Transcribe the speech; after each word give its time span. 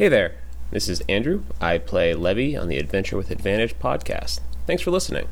Hey 0.00 0.08
there, 0.08 0.32
this 0.70 0.88
is 0.88 1.02
Andrew. 1.10 1.42
I 1.60 1.76
play 1.76 2.14
Levy 2.14 2.56
on 2.56 2.68
the 2.68 2.78
Adventure 2.78 3.18
with 3.18 3.30
Advantage 3.30 3.78
podcast. 3.78 4.40
Thanks 4.66 4.82
for 4.82 4.90
listening. 4.90 5.28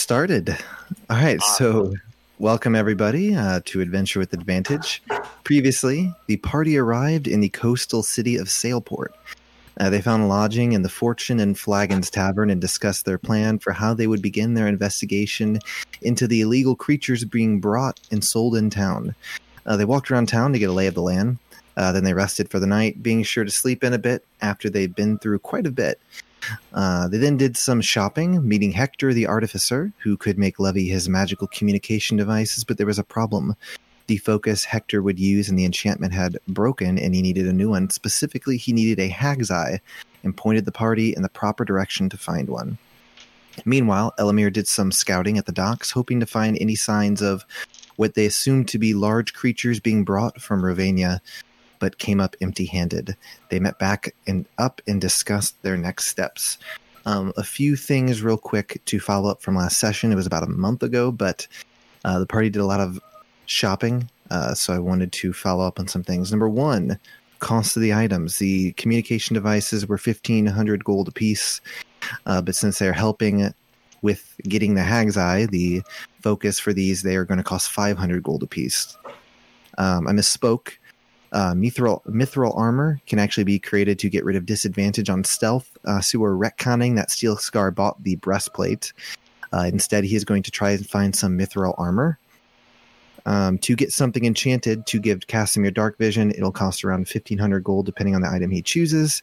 Started. 0.00 0.56
All 1.10 1.16
right, 1.18 1.40
so 1.42 1.94
welcome 2.38 2.74
everybody 2.74 3.34
uh, 3.34 3.60
to 3.66 3.82
Adventure 3.82 4.18
with 4.18 4.32
Advantage. 4.32 5.02
Previously, 5.44 6.10
the 6.26 6.38
party 6.38 6.78
arrived 6.78 7.28
in 7.28 7.40
the 7.40 7.50
coastal 7.50 8.02
city 8.02 8.36
of 8.36 8.46
Sailport. 8.48 9.08
Uh, 9.78 9.90
they 9.90 10.00
found 10.00 10.26
lodging 10.26 10.72
in 10.72 10.80
the 10.80 10.88
Fortune 10.88 11.38
and 11.38 11.58
Flagons 11.58 12.08
Tavern 12.10 12.48
and 12.48 12.62
discussed 12.62 13.04
their 13.04 13.18
plan 13.18 13.58
for 13.58 13.72
how 13.72 13.92
they 13.92 14.06
would 14.06 14.22
begin 14.22 14.54
their 14.54 14.68
investigation 14.68 15.58
into 16.00 16.26
the 16.26 16.40
illegal 16.40 16.74
creatures 16.74 17.22
being 17.26 17.60
brought 17.60 18.00
and 18.10 18.24
sold 18.24 18.56
in 18.56 18.70
town. 18.70 19.14
Uh, 19.66 19.76
they 19.76 19.84
walked 19.84 20.10
around 20.10 20.28
town 20.28 20.54
to 20.54 20.58
get 20.58 20.70
a 20.70 20.72
lay 20.72 20.86
of 20.86 20.94
the 20.94 21.02
land. 21.02 21.38
Uh, 21.76 21.92
then 21.92 22.04
they 22.04 22.14
rested 22.14 22.50
for 22.50 22.58
the 22.58 22.66
night, 22.66 23.02
being 23.02 23.22
sure 23.22 23.44
to 23.44 23.50
sleep 23.50 23.84
in 23.84 23.92
a 23.92 23.98
bit 23.98 24.24
after 24.40 24.70
they'd 24.70 24.94
been 24.94 25.18
through 25.18 25.38
quite 25.38 25.66
a 25.66 25.70
bit. 25.70 26.00
Uh, 26.72 27.08
they 27.08 27.18
then 27.18 27.36
did 27.36 27.56
some 27.56 27.80
shopping, 27.80 28.46
meeting 28.46 28.72
Hector 28.72 29.12
the 29.12 29.26
artificer, 29.26 29.92
who 29.98 30.16
could 30.16 30.38
make 30.38 30.58
Levy 30.58 30.88
his 30.88 31.08
magical 31.08 31.46
communication 31.46 32.16
devices, 32.16 32.64
but 32.64 32.78
there 32.78 32.86
was 32.86 32.98
a 32.98 33.04
problem. 33.04 33.54
The 34.06 34.18
focus 34.18 34.64
Hector 34.64 35.02
would 35.02 35.18
use 35.18 35.48
in 35.48 35.56
the 35.56 35.64
enchantment 35.64 36.12
had 36.12 36.38
broken, 36.48 36.98
and 36.98 37.14
he 37.14 37.22
needed 37.22 37.46
a 37.46 37.52
new 37.52 37.70
one. 37.70 37.90
Specifically, 37.90 38.56
he 38.56 38.72
needed 38.72 38.98
a 39.00 39.08
hag's 39.08 39.50
eye, 39.50 39.80
and 40.22 40.36
pointed 40.36 40.64
the 40.64 40.72
party 40.72 41.14
in 41.14 41.22
the 41.22 41.28
proper 41.28 41.64
direction 41.64 42.08
to 42.08 42.16
find 42.16 42.48
one. 42.48 42.78
Meanwhile, 43.64 44.14
Elamir 44.18 44.52
did 44.52 44.68
some 44.68 44.92
scouting 44.92 45.38
at 45.38 45.46
the 45.46 45.52
docks, 45.52 45.90
hoping 45.90 46.20
to 46.20 46.26
find 46.26 46.56
any 46.60 46.74
signs 46.74 47.20
of 47.20 47.44
what 47.96 48.14
they 48.14 48.26
assumed 48.26 48.68
to 48.68 48.78
be 48.78 48.94
large 48.94 49.34
creatures 49.34 49.80
being 49.80 50.04
brought 50.04 50.40
from 50.40 50.62
Rovania, 50.62 51.20
but 51.80 51.98
came 51.98 52.20
up 52.20 52.36
empty 52.40 52.66
handed. 52.66 53.16
They 53.48 53.58
met 53.58 53.78
back 53.78 54.14
and 54.26 54.46
up 54.58 54.80
and 54.86 55.00
discussed 55.00 55.60
their 55.62 55.76
next 55.76 56.06
steps. 56.06 56.58
Um, 57.06 57.32
a 57.36 57.42
few 57.42 57.74
things, 57.74 58.22
real 58.22 58.36
quick, 58.36 58.80
to 58.84 59.00
follow 59.00 59.28
up 59.28 59.42
from 59.42 59.56
last 59.56 59.78
session. 59.78 60.12
It 60.12 60.16
was 60.16 60.26
about 60.26 60.44
a 60.44 60.48
month 60.48 60.82
ago, 60.82 61.10
but 61.10 61.48
uh, 62.04 62.18
the 62.18 62.26
party 62.26 62.50
did 62.50 62.60
a 62.60 62.66
lot 62.66 62.80
of 62.80 63.00
shopping, 63.46 64.08
uh, 64.30 64.54
so 64.54 64.72
I 64.72 64.78
wanted 64.78 65.10
to 65.12 65.32
follow 65.32 65.66
up 65.66 65.80
on 65.80 65.88
some 65.88 66.04
things. 66.04 66.30
Number 66.30 66.48
one, 66.48 66.98
cost 67.40 67.76
of 67.76 67.82
the 67.82 67.94
items. 67.94 68.38
The 68.38 68.72
communication 68.72 69.34
devices 69.34 69.88
were 69.88 69.96
1500 69.96 70.84
gold 70.84 71.08
apiece, 71.08 71.60
uh, 72.26 72.40
but 72.42 72.54
since 72.54 72.78
they're 72.78 72.92
helping 72.92 73.52
with 74.02 74.34
getting 74.44 74.74
the 74.74 74.82
Hag's 74.82 75.16
Eye, 75.16 75.46
the 75.46 75.82
focus 76.22 76.58
for 76.58 76.72
these, 76.72 77.02
they 77.02 77.16
are 77.16 77.24
going 77.24 77.38
to 77.38 77.44
cost 77.44 77.70
500 77.70 78.22
gold 78.22 78.42
apiece. 78.42 78.96
Um, 79.78 80.06
I 80.06 80.12
misspoke. 80.12 80.72
Uh, 81.32 81.52
mithril, 81.52 82.04
mithril 82.06 82.56
armor 82.56 83.00
can 83.06 83.18
actually 83.18 83.44
be 83.44 83.58
created 83.58 83.98
to 84.00 84.08
get 84.08 84.24
rid 84.24 84.36
of 84.36 84.46
disadvantage 84.46 85.08
on 85.08 85.22
stealth. 85.22 85.76
Uh, 85.84 86.00
so 86.00 86.18
we're 86.18 86.34
retconning 86.34 86.96
that 86.96 87.10
Steel 87.10 87.36
Scar 87.36 87.70
bought 87.70 88.02
the 88.02 88.16
breastplate. 88.16 88.92
Uh, 89.52 89.68
instead, 89.72 90.04
he 90.04 90.16
is 90.16 90.24
going 90.24 90.42
to 90.42 90.50
try 90.50 90.70
and 90.70 90.88
find 90.88 91.14
some 91.14 91.38
mithril 91.38 91.74
armor. 91.78 92.18
Um, 93.26 93.58
to 93.58 93.76
get 93.76 93.92
something 93.92 94.24
enchanted 94.24 94.86
to 94.86 94.98
give 94.98 95.26
Casimir 95.26 95.70
dark 95.70 95.98
vision, 95.98 96.30
it'll 96.30 96.52
cost 96.52 96.84
around 96.84 97.00
1500 97.00 97.62
gold 97.62 97.86
depending 97.86 98.14
on 98.14 98.22
the 98.22 98.30
item 98.30 98.50
he 98.50 98.62
chooses. 98.62 99.22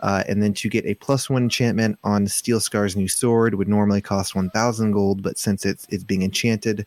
Uh, 0.00 0.24
and 0.28 0.42
then 0.42 0.52
to 0.54 0.68
get 0.68 0.84
a 0.84 0.94
plus 0.94 1.30
one 1.30 1.44
enchantment 1.44 1.98
on 2.04 2.26
Steel 2.26 2.60
Scar's 2.60 2.96
new 2.96 3.08
sword 3.08 3.54
would 3.54 3.68
normally 3.68 4.00
cost 4.00 4.34
1000 4.34 4.92
gold, 4.92 5.22
but 5.22 5.38
since 5.38 5.64
it's, 5.64 5.86
it's 5.90 6.04
being 6.04 6.22
enchanted 6.22 6.86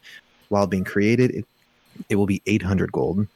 while 0.50 0.68
being 0.68 0.84
created, 0.84 1.32
it, 1.32 1.46
it 2.10 2.16
will 2.16 2.28
be 2.28 2.42
800 2.46 2.92
gold 2.92 3.28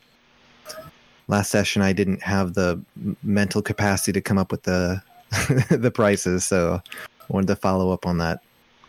last 1.33 1.49
session 1.49 1.81
I 1.81 1.93
didn't 1.93 2.21
have 2.21 2.53
the 2.53 2.79
mental 3.23 3.61
capacity 3.61 4.11
to 4.13 4.21
come 4.21 4.37
up 4.37 4.51
with 4.51 4.63
the 4.63 5.01
the 5.69 5.91
prices, 5.91 6.45
so 6.45 6.81
I 6.85 7.25
wanted 7.27 7.47
to 7.47 7.55
follow 7.55 7.91
up 7.91 8.05
on 8.05 8.19
that. 8.19 8.41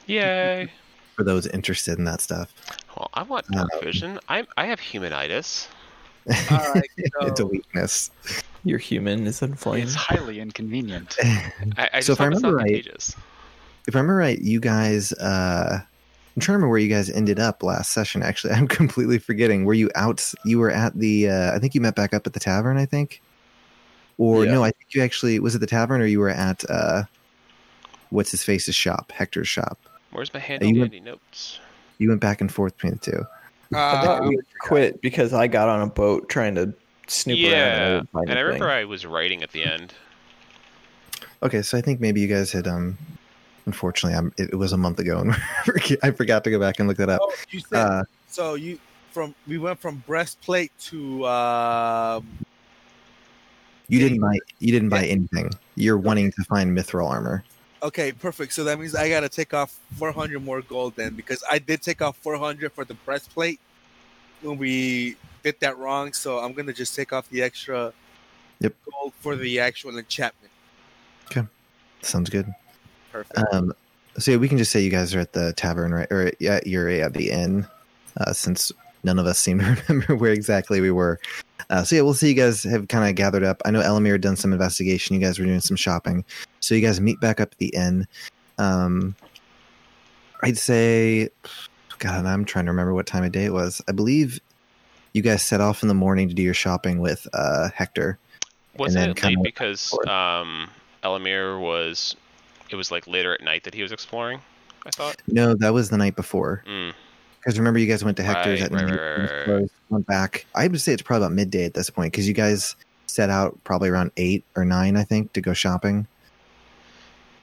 Yay! 0.06 0.70
For 1.16 1.24
those 1.24 1.46
interested 1.46 1.98
in 1.98 2.04
that 2.04 2.20
stuff. 2.20 2.52
Well, 2.96 3.08
I 3.14 3.22
want 3.22 3.46
dark 3.48 3.72
um, 3.74 3.80
vision. 3.80 4.20
I 4.28 4.46
I 4.58 4.66
have 4.66 4.78
humanitis. 4.78 5.68
All 6.50 6.72
right, 6.74 6.90
so 6.98 7.10
it's 7.26 7.40
a 7.40 7.46
weakness. 7.46 8.10
Your 8.64 8.78
human 8.78 9.26
is 9.26 9.40
inflamed. 9.40 9.84
It's 9.84 9.94
highly 9.94 10.40
inconvenient. 10.40 11.16
I, 11.22 11.88
I 11.94 12.00
so 12.00 12.12
if 12.12 12.20
I 12.20 12.26
remember 12.26 12.56
right, 12.56 12.86
if 12.86 13.96
I 13.96 13.98
remember 13.98 14.16
right, 14.16 14.38
you 14.38 14.60
guys. 14.60 15.12
Uh, 15.14 15.80
I'm 16.34 16.40
trying 16.40 16.54
to 16.54 16.56
remember 16.58 16.70
where 16.70 16.80
you 16.80 16.88
guys 16.88 17.10
ended 17.10 17.38
up 17.38 17.62
last 17.62 17.92
session. 17.92 18.22
Actually, 18.22 18.52
I'm 18.54 18.66
completely 18.66 19.18
forgetting. 19.18 19.64
Were 19.64 19.74
you 19.74 19.90
out? 19.94 20.32
You 20.44 20.58
were 20.58 20.70
at 20.70 20.98
the. 20.98 21.30
Uh, 21.30 21.54
I 21.54 21.58
think 21.58 21.74
you 21.74 21.80
met 21.80 21.94
back 21.94 22.12
up 22.12 22.26
at 22.26 22.32
the 22.32 22.40
tavern. 22.40 22.76
I 22.76 22.86
think. 22.86 23.22
Or 24.18 24.44
yeah. 24.44 24.52
no, 24.52 24.62
I 24.62 24.70
think 24.70 24.94
you 24.94 25.02
actually 25.02 25.38
was 25.40 25.54
at 25.54 25.60
the 25.60 25.66
tavern, 25.66 26.00
or 26.00 26.06
you 26.06 26.20
were 26.20 26.30
at 26.30 26.68
uh, 26.70 27.04
what's 28.10 28.30
his 28.30 28.44
face's 28.44 28.74
shop, 28.74 29.10
Hector's 29.12 29.48
shop. 29.48 29.78
Where's 30.12 30.32
my 30.32 30.40
handy 30.40 30.72
dandy 30.72 31.00
notes? 31.00 31.58
You 31.98 32.08
went 32.08 32.20
back 32.20 32.40
and 32.40 32.52
forth 32.52 32.76
between 32.76 32.94
the 32.94 32.98
two. 32.98 33.24
Uh, 33.74 33.78
I 33.78 34.04
thought 34.04 34.24
we 34.24 34.38
quit 34.60 35.00
because 35.00 35.32
I 35.32 35.48
got 35.48 35.68
on 35.68 35.80
a 35.82 35.86
boat 35.86 36.28
trying 36.28 36.54
to 36.54 36.72
snoop 37.08 37.38
yeah, 37.38 37.94
around. 37.94 38.08
and, 38.14 38.30
and 38.30 38.38
I 38.38 38.42
remember 38.42 38.70
I 38.70 38.84
was 38.84 39.04
writing 39.04 39.42
at 39.42 39.50
the 39.50 39.64
end. 39.64 39.94
Okay, 41.42 41.62
so 41.62 41.76
I 41.76 41.80
think 41.80 42.00
maybe 42.00 42.20
you 42.20 42.28
guys 42.28 42.52
had 42.52 42.68
um 42.68 42.96
Unfortunately, 43.66 44.16
I'm, 44.16 44.32
it, 44.36 44.50
it, 44.50 44.56
was 44.56 44.72
a 44.72 44.76
month 44.76 44.98
ago, 44.98 45.18
and 45.20 45.34
I 46.02 46.10
forgot 46.10 46.44
to 46.44 46.50
go 46.50 46.58
back 46.58 46.78
and 46.78 46.88
look 46.88 46.98
that 46.98 47.08
up. 47.08 47.20
Oh, 47.22 47.34
you 47.50 47.60
said, 47.60 47.78
uh, 47.78 48.04
so 48.28 48.54
you 48.54 48.78
from 49.10 49.34
we 49.46 49.58
went 49.58 49.80
from 49.80 50.02
breastplate 50.06 50.72
to. 50.80 51.24
Uh, 51.24 52.20
you 53.88 53.98
didn't 54.00 54.20
buy. 54.20 54.36
You 54.58 54.72
didn't 54.72 54.90
buy 54.90 55.06
anything. 55.06 55.50
You're 55.76 55.98
okay. 55.98 56.06
wanting 56.06 56.32
to 56.32 56.44
find 56.44 56.76
mithril 56.76 57.08
armor. 57.08 57.44
Okay, 57.82 58.12
perfect. 58.12 58.52
So 58.54 58.64
that 58.64 58.78
means 58.78 58.94
I 58.94 59.08
got 59.10 59.20
to 59.20 59.28
take 59.28 59.52
off 59.52 59.78
400 59.96 60.42
more 60.42 60.62
gold 60.62 60.94
then, 60.96 61.14
because 61.14 61.44
I 61.50 61.58
did 61.58 61.82
take 61.82 62.00
off 62.00 62.16
400 62.16 62.72
for 62.72 62.84
the 62.84 62.94
breastplate 62.94 63.60
when 64.40 64.56
we 64.56 65.16
did 65.42 65.60
that 65.60 65.78
wrong. 65.78 66.12
So 66.12 66.38
I'm 66.38 66.52
gonna 66.52 66.72
just 66.72 66.94
take 66.94 67.12
off 67.12 67.28
the 67.30 67.42
extra 67.42 67.92
yep. 68.60 68.74
gold 68.90 69.12
for 69.20 69.36
the 69.36 69.60
actual 69.60 69.98
enchantment. 69.98 70.52
Okay, 71.26 71.46
sounds 72.02 72.30
good. 72.30 72.52
Perfect. 73.14 73.54
Um, 73.54 73.72
so 74.18 74.32
yeah, 74.32 74.38
we 74.38 74.48
can 74.48 74.58
just 74.58 74.72
say 74.72 74.80
you 74.80 74.90
guys 74.90 75.14
are 75.14 75.20
at 75.20 75.34
the 75.34 75.52
tavern, 75.52 75.94
right? 75.94 76.10
Or 76.10 76.32
yeah, 76.40 76.58
you're 76.66 76.88
at 76.88 77.12
the 77.12 77.30
inn, 77.30 77.64
uh, 78.16 78.32
since 78.32 78.72
none 79.04 79.20
of 79.20 79.26
us 79.26 79.38
seem 79.38 79.60
to 79.60 79.76
remember 79.88 80.16
where 80.16 80.32
exactly 80.32 80.80
we 80.80 80.90
were. 80.90 81.20
Uh, 81.70 81.84
so 81.84 81.94
yeah, 81.94 82.02
we'll 82.02 82.12
see. 82.12 82.28
You 82.28 82.34
guys 82.34 82.64
have 82.64 82.88
kind 82.88 83.08
of 83.08 83.14
gathered 83.14 83.44
up. 83.44 83.62
I 83.64 83.70
know 83.70 83.80
Elamir 83.80 84.12
had 84.12 84.20
done 84.20 84.34
some 84.34 84.52
investigation. 84.52 85.14
You 85.14 85.20
guys 85.20 85.38
were 85.38 85.44
doing 85.44 85.60
some 85.60 85.76
shopping, 85.76 86.24
so 86.58 86.74
you 86.74 86.80
guys 86.80 87.00
meet 87.00 87.20
back 87.20 87.38
up 87.38 87.52
at 87.52 87.58
the 87.58 87.68
inn. 87.68 88.04
Um, 88.58 89.14
I'd 90.42 90.58
say, 90.58 91.28
God, 92.00 92.26
I'm 92.26 92.44
trying 92.44 92.64
to 92.64 92.72
remember 92.72 92.94
what 92.94 93.06
time 93.06 93.22
of 93.22 93.30
day 93.30 93.44
it 93.44 93.52
was. 93.52 93.80
I 93.86 93.92
believe 93.92 94.40
you 95.12 95.22
guys 95.22 95.44
set 95.44 95.60
off 95.60 95.82
in 95.82 95.88
the 95.88 95.94
morning 95.94 96.28
to 96.28 96.34
do 96.34 96.42
your 96.42 96.52
shopping 96.52 96.98
with 96.98 97.28
uh, 97.32 97.70
Hector. 97.72 98.18
Wasn't 98.76 99.16
it 99.16 99.22
late 99.22 99.38
because 99.44 99.96
um, 100.08 100.68
Elamir 101.04 101.60
was 101.60 102.16
it 102.74 102.76
was 102.76 102.90
like 102.90 103.06
later 103.06 103.32
at 103.32 103.40
night 103.40 103.64
that 103.64 103.72
he 103.72 103.82
was 103.82 103.92
exploring. 103.92 104.40
I 104.84 104.90
thought. 104.90 105.16
No, 105.28 105.54
that 105.54 105.72
was 105.72 105.88
the 105.88 105.96
night 105.96 106.16
before. 106.16 106.62
Mm. 106.66 106.92
Because 107.38 107.58
remember, 107.58 107.78
you 107.78 107.86
guys 107.86 108.04
went 108.04 108.16
to 108.18 108.22
Hector's 108.22 108.60
right, 108.60 108.72
at 108.72 108.74
right, 108.74 108.86
night, 108.86 109.46
right, 109.46 109.70
went 109.90 110.06
back. 110.06 110.46
I 110.54 110.66
would 110.66 110.80
say 110.80 110.92
it's 110.92 111.02
probably 111.02 111.26
about 111.26 111.34
midday 111.34 111.64
at 111.64 111.74
this 111.74 111.90
point 111.90 112.12
because 112.12 112.26
you 112.26 112.34
guys 112.34 112.74
set 113.06 113.30
out 113.30 113.58
probably 113.64 113.90
around 113.90 114.12
eight 114.16 114.44
or 114.56 114.64
nine, 114.64 114.96
I 114.96 115.04
think, 115.04 115.32
to 115.34 115.40
go 115.40 115.52
shopping. 115.52 116.06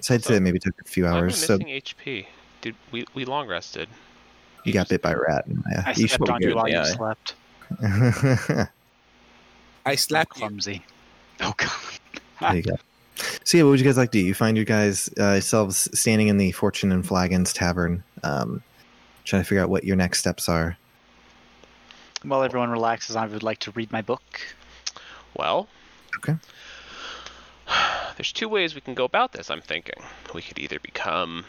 So 0.01 0.15
I'd 0.15 0.23
so, 0.23 0.31
say 0.31 0.35
it 0.37 0.41
maybe 0.41 0.59
took 0.59 0.79
a 0.81 0.83
few 0.83 1.07
hours. 1.07 1.49
I'm 1.49 1.59
so 1.59 1.65
HP, 1.65 2.25
dude. 2.61 2.75
We 2.91 3.05
we 3.13 3.25
long 3.25 3.47
rested. 3.47 3.87
You, 4.65 4.73
got 4.73 4.89
bit 4.89 5.01
by 5.01 5.11
a 5.11 5.17
rat. 5.17 5.45
Yeah, 5.47 5.83
I 5.85 5.93
you 5.95 6.07
slept 6.07 6.29
on 6.29 6.41
you 6.41 6.55
while 6.55 6.67
you 6.67 6.85
slept. 6.85 7.35
I 9.85 9.95
slapped 9.95 10.35
you. 10.35 10.41
Clumsy. 10.41 10.83
Oh 11.41 11.53
god. 11.57 11.71
There 12.41 12.55
you 12.55 12.63
go. 12.63 12.75
So 13.43 13.57
yeah, 13.57 13.63
what 13.63 13.71
would 13.71 13.79
you 13.79 13.85
guys 13.85 13.97
like 13.97 14.11
to 14.11 14.19
do? 14.19 14.25
You 14.25 14.33
find 14.33 14.55
your 14.57 14.65
guys 14.65 15.09
uh, 15.19 15.33
yourselves 15.33 15.89
standing 15.97 16.27
in 16.27 16.37
the 16.37 16.51
Fortune 16.51 16.91
and 16.91 17.05
Flagons 17.05 17.53
Tavern, 17.53 18.03
um, 18.23 18.63
trying 19.25 19.41
to 19.41 19.47
figure 19.47 19.61
out 19.63 19.69
what 19.69 19.83
your 19.83 19.95
next 19.95 20.19
steps 20.19 20.47
are. 20.49 20.77
While 22.23 22.43
everyone 22.43 22.69
relaxes, 22.69 23.15
I 23.15 23.25
would 23.25 23.43
like 23.43 23.59
to 23.59 23.71
read 23.71 23.91
my 23.91 24.01
book. 24.01 24.23
Well, 25.35 25.67
Okay. 26.17 26.35
there's 28.17 28.31
two 28.31 28.49
ways 28.49 28.75
we 28.75 28.81
can 28.81 28.93
go 28.93 29.05
about 29.05 29.31
this. 29.31 29.49
I'm 29.49 29.61
thinking 29.61 30.03
we 30.33 30.41
could 30.41 30.59
either 30.59 30.79
become 30.79 31.45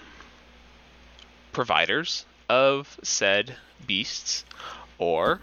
providers 1.52 2.24
of 2.48 2.98
said 3.02 3.56
beasts, 3.86 4.44
or 4.98 5.40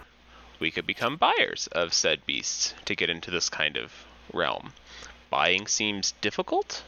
we 0.59 0.71
could 0.71 0.87
become 0.87 1.17
buyers 1.17 1.67
of 1.71 1.93
said 1.93 2.25
beasts 2.25 2.73
to 2.85 2.95
get 2.95 3.09
into 3.09 3.29
this 3.31 3.49
kind 3.49 3.77
of 3.77 3.91
realm. 4.33 4.73
Buying 5.29 5.67
seems 5.67 6.13
difficult. 6.21 6.83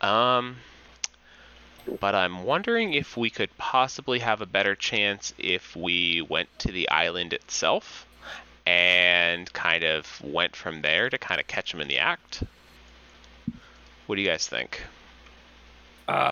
Um, 0.00 0.56
but 2.00 2.14
I'm 2.14 2.44
wondering 2.44 2.94
if 2.94 3.16
we 3.16 3.30
could 3.30 3.56
possibly 3.58 4.20
have 4.20 4.40
a 4.40 4.46
better 4.46 4.74
chance 4.74 5.32
if 5.38 5.76
we 5.76 6.22
went 6.22 6.48
to 6.60 6.72
the 6.72 6.88
island 6.88 7.32
itself 7.32 8.06
and 8.66 9.52
kind 9.52 9.84
of 9.84 10.20
went 10.22 10.54
from 10.54 10.82
there 10.82 11.10
to 11.10 11.18
kind 11.18 11.40
of 11.40 11.46
catch 11.46 11.72
them 11.72 11.80
in 11.80 11.88
the 11.88 11.98
act. 11.98 12.42
What 14.06 14.16
do 14.16 14.22
you 14.22 14.28
guys 14.28 14.46
think? 14.46 14.82
Uh, 16.06 16.30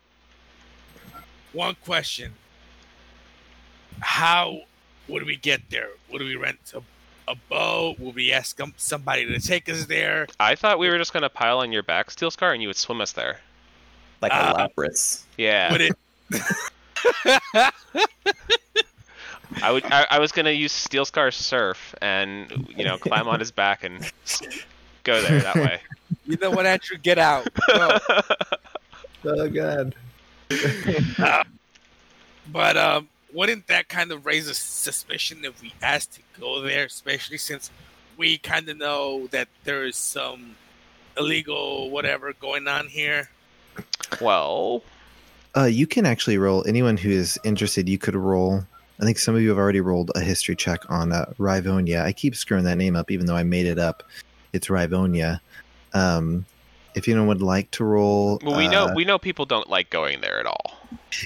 one 1.53 1.77
question: 1.85 2.35
How 4.00 4.62
would 5.09 5.25
we 5.25 5.37
get 5.37 5.71
there? 5.71 5.91
Would 6.12 6.23
we 6.23 6.37
rent 6.37 6.59
a, 6.75 6.82
a 7.31 7.37
boat? 7.49 7.99
Would 7.99 8.15
we 8.15 8.32
ask 8.32 8.61
somebody 8.77 9.27
to 9.27 9.38
take 9.41 9.69
us 9.69 9.87
there? 9.87 10.27
I 10.38 10.55
thought 10.55 10.79
we 10.79 10.88
were 10.88 10.99
just 10.99 11.12
gonna 11.12 11.29
pile 11.29 11.59
on 11.59 11.73
your 11.73 11.82
back, 11.82 12.11
Steel 12.11 12.31
Scar, 12.31 12.53
and 12.53 12.61
you 12.62 12.69
would 12.69 12.77
swim 12.77 13.00
us 13.00 13.12
there. 13.12 13.41
Like 14.21 14.32
Uh, 14.35 14.55
a 14.56 14.69
Lapras. 14.69 15.23
Yeah, 15.38 15.73
Would 15.73 15.81
it? 15.81 15.97
I 19.62 19.73
would. 19.73 19.85
I, 19.87 20.06
I 20.11 20.19
was 20.21 20.32
gonna 20.32 20.50
use 20.50 20.73
Steel 20.73 21.05
Scar's 21.05 21.37
surf 21.37 21.94
and 22.00 22.69
you 22.77 22.85
know 22.85 22.99
climb 22.99 23.27
on 23.29 23.41
his 23.41 23.50
back 23.50 23.82
and 23.85 24.11
go 25.05 25.21
there 25.23 25.41
that 25.41 25.56
way. 25.56 25.81
You 26.27 26.37
know 26.38 26.50
what, 26.50 26.67
Andrew? 26.67 26.97
Get 26.99 27.19
out. 27.19 27.49
Go. 27.69 27.99
Oh 29.25 29.49
god. 29.49 29.94
But 32.49 32.77
um, 32.77 33.09
wouldn't 33.32 33.67
that 33.69 33.88
kind 33.88 34.12
of 34.12 34.27
raise 34.27 34.49
a 34.49 34.55
suspicion 34.55 35.44
if 35.44 35.61
we 35.62 35.73
asked 35.82 36.12
to 36.15 36.21
go 36.41 36.61
there, 36.61 36.85
especially 36.85 37.38
since 37.38 37.71
we 38.17 38.38
kind 38.38 38.69
of 38.69 38.77
know 38.77 39.27
that 39.29 39.49
there 39.65 39.85
is 39.85 39.97
some 39.97 40.56
illegal 41.17 41.91
whatever 41.91 42.32
going 42.32 42.67
on 42.69 42.87
here? 42.87 43.31
well, 44.21 44.82
Uh, 45.56 45.65
you 45.65 45.87
can 45.87 46.06
actually 46.06 46.38
roll. 46.38 46.65
Anyone 46.67 46.97
who 46.97 47.11
is 47.11 47.38
interested, 47.44 47.88
you 47.88 47.99
could 47.99 48.15
roll. 48.15 48.65
I 49.00 49.05
think 49.05 49.19
some 49.19 49.35
of 49.35 49.41
you 49.43 49.49
have 49.49 49.59
already 49.59 49.81
rolled 49.81 50.11
a 50.15 50.21
history 50.21 50.55
check 50.55 50.88
on 50.91 51.11
uh, 51.12 51.25
Rivonia. 51.38 52.03
I 52.03 52.12
keep 52.12 52.37
screwing 52.37 52.65
that 52.65 52.77
name 52.77 52.94
up, 52.94 53.11
even 53.11 53.27
though 53.27 53.35
I 53.35 53.43
made 53.43 53.67
it 53.67 53.79
up. 53.79 54.03
It's 54.53 54.69
Rivonia. 54.69 55.41
Um, 55.94 56.44
if 56.94 57.09
anyone 57.09 57.27
would 57.29 57.43
like 57.43 57.71
to 57.73 57.85
roll, 57.85 58.38
well, 58.44 58.56
we 58.56 58.69
know 58.69 58.87
uh, 58.87 58.94
we 58.94 59.05
know 59.05 59.19
people 59.19 59.47
don't 59.47 59.69
like 59.69 59.91
going 59.91 60.21
there 60.21 60.38
at 60.38 60.47
all. 60.47 60.80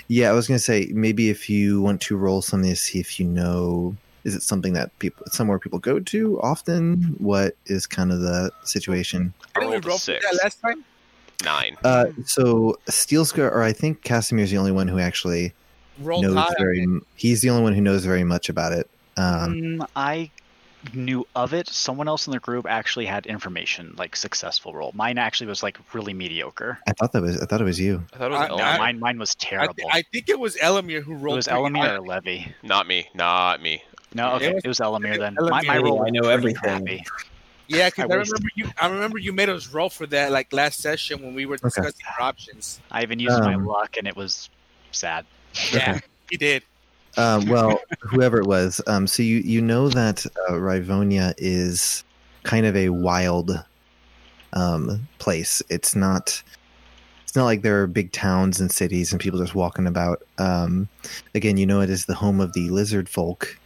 Yeah, 0.09 0.31
I 0.31 0.33
was 0.33 0.47
gonna 0.49 0.59
say 0.59 0.89
maybe 0.93 1.31
if 1.31 1.49
you 1.51 1.81
want 1.81 2.01
to 2.03 2.17
roll 2.17 2.43
something 2.43 2.71
to 2.71 2.77
see 2.77 2.99
if 3.01 3.19
you 3.21 3.27
know, 3.27 3.97
is 4.25 4.35
it 4.35 4.43
something 4.43 4.73
that 4.75 4.97
people 4.99 5.27
somewhere 5.31 5.59
people 5.59 5.79
go 5.79 6.01
to 6.01 6.41
often? 6.41 7.15
What 7.19 7.57
is 7.67 7.87
kind 7.87 8.11
of 8.13 8.21
the 8.21 8.51
situation? 8.65 9.33
I 9.55 9.61
Didn't 9.61 9.71
we 9.71 9.75
rolled 9.75 9.85
a 9.85 9.89
roll 9.89 9.99
six. 9.99 10.25
that 10.25 10.43
last 10.43 10.61
time? 10.61 10.85
Nine. 11.45 11.77
Uh, 11.85 12.07
so 12.25 12.79
Steel 12.89 13.25
Scar, 13.25 13.51
or 13.51 13.63
I 13.63 13.73
think 13.73 14.03
Casimir's 14.03 14.51
the 14.51 14.57
only 14.59 14.73
one 14.73 14.89
who 14.89 14.99
actually 14.99 15.53
Roll 15.99 16.23
knows 16.23 16.37
high. 16.37 16.55
very. 16.59 16.87
He's 17.17 17.41
the 17.43 17.51
only 17.51 17.63
one 17.63 17.75
who 17.75 17.81
knows 17.83 18.05
very 18.05 18.25
much 18.25 18.49
about 18.49 18.73
it. 18.73 18.89
Um, 19.17 19.55
Mm, 19.55 19.87
I 19.95 20.31
knew 20.93 21.27
of 21.35 21.55
it. 21.55 21.69
Someone 21.69 22.09
else 22.09 22.27
in 22.27 22.33
the 22.33 22.39
group 22.41 22.67
actually 22.69 23.07
had 23.07 23.27
information, 23.27 23.95
like 23.97 24.15
successful 24.17 24.75
roll. 24.75 24.93
Mine 24.95 25.19
actually 25.19 25.47
was 25.47 25.63
like 25.63 25.79
really 25.95 26.13
mediocre. 26.15 26.79
I 26.87 26.93
thought 26.93 27.13
that 27.13 27.23
was. 27.23 27.41
I 27.41 27.47
thought 27.47 27.61
it 27.61 27.65
was 27.65 27.81
you. 27.81 28.05
I 28.13 28.19
thought 28.19 28.27
it 28.33 28.35
was 28.35 28.41
I- 28.41 28.49
No, 28.49 28.57
I- 28.57 28.79
mine 28.79 28.99
mine 28.99 29.19
was 29.19 29.37
I, 29.41 29.45
terrible. 29.45 29.75
th- 29.75 29.89
I 29.93 30.03
think 30.13 30.29
it 30.29 30.39
was 30.39 30.57
Elamir 30.57 31.03
who 31.03 31.15
rolled. 31.15 31.35
it 31.35 31.37
was 31.37 31.49
Elamir 31.49 31.99
or 31.99 32.01
Levy. 32.01 32.55
Not 32.63 32.87
me. 32.87 33.09
Not 33.15 33.63
me. 33.63 33.83
No, 34.15 34.35
okay, 34.35 34.47
it 34.51 34.55
was- 34.55 34.65
it 34.65 34.69
was 34.69 34.79
Elamir 34.81 35.19
then. 35.19 35.37
Elamir. 35.37 35.51
My, 35.51 35.63
my 35.63 35.79
roll 35.79 36.05
I 36.07 36.11
know 36.11 36.29
everything. 36.29 36.61
crappy. 36.63 37.05
Yeah, 37.67 37.89
because 37.89 38.11
I 38.11 38.15
I, 38.15 38.19
remember 38.19 38.49
you. 38.55 38.71
I 38.81 38.87
remember 38.89 39.19
you 39.19 39.33
made 39.33 39.49
us 39.49 39.69
roll 39.73 39.89
for 39.89 40.07
that 40.09 40.31
like 40.33 40.53
last 40.53 40.81
session 40.81 41.23
when 41.23 41.35
we 41.35 41.47
were 41.47 41.55
Okay. 41.55 41.63
discussing 41.69 42.05
our 42.19 42.27
options. 42.27 42.81
I 42.91 43.03
even 43.03 43.19
used 43.19 43.39
my 43.41 43.55
Um, 43.55 43.65
luck, 43.67 43.97
and 43.97 44.07
it 44.07 44.15
was 44.15 44.51
sad. 44.93 45.25
Yeah, 45.73 46.01
he 46.29 46.37
did. 46.37 46.63
Um, 47.17 47.47
well, 47.47 47.81
whoever 48.01 48.39
it 48.39 48.47
was. 48.47 48.81
Um, 48.87 49.07
so 49.07 49.23
you 49.23 49.37
you 49.39 49.61
know 49.61 49.89
that 49.89 50.27
uh, 50.27 50.53
Rivonia 50.53 51.35
is 51.39 52.05
kind 52.43 52.67
of 52.67 52.77
a 52.77 52.89
wild 52.91 53.65
um, 54.53 55.09
place. 55.19 55.63
It's 55.69 55.95
not. 55.95 56.43
It's 57.23 57.37
not 57.37 57.47
like 57.47 57.63
there 57.63 57.83
are 57.83 57.89
big 57.89 58.13
towns 58.13 58.61
and 58.61 58.71
cities 58.71 59.11
and 59.11 59.21
people 59.21 59.41
just 59.41 59.55
walking 59.55 59.87
about. 59.87 60.23
Um, 60.39 60.89
again, 61.35 61.57
you 61.57 61.67
know 61.67 61.81
it 61.81 61.91
is 61.91 62.07
the 62.07 62.15
home 62.15 62.41
of 62.41 62.53
the 62.53 62.69
lizard 62.71 63.09
folk. 63.09 63.59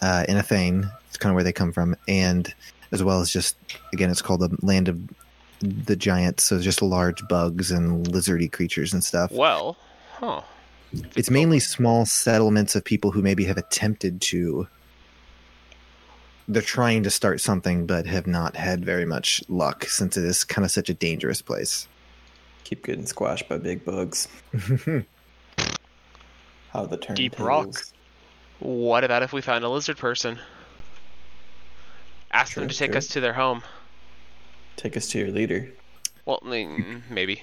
Uh, 0.00 0.24
in 0.28 0.36
Athane, 0.36 0.90
it's 1.08 1.16
kind 1.16 1.30
of 1.30 1.34
where 1.34 1.44
they 1.44 1.52
come 1.52 1.72
from, 1.72 1.96
and 2.06 2.54
as 2.92 3.02
well 3.02 3.20
as 3.20 3.30
just 3.30 3.56
again, 3.92 4.10
it's 4.10 4.22
called 4.22 4.40
the 4.40 4.56
land 4.62 4.88
of 4.88 5.00
the 5.60 5.96
giants. 5.96 6.44
So 6.44 6.60
just 6.60 6.82
large 6.82 7.26
bugs 7.28 7.70
and 7.70 8.06
lizardy 8.06 8.50
creatures 8.50 8.92
and 8.92 9.02
stuff. 9.02 9.32
Well, 9.32 9.76
huh. 10.18 10.42
It's 11.16 11.30
mainly 11.30 11.60
small 11.60 12.06
settlements 12.06 12.74
of 12.76 12.84
people 12.84 13.10
who 13.10 13.22
maybe 13.22 13.44
have 13.44 13.56
attempted 13.56 14.20
to. 14.22 14.68
They're 16.48 16.62
trying 16.62 17.02
to 17.02 17.10
start 17.10 17.40
something, 17.40 17.86
but 17.86 18.06
have 18.06 18.26
not 18.26 18.56
had 18.56 18.84
very 18.84 19.04
much 19.04 19.42
luck 19.48 19.84
since 19.84 20.16
it 20.16 20.24
is 20.24 20.44
kind 20.44 20.64
of 20.64 20.70
such 20.70 20.88
a 20.88 20.94
dangerous 20.94 21.42
place. 21.42 21.88
Keep 22.64 22.84
getting 22.86 23.06
squashed 23.06 23.48
by 23.48 23.58
big 23.58 23.84
bugs. 23.84 24.28
How 26.70 26.86
the 26.86 26.96
turn 26.96 27.16
Deep 27.16 27.38
rock. 27.38 27.74
What 28.58 29.04
about 29.04 29.22
if 29.22 29.32
we 29.32 29.40
found 29.40 29.64
a 29.64 29.68
lizard 29.68 29.98
person? 29.98 30.38
Ask 32.32 32.54
them 32.54 32.68
to 32.68 32.76
take 32.76 32.90
true. 32.92 32.98
us 32.98 33.08
to 33.08 33.20
their 33.20 33.32
home. 33.32 33.62
Take 34.76 34.96
us 34.96 35.08
to 35.08 35.18
your 35.18 35.30
leader. 35.30 35.72
Well, 36.26 36.40
maybe. 36.42 37.42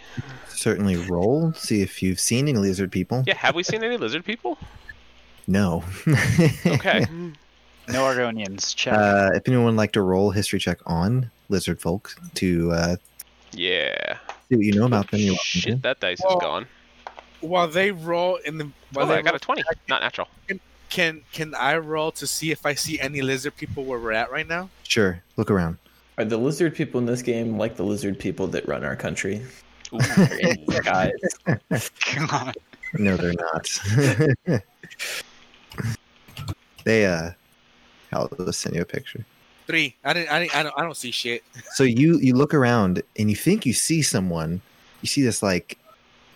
Certainly 0.50 0.98
roll, 0.98 1.54
see 1.54 1.82
if 1.82 2.04
you've 2.04 2.20
seen 2.20 2.48
any 2.48 2.58
lizard 2.58 2.92
people. 2.92 3.24
Yeah, 3.26 3.36
have 3.38 3.56
we 3.56 3.64
seen 3.64 3.84
any 3.84 3.98
lizard 3.98 4.24
people? 4.26 4.58
No. 5.48 5.84
Okay. 6.66 7.06
No 7.90 8.04
Argonians. 8.06 8.74
Check. 8.74 8.94
uh, 8.94 9.32
if 9.34 9.46
anyone 9.46 9.66
would 9.66 9.76
like 9.76 9.92
to 9.92 10.02
roll 10.02 10.32
history 10.32 10.58
check 10.58 10.80
on 10.86 11.30
lizard 11.50 11.82
folk 11.82 12.16
to 12.36 12.72
uh, 12.72 12.96
yeah. 13.52 14.20
see 14.48 14.56
what 14.56 14.64
you 14.66 14.72
know 14.72 14.86
about 14.86 15.12
them, 15.12 15.20
you're 15.20 15.34
welcome 15.34 15.44
Shit, 15.44 15.76
to. 15.76 15.82
that 15.82 16.00
dice 16.00 16.22
Well, 16.24 16.38
is 16.38 16.42
gone. 16.42 16.68
While 17.42 17.68
they 17.68 17.92
roll 17.92 18.38
in 18.46 18.58
the, 18.58 18.70
while 18.94 19.04
Oh, 19.06 19.10
they 19.10 19.16
I 19.18 19.22
got 19.22 19.32
roll, 19.32 19.36
a 19.36 19.40
20. 19.40 19.64
Not 19.90 20.02
natural. 20.02 20.30
can 20.90 21.24
can 21.34 21.54
I 21.56 21.76
roll 21.76 22.14
to 22.14 22.26
see 22.26 22.52
if 22.52 22.66
I 22.66 22.74
see 22.74 23.02
any 23.02 23.22
lizard 23.22 23.58
people 23.58 23.84
where 23.84 24.00
we're 24.00 24.14
at 24.14 24.32
right 24.32 24.48
now? 24.48 24.70
Sure, 24.84 25.22
look 25.36 25.52
around. 25.52 25.78
Are 26.18 26.26
the 26.26 26.38
lizard 26.38 26.76
people 26.76 27.00
in 27.00 27.06
this 27.06 27.22
game 27.22 27.58
like 27.58 27.76
the 27.76 27.84
lizard 27.84 28.20
people 28.20 28.48
that 28.48 28.68
run 28.68 28.84
our 28.84 28.96
country? 28.96 29.42
Ooh. 29.94 30.00
Guys, 30.84 31.12
No, 32.96 33.18
they're 33.18 33.34
not. 33.34 33.80
they 36.84 37.06
uh, 37.06 37.32
I'll 38.12 38.30
just 38.46 38.62
send 38.62 38.76
you 38.76 38.82
a 38.82 38.86
picture. 38.86 39.26
Three. 39.66 39.96
I 40.04 40.14
didn't. 40.14 40.30
I 40.30 40.40
didn't. 40.40 40.56
I 40.56 40.64
don't. 40.64 40.76
I 40.78 40.82
don't 40.84 40.98
see 40.98 41.12
shit. 41.12 41.44
So 41.74 41.84
you 41.84 42.20
you 42.20 42.36
look 42.36 42.54
around 42.54 43.02
and 43.18 43.30
you 43.30 43.36
think 43.36 43.66
you 43.66 43.74
see 43.74 44.02
someone. 44.02 44.62
You 45.02 45.08
see 45.08 45.24
this 45.24 45.42
like 45.42 45.80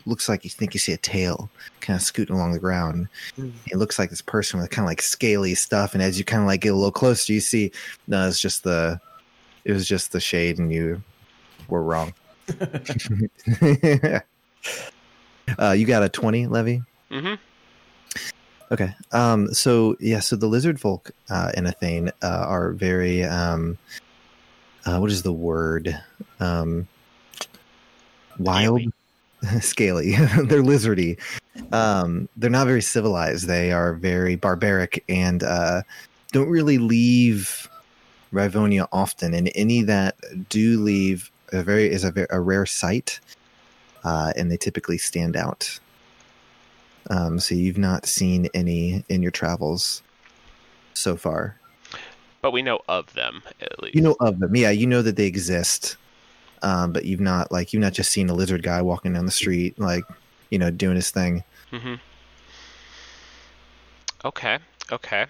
looks 0.05 0.29
like 0.29 0.43
you 0.43 0.50
think 0.50 0.74
you 0.74 0.79
see 0.79 0.93
a 0.93 0.98
tail 0.98 1.50
kind 1.81 1.98
of 1.98 2.01
scooting 2.01 2.36
along 2.36 2.53
the 2.53 2.60
ground. 2.60 3.07
Mm. 3.38 3.51
It 3.67 3.77
looks 3.77 4.00
like 4.00 4.10
this 4.10 4.22
person 4.22 4.60
with 4.60 4.69
kind 4.69 4.86
of 4.86 4.89
like 4.89 5.01
scaly 5.01 5.53
stuff. 5.53 5.93
And 5.93 6.01
as 6.01 6.17
you 6.17 6.24
kind 6.24 6.41
of 6.41 6.48
like 6.48 6.62
get 6.62 6.69
a 6.72 6.75
little 6.75 6.91
closer, 6.91 7.34
you 7.34 7.41
see 7.41 7.72
no, 8.07 8.27
it's 8.27 8.39
just 8.39 8.63
the 8.63 9.00
it 9.67 9.74
was 9.74 9.88
just 9.88 10.13
the 10.13 10.19
shade, 10.21 10.57
and 10.57 10.71
you 10.71 11.03
were 11.67 11.83
wrong. 11.83 12.13
uh, 15.59 15.71
you 15.74 15.86
got 15.86 16.03
a 16.03 16.09
twenty, 16.09 16.47
Levy. 16.47 16.81
hmm 17.12 17.36
Okay. 18.71 18.93
Um. 19.12 19.53
So 19.53 19.97
yeah. 20.00 20.21
So 20.21 20.38
the 20.38 20.47
lizard 20.47 20.79
folk 20.79 21.12
uh, 21.29 21.51
in 21.55 21.65
Athane 21.65 22.12
uh, 22.24 22.45
are 22.47 22.71
very 22.71 23.24
um. 23.25 23.77
Uh, 24.86 25.00
what 25.00 25.12
is 25.12 25.24
the 25.24 25.33
word? 25.33 26.01
Um. 26.39 26.88
Wild, 28.39 28.83
scaly. 29.59 30.12
they're 30.15 30.63
lizardy. 30.63 31.17
Um. 31.74 32.29
They're 32.38 32.50
not 32.50 32.67
very 32.67 32.81
civilized. 32.81 33.47
They 33.47 33.74
are 33.74 33.93
very 33.93 34.38
barbaric 34.38 35.03
and 35.09 35.43
uh, 35.43 35.81
don't 36.31 36.47
really 36.50 36.77
leave 36.77 37.69
Rivonia 38.38 38.88
often, 38.91 39.34
and 39.34 39.51
any 39.56 39.82
that 39.84 40.15
do 40.50 40.79
leave 40.79 41.32
a 41.51 41.63
very 41.63 41.89
is 41.89 42.03
a, 42.03 42.12
ve- 42.12 42.27
a 42.29 42.39
rare 42.39 42.65
sight, 42.65 43.20
uh, 44.03 44.32
and 44.36 44.51
they 44.51 44.58
typically 44.58 44.98
stand 44.98 45.36
out. 45.36 45.79
Um, 47.10 47.39
so 47.39 47.56
you've 47.56 47.77
not 47.77 48.06
seen 48.06 48.50
any 48.53 49.03
in 49.10 49.22
your 49.22 49.32
travels 49.32 50.03
so 50.94 51.15
far. 51.15 51.58
But 52.41 52.51
we 52.51 52.62
know 52.62 52.79
of 52.88 53.13
them 53.13 53.44
at 53.62 53.82
least. 53.82 53.96
You 53.96 54.01
know 54.01 54.15
of 54.20 54.39
them, 54.39 54.56
yeah. 54.56 54.70
You 54.70 54.86
know 54.86 55.01
that 55.01 55.15
they 55.15 55.25
exist, 55.25 55.98
um, 56.62 56.94
but 56.94 57.06
you've 57.06 57.20
not 57.20 57.51
like 57.51 57.74
you've 57.74 57.82
not 57.82 57.94
just 57.94 58.12
seen 58.12 58.29
a 58.29 58.34
lizard 58.34 58.62
guy 58.62 58.82
walking 58.82 59.13
down 59.13 59.25
the 59.25 59.32
street, 59.32 59.79
like 59.79 60.03
you 60.50 60.60
know, 60.60 60.70
doing 60.70 60.96
his 60.96 61.12
thing. 61.12 61.44
hmm 61.72 61.96
Okay. 64.25 64.60
Okay. 64.91 65.25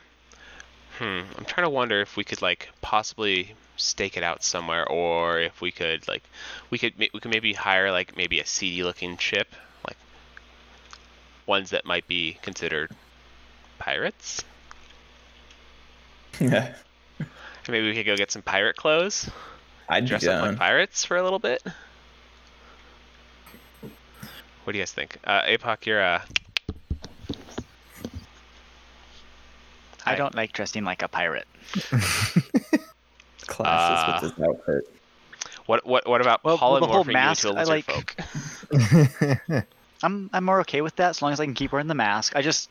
Hmm. 0.97 1.21
I'm 1.37 1.45
trying 1.45 1.65
to 1.65 1.69
wonder 1.69 2.01
if 2.01 2.17
we 2.17 2.23
could 2.23 2.41
like 2.41 2.69
possibly 2.81 3.53
stake 3.75 4.17
it 4.17 4.23
out 4.23 4.43
somewhere, 4.43 4.87
or 4.87 5.39
if 5.39 5.61
we 5.61 5.71
could 5.71 6.07
like 6.07 6.23
we 6.69 6.77
could 6.77 6.93
we 6.97 7.07
could 7.09 7.29
maybe 7.29 7.53
hire 7.53 7.91
like 7.91 8.17
maybe 8.17 8.39
a 8.39 8.45
seedy 8.45 8.83
looking 8.83 9.17
ship, 9.17 9.47
like 9.87 9.97
ones 11.45 11.69
that 11.69 11.85
might 11.85 12.07
be 12.07 12.37
considered 12.41 12.91
pirates. 13.79 14.43
Yeah, 16.39 16.75
Maybe 17.67 17.87
we 17.87 17.95
could 17.95 18.05
go 18.05 18.15
get 18.15 18.29
some 18.31 18.43
pirate 18.43 18.75
clothes, 18.75 19.27
I'd 19.89 20.05
dress 20.05 20.25
up 20.27 20.41
like 20.41 20.57
pirates 20.57 21.03
for 21.03 21.17
a 21.17 21.23
little 21.23 21.39
bit. 21.39 21.63
What 24.63 24.73
do 24.73 24.77
you 24.77 24.81
guys 24.81 24.93
think? 24.93 25.17
Uh, 25.23 25.41
Apoc, 25.43 25.85
you're 25.85 26.03
uh, 26.03 26.21
I 30.07 30.15
don't 30.15 30.35
like 30.35 30.53
dressing 30.53 30.83
like 30.83 31.01
a 31.01 31.07
pirate. 31.07 31.47
Classes 33.47 33.59
Uh, 33.65 34.19
with 34.21 34.35
this 34.37 34.45
outfit. 34.47 34.89
what 35.67 35.85
what 35.85 36.07
what 36.07 36.21
about 36.21 36.43
Well, 36.43 36.55
the 36.57 36.59
whole 36.65 36.79
polymorphing 36.81 37.13
mask, 37.13 37.43
you 37.43 37.49
into 37.51 37.59
a 37.59 37.61
I 37.61 37.63
lizard 37.63 37.87
like- 37.87 39.51
folk? 39.51 39.65
I'm 40.03 40.29
I'm 40.33 40.43
more 40.43 40.59
okay 40.61 40.81
with 40.81 40.95
that 40.97 41.09
as 41.11 41.21
long 41.21 41.31
as 41.33 41.39
I 41.39 41.45
can 41.45 41.53
keep 41.53 41.71
wearing 41.71 41.87
the 41.87 41.95
mask. 41.95 42.35
I 42.35 42.41
just 42.41 42.69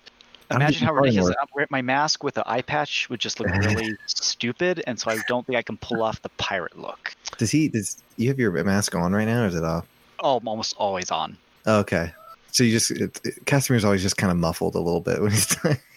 imagine 0.50 0.87
how 0.87 0.93
ridiculous. 0.95 1.35
I'm 1.40 1.49
wearing- 1.55 1.69
my 1.71 1.83
mask 1.83 2.23
with 2.23 2.37
an 2.37 2.45
eye 2.47 2.62
patch 2.62 3.09
would 3.11 3.21
just 3.21 3.40
look 3.40 3.49
really 3.49 3.97
stupid, 4.07 4.83
and 4.87 4.99
so 5.00 5.11
I 5.11 5.19
don't 5.28 5.47
think 5.47 5.57
I 5.59 5.62
can 5.62 5.76
pull 5.78 6.02
off 6.02 6.21
the 6.23 6.28
pirate 6.31 6.78
look. 6.78 7.12
does 7.38 7.50
he? 7.50 7.69
Does 7.69 8.02
you 8.16 8.28
have 8.28 8.38
your 8.38 8.52
mask 8.64 8.95
on 8.95 9.12
right 9.12 9.25
now, 9.26 9.43
or 9.45 9.47
is 9.47 9.55
it 9.55 9.64
off? 9.64 9.87
Oh, 10.21 10.37
I'm 10.38 10.47
almost 10.49 10.76
always 10.78 11.11
on. 11.11 11.37
Okay. 11.66 12.12
So 12.52 12.64
you 12.64 12.73
just 12.73 12.90
it, 12.93 13.21
it, 13.25 13.45
Casimir's 13.45 13.85
always 13.85 14.02
just 14.02 14.16
kind 14.16 14.31
of 14.31 14.37
muffled 14.38 14.76
a 14.76 14.81
little 14.81 15.00
bit 15.00 15.21
when 15.21 15.31
he's 15.33 15.57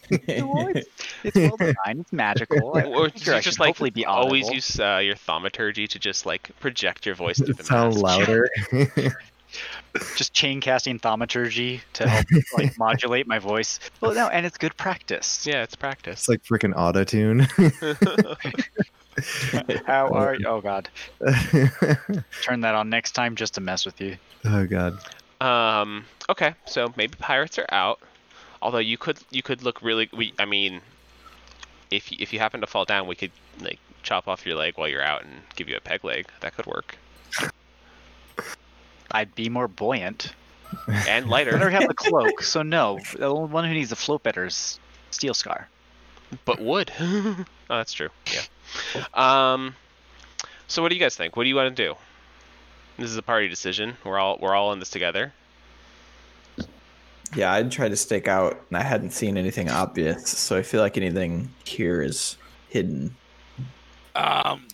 talking. 0.09 0.83
It's 1.23 1.35
well 1.35 1.57
designed. 1.57 1.99
It's 2.01 2.13
magical. 2.13 2.77
I 2.77 2.83
Or 2.83 3.09
figure 3.09 3.35
you 3.35 3.41
just 3.41 3.59
like 3.59 3.67
hopefully 3.69 3.89
be 3.89 4.05
always 4.05 4.49
use 4.49 4.79
uh, 4.79 5.01
your 5.03 5.15
thaumaturgy 5.15 5.85
to 5.87 5.99
just 5.99 6.25
like 6.25 6.49
project 6.61 7.05
your 7.05 7.15
voice 7.15 7.39
into 7.39 7.53
the 7.53 7.63
sound 7.63 7.95
mask. 7.95 8.03
louder. 8.03 8.49
just 10.15 10.33
chain 10.33 10.61
casting 10.61 10.97
thaumaturgy 10.99 11.81
to 11.93 12.07
help 12.07 12.25
like 12.57 12.77
modulate 12.79 13.27
my 13.27 13.39
voice. 13.39 13.79
Well, 13.99 14.13
no, 14.13 14.27
and 14.29 14.45
it's 14.45 14.57
good 14.57 14.77
practice. 14.77 15.45
Yeah, 15.45 15.63
it's 15.63 15.75
practice. 15.75 16.21
it's 16.21 16.29
like 16.29 16.43
freaking 16.43 16.73
auto 16.75 17.03
tune. 17.03 17.39
How 19.85 20.07
are 20.13 20.35
you? 20.35 20.45
Oh 20.47 20.61
God, 20.61 20.87
turn 22.41 22.61
that 22.61 22.75
on 22.75 22.89
next 22.89 23.11
time 23.11 23.35
just 23.35 23.55
to 23.55 23.61
mess 23.61 23.85
with 23.85 23.99
you. 23.99 24.15
oh 24.45 24.65
god. 24.65 24.99
um. 25.41 26.05
Okay, 26.29 26.53
so 26.65 26.93
maybe 26.95 27.15
pirates 27.19 27.57
are 27.57 27.65
out. 27.69 27.99
Although 28.61 28.79
you 28.79 28.97
could 28.97 29.19
you 29.31 29.41
could 29.41 29.63
look 29.63 29.81
really. 29.81 30.09
We 30.13 30.33
I 30.37 30.45
mean, 30.45 30.81
if 31.91 32.11
you, 32.11 32.17
if 32.19 32.33
you 32.33 32.39
happen 32.39 32.61
to 32.61 32.67
fall 32.67 32.85
down, 32.85 33.07
we 33.07 33.15
could 33.15 33.31
like 33.61 33.79
chop 34.03 34.27
off 34.27 34.45
your 34.45 34.55
leg 34.55 34.77
while 34.77 34.87
you're 34.87 35.03
out 35.03 35.23
and 35.23 35.31
give 35.55 35.69
you 35.69 35.75
a 35.75 35.81
peg 35.81 36.03
leg. 36.03 36.27
That 36.41 36.55
could 36.55 36.65
work. 36.65 36.97
I'd 39.11 39.33
be 39.35 39.49
more 39.49 39.67
buoyant. 39.67 40.33
And 40.87 41.25
I 41.25 41.29
lighter, 41.29 41.51
never 41.53 41.71
have 41.71 41.87
the 41.87 41.95
cloak, 41.95 42.43
so 42.43 42.61
no. 42.61 42.99
The 43.13 43.25
only 43.25 43.49
one 43.49 43.65
who 43.65 43.73
needs 43.73 43.89
the 43.89 43.95
float 43.95 44.21
better 44.21 44.45
is 44.45 44.79
Steel 45.09 45.33
Scar. 45.33 45.67
but 46.45 46.59
wood. 46.61 46.91
oh, 46.99 47.45
that's 47.67 47.93
true. 47.93 48.09
Yeah. 48.31 49.05
Um. 49.13 49.75
So 50.67 50.83
what 50.83 50.89
do 50.89 50.95
you 50.95 51.01
guys 51.01 51.15
think? 51.15 51.35
What 51.35 51.43
do 51.43 51.49
you 51.49 51.55
want 51.55 51.75
to 51.75 51.83
do? 51.83 51.95
This 52.97 53.09
is 53.09 53.17
a 53.17 53.23
party 53.23 53.47
decision. 53.47 53.97
We're 54.03 54.19
all 54.19 54.37
we're 54.39 54.53
all 54.53 54.71
in 54.73 54.79
this 54.79 54.89
together. 54.89 55.33
Yeah, 57.35 57.53
I'd 57.53 57.71
try 57.71 57.89
to 57.89 57.95
stake 57.95 58.27
out, 58.27 58.59
and 58.69 58.77
I 58.77 58.81
hadn't 58.81 59.11
seen 59.11 59.37
anything 59.37 59.69
obvious, 59.69 60.29
so 60.29 60.57
I 60.57 60.63
feel 60.63 60.81
like 60.81 60.97
anything 60.97 61.53
here 61.63 62.01
is 62.01 62.37
hidden. 62.69 63.15
Um, 64.15 64.67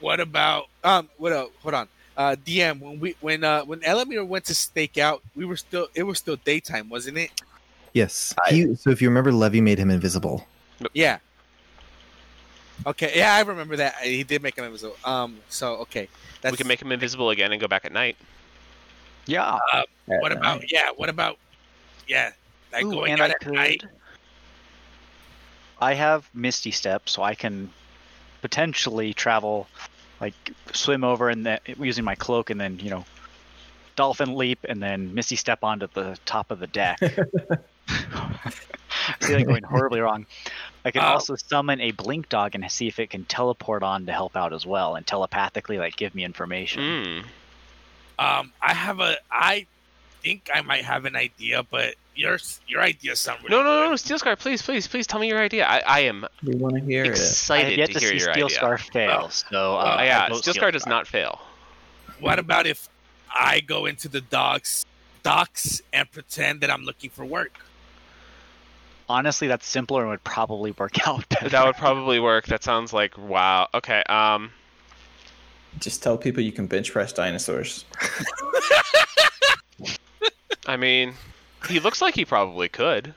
what 0.00 0.20
about 0.20 0.66
um? 0.82 1.08
What? 1.16 1.32
Uh, 1.32 1.46
hold 1.62 1.74
on. 1.74 1.88
Uh, 2.16 2.36
DM 2.46 2.80
when 2.80 3.00
we 3.00 3.16
when 3.20 3.42
uh 3.42 3.64
when 3.64 3.80
Elamir 3.80 4.26
went 4.26 4.44
to 4.44 4.54
stake 4.54 4.98
out, 4.98 5.22
we 5.34 5.44
were 5.44 5.56
still 5.56 5.88
it 5.94 6.02
was 6.04 6.18
still 6.18 6.36
daytime, 6.44 6.88
wasn't 6.88 7.18
it? 7.18 7.30
Yes. 7.92 8.34
He, 8.50 8.74
so 8.74 8.90
if 8.90 9.00
you 9.00 9.08
remember, 9.08 9.32
Levy 9.32 9.60
made 9.60 9.78
him 9.78 9.90
invisible. 9.90 10.46
Yeah. 10.92 11.18
Okay. 12.86 13.12
Yeah, 13.14 13.34
I 13.34 13.40
remember 13.40 13.76
that. 13.76 13.96
He 13.96 14.24
did 14.24 14.42
make 14.42 14.56
him 14.56 14.64
invisible. 14.64 14.96
Um. 15.04 15.38
So 15.48 15.76
okay. 15.76 16.08
That's, 16.42 16.52
we 16.52 16.56
can 16.58 16.66
make 16.66 16.82
him 16.82 16.92
invisible 16.92 17.30
again 17.30 17.50
and 17.52 17.60
go 17.60 17.68
back 17.68 17.84
at 17.84 17.92
night. 17.92 18.16
Yeah. 19.26 19.58
At 19.72 19.88
What 20.04 20.32
about? 20.32 20.60
night. 20.60 20.68
Yeah. 20.70 20.90
What 20.94 21.08
about? 21.08 21.38
Yeah. 22.06 22.32
Like 22.72 22.84
Ooh, 22.84 22.90
going 22.92 23.12
and 23.12 23.20
out 23.20 23.30
I 23.30 23.34
at 23.34 23.46
night. 23.52 23.80
could. 23.80 23.90
I 25.80 25.94
have 25.94 26.28
Misty 26.34 26.70
Step, 26.70 27.08
so 27.08 27.22
I 27.22 27.34
can 27.34 27.70
potentially 28.42 29.12
travel, 29.14 29.66
like 30.20 30.34
swim 30.72 31.04
over 31.04 31.28
and 31.28 31.44
then 31.44 31.58
using 31.78 32.04
my 32.04 32.14
cloak, 32.14 32.50
and 32.50 32.60
then 32.60 32.78
you 32.78 32.90
know, 32.90 33.04
dolphin 33.96 34.34
leap, 34.36 34.60
and 34.68 34.82
then 34.82 35.14
Misty 35.14 35.36
Step 35.36 35.62
onto 35.62 35.86
the 35.92 36.18
top 36.26 36.50
of 36.50 36.58
the 36.60 36.66
deck. 36.68 36.98
I 37.88 39.16
feel 39.26 39.36
like 39.36 39.46
going 39.46 39.62
horribly 39.64 40.00
wrong. 40.00 40.26
I 40.84 40.90
can 40.90 41.02
Uh, 41.02 41.06
also 41.08 41.34
summon 41.36 41.80
a 41.80 41.90
blink 41.92 42.28
dog 42.28 42.54
and 42.54 42.70
see 42.70 42.86
if 42.88 42.98
it 42.98 43.10
can 43.10 43.24
teleport 43.24 43.82
on 43.82 44.06
to 44.06 44.12
help 44.12 44.36
out 44.36 44.52
as 44.52 44.64
well, 44.64 44.96
and 44.96 45.06
telepathically 45.06 45.78
like 45.78 45.96
give 45.96 46.14
me 46.14 46.24
information. 46.24 46.82
Mm. 46.82 47.24
Um. 48.18 48.52
I 48.62 48.72
have 48.74 49.00
a. 49.00 49.16
I 49.30 49.66
think 50.24 50.50
I 50.52 50.62
might 50.62 50.84
have 50.84 51.04
an 51.04 51.14
idea, 51.16 51.62
but 51.70 51.94
your 52.16 52.38
your 52.66 52.80
idea 52.80 53.14
sound 53.14 53.40
really 53.42 53.50
No, 53.56 53.62
no, 53.62 53.76
no, 53.76 53.82
good. 53.84 53.90
no, 53.90 53.96
Steel 53.96 54.18
Scar, 54.18 54.36
please, 54.36 54.62
please, 54.62 54.88
please 54.88 55.06
tell 55.06 55.20
me 55.20 55.28
your 55.28 55.38
idea. 55.38 55.66
I, 55.66 55.82
I 55.86 56.00
am 56.00 56.26
We 56.42 56.54
want 56.54 56.76
to 56.76 56.80
hear 56.80 57.04
it. 57.04 57.08
I 57.08 57.10
have 57.10 57.16
excited 57.18 57.78
yet 57.78 57.88
to 57.88 57.94
to, 57.94 58.00
hear 58.00 58.08
see 58.08 58.24
your 58.24 58.32
Steel 58.32 58.46
idea. 58.46 58.56
Scar 58.56 58.78
fail, 58.78 59.28
so 59.30 59.76
uh, 59.76 60.00
yeah, 60.02 60.28
vote 60.28 60.38
Steel 60.38 60.54
Scar 60.54 60.70
does 60.70 60.86
not 60.86 61.06
fail. 61.06 61.40
What 62.20 62.38
about 62.38 62.66
if 62.66 62.88
I 63.28 63.60
go 63.60 63.86
into 63.86 64.08
the 64.08 64.20
docks 64.22 64.86
docks 65.22 65.82
and 65.92 66.10
pretend 66.10 66.60
that 66.62 66.70
I'm 66.70 66.82
looking 66.82 67.10
for 67.10 67.24
work? 67.24 67.58
Honestly, 69.08 69.48
that's 69.48 69.66
simpler 69.66 70.00
and 70.00 70.10
would 70.10 70.24
probably 70.24 70.70
work 70.72 71.06
out 71.06 71.28
better. 71.28 71.50
That 71.50 71.66
would 71.66 71.76
probably 71.76 72.18
work. 72.20 72.46
That 72.46 72.62
sounds 72.64 72.92
like 72.92 73.18
wow. 73.18 73.68
Okay. 73.74 74.02
Um. 74.08 74.50
Just 75.80 76.04
tell 76.04 76.16
people 76.16 76.40
you 76.40 76.52
can 76.52 76.68
bench 76.68 76.92
press 76.92 77.12
dinosaurs. 77.12 77.84
I 80.66 80.76
mean, 80.76 81.14
he 81.68 81.80
looks 81.80 82.00
like 82.02 82.14
he 82.14 82.24
probably 82.24 82.68
could. 82.68 83.14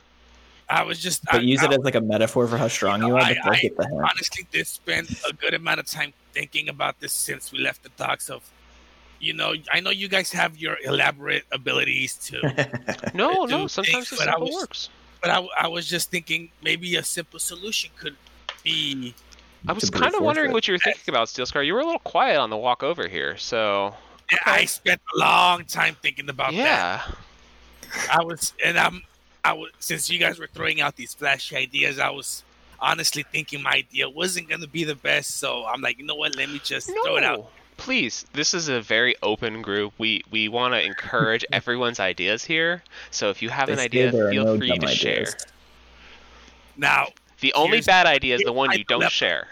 I 0.70 0.84
was 0.84 1.00
just. 1.00 1.24
But 1.26 1.36
I, 1.36 1.40
use 1.40 1.62
I, 1.62 1.66
it 1.66 1.72
as 1.74 1.80
like 1.80 1.96
a 1.96 2.02
metaphor 2.02 2.46
for 2.48 2.58
how 2.58 2.68
strong 2.68 3.02
you 3.02 3.16
are. 3.16 3.22
I- 3.22 3.34
But 3.36 3.44
they'll 3.44 3.54
I- 3.54 3.60
get 3.60 3.78
the 3.78 3.84
hint. 3.88 4.02
honestly 4.02 4.48
did 4.52 4.68
spend 4.68 5.10
a 5.30 5.34
good 5.34 5.54
amount 5.54 5.80
of 5.80 5.86
time 5.86 6.14
thinking 6.34 6.68
about 6.70 7.00
this 7.00 7.14
since 7.14 7.52
we 7.52 7.60
left 7.60 7.84
the 7.84 7.90
docks. 7.98 8.30
Of, 8.30 8.42
you 9.20 9.34
know, 9.34 9.54
I 9.72 9.80
know 9.80 9.90
you 9.92 10.08
guys 10.10 10.32
have 10.34 10.58
your 10.58 10.78
elaborate 10.84 11.46
abilities 11.52 12.16
to, 12.28 12.42
No, 13.14 13.44
I 13.44 13.46
no. 13.46 13.68
Sometimes 13.68 14.10
think, 14.10 14.22
the 14.22 14.26
simple 14.26 14.52
works. 14.54 14.90
but 15.22 15.30
I, 15.32 15.48
I 15.58 15.68
was 15.70 15.88
just 15.88 16.12
thinking 16.12 16.50
maybe 16.62 16.98
a 16.98 17.04
simple 17.04 17.40
solution 17.40 17.90
could 17.98 18.16
be. 18.64 19.16
I 19.68 19.74
was 19.74 19.90
kind 19.90 20.14
of 20.16 20.22
wondering 20.22 20.52
it. 20.52 20.54
what 20.54 20.68
you 20.68 20.74
were 20.74 20.78
thinking 20.80 21.14
about, 21.14 21.30
Steel 21.30 21.46
Scar. 21.46 21.64
You 21.64 21.74
were 21.74 21.80
a 21.80 21.86
little 21.86 22.00
quiet 22.00 22.38
on 22.38 22.50
the 22.50 22.58
walk 22.58 22.84
over 22.84 23.08
here, 23.08 23.38
so 23.38 23.96
I 24.46 24.66
spent 24.66 25.02
a 25.16 25.18
long 25.20 25.64
time 25.66 25.96
thinking 26.02 26.30
about 26.30 26.52
that. 26.54 27.08
Yeah. 27.96 28.18
I 28.20 28.24
was, 28.24 28.54
and 28.64 28.78
I'm, 28.78 29.04
I 29.44 29.54
was 29.54 29.72
since 29.80 30.10
you 30.10 30.20
guys 30.20 30.40
were 30.40 30.48
throwing 30.48 30.82
out 30.82 30.96
these 30.96 31.14
flashy 31.14 31.56
ideas, 31.56 32.00
I 32.00 32.10
was 32.10 32.44
honestly 32.80 33.24
thinking 33.24 33.62
my 33.64 33.72
idea 33.72 34.10
wasn't 34.10 34.50
gonna 34.50 34.68
be 34.68 34.84
the 34.84 34.96
best. 34.96 35.38
So 35.38 35.66
I'm 35.66 35.82
like, 35.82 35.98
you 35.98 36.06
know 36.06 36.16
what? 36.16 36.36
Let 36.36 36.50
me 36.50 36.60
just 36.64 36.88
throw 36.90 37.18
it 37.18 37.24
out. 37.24 37.50
Please, 37.78 38.26
this 38.34 38.54
is 38.56 38.70
a 38.70 38.82
very 38.82 39.16
open 39.22 39.62
group. 39.62 39.94
We 39.98 40.24
we 40.32 40.48
want 40.50 40.74
to 40.74 40.84
encourage 40.84 41.46
everyone's 41.52 42.00
ideas 42.00 42.44
here. 42.44 42.82
So 43.12 43.30
if 43.30 43.42
you 43.42 43.50
have 43.50 43.68
They 43.68 43.74
an 43.74 43.80
idea, 43.80 44.12
there 44.12 44.28
are 44.28 44.32
feel 44.32 44.46
no 44.46 44.58
free 44.58 44.70
dumb 44.70 44.80
to 44.80 44.88
share. 44.88 45.26
Now, 46.76 47.08
The 47.40 47.54
only 47.54 47.82
bad 47.82 48.06
idea 48.08 48.36
is 48.36 48.42
the 48.44 48.52
one 48.54 48.68
my 48.70 48.74
you 48.76 48.84
don't 48.84 49.00
dilemma. 49.00 49.10
share. 49.12 49.48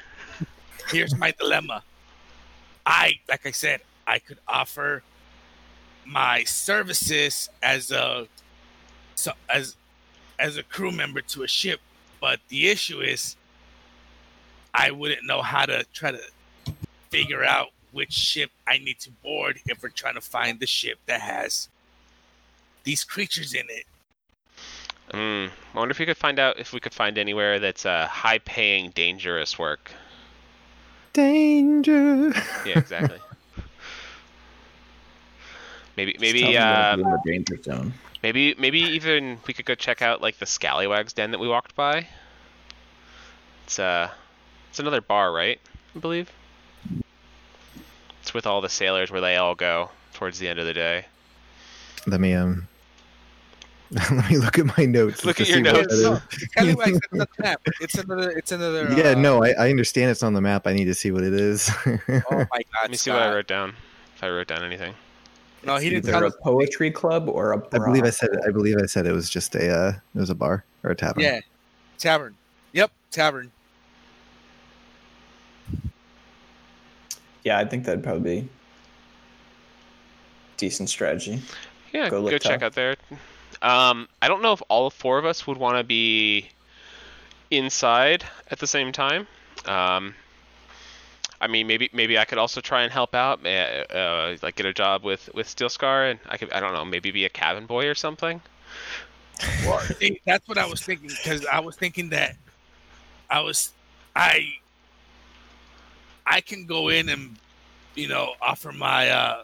here's 0.90 1.16
my 1.16 1.32
dilemma. 1.32 1.84
I, 2.86 3.14
like 3.28 3.46
I 3.46 3.52
said, 3.52 3.82
I 4.06 4.20
could 4.20 4.38
offer 4.48 5.02
my 6.06 6.44
services 6.44 7.50
as 7.62 7.92
a 7.92 8.28
so 9.16 9.32
as 9.50 9.76
as 10.38 10.58
a 10.58 10.64
crew 10.64 10.92
member 10.92 11.22
to 11.22 11.44
a 11.44 11.48
ship, 11.48 11.80
but 12.22 12.40
the 12.50 12.68
issue 12.68 13.02
is 13.02 13.36
I 14.74 14.92
wouldn't 14.92 15.26
know 15.26 15.42
how 15.42 15.66
to 15.66 15.86
try 15.94 16.12
to 16.12 16.22
figure 17.10 17.44
out 17.44 17.70
which 17.92 18.12
ship 18.12 18.52
I 18.68 18.78
need 18.78 19.00
to 19.00 19.12
board 19.24 19.60
if 19.66 19.82
we're 19.82 19.90
trying 19.90 20.16
to 20.16 20.22
find 20.22 20.60
the 20.60 20.68
ship 20.68 21.00
that 21.06 21.22
has 21.22 21.70
these 22.84 23.06
creatures 23.06 23.54
in 23.54 23.66
it. 23.70 23.86
Mm, 25.12 25.50
I 25.74 25.78
wonder 25.78 25.92
if 25.92 26.00
we 26.00 26.06
could 26.06 26.18
find 26.18 26.40
out 26.40 26.60
if 26.60 26.74
we 26.74 26.80
could 26.80 26.94
find 26.94 27.18
anywhere 27.18 27.60
that's 27.60 27.86
uh, 27.86 28.08
high-paying, 28.08 28.90
dangerous 28.92 29.58
work. 29.58 29.92
Danger. 31.14 32.34
Yeah, 32.66 32.80
exactly. 32.80 33.20
maybe, 35.98 36.16
maybe, 36.20 36.58
uh, 36.58 36.98
when 36.98 37.06
to 37.06 37.22
be 37.24 37.36
in 37.36 37.44
the 37.44 37.54
danger 37.54 37.64
zone. 37.64 37.94
maybe, 38.24 38.56
maybe 38.58 38.80
even 38.80 39.40
we 39.48 39.54
could 39.54 39.66
go 39.66 39.76
check 39.76 40.02
out 40.02 40.22
like 40.22 40.38
the 40.40 40.46
Scallywags 40.46 41.14
Den 41.14 41.32
that 41.32 41.40
we 41.40 41.48
walked 41.48 41.76
by. 41.76 42.08
It's 43.66 43.80
uh, 43.80 44.10
it's 44.70 44.80
another 44.80 45.02
bar, 45.02 45.32
right? 45.32 45.60
I 45.96 46.00
believe. 46.00 46.32
It's 48.22 48.34
with 48.34 48.46
all 48.48 48.62
the 48.62 48.70
sailors 48.70 49.12
where 49.12 49.22
they 49.22 49.38
all 49.38 49.56
go 49.56 49.90
towards 50.14 50.40
the 50.40 50.48
end 50.48 50.60
of 50.60 50.66
the 50.66 50.74
day. 50.74 51.06
Let 52.08 52.20
me 52.20 52.34
um. 52.34 52.68
Let 53.92 54.30
me 54.30 54.38
look 54.38 54.58
at 54.58 54.78
my 54.78 54.86
notes. 54.86 55.24
Look 55.24 55.40
at 55.40 55.48
your 55.48 55.62
notes. 55.62 56.02
that 56.02 56.22
is. 56.32 56.40
Scallywags, 56.52 56.98
it's 56.98 57.08
on 57.12 57.20
the 57.20 57.28
map. 57.40 57.62
It's 57.80 57.96
another. 57.96 58.32
It's 58.32 58.52
another. 58.52 58.94
Yeah, 58.98 59.12
uh, 59.12 59.16
no, 59.16 59.44
I, 59.44 59.52
I 59.52 59.70
understand 59.70 60.12
it's 60.12 60.24
on 60.24 60.34
the 60.34 60.42
map. 60.42 60.68
I 60.68 60.74
need 60.74 60.86
to 60.86 60.96
see 60.96 61.12
what 61.12 61.24
it 61.24 61.34
is. 61.34 61.70
Oh 61.88 61.98
my 61.98 62.18
god! 62.18 62.82
Let 62.82 62.92
me 62.92 62.98
see 62.98 63.12
what 63.12 63.22
I 63.22 63.34
wrote 63.34 63.48
down. 63.48 63.76
If 64.16 64.24
I 64.24 64.30
wrote 64.30 64.48
down 64.48 64.64
anything. 64.64 64.96
No, 65.66 65.78
he 65.78 65.90
didn't 65.90 66.14
Either 66.14 66.26
a 66.26 66.32
poetry 66.44 66.92
club 66.92 67.28
or 67.28 67.54
a. 67.54 67.58
I 67.74 67.80
believe 67.80 68.04
I 68.04 68.12
said 68.12 68.30
I 68.48 68.52
believe 68.52 68.78
I 68.82 68.86
said 68.86 69.08
it 69.08 69.12
was 69.12 69.30
just 69.30 69.56
a 69.56 69.70
uh, 69.70 69.90
it 70.14 70.20
was 70.20 70.30
a 70.30 70.36
bar 70.36 70.64
or 70.84 70.92
a 70.92 70.96
tavern. 70.96 71.24
Yeah, 71.24 71.40
tavern. 71.98 72.36
Yep, 72.74 72.92
tavern. 73.10 73.52
Yeah, 77.44 77.60
I 77.60 77.66
think 77.66 77.86
that'd 77.86 78.04
probably 78.04 78.42
be 78.42 78.50
decent 80.58 80.90
strategy. 80.90 81.42
Yeah, 81.94 82.10
Go 82.10 82.28
go, 82.30 82.38
check 82.38 82.62
out 82.62 82.74
there. 82.74 82.96
Um, 83.62 84.08
I 84.22 84.28
don't 84.28 84.42
know 84.42 84.54
if 84.54 84.62
all 84.68 84.90
four 84.90 85.18
of 85.18 85.26
us 85.26 85.48
would 85.48 85.58
want 85.58 85.78
to 85.78 85.84
be 85.84 86.50
inside 87.50 88.24
at 88.52 88.60
the 88.60 88.68
same 88.68 88.92
time. 88.92 89.28
Um, 89.66 90.14
I 91.42 91.48
mean, 91.48 91.68
maybe 91.68 91.90
maybe 91.94 92.18
I 92.18 92.26
could 92.26 92.38
also 92.38 92.62
try 92.62 92.84
and 92.84 92.92
help 92.92 93.14
out, 93.14 93.46
uh, 93.46 93.50
uh, 93.50 94.38
like 94.42 94.56
get 94.56 94.66
a 94.66 94.74
job 94.74 95.04
with 95.04 95.30
with 95.34 95.48
Steel 95.48 95.70
Scar, 95.70 96.06
and 96.06 96.20
I 96.28 96.38
could 96.38 96.52
I 96.54 96.60
don't 96.60 96.74
know 96.74 96.86
maybe 96.86 97.12
be 97.12 97.26
a 97.26 97.30
cabin 97.30 97.66
boy 97.66 97.88
or 97.88 97.96
something. 97.96 98.42
Well, 99.66 99.82
that's 100.26 100.48
what 100.48 100.58
I 100.58 100.66
was 100.66 100.82
thinking 100.82 101.10
because 101.10 101.46
I 101.46 101.60
was 101.60 101.76
thinking 101.76 102.10
that 102.10 102.36
I 103.30 103.42
was 103.42 103.74
I 104.16 104.56
I 106.26 106.42
can 106.42 106.66
go 106.66 106.90
in 106.90 107.10
and 107.10 107.36
you 107.96 108.08
know 108.08 108.34
offer 108.42 108.72
my 108.72 109.10
uh 109.10 109.44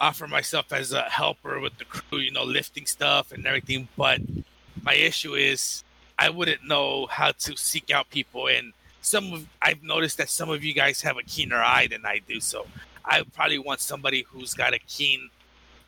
offer 0.00 0.26
myself 0.26 0.72
as 0.72 0.92
a 0.92 1.02
helper 1.02 1.60
with 1.60 1.78
the 1.78 1.84
crew, 1.84 2.18
you 2.18 2.30
know, 2.30 2.44
lifting 2.44 2.86
stuff 2.86 3.32
and 3.32 3.46
everything. 3.46 3.88
But 3.96 4.20
my 4.82 4.94
issue 4.94 5.34
is 5.34 5.84
I 6.18 6.28
wouldn't 6.30 6.66
know 6.66 7.06
how 7.06 7.32
to 7.32 7.56
seek 7.56 7.90
out 7.90 8.10
people, 8.10 8.48
and 8.48 8.72
some 9.04 9.32
of 9.32 9.46
I've 9.60 9.82
noticed 9.82 10.18
that 10.18 10.30
some 10.30 10.50
of 10.50 10.64
you 10.64 10.72
guys 10.72 11.00
have 11.02 11.18
a 11.18 11.22
keener 11.22 11.60
eye 11.60 11.86
than 11.88 12.04
I 12.06 12.20
do. 12.26 12.40
So 12.40 12.66
I 13.04 13.22
probably 13.34 13.58
want 13.58 13.80
somebody 13.80 14.24
who's 14.28 14.54
got 14.54 14.72
a 14.72 14.78
keen 14.78 15.28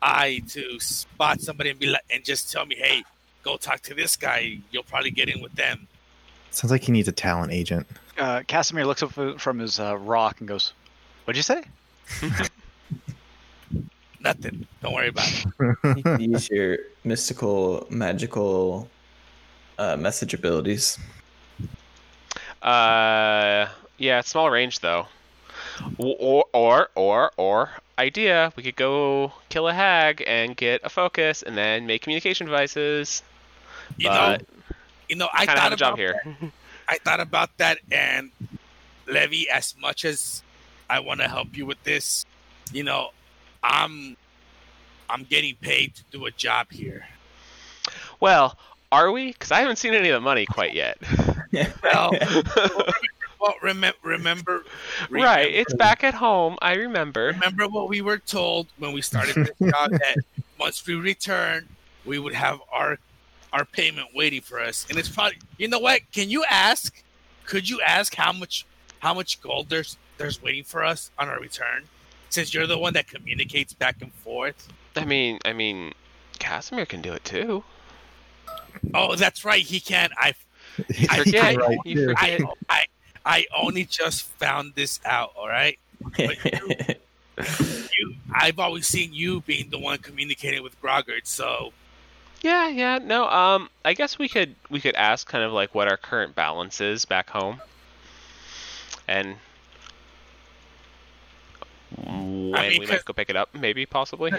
eye 0.01 0.41
to 0.49 0.79
spot 0.79 1.41
somebody 1.41 1.71
and 1.71 1.79
be 1.79 1.87
like, 1.87 2.03
and 2.11 2.23
just 2.23 2.51
tell 2.51 2.65
me, 2.65 2.75
hey, 2.75 3.03
go 3.43 3.57
talk 3.57 3.81
to 3.81 3.93
this 3.95 4.15
guy. 4.15 4.59
You'll 4.71 4.83
probably 4.83 5.11
get 5.11 5.29
in 5.29 5.41
with 5.41 5.53
them. 5.53 5.87
Sounds 6.51 6.71
like 6.71 6.83
he 6.83 6.91
needs 6.91 7.07
a 7.07 7.11
talent 7.11 7.51
agent. 7.51 7.87
Uh, 8.17 8.43
Casimir 8.47 8.85
looks 8.85 9.03
up 9.03 9.11
from 9.11 9.59
his 9.59 9.79
uh, 9.79 9.97
rock 9.97 10.39
and 10.39 10.47
goes, 10.47 10.73
"What'd 11.25 11.37
you 11.37 11.43
say?" 11.43 11.63
Nothing. 14.19 14.65
Don't 14.81 14.93
worry 14.93 15.09
about 15.09 15.27
it. 15.27 15.45
You 15.97 16.03
can 16.03 16.19
use 16.31 16.49
your 16.49 16.77
mystical, 17.03 17.85
magical 17.89 18.89
uh, 19.77 19.97
message 19.97 20.33
abilities. 20.33 20.97
Uh, 22.67 23.69
yeah, 23.97 24.19
small 24.21 24.49
range 24.49 24.79
though. 24.79 25.07
Or 25.97 26.43
or 26.53 26.89
or 26.95 27.31
or 27.37 27.69
idea, 27.97 28.51
we 28.57 28.63
could 28.63 28.75
go 28.75 29.31
kill 29.47 29.69
a 29.69 29.73
hag 29.73 30.21
and 30.27 30.55
get 30.57 30.81
a 30.83 30.89
focus, 30.89 31.43
and 31.43 31.57
then 31.57 31.87
make 31.87 32.01
communication 32.01 32.45
devices. 32.45 33.23
You 33.97 34.09
but 34.09 34.41
know, 34.41 34.45
you 35.07 35.15
know, 35.15 35.29
I 35.33 35.45
thought 35.45 35.59
have 35.59 35.71
a 35.71 35.77
job 35.77 35.93
about 35.93 35.99
here. 35.99 36.21
that. 36.25 36.51
I 36.89 36.97
thought 36.97 37.21
about 37.21 37.57
that, 37.57 37.79
and 37.89 38.31
Levy, 39.07 39.49
as 39.49 39.73
much 39.79 40.03
as 40.03 40.43
I 40.89 40.99
want 40.99 41.21
to 41.21 41.27
help 41.29 41.55
you 41.55 41.65
with 41.65 41.81
this, 41.83 42.25
you 42.73 42.83
know, 42.83 43.11
I'm 43.63 44.17
I'm 45.09 45.23
getting 45.23 45.55
paid 45.55 45.95
to 45.95 46.03
do 46.11 46.25
a 46.25 46.31
job 46.31 46.71
here. 46.71 47.07
Well, 48.19 48.57
are 48.91 49.09
we? 49.09 49.31
Because 49.31 49.51
I 49.51 49.61
haven't 49.61 49.77
seen 49.77 49.93
any 49.93 50.09
of 50.09 50.15
the 50.15 50.21
money 50.21 50.45
quite 50.45 50.73
yet. 50.73 50.97
Well, 51.83 52.11
well, 53.41 53.53
remember, 53.61 53.97
remember, 54.03 54.63
right, 55.09 55.53
it's 55.53 55.73
back 55.73 56.03
at 56.03 56.13
home. 56.13 56.57
I 56.61 56.75
remember. 56.75 57.27
remember 57.27 57.67
what 57.67 57.89
we 57.89 58.01
were 58.01 58.17
told 58.17 58.67
when 58.77 58.93
we 58.93 59.01
started 59.01 59.35
this 59.35 59.71
job 59.71 59.91
that 59.91 60.17
once 60.59 60.85
we 60.85 60.95
return, 60.95 61.67
we 62.05 62.19
would 62.19 62.33
have 62.33 62.59
our 62.71 62.97
our 63.53 63.65
payment 63.65 64.09
waiting 64.13 64.41
for 64.41 64.59
us. 64.59 64.85
And 64.89 64.97
it's 64.97 65.09
probably 65.09 65.37
you 65.57 65.67
know 65.67 65.79
what? 65.79 66.01
Can 66.11 66.29
you 66.29 66.43
ask? 66.49 67.03
Could 67.45 67.69
you 67.69 67.81
ask 67.81 68.15
how 68.15 68.33
much 68.33 68.65
how 68.99 69.13
much 69.13 69.41
gold 69.41 69.69
there's 69.69 69.97
there's 70.17 70.41
waiting 70.41 70.63
for 70.63 70.83
us 70.83 71.11
on 71.17 71.29
our 71.29 71.39
return? 71.39 71.83
Since 72.29 72.53
you're 72.53 72.67
the 72.67 72.77
one 72.77 72.93
that 72.93 73.07
communicates 73.07 73.73
back 73.73 74.01
and 74.01 74.11
forth. 74.11 74.67
I 74.97 75.05
mean, 75.05 75.39
I 75.45 75.53
mean, 75.53 75.93
Casimir 76.39 76.85
can 76.85 77.01
do 77.01 77.13
it 77.13 77.23
too. 77.23 77.63
Oh, 78.93 79.15
that's 79.15 79.45
right. 79.45 79.63
He 79.63 79.79
can. 79.79 80.09
I 80.17 80.33
I 81.09 81.17
Forget. 81.23 81.57
Right, 81.57 81.77
you 81.85 82.07
too. 82.07 82.13
I. 82.17 82.39
I 82.69 82.85
I 83.25 83.45
only 83.57 83.83
just 83.83 84.23
found 84.23 84.73
this 84.75 85.01
out. 85.05 85.33
All 85.35 85.47
right. 85.49 85.77
You, 87.99 88.15
I've 88.33 88.57
always 88.57 88.87
seen 88.87 89.13
you 89.13 89.41
being 89.41 89.69
the 89.69 89.77
one 89.77 89.99
communicating 89.99 90.63
with 90.63 90.79
Groggard. 90.81 91.25
So 91.27 91.71
Yeah, 92.41 92.67
yeah, 92.67 92.97
no. 92.97 93.27
Um, 93.29 93.69
I 93.85 93.93
guess 93.93 94.17
we 94.17 94.27
could 94.27 94.55
we 94.71 94.79
could 94.81 94.95
ask 94.95 95.27
kind 95.27 95.43
of 95.43 95.51
like 95.51 95.75
what 95.75 95.87
our 95.87 95.97
current 95.97 96.33
balance 96.33 96.81
is 96.81 97.05
back 97.05 97.29
home, 97.29 97.61
and 99.07 99.35
when 101.95 102.51
mean, 102.51 102.51
we 102.53 102.79
'cause- 102.79 102.89
might 102.89 103.05
go 103.05 103.13
pick 103.13 103.29
it 103.29 103.35
up, 103.35 103.49
maybe 103.53 103.85
possibly. 103.85 104.31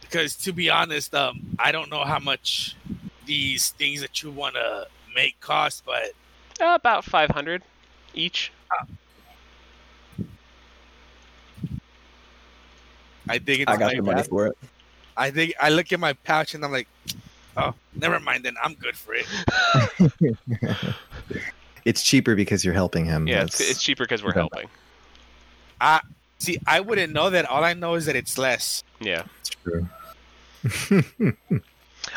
because 0.00 0.36
to 0.36 0.52
be 0.52 0.70
honest, 0.70 1.14
um, 1.14 1.56
I 1.58 1.70
don't 1.72 1.90
know 1.90 2.04
how 2.04 2.18
much 2.18 2.76
these 3.26 3.70
things 3.72 4.00
that 4.00 4.22
you 4.22 4.30
want 4.30 4.54
to 4.54 4.86
make 5.14 5.40
cost, 5.40 5.84
but 5.84 6.12
Uh, 6.60 6.74
about 6.74 7.04
five 7.04 7.30
hundred 7.30 7.62
each. 8.14 8.52
I 13.28 13.38
dig 13.38 13.60
into 13.60 13.72
I 13.72 13.76
got 13.76 13.86
my 13.92 13.94
the 13.94 14.02
money 14.02 14.16
pouch. 14.22 14.28
for 14.28 14.46
it. 14.48 14.58
I 15.16 15.30
think 15.30 15.54
I 15.60 15.70
look 15.70 15.92
at 15.92 16.00
my 16.00 16.12
pouch 16.12 16.54
and 16.54 16.64
I'm 16.64 16.72
like, 16.72 16.88
oh, 17.56 17.72
never 17.94 18.20
mind. 18.20 18.44
Then 18.44 18.54
I'm 18.62 18.74
good 18.74 18.96
for 18.96 19.14
it. 19.14 19.26
it's 21.84 22.02
cheaper 22.02 22.34
because 22.34 22.64
you're 22.64 22.74
helping 22.74 23.06
him. 23.06 23.26
Yeah, 23.26 23.44
it's, 23.44 23.60
it's 23.60 23.82
cheaper 23.82 24.04
because 24.04 24.22
we're 24.22 24.32
helping. 24.32 24.68
helping. 25.80 26.10
See, 26.38 26.58
I 26.66 26.80
wouldn't 26.80 27.12
know 27.12 27.30
that. 27.30 27.46
All 27.46 27.64
I 27.64 27.72
know 27.72 27.94
is 27.94 28.04
that 28.06 28.16
it's 28.16 28.36
less. 28.36 28.84
Yeah. 29.00 29.22
it's 29.40 29.50
true. 29.50 29.86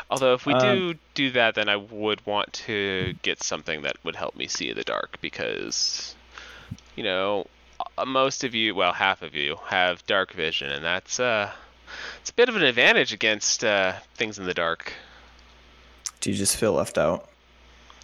Although 0.09 0.33
if 0.33 0.45
we 0.45 0.53
Um, 0.53 0.61
do 0.61 0.93
do 1.13 1.31
that, 1.31 1.55
then 1.55 1.69
I 1.69 1.75
would 1.75 2.25
want 2.25 2.53
to 2.65 3.15
get 3.21 3.43
something 3.43 3.81
that 3.81 3.97
would 4.03 4.15
help 4.15 4.35
me 4.35 4.47
see 4.47 4.69
in 4.69 4.75
the 4.75 4.83
dark 4.83 5.17
because, 5.21 6.15
you 6.95 7.03
know, 7.03 7.47
uh, 7.97 8.05
most 8.05 8.43
of 8.43 8.55
you, 8.55 8.75
well, 8.75 8.93
half 8.93 9.21
of 9.21 9.35
you 9.35 9.59
have 9.67 10.05
dark 10.05 10.33
vision, 10.33 10.71
and 10.71 10.83
that's 10.83 11.19
uh, 11.19 11.51
it's 12.21 12.29
a 12.29 12.33
bit 12.33 12.49
of 12.49 12.55
an 12.55 12.63
advantage 12.63 13.13
against 13.13 13.63
uh, 13.63 13.93
things 14.15 14.37
in 14.39 14.45
the 14.45 14.53
dark. 14.53 14.93
Do 16.21 16.31
you 16.31 16.37
just 16.37 16.57
feel 16.57 16.73
left 16.73 16.97
out? 16.97 17.29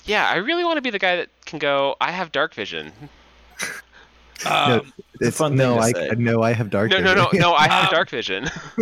Yeah, 0.06 0.27
I 0.29 0.36
really 0.36 0.63
want 0.65 0.77
to 0.77 0.82
be 0.82 0.89
the 0.89 0.99
guy 0.99 1.15
that 1.15 1.29
can 1.45 1.60
go. 1.60 1.95
I 2.01 2.12
have 2.12 2.32
dark 2.32 2.53
vision. 2.53 2.91
Um, 4.45 4.93
It's 5.21 5.38
fun 5.38 5.56
no, 5.56 5.77
I 5.79 5.91
say. 5.91 6.10
no, 6.17 6.41
I 6.41 6.53
have 6.53 6.69
dark. 6.69 6.89
No, 6.91 6.99
no, 6.99 7.13
no, 7.13 7.25
vision. 7.25 7.39
no. 7.41 7.53
I 7.53 7.67
have 7.67 7.86
Um, 7.89 7.93
dark 7.93 8.10
vision. 8.10 8.49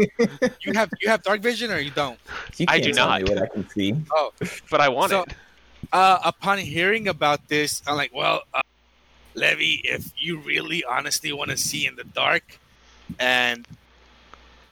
you 0.61 0.73
have 0.73 0.89
you 1.01 1.09
have 1.09 1.21
dark 1.23 1.41
vision 1.41 1.71
or 1.71 1.79
you 1.79 1.91
don't? 1.91 2.17
You 2.57 2.65
I 2.67 2.79
can't 2.79 2.83
do 2.85 2.93
tell 2.93 3.07
not. 3.09 3.21
me 3.23 3.29
what 3.33 3.43
I 3.43 3.47
can 3.47 3.69
see. 3.69 3.95
Oh, 4.11 4.31
but 4.69 4.81
I 4.81 4.89
want 4.89 5.11
so- 5.11 5.23
it. 5.23 5.33
uh, 5.93 6.19
upon 6.23 6.57
hearing 6.59 7.07
about 7.07 7.47
this, 7.47 7.81
I'm 7.85 7.95
like, 7.95 8.13
well, 8.13 8.43
uh, 8.53 8.61
Levy, 9.35 9.81
if 9.83 10.11
you 10.17 10.39
really 10.39 10.83
honestly 10.83 11.31
want 11.33 11.51
to 11.51 11.57
see 11.57 11.85
in 11.85 11.95
the 11.95 12.03
dark, 12.03 12.57
and 13.19 13.67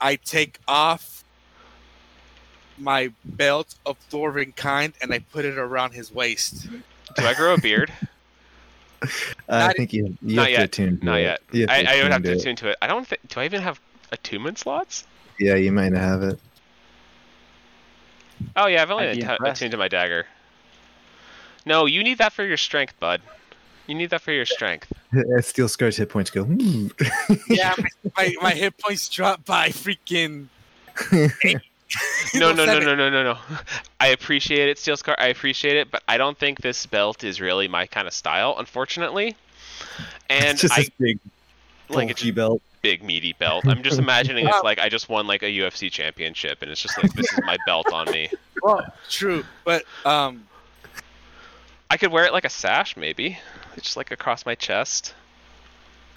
I 0.01 0.15
take 0.15 0.59
off 0.67 1.23
my 2.77 3.11
belt 3.25 3.75
of 3.85 3.97
Dwarvenkind 4.09 4.93
and 5.01 5.13
I 5.13 5.19
put 5.19 5.43
it 5.45 5.57
around 5.57 5.91
his 5.91 6.13
waist. 6.13 6.67
Do 7.15 7.25
I 7.25 7.33
grow 7.33 7.53
a 7.55 7.57
beard? 7.57 7.91
I 9.47 9.73
think 9.73 9.93
you, 9.93 10.17
you 10.21 10.35
not 10.35 10.47
have 10.47 10.47
to 10.47 10.51
yet. 10.51 10.63
attune. 10.63 10.99
to 10.99 11.05
Not 11.05 11.19
it. 11.19 11.23
yet. 11.23 11.41
You 11.51 11.65
I, 11.69 11.85
I 11.99 12.03
would 12.03 12.11
have 12.11 12.23
to 12.23 12.31
it. 12.31 12.37
attune 12.41 12.55
to 12.57 12.69
it. 12.69 12.77
I 12.81 12.87
don't 12.87 13.07
think. 13.07 13.27
Do 13.27 13.39
I 13.39 13.45
even 13.45 13.61
have 13.61 13.79
attunement 14.11 14.57
slots? 14.59 15.05
Yeah, 15.39 15.55
you 15.55 15.71
might 15.71 15.93
have 15.93 16.23
it. 16.23 16.39
Oh 18.55 18.67
yeah, 18.67 18.81
I've 18.81 18.91
only 18.91 19.07
I'd 19.09 19.15
be 19.17 19.23
atta- 19.23 19.33
impressed. 19.33 19.61
attuned 19.61 19.71
to 19.71 19.77
my 19.77 19.87
dagger. 19.87 20.25
No, 21.65 21.85
you 21.85 22.03
need 22.03 22.17
that 22.19 22.33
for 22.33 22.43
your 22.45 22.57
strength, 22.57 22.99
bud. 22.99 23.21
You 23.87 23.95
need 23.95 24.11
that 24.11 24.21
for 24.21 24.31
your 24.31 24.45
strength. 24.45 24.91
Steel 25.41 25.67
Scar's 25.67 25.97
hit 25.97 26.09
points 26.09 26.29
go. 26.29 26.43
Hmm. 26.43 26.87
Yeah, 27.49 27.73
my, 27.77 27.87
my, 28.15 28.33
my 28.41 28.51
hit 28.51 28.77
points 28.77 29.09
dropped 29.09 29.45
by 29.45 29.69
freaking. 29.69 30.47
No, 32.35 32.53
no, 32.53 32.63
no, 32.65 32.79
no, 32.79 32.93
no, 32.95 33.09
no, 33.09 33.23
no. 33.23 33.37
I 33.99 34.07
appreciate 34.09 34.69
it, 34.69 34.77
Steel 34.77 34.95
Scar. 34.95 35.15
I 35.17 35.27
appreciate 35.27 35.75
it, 35.75 35.89
but 35.89 36.03
I 36.07 36.17
don't 36.17 36.37
think 36.37 36.61
this 36.61 36.85
belt 36.85 37.23
is 37.23 37.41
really 37.41 37.67
my 37.67 37.87
kind 37.87 38.07
of 38.07 38.13
style, 38.13 38.55
unfortunately. 38.57 39.35
And 40.29 40.45
it's 40.45 40.61
just 40.61 40.73
I 40.73 40.81
this 40.81 40.89
big 40.99 41.19
like 41.89 42.09
it's 42.11 42.21
bulky 42.21 42.31
belt. 42.31 42.61
big 42.83 43.01
meaty 43.01 43.33
belt. 43.33 43.67
I'm 43.67 43.81
just 43.81 43.97
imagining 44.05 44.47
it's 44.47 44.63
like 44.63 44.77
I 44.77 44.89
just 44.89 45.09
won 45.09 45.25
like 45.25 45.41
a 45.41 45.47
UFC 45.47 45.89
championship, 45.91 46.61
and 46.61 46.69
it's 46.69 46.81
just 46.81 47.01
like 47.01 47.11
this 47.13 47.31
is 47.33 47.39
my 47.43 47.57
belt 47.65 47.91
on 47.91 48.11
me. 48.11 48.29
Well, 48.61 48.93
true, 49.09 49.43
but 49.65 49.85
um, 50.05 50.47
I 51.89 51.97
could 51.97 52.11
wear 52.11 52.25
it 52.25 52.33
like 52.33 52.45
a 52.45 52.49
sash, 52.49 52.95
maybe, 52.95 53.39
It's 53.75 53.85
just 53.85 53.97
like 53.97 54.11
across 54.11 54.45
my 54.45 54.53
chest. 54.53 55.15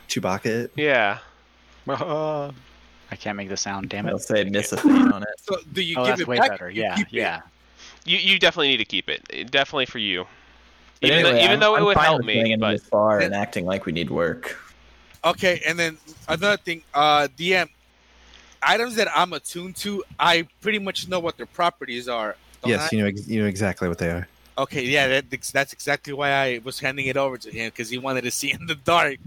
Chewbacca. 0.09 0.45
it. 0.47 0.73
Yeah. 0.77 1.19
I 3.13 3.17
can't 3.17 3.37
make 3.37 3.51
the 3.51 3.57
sound. 3.59 3.91
Damn 3.91 4.07
it! 4.07 4.11
I'll 4.11 4.17
it. 4.17 4.23
say 4.23 4.43
miss 4.45 4.73
a 4.73 4.77
feet 4.79 4.91
on 4.91 5.23
it. 5.23 5.29
so 5.37 5.57
do 5.75 5.83
you 5.83 5.97
Oh, 5.99 6.05
give 6.05 6.09
that's 6.13 6.21
it 6.23 6.27
way 6.29 6.39
back? 6.39 6.51
better. 6.53 6.67
or 6.67 6.71
you 6.71 6.83
Yeah, 6.83 6.99
it? 7.01 7.07
yeah. 7.11 7.41
You 8.07 8.17
you 8.19 8.39
definitely 8.39 8.69
need 8.69 8.79
to 8.79 8.85
keep 8.87 9.09
it. 9.11 9.23
It- 9.31 9.51
Definitely 9.51 9.87
for 9.87 9.99
you. 9.99 10.27
But 11.03 11.11
Even, 11.11 11.23
though, 11.25 11.29
even 11.37 11.51
I'm- 11.51 11.61
though 11.61 11.75
it 11.75 11.79
I'm 11.81 11.85
would 11.85 11.97
help 11.99 12.25
me, 12.25 12.41
into 12.53 12.59
but 12.59 12.71
this 12.73 12.89
bar 12.89 13.21
and 13.21 13.35
acting 13.35 13.67
like 13.67 13.85
we 13.87 13.93
need 13.93 14.09
work. 14.11 14.57
Okay, 15.25 15.61
and 15.67 15.79
then 15.79 15.99
another 16.29 16.57
thing, 16.57 16.83
uh, 16.95 17.29
DM 17.37 17.69
items 18.63 18.95
that 18.97 19.09
I'm 19.15 19.33
attuned 19.35 19.77
to, 19.77 20.03
I 20.19 20.49
pretty 20.63 20.79
much 20.79 21.09
know 21.09 21.21
what 21.21 21.37
their 21.37 21.47
properties 21.47 22.09
are. 22.09 22.35
don't 22.63 22.71
Yes, 22.71 22.89
I? 22.93 22.97
you 22.97 23.03
know 23.03 23.09
ex- 23.09 23.29
you 23.29 23.41
know 23.43 23.47
exactly 23.47 23.89
what 23.89 23.99
they 23.99 24.09
are. 24.11 24.27
Okay, 24.57 24.85
yeah, 24.85 25.07
that, 25.09 25.31
that's 25.53 25.73
exactly 25.73 26.13
why 26.13 26.31
I 26.33 26.61
was 26.65 26.81
handing 26.81 27.07
it 27.07 27.17
over 27.17 27.37
to 27.39 27.51
him 27.51 27.69
because 27.69 27.91
he 27.91 27.99
wanted 27.99 28.23
to 28.25 28.31
see 28.31 28.53
in 28.59 28.67
the 28.67 28.75
dark. 28.77 29.19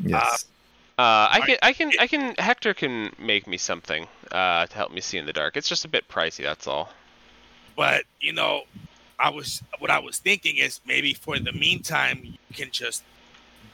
Yes. 0.00 0.22
uh, 0.22 0.36
I 0.98 1.40
can 1.46 1.56
I 1.62 1.72
can 1.72 1.92
I 2.00 2.06
can 2.08 2.34
Hector 2.38 2.74
can 2.74 3.12
make 3.18 3.46
me 3.46 3.56
something 3.56 4.08
uh, 4.32 4.66
to 4.66 4.74
help 4.74 4.92
me 4.92 5.00
see 5.00 5.16
in 5.16 5.26
the 5.26 5.32
dark. 5.32 5.56
It's 5.56 5.68
just 5.68 5.84
a 5.84 5.88
bit 5.88 6.08
pricey. 6.08 6.42
That's 6.42 6.66
all. 6.66 6.90
But 7.76 8.04
you 8.20 8.32
know, 8.32 8.62
I 9.18 9.30
was 9.30 9.62
what 9.78 9.90
I 9.90 10.00
was 10.00 10.18
thinking 10.18 10.56
is 10.56 10.80
maybe 10.84 11.14
for 11.14 11.38
the 11.38 11.52
meantime 11.52 12.20
you 12.24 12.38
can 12.52 12.70
just 12.72 13.04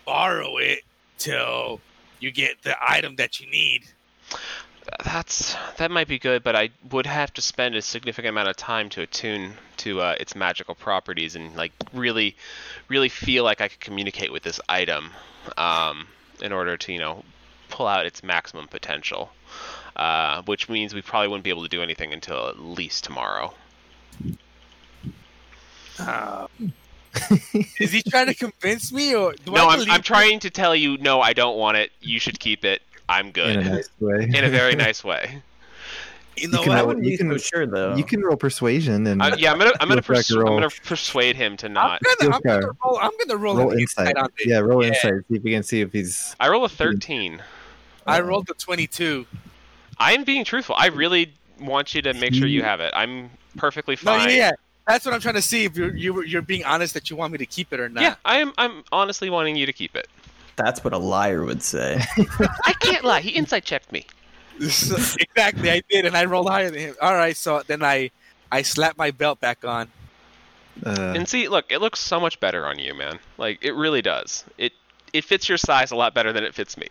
borrow 0.05 0.59
it 0.59 0.81
till 1.19 1.81
you 2.21 2.31
get 2.31 2.63
the 2.63 2.77
item 2.87 3.17
that 3.17 3.41
you 3.41 3.51
need. 3.51 3.85
That's 5.03 5.57
that 5.79 5.91
might 5.91 6.09
be 6.09 6.19
good, 6.19 6.43
but 6.43 6.55
I 6.55 6.71
would 6.91 7.07
have 7.07 7.33
to 7.35 7.43
spend 7.43 7.75
a 7.75 7.81
significant 7.81 8.31
amount 8.31 8.49
of 8.49 8.57
time 8.57 8.91
to 8.91 9.01
attune 9.01 9.55
to 9.79 10.03
uh, 10.03 10.17
its 10.21 10.37
magical 10.37 10.75
properties 10.75 11.37
and 11.37 11.57
like 11.57 11.73
really, 11.95 12.37
really 12.89 13.09
feel 13.09 13.45
like 13.45 13.63
I 13.63 13.69
could 13.69 13.81
communicate 13.81 14.31
with 14.31 14.43
this 14.43 14.61
item 14.69 15.11
um, 15.57 16.07
in 16.43 16.53
order 16.53 16.77
to 16.77 16.93
you 16.93 16.99
know 16.99 17.25
pull 17.69 17.87
out 17.87 18.07
its 18.07 18.23
maximum 18.23 18.69
potential. 18.69 19.31
Uh, 19.97 20.43
which 20.43 20.69
means 20.69 20.93
we 20.93 21.01
probably 21.01 21.29
wouldn't 21.29 21.45
be 21.45 21.51
able 21.51 21.63
to 21.63 21.69
do 21.69 21.81
anything 21.81 22.13
until 22.13 22.49
at 22.49 22.59
least 22.59 23.05
tomorrow. 23.05 23.55
Uh, 26.01 26.49
is 27.79 27.93
he 27.93 28.03
trying 28.03 28.27
to 28.27 28.35
convince 28.35 28.93
me, 28.93 29.15
or 29.15 29.35
do 29.35 29.53
no, 29.53 29.69
I 29.69 29.77
I'm, 29.77 29.91
I'm 29.91 30.03
trying 30.03 30.41
to 30.41 30.51
tell 30.51 30.75
you, 30.75 30.97
no, 30.99 31.21
I 31.21 31.33
don't 31.33 31.57
want 31.57 31.77
it. 31.77 31.93
You 32.01 32.19
should 32.19 32.41
keep 32.41 32.65
it. 32.65 32.83
I'm 33.09 33.31
good. 33.31 33.57
in 33.57 33.67
a 33.67 33.71
nice 33.71 33.89
way. 34.01 34.25
In 34.25 34.45
a 34.45 34.49
very 34.49 34.75
nice 34.87 35.05
way. 35.05 35.43
You 36.37 36.49
know 36.49 36.63
can? 36.63 36.73
I 36.73 36.79
roll- 36.79 36.89
wouldn't 36.89 37.05
you 37.07 37.13
be 37.13 37.17
can- 37.19 37.31
so 37.31 37.39
sure 37.39 37.67
though. 37.67 37.95
you 37.97 38.05
can 38.05 38.21
roll 38.21 38.37
persuasion 38.37 39.07
and 39.07 39.23
Uh, 39.23 39.37
yeah, 39.39 39.53
I'm 39.53 39.59
gonna 39.59 39.73
I'm 39.81 39.89
gonna, 39.89 40.03
Feel 40.03 40.17
free 40.17 40.23
to 40.25 40.35
persu- 40.35 40.41
I'm 40.41 40.55
gonna 40.57 40.71
persuade 40.85 41.37
him 41.37 41.57
to 41.59 41.67
I'm 41.67 41.73
not. 41.73 42.01
gonna, 42.19 42.35
I'm 42.35 42.41
gonna 42.43 42.67
roll. 42.85 42.99
I'm 43.01 43.11
gonna 43.19 43.37
roll, 43.37 43.57
roll 43.57 43.71
an 43.73 43.81
insight. 43.81 44.17
Yeah, 44.45 44.59
roll 44.59 44.83
Yeah. 44.83 44.89
insight. 44.89 45.13
See 45.29 45.37
if 45.37 45.43
we 45.43 45.51
can 45.53 45.63
see 45.63 45.81
if 45.81 45.93
he's. 45.93 46.35
I 46.41 46.49
roll 46.49 46.65
a 46.65 46.69
13. 46.69 47.41
I 48.07 48.21
rolled 48.21 48.47
the 48.49 48.55
22. 48.55 49.27
I'm 49.99 50.25
being 50.25 50.45
truthful. 50.45 50.75
I 50.79 50.89
really 50.89 51.33
want 51.61 51.95
you 51.95 52.03
to 52.03 52.13
make 52.15 52.35
sure 52.35 52.47
you 52.49 52.63
have 52.63 52.81
it. 52.81 52.93
I'm 52.97 53.31
perfectly 53.57 53.95
No, 54.03 54.17
fine. 54.19 54.29
yeah, 54.31 54.35
yeah. 54.37 54.51
That's 54.89 55.07
what 55.07 55.15
I'm 55.15 55.21
trying 55.21 55.37
to 55.37 55.43
see 55.43 55.65
if 55.65 55.77
you're 55.77 55.95
you're, 55.97 56.25
you're 56.25 56.43
being 56.43 56.65
honest 56.65 56.93
that 56.95 57.09
you 57.09 57.17
want 57.17 57.33
me 57.33 57.39
to 57.39 57.47
keep 57.47 57.73
it 57.73 57.81
or 57.81 57.89
not. 57.89 58.03
Yeah, 58.03 58.15
I 58.25 58.39
am. 58.39 58.53
I'm 58.59 58.83
honestly 58.93 59.31
wanting 59.31 59.57
you 59.57 59.65
to 59.67 59.73
keep 59.73 59.95
it. 59.97 60.09
That's 60.57 60.85
what 60.85 60.93
a 60.93 60.99
liar 60.99 61.43
would 61.45 61.63
say. 61.63 62.01
I 62.65 62.75
can't 62.81 63.05
lie. 63.05 63.21
He 63.21 63.31
insight 63.31 63.65
checked 63.65 63.91
me. 63.93 64.07
So- 64.69 64.97
exactly, 65.21 65.71
I 65.71 65.83
did, 65.91 66.05
and 66.07 66.17
I 66.17 66.25
rolled 66.27 66.49
higher 66.49 66.71
than 66.71 66.79
him. 66.81 66.95
All 67.03 67.15
right, 67.15 67.37
so 67.37 67.63
then 67.67 67.83
I 67.83 68.11
I 68.53 68.63
slapped 68.63 68.97
my 68.99 69.11
belt 69.11 69.41
back 69.41 69.65
on. 69.65 69.89
Uh, 70.85 71.13
And 71.17 71.29
see, 71.29 71.49
look, 71.49 71.67
it 71.71 71.81
looks 71.81 72.01
so 72.01 72.19
much 72.21 72.39
better 72.41 72.67
on 72.67 72.79
you, 72.79 72.95
man. 72.95 73.19
Like 73.39 73.59
it 73.63 73.75
really 73.75 74.03
does. 74.03 74.45
It 74.59 74.73
it 75.13 75.25
fits 75.25 75.49
your 75.49 75.59
size 75.59 75.91
a 75.93 75.97
lot 75.97 76.15
better 76.15 76.33
than 76.33 76.45
it 76.45 76.55
fits 76.55 76.77
me. 76.77 76.89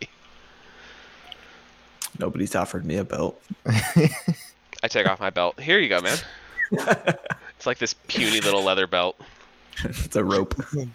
Nobody's 2.18 2.54
offered 2.54 2.84
me 2.84 2.96
a 2.96 3.04
belt. 3.04 3.40
I 3.66 4.88
take 4.88 5.06
off 5.08 5.20
my 5.20 5.30
belt. 5.30 5.58
Here 5.58 5.78
you 5.80 5.88
go, 5.88 6.00
man. 6.00 6.16
it's 6.70 7.66
like 7.66 7.78
this 7.78 7.94
puny 8.08 8.40
little 8.40 8.62
leather 8.62 8.86
belt. 8.86 9.18
it's 9.84 10.14
a 10.16 10.22
rope. 10.24 10.54
I'm 10.74 10.92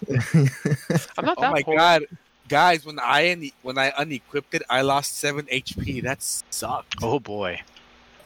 not 1.26 1.36
that. 1.36 1.36
Oh 1.38 1.42
that 1.42 1.52
my 1.52 1.64
poor. 1.64 1.76
god, 1.76 2.04
guys! 2.50 2.86
When 2.86 3.00
I 3.00 3.32
une- 3.32 3.52
when 3.62 3.78
I 3.78 3.92
unequipped 3.92 4.54
it, 4.56 4.64
I 4.70 4.82
lost 4.82 5.18
seven 5.18 5.46
HP. 5.46 6.04
That 6.04 6.22
sucked. 6.22 6.96
Oh 7.02 7.20
boy. 7.20 7.62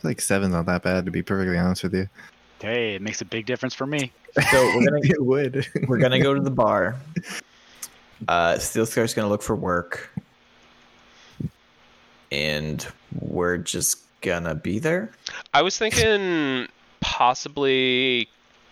like 0.01 0.19
seven's 0.21 0.53
not 0.53 0.65
that 0.65 0.81
bad 0.83 1.05
to 1.05 1.11
be 1.11 1.21
perfectly 1.21 1.57
honest 1.57 1.83
with 1.83 1.93
you. 1.93 2.09
Hey, 2.61 2.95
it 2.95 3.01
makes 3.01 3.21
a 3.21 3.25
big 3.25 3.45
difference 3.45 3.73
for 3.75 3.85
me. 3.85 4.11
So 4.51 4.65
we're 4.75 4.85
gonna 4.85 4.99
it 5.03 5.23
would. 5.23 5.67
we're 5.87 5.97
gonna 5.99 6.19
go 6.21 6.33
to 6.33 6.41
the 6.41 6.51
bar. 6.51 6.95
Uh, 8.25 8.57
Steel 8.57 8.85
Scar's 8.85 9.13
gonna 9.13 9.27
look 9.27 9.41
for 9.41 9.53
work, 9.53 10.09
and 12.31 12.87
we're 13.19 13.57
just 13.57 13.99
gonna 14.21 14.55
be 14.55 14.79
there. 14.79 15.11
I 15.53 15.61
was 15.61 15.77
thinking 15.77 16.67
possibly 17.01 18.29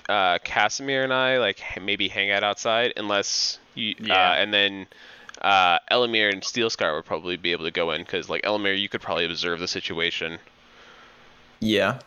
uh, 0.08 0.40
Casimir 0.46 1.04
and 1.04 1.14
I 1.14 1.38
like 1.40 1.62
maybe 1.82 2.08
hang 2.08 2.32
out 2.32 2.44
outside, 2.44 2.94
unless 2.96 3.60
you. 3.76 3.96
Yeah. 4.00 4.14
Uh, 4.32 4.34
and 4.36 4.54
then 4.54 4.88
uh, 5.42 5.80
Elamir 5.92 6.32
and 6.32 6.42
Steelscar 6.42 6.96
would 6.96 7.06
probably 7.06 7.36
be 7.38 7.52
able 7.52 7.66
to 7.66 7.72
go 7.72 7.92
in 7.92 8.02
because 8.02 8.30
like 8.30 8.44
Elamir, 8.44 8.80
you 8.80 8.88
could 8.90 9.02
probably 9.02 9.26
observe 9.26 9.60
the 9.60 9.68
situation 9.68 10.40
Yeah, 11.60 12.00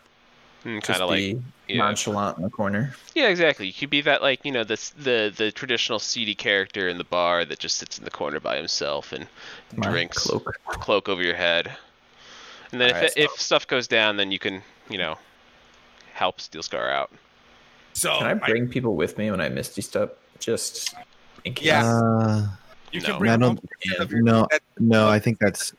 and 0.64 0.82
kind 0.82 1.02
of 1.02 1.08
like 1.10 1.18
be 1.18 1.42
yeah. 1.68 1.78
nonchalant 1.78 2.36
in 2.38 2.42
the 2.44 2.50
corner. 2.50 2.94
yeah, 3.14 3.28
exactly. 3.28 3.66
You 3.66 3.72
could 3.72 3.90
be 3.90 4.00
that 4.02 4.22
like 4.22 4.44
you 4.44 4.52
know 4.52 4.64
the 4.64 4.78
the 4.96 5.32
the 5.36 5.52
traditional 5.52 5.98
seedy 5.98 6.34
character 6.34 6.88
in 6.88 6.98
the 6.98 7.04
bar 7.04 7.44
that 7.44 7.58
just 7.58 7.76
sits 7.78 7.98
in 7.98 8.04
the 8.04 8.10
corner 8.10 8.40
by 8.40 8.56
himself 8.56 9.12
and 9.12 9.26
My 9.76 9.90
drinks 9.90 10.18
cloak. 10.26 10.54
cloak 10.66 11.08
over 11.08 11.22
your 11.22 11.36
head. 11.36 11.76
And 12.72 12.80
then 12.80 12.90
if 12.90 12.96
Alright, 12.96 13.12
it, 13.16 13.24
if 13.24 13.30
stuff 13.32 13.66
goes 13.66 13.86
down, 13.86 14.16
then 14.16 14.30
you 14.32 14.38
can 14.38 14.62
you 14.88 14.98
know 14.98 15.16
help 16.12 16.38
Steelscar 16.38 16.90
out. 16.92 17.10
So 17.92 18.16
Can 18.18 18.26
I 18.26 18.34
my- 18.34 18.46
bring 18.48 18.68
people 18.68 18.96
with 18.96 19.18
me 19.18 19.30
when 19.30 19.40
I 19.40 19.48
misty 19.48 19.80
step? 19.82 20.18
Just 20.40 20.94
in 21.44 21.54
case. 21.54 21.66
Yeah. 21.66 21.84
Uh, 21.86 22.46
you 22.94 23.00
No. 23.00 23.06
can 23.08 23.18
bring 23.18 23.30
I 23.32 23.36
don't- 23.36 23.48
one 23.56 23.58
percent 23.80 24.00
of 24.02 24.10
your 24.12 24.22
no, 24.22 24.46
no, 24.78 25.08
I 25.08 25.18
think 25.18 25.38
that's 25.40 25.72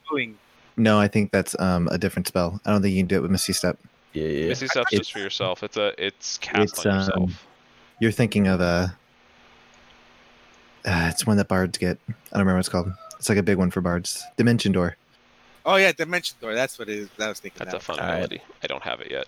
no, 0.78 1.00
I 1.00 1.08
think 1.08 1.32
that's 1.32 1.58
um 1.60 1.88
a 1.92 1.98
different 1.98 2.28
spell. 2.28 2.60
I 2.66 2.72
don't 2.72 2.82
think 2.82 2.94
you 2.94 3.00
can 3.02 3.08
do 3.08 3.16
it 3.16 3.22
with 3.22 3.32
Misty 3.32 3.54
Step. 3.54 3.78
Yeah, 4.14 4.28
yeah. 4.28 4.48
Misty 4.50 4.68
Step's 4.68 4.92
It's- 4.94 5.00
just 5.08 5.14
for 5.14 5.20
yourself. 5.20 5.64
It's 5.64 5.78
a 5.78 5.94
it's 6.04 6.38
cast 6.40 6.74
It's, 6.74 6.86
on 6.86 6.92
um, 6.92 7.00
yourself. 7.00 7.48
You're 8.00 8.12
thinking 8.12 8.48
of 8.48 8.60
a. 8.62 8.96
Uh, 10.86 11.10
it's 11.12 11.26
one 11.26 11.38
that 11.38 11.48
bards 11.48 11.78
get. 11.78 11.98
I 12.10 12.12
don't 12.12 12.40
remember 12.42 12.56
what 12.56 12.60
it's 12.60 12.70
called. 12.70 12.92
It's 13.18 13.30
like 13.30 13.38
a 13.38 13.44
big 13.44 13.58
one 13.58 13.72
for 13.72 13.82
bards. 13.82 14.22
Dimension 14.38 14.72
Door. 14.74 14.98
Oh 15.66 15.78
yeah, 15.78 15.92
Dimension 15.94 16.38
Door. 16.42 16.54
That's 16.56 16.78
what 16.78 16.90
it 16.90 16.98
is. 16.98 17.10
That 17.18 17.26
I 17.26 17.30
was 17.30 17.40
thinking. 17.40 17.60
That's 17.60 17.74
a 17.74 17.78
of. 17.78 17.84
fun 17.84 18.00
Alright. 18.00 18.16
ability. 18.26 18.42
I 18.62 18.68
don't 18.68 18.84
have 18.84 19.00
it 19.02 19.10
yet. 19.10 19.26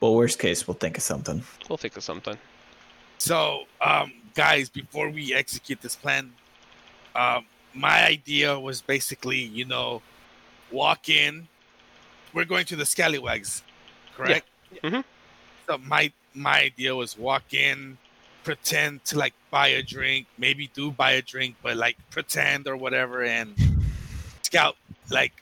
Well, 0.00 0.14
worst 0.14 0.38
case, 0.38 0.68
we'll 0.68 0.74
think 0.74 0.98
of 0.98 1.02
something. 1.02 1.42
We'll 1.68 1.78
think 1.78 1.96
of 1.96 2.04
something. 2.04 2.36
So, 3.18 3.64
um, 3.80 4.12
guys, 4.34 4.68
before 4.68 5.10
we 5.10 5.34
execute 5.34 5.80
this 5.80 5.96
plan, 5.96 6.32
um, 7.14 7.46
my 7.74 8.04
idea 8.04 8.58
was 8.58 8.82
basically, 8.82 9.38
you 9.38 9.64
know, 9.64 10.02
walk 10.70 11.08
in. 11.08 11.48
We're 12.32 12.44
going 12.44 12.66
to 12.66 12.76
the 12.76 12.84
Scallywags, 12.84 13.62
correct? 14.14 14.46
Yeah. 14.70 14.90
Mhm. 14.90 15.04
So 15.66 15.78
my 15.78 16.12
my 16.34 16.60
idea 16.62 16.94
was 16.94 17.16
walk 17.16 17.54
in, 17.54 17.98
pretend 18.44 19.04
to 19.06 19.18
like 19.18 19.34
buy 19.50 19.68
a 19.68 19.82
drink, 19.82 20.26
maybe 20.38 20.68
do 20.74 20.90
buy 20.90 21.12
a 21.12 21.22
drink, 21.22 21.56
but 21.62 21.76
like 21.76 21.96
pretend 22.10 22.68
or 22.68 22.76
whatever, 22.76 23.24
and 23.24 23.56
scout, 24.42 24.76
like 25.10 25.32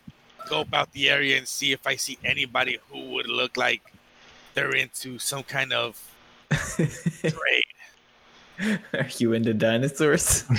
go 0.49 0.61
about 0.61 0.93
the 0.93 1.11
area 1.11 1.37
and 1.37 1.49
see 1.49 1.73
if 1.73 1.87
I 1.87 1.97
see 1.97 2.19
anybody 2.25 2.79
who 2.91 3.11
would 3.11 3.27
look 3.27 3.57
like 3.57 3.83
they're 4.55 4.75
into 4.75 5.19
some 5.19 5.43
kind 5.43 5.73
of 5.73 6.14
Great. 6.77 7.65
Are 8.93 9.09
you 9.19 9.33
into 9.33 9.55
dinosaurs? 9.55 10.45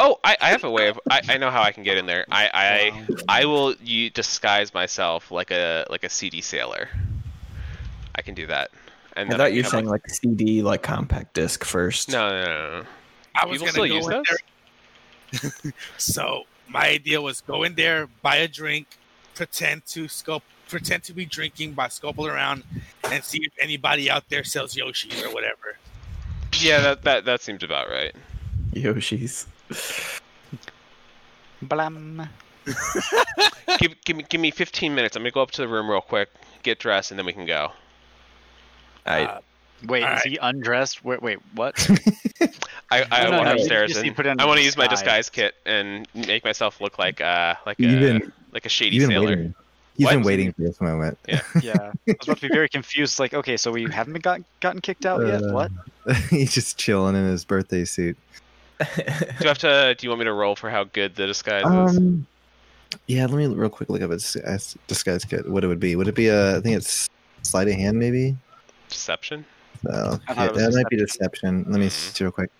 Oh, 0.00 0.20
I, 0.22 0.36
I 0.40 0.50
have 0.50 0.62
a 0.62 0.70
way 0.70 0.88
of. 0.88 1.00
I, 1.10 1.22
I 1.28 1.38
know 1.38 1.50
how 1.50 1.60
I 1.60 1.72
can 1.72 1.82
get 1.82 1.98
in 1.98 2.06
there. 2.06 2.24
I 2.30 2.48
I, 3.28 3.40
I 3.40 3.44
will 3.46 3.74
you 3.82 4.10
disguise 4.10 4.72
myself 4.72 5.32
like 5.32 5.50
a 5.50 5.84
like 5.90 6.04
a 6.04 6.08
CD 6.08 6.40
sailor. 6.40 6.88
I 8.14 8.22
can 8.22 8.34
do 8.34 8.46
that. 8.46 8.70
And 9.16 9.34
I 9.34 9.36
thought 9.36 9.52
you 9.52 9.58
were 9.58 9.62
come 9.64 9.70
saying 9.70 9.86
like 9.86 10.08
CD, 10.08 10.62
like 10.62 10.84
compact 10.84 11.34
disc 11.34 11.64
first. 11.64 12.10
No, 12.10 12.28
no, 12.28 12.44
no, 12.44 12.80
no. 12.80 12.86
I 13.34 13.46
was 13.46 13.60
gonna 13.60 13.72
go 13.72 13.82
use 13.82 14.06
in 14.06 14.10
those? 15.32 15.52
there. 15.62 15.72
so 15.98 16.44
my 16.68 16.88
idea 16.88 17.20
was 17.20 17.40
go 17.40 17.64
in 17.64 17.74
there, 17.74 18.06
buy 18.22 18.36
a 18.36 18.46
drink, 18.46 18.86
pretend 19.34 19.84
to 19.86 20.06
scope, 20.06 20.44
pretend 20.68 21.02
to 21.04 21.12
be 21.14 21.24
drinking, 21.24 21.72
by 21.72 21.86
scoping 21.88 22.32
around, 22.32 22.62
and 23.10 23.22
see 23.24 23.38
if 23.42 23.52
anybody 23.60 24.10
out 24.10 24.28
there 24.28 24.44
sells 24.44 24.74
Yoshis 24.74 25.24
or 25.24 25.32
whatever. 25.32 25.76
Yeah, 26.60 26.80
that 26.80 27.02
that 27.02 27.24
that 27.24 27.40
seems 27.42 27.62
about 27.62 27.88
right. 27.88 28.14
Yoshi's. 28.72 29.46
Blam. 31.62 32.28
give 33.78 33.94
give 34.04 34.16
me 34.16 34.24
give 34.28 34.40
me 34.40 34.50
15 34.50 34.94
minutes. 34.94 35.16
I'm 35.16 35.22
gonna 35.22 35.30
go 35.30 35.42
up 35.42 35.50
to 35.52 35.62
the 35.62 35.68
room 35.68 35.90
real 35.90 36.00
quick, 36.00 36.28
get 36.62 36.78
dressed, 36.78 37.10
and 37.10 37.18
then 37.18 37.26
we 37.26 37.32
can 37.32 37.46
go. 37.46 37.72
I 39.06 39.24
Uh, 39.24 39.40
Wait, 39.86 40.02
All 40.02 40.08
is 40.14 40.20
right. 40.24 40.26
he 40.32 40.38
undressed? 40.42 41.04
Wait, 41.04 41.22
wait, 41.22 41.38
what? 41.54 41.76
I, 42.90 43.04
I 43.12 43.24
No, 43.24 43.30
no, 43.30 43.36
walk 43.38 43.46
no, 43.46 43.52
upstairs 43.52 43.96
and 43.96 44.16
put 44.16 44.26
I 44.26 44.44
want 44.44 44.58
to 44.58 44.64
use 44.64 44.76
my 44.76 44.88
disguise. 44.88 45.26
disguise 45.26 45.30
kit 45.30 45.54
and 45.66 46.08
make 46.14 46.44
myself 46.44 46.80
look 46.80 46.98
like 46.98 47.20
uh 47.20 47.54
like 47.64 47.78
a 47.78 47.82
been- 47.82 48.32
like 48.52 48.66
a 48.66 48.68
shady 48.68 48.98
sailor. 48.98 49.26
waiting. 49.28 49.54
He's 49.98 50.04
What? 50.06 50.12
been 50.14 50.22
waiting 50.22 50.52
for 50.52 50.62
this 50.62 50.80
moment. 50.80 51.18
yeah, 51.28 51.40
yeah. 51.62 51.72
I 51.76 51.92
was 52.06 52.16
about 52.22 52.36
to 52.38 52.48
be 52.48 52.54
very 52.54 52.68
confused. 52.68 53.18
Like, 53.18 53.34
okay, 53.34 53.56
so 53.56 53.72
we 53.72 53.82
haven't 53.90 54.12
been 54.12 54.22
got, 54.22 54.40
gotten 54.60 54.80
kicked 54.80 55.04
out 55.04 55.26
yet? 55.26 55.42
Uh, 55.42 55.52
What? 55.52 55.70
He's 56.30 56.54
just 56.54 56.78
chilling 56.78 57.16
in 57.16 57.26
his 57.26 57.44
birthday 57.44 57.84
suit. 57.84 58.16
Do 58.78 58.86
you 59.40 59.48
have 59.48 59.58
to? 59.58 59.96
Do 59.98 60.06
you 60.06 60.10
want 60.10 60.20
me 60.20 60.24
to 60.26 60.32
roll 60.32 60.54
for 60.54 60.70
how 60.70 60.84
good 60.84 61.16
the 61.16 61.26
disguise 61.26 61.62
is? 61.64 61.96
Um, 61.98 62.26
yeah, 63.08 63.26
let 63.26 63.34
me 63.34 63.46
real 63.48 63.68
quick 63.68 63.90
look 63.90 64.00
up 64.02 64.12
a 64.12 64.14
disguise, 64.14 64.76
disguise 64.86 65.24
kit. 65.24 65.48
What 65.50 65.64
it 65.64 65.66
would 65.66 65.80
be? 65.80 65.96
Would 65.96 66.06
it 66.06 66.14
be 66.14 66.28
a? 66.28 66.56
I 66.58 66.60
think 66.60 66.76
it's 66.76 67.10
sleight 67.42 67.66
of 67.66 67.74
hand, 67.74 67.98
maybe. 67.98 68.36
Deception. 68.88 69.44
No, 69.82 69.92
I 69.92 69.94
thought 69.94 70.20
it 70.20 70.30
okay, 70.30 70.52
was 70.52 70.62
that 70.62 70.72
might 70.74 70.88
be 70.90 70.96
deception. 70.96 71.64
Let 71.68 71.80
me 71.80 71.88
see 71.88 72.22
real 72.24 72.30
quick. 72.30 72.50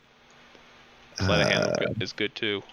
Sleight 1.18 1.40
of 1.42 1.48
hand 1.48 1.64
Uh, 1.64 1.74
good- 1.87 2.03
is 2.03 2.12
good 2.12 2.35
too. 2.35 2.64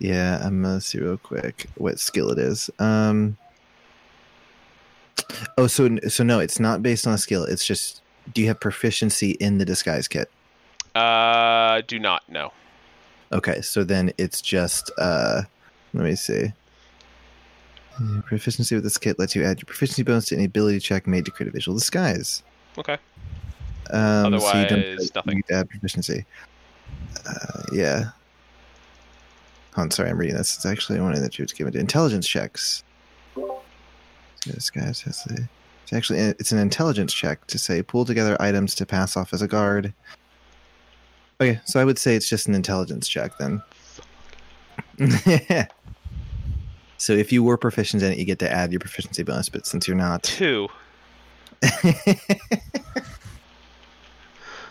Yeah, 0.00 0.40
I'm 0.44 0.60
gonna 0.62 0.80
see 0.80 0.98
real 0.98 1.16
quick 1.18 1.68
what 1.76 2.00
skill 2.00 2.30
it 2.30 2.38
is. 2.38 2.68
Um. 2.80 3.36
Oh, 5.58 5.66
so 5.66 5.98
so 6.08 6.24
no, 6.24 6.40
it's 6.40 6.60
not 6.60 6.82
based 6.82 7.06
on 7.06 7.14
a 7.14 7.18
skill. 7.18 7.44
It's 7.44 7.64
just 7.64 8.02
do 8.32 8.40
you 8.40 8.48
have 8.48 8.60
proficiency 8.60 9.32
in 9.32 9.58
the 9.58 9.64
disguise 9.64 10.08
kit? 10.08 10.30
Uh, 10.94 11.82
do 11.86 11.98
not 11.98 12.28
know. 12.28 12.52
Okay, 13.32 13.60
so 13.62 13.82
then 13.84 14.12
it's 14.18 14.40
just 14.40 14.90
uh 14.98 15.42
let 15.94 16.04
me 16.04 16.14
see. 16.14 16.52
Proficiency 18.24 18.74
with 18.74 18.84
this 18.84 18.98
kit 18.98 19.18
lets 19.18 19.36
you 19.36 19.44
add 19.44 19.58
your 19.58 19.66
proficiency 19.66 20.02
bonus 20.02 20.26
to 20.26 20.36
any 20.36 20.44
ability 20.44 20.80
check 20.80 21.06
made 21.06 21.24
to 21.26 21.30
create 21.30 21.48
a 21.48 21.52
visual 21.52 21.76
disguise. 21.76 22.42
Okay. 22.78 22.96
Um, 23.90 24.38
so 24.38 24.58
you 24.58 24.66
don't 24.66 24.78
Otherwise, 24.78 25.14
nothing. 25.14 25.42
to 25.48 25.54
add 25.54 25.68
proficiency. 25.68 26.24
Uh, 27.26 27.62
yeah. 27.72 28.10
Oh, 29.76 29.82
I'm 29.82 29.90
sorry, 29.90 30.10
I'm 30.10 30.18
reading 30.18 30.36
this. 30.36 30.56
It's 30.56 30.66
actually 30.66 31.00
one 31.00 31.12
that 31.14 31.38
you 31.38 31.42
was 31.42 31.52
given 31.52 31.72
to 31.74 31.78
intelligence 31.78 32.26
checks. 32.26 32.82
So 34.42 34.50
this 34.50 34.70
guy 34.70 34.86
has 34.86 35.04
a, 35.06 35.34
uh, 35.34 35.36
it's 35.84 35.92
actually 35.92 36.20
uh, 36.20 36.34
it's 36.40 36.50
an 36.50 36.58
intelligence 36.58 37.14
check 37.14 37.46
to 37.46 37.58
say 37.58 37.80
pull 37.80 38.04
together 38.04 38.36
items 38.40 38.74
to 38.74 38.84
pass 38.84 39.16
off 39.16 39.32
as 39.32 39.40
a 39.40 39.46
guard. 39.46 39.94
Okay, 41.40 41.60
so 41.64 41.78
I 41.78 41.84
would 41.84 41.96
say 41.96 42.16
it's 42.16 42.28
just 42.28 42.48
an 42.48 42.54
intelligence 42.54 43.06
check 43.06 43.38
then. 43.38 43.62
so 46.96 47.12
if 47.12 47.30
you 47.30 47.44
were 47.44 47.56
proficient 47.56 48.02
in 48.02 48.10
it, 48.10 48.18
you 48.18 48.24
get 48.24 48.40
to 48.40 48.50
add 48.50 48.72
your 48.72 48.80
proficiency 48.80 49.22
bonus, 49.22 49.48
but 49.48 49.64
since 49.64 49.86
you're 49.86 49.96
not, 49.96 50.24
Two. 50.24 50.66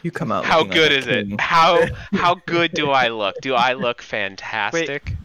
you 0.04 0.12
come 0.12 0.34
out. 0.34 0.44
How 0.44 0.60
looking 0.60 0.72
like 0.72 0.76
good 0.76 0.92
is 0.92 1.08
it? 1.08 1.40
How 1.40 1.88
how 2.12 2.36
good 2.46 2.74
do 2.74 2.90
I 2.90 3.08
look? 3.08 3.36
Do 3.42 3.56
I 3.56 3.72
look 3.72 4.02
fantastic? 4.02 5.16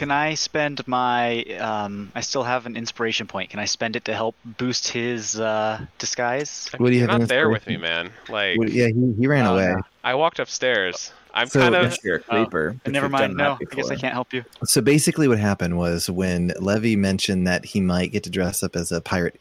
Can 0.00 0.10
I 0.10 0.32
spend 0.32 0.88
my? 0.88 1.42
Um, 1.60 2.10
I 2.14 2.22
still 2.22 2.42
have 2.42 2.64
an 2.64 2.74
inspiration 2.74 3.26
point. 3.26 3.50
Can 3.50 3.60
I 3.60 3.66
spend 3.66 3.96
it 3.96 4.06
to 4.06 4.14
help 4.14 4.34
boost 4.56 4.88
his 4.88 5.38
uh, 5.38 5.84
disguise? 5.98 6.70
I 6.72 6.78
What 6.78 6.86
do 6.88 6.94
you 6.94 7.00
you're 7.00 7.10
have 7.10 7.20
not 7.20 7.28
there 7.28 7.50
with 7.50 7.66
me, 7.66 7.76
man. 7.76 8.10
Like 8.30 8.58
Well, 8.58 8.70
yeah, 8.70 8.86
he, 8.86 9.12
he 9.18 9.26
ran 9.26 9.44
Oh, 9.46 9.56
away. 9.58 9.74
I 10.02 10.14
walked 10.14 10.38
upstairs. 10.38 11.12
I'm 11.34 11.48
So- 11.48 11.60
kind 11.60 11.74
of 11.74 11.98
you're 12.02 12.16
a 12.16 12.20
creeper. 12.20 12.76
but 12.82 12.94
Never 12.94 13.10
mind. 13.10 13.36
No, 13.36 13.58
I 13.60 13.74
guess 13.74 13.90
I 13.90 13.94
can't 13.96 14.14
help 14.14 14.32
you. 14.32 14.42
So 14.64 14.80
basically, 14.80 15.28
what 15.28 15.38
happened 15.38 15.76
was 15.76 16.08
when 16.08 16.54
Levy 16.58 16.96
mentioned 16.96 17.46
that 17.46 17.66
he 17.66 17.82
might 17.82 18.10
get 18.10 18.22
to 18.22 18.30
dress 18.30 18.62
up 18.62 18.76
as 18.76 18.90
a 18.92 19.02
pirate, 19.02 19.38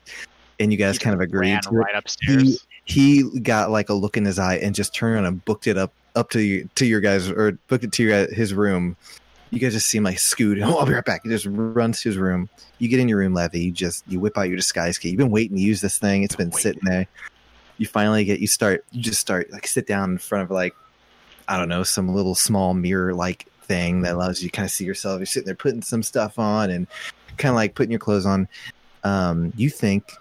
and 0.60 0.74
you 0.74 0.78
guys 0.78 0.96
He 0.96 1.00
kind 1.00 1.14
of 1.14 1.22
agreed 1.22 1.52
Ran 1.52 1.62
to 1.62 1.70
it, 1.70 1.74
right 1.76 1.96
upstairs. 1.96 2.66
he 2.84 3.24
got 3.40 3.72
like 3.72 3.88
a 3.88 3.94
look 3.94 4.18
in 4.18 4.26
his 4.26 4.38
eye 4.38 4.56
and 4.58 4.76
just 4.76 4.94
turned 4.94 5.16
around 5.16 5.26
and 5.26 5.46
booked 5.46 5.68
it 5.68 5.78
up 5.78 5.94
up 6.18 6.32
to 6.32 6.42
you, 6.42 6.68
to 6.76 6.86
your 6.86 7.00
guys 7.00 7.30
or 7.30 7.54
booked 7.70 7.86
it 7.86 7.94
to 7.94 8.04
your 8.04 8.34
his 8.34 8.54
room. 8.54 8.98
You 9.52 9.60
guys 9.60 9.74
just 9.74 9.88
see 9.88 9.98
him 9.98 10.04
like 10.04 10.20
scoot. 10.20 10.60
Oh, 10.62 10.78
I'll 10.80 10.86
be 10.86 10.94
right 10.94 11.04
back. 11.06 11.22
He 11.24 11.30
just 11.30 11.46
runs 11.50 12.02
to 12.02 12.10
his 12.10 12.18
room. 12.18 12.50
You 12.78 12.88
get 12.88 13.00
in 13.00 13.08
your 13.08 13.20
room, 13.20 13.34
Levy. 13.34 13.62
You 13.62 13.72
just 13.72 14.04
you 14.08 14.20
whip 14.20 14.38
out 14.38 14.44
your 14.44 14.58
disguise 14.58 14.98
kit. 14.98 15.12
You've 15.12 15.18
been 15.18 15.32
waiting 15.32 15.58
to 15.58 15.64
use 15.64 15.82
this 15.82 15.98
thing. 15.98 16.24
It's 16.24 16.36
been 16.36 16.52
sitting 16.52 16.84
there. 16.84 17.08
You 17.78 17.88
finally 17.88 18.26
get. 18.26 18.40
You 18.40 18.48
start. 18.48 18.86
You 18.92 19.02
just 19.02 19.22
start 19.22 19.52
like 19.52 19.68
sit 19.68 19.88
down 19.88 20.12
in 20.12 20.18
front 20.18 20.44
of 20.44 20.52
like 20.52 20.76
I 21.48 21.58
don't 21.58 21.70
know 21.70 21.84
some 21.84 22.14
little 22.14 22.36
small 22.36 22.74
mirror 22.74 23.14
like 23.14 23.48
thing 23.64 24.02
that 24.02 24.16
allows 24.16 24.42
you 24.42 24.50
to 24.50 24.56
kind 24.56 24.66
of 24.66 24.72
see 24.72 24.86
yourself. 24.86 25.20
You're 25.20 25.26
sitting 25.26 25.46
there 25.46 25.56
putting 25.56 25.82
some 25.82 26.04
stuff 26.04 26.38
on 26.38 26.70
and 26.70 26.88
kind 27.38 27.50
of 27.50 27.56
like 27.56 27.76
putting 27.76 27.92
your 27.92 28.00
clothes 28.00 28.26
on. 28.26 28.48
Um, 29.04 29.54
you 29.56 29.70
think 29.70 30.12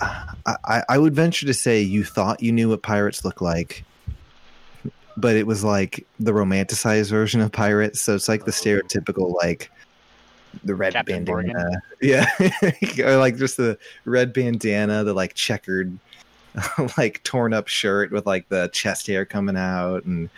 I, 0.00 0.82
I 0.88 0.98
would 0.98 1.14
venture 1.14 1.46
to 1.46 1.54
say 1.54 1.80
you 1.80 2.04
thought 2.04 2.42
you 2.42 2.52
knew 2.52 2.68
what 2.68 2.82
pirates 2.82 3.24
look 3.24 3.40
like, 3.40 3.84
but 5.16 5.36
it 5.36 5.46
was 5.46 5.64
like 5.64 6.06
the 6.20 6.32
romanticized 6.32 7.10
version 7.10 7.40
of 7.40 7.52
pirates. 7.52 8.00
So 8.00 8.14
it's 8.14 8.28
like 8.28 8.44
the 8.44 8.50
stereotypical 8.50 9.34
like 9.42 9.70
the 10.62 10.74
red 10.74 10.92
Captain 10.92 11.24
bandana, 11.24 11.82
yeah, 12.00 12.30
or 13.04 13.16
like 13.16 13.36
just 13.36 13.56
the 13.56 13.78
red 14.04 14.32
bandana, 14.32 15.04
the 15.04 15.14
like 15.14 15.34
checkered, 15.34 15.96
like 16.96 17.22
torn 17.24 17.52
up 17.52 17.68
shirt 17.68 18.12
with 18.12 18.26
like 18.26 18.48
the 18.48 18.68
chest 18.68 19.06
hair 19.06 19.24
coming 19.24 19.56
out, 19.56 20.04
and 20.04 20.30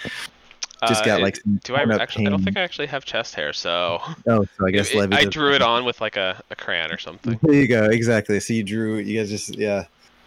just 0.89 1.03
uh, 1.03 1.07
got 1.07 1.21
it- 1.21 1.23
like 1.23 1.39
Do 1.65 1.75
I 1.75 1.83
actually? 1.83 2.27
I 2.27 2.31
don't 2.31 2.43
think 2.43 2.57
I 2.57 2.63
actually 2.63 2.87
have 2.87 3.05
chest 3.05 3.35
hair, 3.35 3.53
so 3.53 4.01
Oh, 4.27 4.45
so 4.57 4.67
I 4.67 4.71
guess 4.71 4.91
it-. 4.93 5.13
I 5.13 5.25
drew 5.25 5.55
it 5.55 5.63
on 5.63 5.85
with 5.85 6.01
like 6.01 6.17
a, 6.17 6.43
a 6.51 6.57
crayon 6.57 6.93
or 6.93 6.99
something. 6.99 7.39
There 7.43 7.55
you 7.55 7.69
go. 7.69 7.85
Exactly. 7.85 8.41
So 8.41 8.53
you 8.53 8.63
drew. 8.63 8.97
You 8.97 9.19
guys 9.19 9.31
just 9.31 9.57
yeah. 9.57 9.85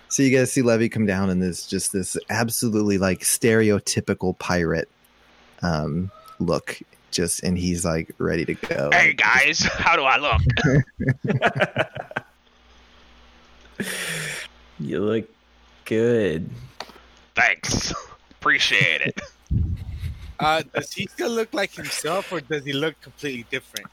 So 0.09 0.23
you 0.23 0.35
guys 0.35 0.51
see 0.51 0.61
Levy 0.61 0.89
come 0.89 1.05
down 1.05 1.29
in 1.29 1.39
this 1.39 1.65
just 1.65 1.93
this 1.93 2.17
absolutely 2.29 2.97
like 2.97 3.21
stereotypical 3.21 4.37
pirate 4.37 4.89
um 5.61 6.11
look. 6.39 6.79
Just 7.11 7.41
and 7.43 7.57
he's 7.57 7.85
like 7.85 8.13
ready 8.19 8.45
to 8.45 8.53
go. 8.53 8.89
Hey 8.91 9.13
guys, 9.13 9.59
how 9.63 9.95
do 9.95 10.03
I 10.03 10.17
look? 10.17 10.41
You 14.79 15.01
look 15.01 15.25
good. 15.85 16.49
Thanks, 17.35 17.93
appreciate 18.31 19.01
it. 19.01 19.21
Uh, 20.39 20.63
does 20.73 20.93
he 20.93 21.05
still 21.07 21.31
look 21.31 21.53
like 21.53 21.73
himself, 21.73 22.31
or 22.31 22.39
does 22.39 22.63
he 22.63 22.71
look 22.71 22.99
completely 23.01 23.45
different? 23.51 23.87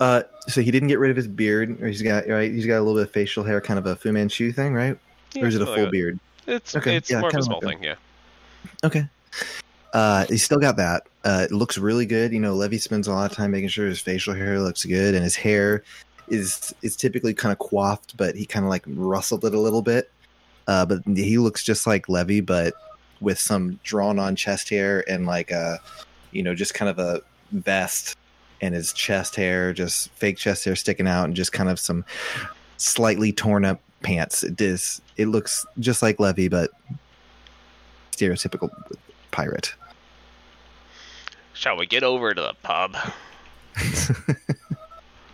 Uh, 0.00 0.22
so 0.48 0.60
he 0.60 0.72
didn't 0.72 0.88
get 0.88 0.98
rid 0.98 1.12
of 1.12 1.16
his 1.16 1.28
beard, 1.28 1.80
or 1.80 1.86
he's 1.86 2.02
got 2.02 2.26
right. 2.26 2.50
He's 2.50 2.66
got 2.66 2.78
a 2.78 2.82
little 2.82 2.94
bit 2.94 3.06
of 3.06 3.12
facial 3.12 3.44
hair, 3.44 3.60
kind 3.60 3.78
of 3.78 3.86
a 3.86 3.94
Fu 3.94 4.10
Manchu 4.10 4.50
thing, 4.50 4.74
right? 4.74 4.98
Or 5.36 5.46
is 5.46 5.54
it 5.54 5.62
a 5.62 5.66
full 5.66 5.82
like 5.84 5.90
beard? 5.90 6.18
It's 6.46 6.76
Okay, 6.76 6.96
it's 6.96 7.10
yeah, 7.10 7.20
more 7.20 7.30
of 7.30 7.34
a 7.36 7.42
small 7.42 7.60
like 7.62 7.76
thing, 7.76 7.84
yeah. 7.84 7.94
Okay. 8.82 9.08
Uh, 9.92 10.26
he's 10.28 10.42
still 10.42 10.58
got 10.58 10.76
that. 10.76 11.06
Uh, 11.24 11.46
it 11.48 11.52
looks 11.52 11.78
really 11.78 12.04
good. 12.04 12.32
You 12.32 12.40
know, 12.40 12.54
Levy 12.54 12.78
spends 12.78 13.06
a 13.06 13.12
lot 13.12 13.30
of 13.30 13.36
time 13.36 13.52
making 13.52 13.68
sure 13.68 13.86
his 13.86 14.00
facial 14.00 14.34
hair 14.34 14.58
looks 14.60 14.84
good, 14.84 15.14
and 15.14 15.22
his 15.22 15.36
hair 15.36 15.84
is 16.28 16.74
is 16.82 16.96
typically 16.96 17.32
kind 17.32 17.52
of 17.52 17.58
coiffed, 17.58 18.16
but 18.16 18.34
he 18.34 18.44
kind 18.44 18.64
of 18.64 18.70
like 18.70 18.84
rustled 18.86 19.44
it 19.44 19.54
a 19.54 19.60
little 19.60 19.82
bit. 19.82 20.10
Uh, 20.66 20.84
but 20.84 21.02
he 21.14 21.38
looks 21.38 21.62
just 21.62 21.86
like 21.86 22.08
Levy, 22.08 22.40
but 22.40 22.74
with 23.20 23.38
some 23.38 23.78
drawn 23.82 24.18
on 24.18 24.34
chest 24.34 24.68
hair 24.68 25.04
and 25.08 25.26
like 25.26 25.50
a, 25.50 25.78
you 26.32 26.42
know, 26.42 26.54
just 26.54 26.74
kind 26.74 26.88
of 26.88 26.98
a 26.98 27.20
vest 27.52 28.16
and 28.60 28.74
his 28.74 28.92
chest 28.92 29.36
hair, 29.36 29.72
just 29.72 30.10
fake 30.12 30.38
chest 30.38 30.64
hair 30.64 30.74
sticking 30.74 31.06
out, 31.06 31.24
and 31.24 31.36
just 31.36 31.52
kind 31.52 31.68
of 31.68 31.78
some 31.78 32.04
slightly 32.78 33.32
torn 33.32 33.64
up 33.64 33.80
pants. 34.04 34.44
It 34.44 34.60
is. 34.60 35.00
It 35.16 35.26
looks 35.26 35.66
just 35.80 36.00
like 36.02 36.20
Levy, 36.20 36.46
but 36.48 36.70
stereotypical 38.12 38.70
pirate. 39.32 39.74
Shall 41.54 41.76
we 41.76 41.86
get 41.86 42.02
over 42.04 42.32
to 42.34 42.40
the 42.40 42.54
pub? 42.62 42.96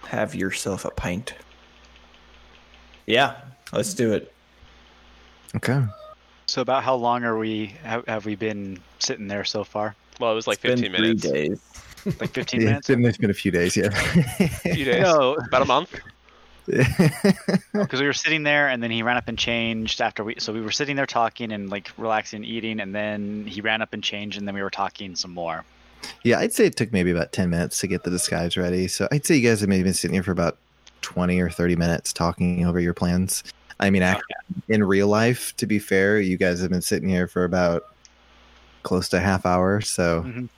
Have 0.09 0.35
yourself 0.35 0.85
a 0.85 0.91
pint. 0.91 1.35
Yeah, 3.07 3.37
let's 3.73 3.95
do 3.95 4.13
it. 4.13 4.33
Okay. 5.57 5.83
So 6.47 6.63
about 6.63 6.83
how 6.83 6.95
long 6.95 7.25
are 7.25 7.39
we 7.39 7.75
have, 7.85 8.07
have 8.09 8.27
we 8.27 8.35
been 8.35 8.79
sitting 8.99 9.29
there 9.29 9.45
so 9.45 9.63
far? 9.65 9.95
Well, 10.19 10.33
it 10.33 10.35
was 10.35 10.47
like 10.47 10.59
It's 10.65 10.81
15 10.81 10.93
been 10.93 10.99
three 10.99 11.09
minutes. 11.09 11.23
days. 12.05 12.17
Like 12.21 12.31
15 12.31 12.61
Yeah, 12.61 12.67
minutes? 12.67 12.89
it's 12.91 12.97
been, 12.97 13.05
it's 13.07 13.19
been 13.19 13.31
a 13.31 13.35
few 13.35 13.51
days, 13.51 13.77
yeah. 13.77 13.89
few 14.63 14.85
days. 14.85 15.03
No, 15.03 15.35
About 15.35 15.63
a 15.63 15.67
month. 15.67 15.95
because 17.73 18.01
we 18.01 18.07
were 18.07 18.13
sitting 18.13 18.43
there 18.43 18.69
and 18.69 18.83
then 18.83 18.91
he 18.91 19.03
ran 19.03 19.17
up 19.17 19.29
and 19.29 19.39
changed 19.39 20.01
after 20.01 20.23
we 20.25 20.35
so 20.39 20.53
we 20.53 20.61
were 20.61 20.71
sitting 20.71 20.97
there 20.97 21.07
talking 21.07 21.53
and 21.53 21.71
like 21.71 21.91
relaxing 21.97 22.39
and 22.39 22.47
eating 22.47 22.81
and 22.81 22.95
then 22.95 23.45
he 23.47 23.61
ran 23.61 23.83
up 23.83 23.93
and 23.93 24.03
changed 24.03 24.39
and 24.39 24.47
then 24.47 24.55
we 24.55 24.63
were 24.63 24.71
talking 24.71 25.17
some 25.17 25.33
more. 25.33 25.65
yeah, 26.23 26.39
I'd 26.39 26.53
say 26.53 26.67
it 26.67 26.77
took 26.77 26.93
maybe 26.93 27.11
about 27.11 27.33
10 27.33 27.51
minutes 27.51 27.79
to 27.81 27.87
get 27.87 28.05
the 28.05 28.11
disguise 28.11 28.57
ready. 28.57 28.89
So 28.89 29.09
I'd 29.11 29.27
say 29.27 29.37
you 29.37 29.49
guys 29.49 29.61
have 29.61 29.69
maybe 29.69 29.85
been 29.85 29.95
sitting 29.95 30.15
here 30.15 30.23
for 30.23 30.33
about 30.33 30.59
20 31.03 31.41
or 31.41 31.51
30 31.51 31.77
minutes 31.77 32.13
talking 32.13 32.67
over 32.67 32.79
your 32.79 32.95
plans. 32.95 33.43
I 33.81 33.89
mean, 33.91 34.03
actually, 34.03 34.35
in 34.69 34.85
real 34.85 35.09
life, 35.09 35.57
to 35.57 35.67
be 35.67 35.79
fair, 35.79 36.21
you 36.21 36.37
guys 36.37 36.61
have 36.61 36.71
been 36.71 36.83
sitting 36.83 37.09
here 37.09 37.27
for 37.27 37.45
about 37.45 37.85
close 38.83 39.09
to 39.11 39.17
a 39.17 39.21
half 39.21 39.47
hour. 39.47 39.81
So 39.81 40.23
Mhm. 40.23 40.49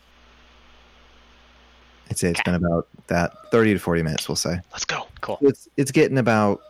I'd 2.12 2.18
say 2.18 2.28
it's 2.28 2.42
been 2.42 2.56
about 2.56 2.88
that 3.06 3.50
30 3.52 3.72
to 3.72 3.78
40 3.78 4.02
minutes, 4.02 4.28
we'll 4.28 4.36
say. 4.36 4.60
Let's 4.70 4.84
go. 4.84 5.08
Cool. 5.22 5.38
It's, 5.40 5.66
it's 5.78 5.90
getting 5.90 6.18
about 6.18 6.60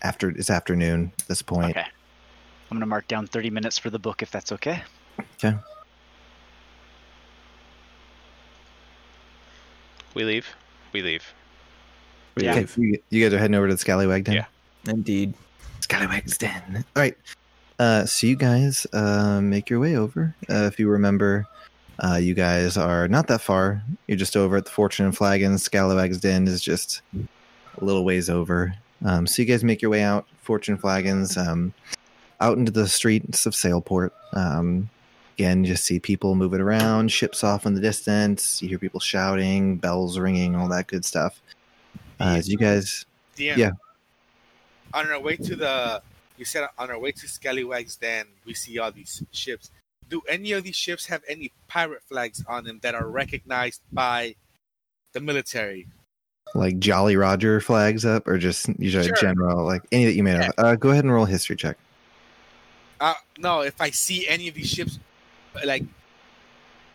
after 0.00 0.30
it's 0.30 0.48
afternoon 0.48 1.12
at 1.18 1.28
this 1.28 1.42
point. 1.42 1.76
Okay. 1.76 1.84
I'm 2.70 2.78
gonna 2.78 2.86
mark 2.86 3.06
down 3.06 3.26
30 3.26 3.50
minutes 3.50 3.76
for 3.76 3.90
the 3.90 3.98
book 3.98 4.22
if 4.22 4.30
that's 4.30 4.52
okay. 4.52 4.82
Okay. 5.34 5.54
We 10.14 10.24
leave. 10.24 10.46
We 10.94 11.02
leave. 11.02 11.24
We 12.36 12.44
Yeah. 12.44 12.52
Okay, 12.52 12.60
leave. 12.60 12.78
you, 12.78 13.02
you 13.10 13.22
guys 13.22 13.34
are 13.34 13.38
heading 13.38 13.56
over 13.56 13.68
to 13.68 13.74
the 13.74 13.78
Scallywag 13.78 14.24
Den? 14.24 14.36
Yeah. 14.36 14.46
Indeed. 14.88 15.34
Scallywag's 15.80 16.38
Den. 16.38 16.86
All 16.96 17.02
right. 17.02 17.18
Uh, 17.78 18.06
so 18.06 18.26
you 18.26 18.34
guys 18.34 18.86
uh, 18.94 19.42
make 19.42 19.68
your 19.68 19.78
way 19.78 19.96
over. 19.96 20.34
Uh, 20.48 20.64
if 20.72 20.80
you 20.80 20.88
remember, 20.88 21.46
uh, 22.00 22.16
you 22.16 22.34
guys 22.34 22.76
are 22.76 23.08
not 23.08 23.26
that 23.28 23.42
far. 23.42 23.82
You're 24.06 24.16
just 24.16 24.36
over 24.36 24.56
at 24.56 24.64
the 24.64 24.70
Fortune 24.70 25.06
and 25.06 25.16
Flagons. 25.16 25.62
Scallywag's 25.62 26.18
Den 26.18 26.48
is 26.48 26.62
just 26.62 27.02
a 27.14 27.84
little 27.84 28.04
ways 28.04 28.30
over. 28.30 28.74
Um, 29.04 29.26
so 29.26 29.42
you 29.42 29.46
guys 29.46 29.62
make 29.64 29.82
your 29.82 29.90
way 29.90 30.02
out, 30.02 30.26
Fortune 30.42 30.78
Flagons, 30.78 31.36
um, 31.36 31.74
out 32.40 32.56
into 32.56 32.72
the 32.72 32.88
streets 32.88 33.44
of 33.44 33.52
Sailport. 33.52 34.10
Um, 34.32 34.88
again, 35.36 35.64
you 35.64 35.72
just 35.72 35.84
see 35.84 36.00
people 36.00 36.34
moving 36.34 36.60
around, 36.60 37.12
ships 37.12 37.44
off 37.44 37.66
in 37.66 37.74
the 37.74 37.80
distance. 37.80 38.62
You 38.62 38.68
hear 38.68 38.78
people 38.78 39.00
shouting, 39.00 39.76
bells 39.76 40.18
ringing, 40.18 40.56
all 40.56 40.68
that 40.68 40.86
good 40.86 41.04
stuff. 41.04 41.40
Uh, 42.18 42.34
as 42.36 42.48
you 42.48 42.56
guys, 42.56 43.04
DM. 43.36 43.56
Yeah. 43.56 43.70
On 44.92 45.10
our 45.10 45.20
way 45.20 45.36
to 45.36 45.54
the, 45.54 46.02
you 46.36 46.44
said 46.44 46.66
on 46.78 46.90
our 46.90 46.98
way 46.98 47.12
to 47.12 47.28
Scallywag's 47.28 47.96
Den, 47.96 48.26
we 48.44 48.54
see 48.54 48.78
all 48.78 48.90
these 48.90 49.22
ships. 49.32 49.70
Do 50.10 50.20
any 50.28 50.52
of 50.52 50.64
these 50.64 50.74
ships 50.76 51.06
have 51.06 51.22
any 51.28 51.52
pirate 51.68 52.02
flags 52.02 52.44
on 52.48 52.64
them 52.64 52.80
that 52.82 52.94
are 52.94 53.08
recognized 53.08 53.80
by 53.92 54.34
the 55.12 55.20
military? 55.20 55.86
like 56.56 56.80
Jolly 56.80 57.14
Roger 57.14 57.60
flags 57.60 58.04
up, 58.04 58.26
or 58.26 58.36
just 58.36 58.68
usually 58.80 59.06
Sure. 59.06 59.16
general, 59.16 59.64
like 59.64 59.82
any 59.92 60.04
that 60.06 60.14
you 60.14 60.24
may 60.24 60.32
have. 60.32 60.52
Uh, 60.58 60.74
go 60.74 60.90
ahead 60.90 61.04
and 61.04 61.12
roll 61.14 61.24
history 61.24 61.54
check. 61.54 61.76
Uh, 63.00 63.14
no, 63.38 63.60
if 63.60 63.80
I 63.80 63.90
see 63.90 64.26
any 64.26 64.48
of 64.48 64.54
these 64.54 64.68
ships, 64.68 64.98
like 65.64 65.84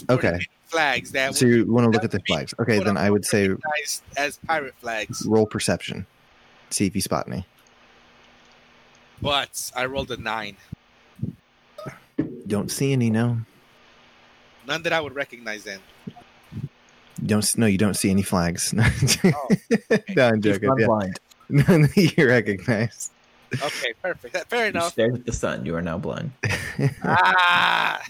Okay. 0.09 0.37
flags 0.65 1.13
that 1.13 1.35
So 1.35 1.45
would 1.45 1.55
you 1.55 1.71
want 1.71 1.85
to 1.85 1.89
look 1.91 2.03
at 2.03 2.11
the 2.11 2.19
flags. 2.27 2.53
Okay, 2.59 2.79
then 2.83 2.97
I 2.97 3.09
would 3.09 3.23
say 3.23 3.49
as 4.17 4.37
pirate 4.45 4.75
flags. 4.81 5.25
roll 5.25 5.45
perception. 5.45 6.05
See 6.69 6.85
if 6.85 6.93
you 6.93 6.99
spot 7.01 7.25
any. 7.29 7.45
But 9.21 9.71
I 9.73 9.85
rolled 9.85 10.11
a 10.11 10.17
nine. 10.17 10.57
Don't 12.47 12.69
see 12.71 12.93
any. 12.93 13.09
No, 13.09 13.37
None 14.67 14.81
that 14.83 14.93
I 14.93 15.01
would 15.01 15.15
recognize 15.15 15.63
then. 15.63 15.79
don't. 17.25 17.57
No, 17.57 17.65
you 17.65 17.77
don't 17.77 17.93
see 17.95 18.09
any 18.09 18.21
flags. 18.23 18.73
no, 18.73 18.83
Oh, 19.25 19.47
I'm 20.17 20.41
joking. 20.41 20.69
Yeah. 20.77 20.85
blind. 20.85 21.19
None 21.49 21.81
that 21.83 22.13
you 22.17 22.27
recognize. 22.27 23.11
okay, 23.53 23.93
perfect. 24.01 24.49
Fair 24.49 24.63
You 24.65 24.69
enough. 24.71 24.91
stared 24.93 25.15
at 25.15 25.25
the 25.25 25.31
sun. 25.31 25.65
You 25.65 25.75
are 25.75 25.81
now 25.81 25.97
blind. 25.97 26.31
ah. 27.03 28.01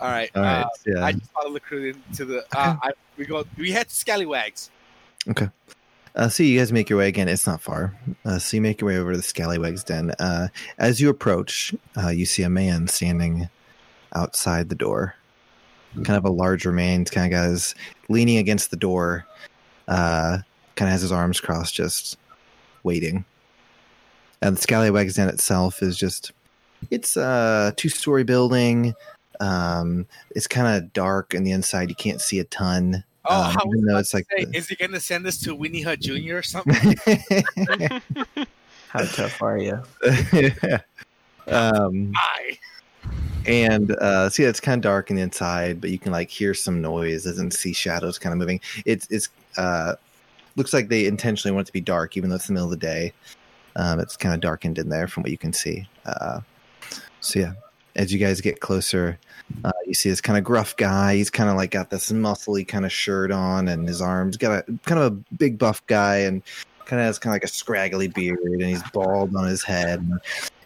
All 0.00 0.08
right. 0.10 0.30
All 0.34 0.42
right. 0.42 0.62
uh, 0.62 0.68
yeah. 0.86 1.04
I 1.04 1.12
just 1.12 1.30
follow 1.32 1.52
the 1.52 1.60
crew 1.60 1.94
into 2.08 2.24
the. 2.24 2.44
Uh, 2.56 2.76
I, 2.82 2.90
we 3.16 3.24
go. 3.24 3.44
We 3.56 3.70
head 3.70 3.88
to 3.88 3.94
Scallywags. 3.94 4.70
Uh, 6.14 6.28
so 6.28 6.42
you 6.42 6.58
guys 6.58 6.72
make 6.72 6.90
your 6.90 6.98
way 6.98 7.08
again. 7.08 7.28
It's 7.28 7.46
not 7.46 7.62
far. 7.62 7.96
Uh, 8.24 8.38
so 8.38 8.56
you 8.56 8.60
make 8.60 8.80
your 8.80 8.88
way 8.88 8.98
over 8.98 9.12
to 9.12 9.16
the 9.16 9.22
Scallywag's 9.22 9.82
den. 9.82 10.12
Uh, 10.18 10.48
as 10.78 11.00
you 11.00 11.08
approach, 11.08 11.74
uh, 11.96 12.08
you 12.08 12.26
see 12.26 12.42
a 12.42 12.50
man 12.50 12.86
standing 12.86 13.48
outside 14.14 14.68
the 14.68 14.74
door. 14.74 15.14
Kind 15.94 16.18
of 16.18 16.24
a 16.24 16.30
larger 16.30 16.72
man. 16.72 17.04
Kind 17.06 17.32
of 17.32 17.44
his 17.44 17.74
leaning 18.08 18.36
against 18.36 18.70
the 18.70 18.76
door. 18.76 19.26
Uh, 19.88 20.38
kind 20.76 20.88
of 20.88 20.92
has 20.92 21.02
his 21.02 21.12
arms 21.12 21.40
crossed, 21.40 21.74
just 21.74 22.18
waiting. 22.82 23.24
And 24.42 24.56
the 24.56 24.60
Scallywag's 24.60 25.14
den 25.14 25.28
itself 25.28 25.82
is 25.82 25.96
just. 25.96 26.32
It's 26.90 27.16
a 27.16 27.72
two-story 27.76 28.24
building. 28.24 28.94
Um, 29.40 30.06
it's 30.34 30.46
kind 30.46 30.76
of 30.76 30.92
dark 30.92 31.32
in 31.32 31.44
the 31.44 31.52
inside. 31.52 31.88
You 31.88 31.94
can't 31.94 32.20
see 32.20 32.38
a 32.38 32.44
ton. 32.44 33.04
Oh, 33.24 33.44
Um, 33.44 33.52
how 33.52 33.60
even 33.68 33.84
though 33.84 33.98
it's 33.98 34.12
like 34.14 34.26
Hey, 34.30 34.44
the- 34.46 34.56
is 34.56 34.68
he 34.68 34.74
gonna 34.76 35.00
send 35.00 35.24
this 35.24 35.38
to 35.42 35.56
Weenie 35.56 35.84
Hut 35.84 36.00
Jr. 36.00 36.36
or 36.38 36.42
something? 36.42 36.96
How 38.88 39.04
tough 39.04 39.40
are 39.40 39.56
you? 39.58 39.80
um, 41.46 42.12
Hi. 42.14 42.58
and 43.46 43.92
uh, 43.92 44.28
see, 44.28 44.44
it's 44.44 44.60
kind 44.60 44.78
of 44.78 44.82
dark 44.82 45.08
in 45.10 45.16
the 45.16 45.22
inside, 45.22 45.80
but 45.80 45.90
you 45.90 45.98
can 45.98 46.12
like 46.12 46.28
hear 46.30 46.52
some 46.52 46.82
noises 46.82 47.38
and 47.38 47.52
see 47.52 47.72
shadows 47.72 48.18
kind 48.18 48.32
of 48.32 48.38
moving. 48.38 48.60
It's 48.84 49.06
it's 49.10 49.28
uh, 49.56 49.94
looks 50.56 50.72
like 50.72 50.88
they 50.88 51.06
intentionally 51.06 51.54
want 51.54 51.66
it 51.66 51.68
to 51.68 51.72
be 51.72 51.80
dark, 51.80 52.16
even 52.16 52.28
though 52.28 52.36
it's 52.36 52.48
the 52.48 52.52
middle 52.52 52.66
of 52.72 52.78
the 52.78 52.84
day. 52.86 53.12
Um, 53.76 54.00
it's 54.00 54.16
kind 54.16 54.34
of 54.34 54.40
darkened 54.40 54.78
in 54.78 54.88
there 54.90 55.08
from 55.08 55.22
what 55.22 55.30
you 55.32 55.38
can 55.38 55.52
see. 55.52 55.88
Uh, 56.04 56.40
so 57.20 57.38
yeah, 57.40 57.52
as 57.94 58.12
you 58.12 58.18
guys 58.18 58.40
get 58.40 58.60
closer, 58.60 59.18
uh, 59.64 59.72
you 59.86 59.94
see 59.94 60.08
this 60.08 60.20
kind 60.20 60.38
of 60.38 60.44
gruff 60.44 60.76
guy. 60.76 61.16
He's 61.16 61.30
kind 61.30 61.50
of 61.50 61.56
like 61.56 61.70
got 61.70 61.90
this 61.90 62.10
muscly 62.12 62.66
kind 62.66 62.84
of 62.84 62.92
shirt 62.92 63.30
on, 63.30 63.68
and 63.68 63.86
his 63.86 64.00
arms 64.00 64.36
got 64.36 64.68
a 64.68 64.78
kind 64.84 65.00
of 65.00 65.12
a 65.12 65.34
big 65.36 65.58
buff 65.58 65.84
guy, 65.86 66.18
and 66.18 66.42
kind 66.84 67.00
of 67.00 67.06
has 67.06 67.18
kind 67.18 67.32
of 67.32 67.34
like 67.36 67.44
a 67.44 67.48
scraggly 67.48 68.08
beard, 68.08 68.38
and 68.40 68.62
he's 68.62 68.82
bald 68.90 69.34
on 69.36 69.46
his 69.46 69.62
head. 69.62 70.00
And 70.00 70.20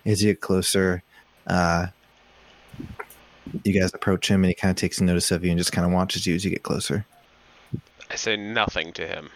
as 0.05 0.23
you 0.23 0.33
get 0.33 0.41
closer, 0.41 1.03
uh, 1.47 1.87
you 3.65 3.73
guys 3.73 3.93
approach 3.95 4.29
him, 4.29 4.43
and 4.45 4.49
he 4.49 4.55
kind 4.55 4.71
of 4.71 4.77
takes 4.77 5.01
notice 5.01 5.31
of 5.31 5.45
you 5.45 5.51
and 5.51 5.59
just 5.59 5.73
kind 5.73 5.87
of 5.87 5.93
watches 5.93 6.27
you 6.27 6.35
as 6.35 6.45
you 6.45 6.51
get 6.51 6.63
closer. 6.63 7.05
I 8.11 8.15
say 8.15 8.37
nothing 8.37 8.93
to 8.95 9.07
him. 9.07 9.31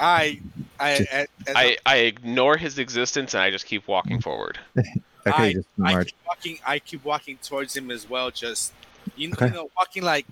I 0.00 0.40
I 0.80 0.96
Just- 0.98 1.12
as 1.12 1.28
I, 1.54 1.76
I 1.86 1.96
ignore 1.98 2.56
his 2.56 2.78
existence 2.78 3.34
and 3.34 3.42
I 3.42 3.50
just 3.50 3.66
keep 3.66 3.86
walking 3.86 4.20
forward. 4.20 4.58
Okay, 5.26 5.48
I- 5.48 5.52
just 5.52 5.68
I 5.82 6.04
keep 6.04 6.16
walking. 6.26 6.58
I 6.66 6.78
keep 6.78 7.04
walking 7.04 7.38
towards 7.42 7.76
him 7.76 7.90
as 7.90 8.08
well. 8.08 8.30
Just 8.30 8.72
you, 9.16 9.28
know- 9.28 9.34
Okay. 9.34 9.46
you 9.46 9.52
know, 9.52 9.70
walking 9.76 10.02
like 10.02 10.26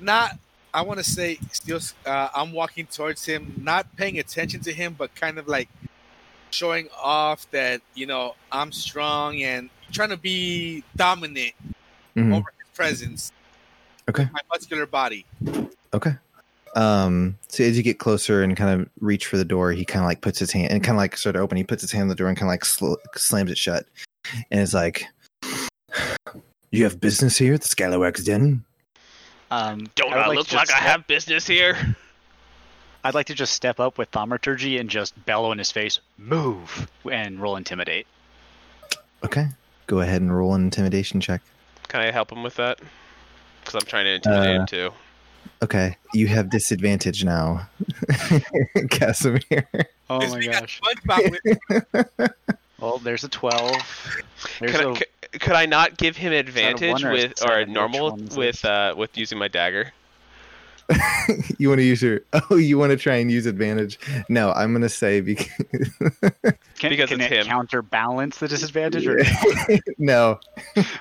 not. 0.00 0.38
I 0.72 0.82
want 0.82 0.98
to 0.98 1.04
say 1.04 1.38
still. 1.52 1.80
Uh, 2.04 2.28
I'm 2.34 2.52
walking 2.52 2.86
towards 2.86 3.24
him, 3.24 3.54
not 3.62 3.86
paying 3.96 4.18
attention 4.18 4.60
to 4.62 4.72
him, 4.72 4.94
but 4.98 5.14
kind 5.14 5.38
of 5.38 5.46
like 5.46 5.68
showing 6.50 6.88
off 7.02 7.48
that 7.52 7.80
you 7.94 8.06
know 8.06 8.34
I'm 8.50 8.72
strong 8.72 9.42
and 9.42 9.70
trying 9.92 10.10
to 10.10 10.16
be 10.16 10.82
dominant 10.96 11.52
Mhm. 12.16 12.34
over 12.36 12.52
his 12.58 12.68
presence. 12.74 13.32
Okay. 14.08 14.28
My 14.32 14.40
muscular 14.52 14.86
body. 14.86 15.24
Okay. 15.92 16.14
Um, 16.74 17.38
so 17.48 17.62
as 17.62 17.76
you 17.76 17.82
get 17.82 17.98
closer 17.98 18.42
and 18.42 18.56
kind 18.56 18.80
of 18.80 18.88
reach 19.00 19.26
for 19.26 19.36
the 19.36 19.44
door, 19.44 19.72
he 19.72 19.84
kind 19.84 20.04
of 20.04 20.08
like 20.08 20.20
puts 20.22 20.38
his 20.38 20.50
hand 20.50 20.72
and 20.72 20.82
kind 20.82 20.96
of 20.96 20.98
like 20.98 21.16
sort 21.16 21.36
of 21.36 21.42
open. 21.42 21.56
He 21.56 21.64
puts 21.64 21.82
his 21.82 21.92
hand 21.92 22.02
on 22.02 22.08
the 22.08 22.14
door 22.14 22.28
and 22.28 22.36
kind 22.36 22.48
of 22.48 22.52
like 22.52 22.64
sl- 22.64 22.94
slams 23.14 23.50
it 23.50 23.58
shut, 23.58 23.86
and 24.50 24.60
it's 24.60 24.74
like, 24.74 25.04
"You 26.70 26.84
have 26.84 27.00
business 27.00 27.36
here 27.38 27.54
at 27.54 27.62
the 27.62 27.68
Scallywag's 27.68 28.24
Den." 28.24 28.64
Um, 29.50 29.86
Don't 29.94 30.12
I 30.12 30.16
I 30.22 30.26
like 30.26 30.36
look 30.38 30.52
like 30.52 30.66
just 30.68 30.74
I 30.74 30.80
have 30.82 31.06
business 31.06 31.46
here? 31.46 31.96
I'd 33.04 33.14
like 33.14 33.26
to 33.26 33.34
just 33.34 33.52
step 33.52 33.78
up 33.78 33.98
with 33.98 34.08
thaumaturgy 34.08 34.78
and 34.78 34.88
just 34.90 35.12
bellow 35.26 35.52
in 35.52 35.58
his 35.58 35.70
face, 35.70 36.00
"Move!" 36.18 36.88
and 37.10 37.38
roll 37.40 37.56
intimidate. 37.56 38.06
Okay. 39.24 39.46
Go 39.86 40.00
ahead 40.00 40.22
and 40.22 40.34
roll 40.34 40.54
an 40.54 40.62
intimidation 40.64 41.20
check. 41.20 41.42
Can 41.88 42.00
I 42.00 42.10
help 42.10 42.32
him 42.32 42.42
with 42.42 42.54
that? 42.56 42.80
Because 43.60 43.74
I'm 43.74 43.86
trying 43.86 44.06
to 44.06 44.14
intimidate 44.14 44.48
Uh, 44.56 44.60
him 44.60 44.66
too. 44.66 44.90
Okay, 45.62 45.96
you 46.12 46.26
have 46.26 46.50
disadvantage 46.50 47.24
now, 47.24 47.68
Casimir. 48.90 49.66
Oh 50.10 50.20
my 50.28 50.38
we 50.38 50.48
gosh! 50.48 50.80
got 51.06 51.22
with 51.30 52.30
Well, 52.80 52.98
there's 52.98 53.24
a 53.24 53.28
twelve. 53.28 53.74
There's 54.60 54.72
Could 54.72 54.86
I, 54.86 54.90
a, 54.90 54.94
could, 54.94 55.40
could 55.40 55.52
I 55.52 55.66
not 55.66 55.96
give 55.96 56.16
him 56.16 56.32
advantage 56.32 57.02
one 57.02 57.04
or 57.04 57.10
a 57.10 57.12
with 57.12 57.42
or 57.42 57.64
normal 57.66 58.18
with 58.36 58.64
uh 58.64 58.94
with 58.96 59.16
using 59.16 59.38
my 59.38 59.48
dagger? 59.48 59.92
you 61.58 61.68
want 61.68 61.78
to 61.78 61.84
use 61.84 62.02
your 62.02 62.20
oh 62.50 62.56
you 62.56 62.76
want 62.78 62.90
to 62.90 62.96
try 62.96 63.14
and 63.16 63.30
use 63.30 63.46
advantage 63.46 63.98
no 64.28 64.52
i'm 64.52 64.72
gonna 64.72 64.88
say 64.88 65.20
because 65.22 65.46
Can, 66.78 66.90
Because 66.90 67.08
can 67.10 67.20
it's 67.20 67.32
it 67.32 67.38
him. 67.40 67.46
counterbalance 67.46 68.38
the 68.38 68.48
disadvantage? 68.48 69.06
Or 69.06 69.18
no 69.98 70.38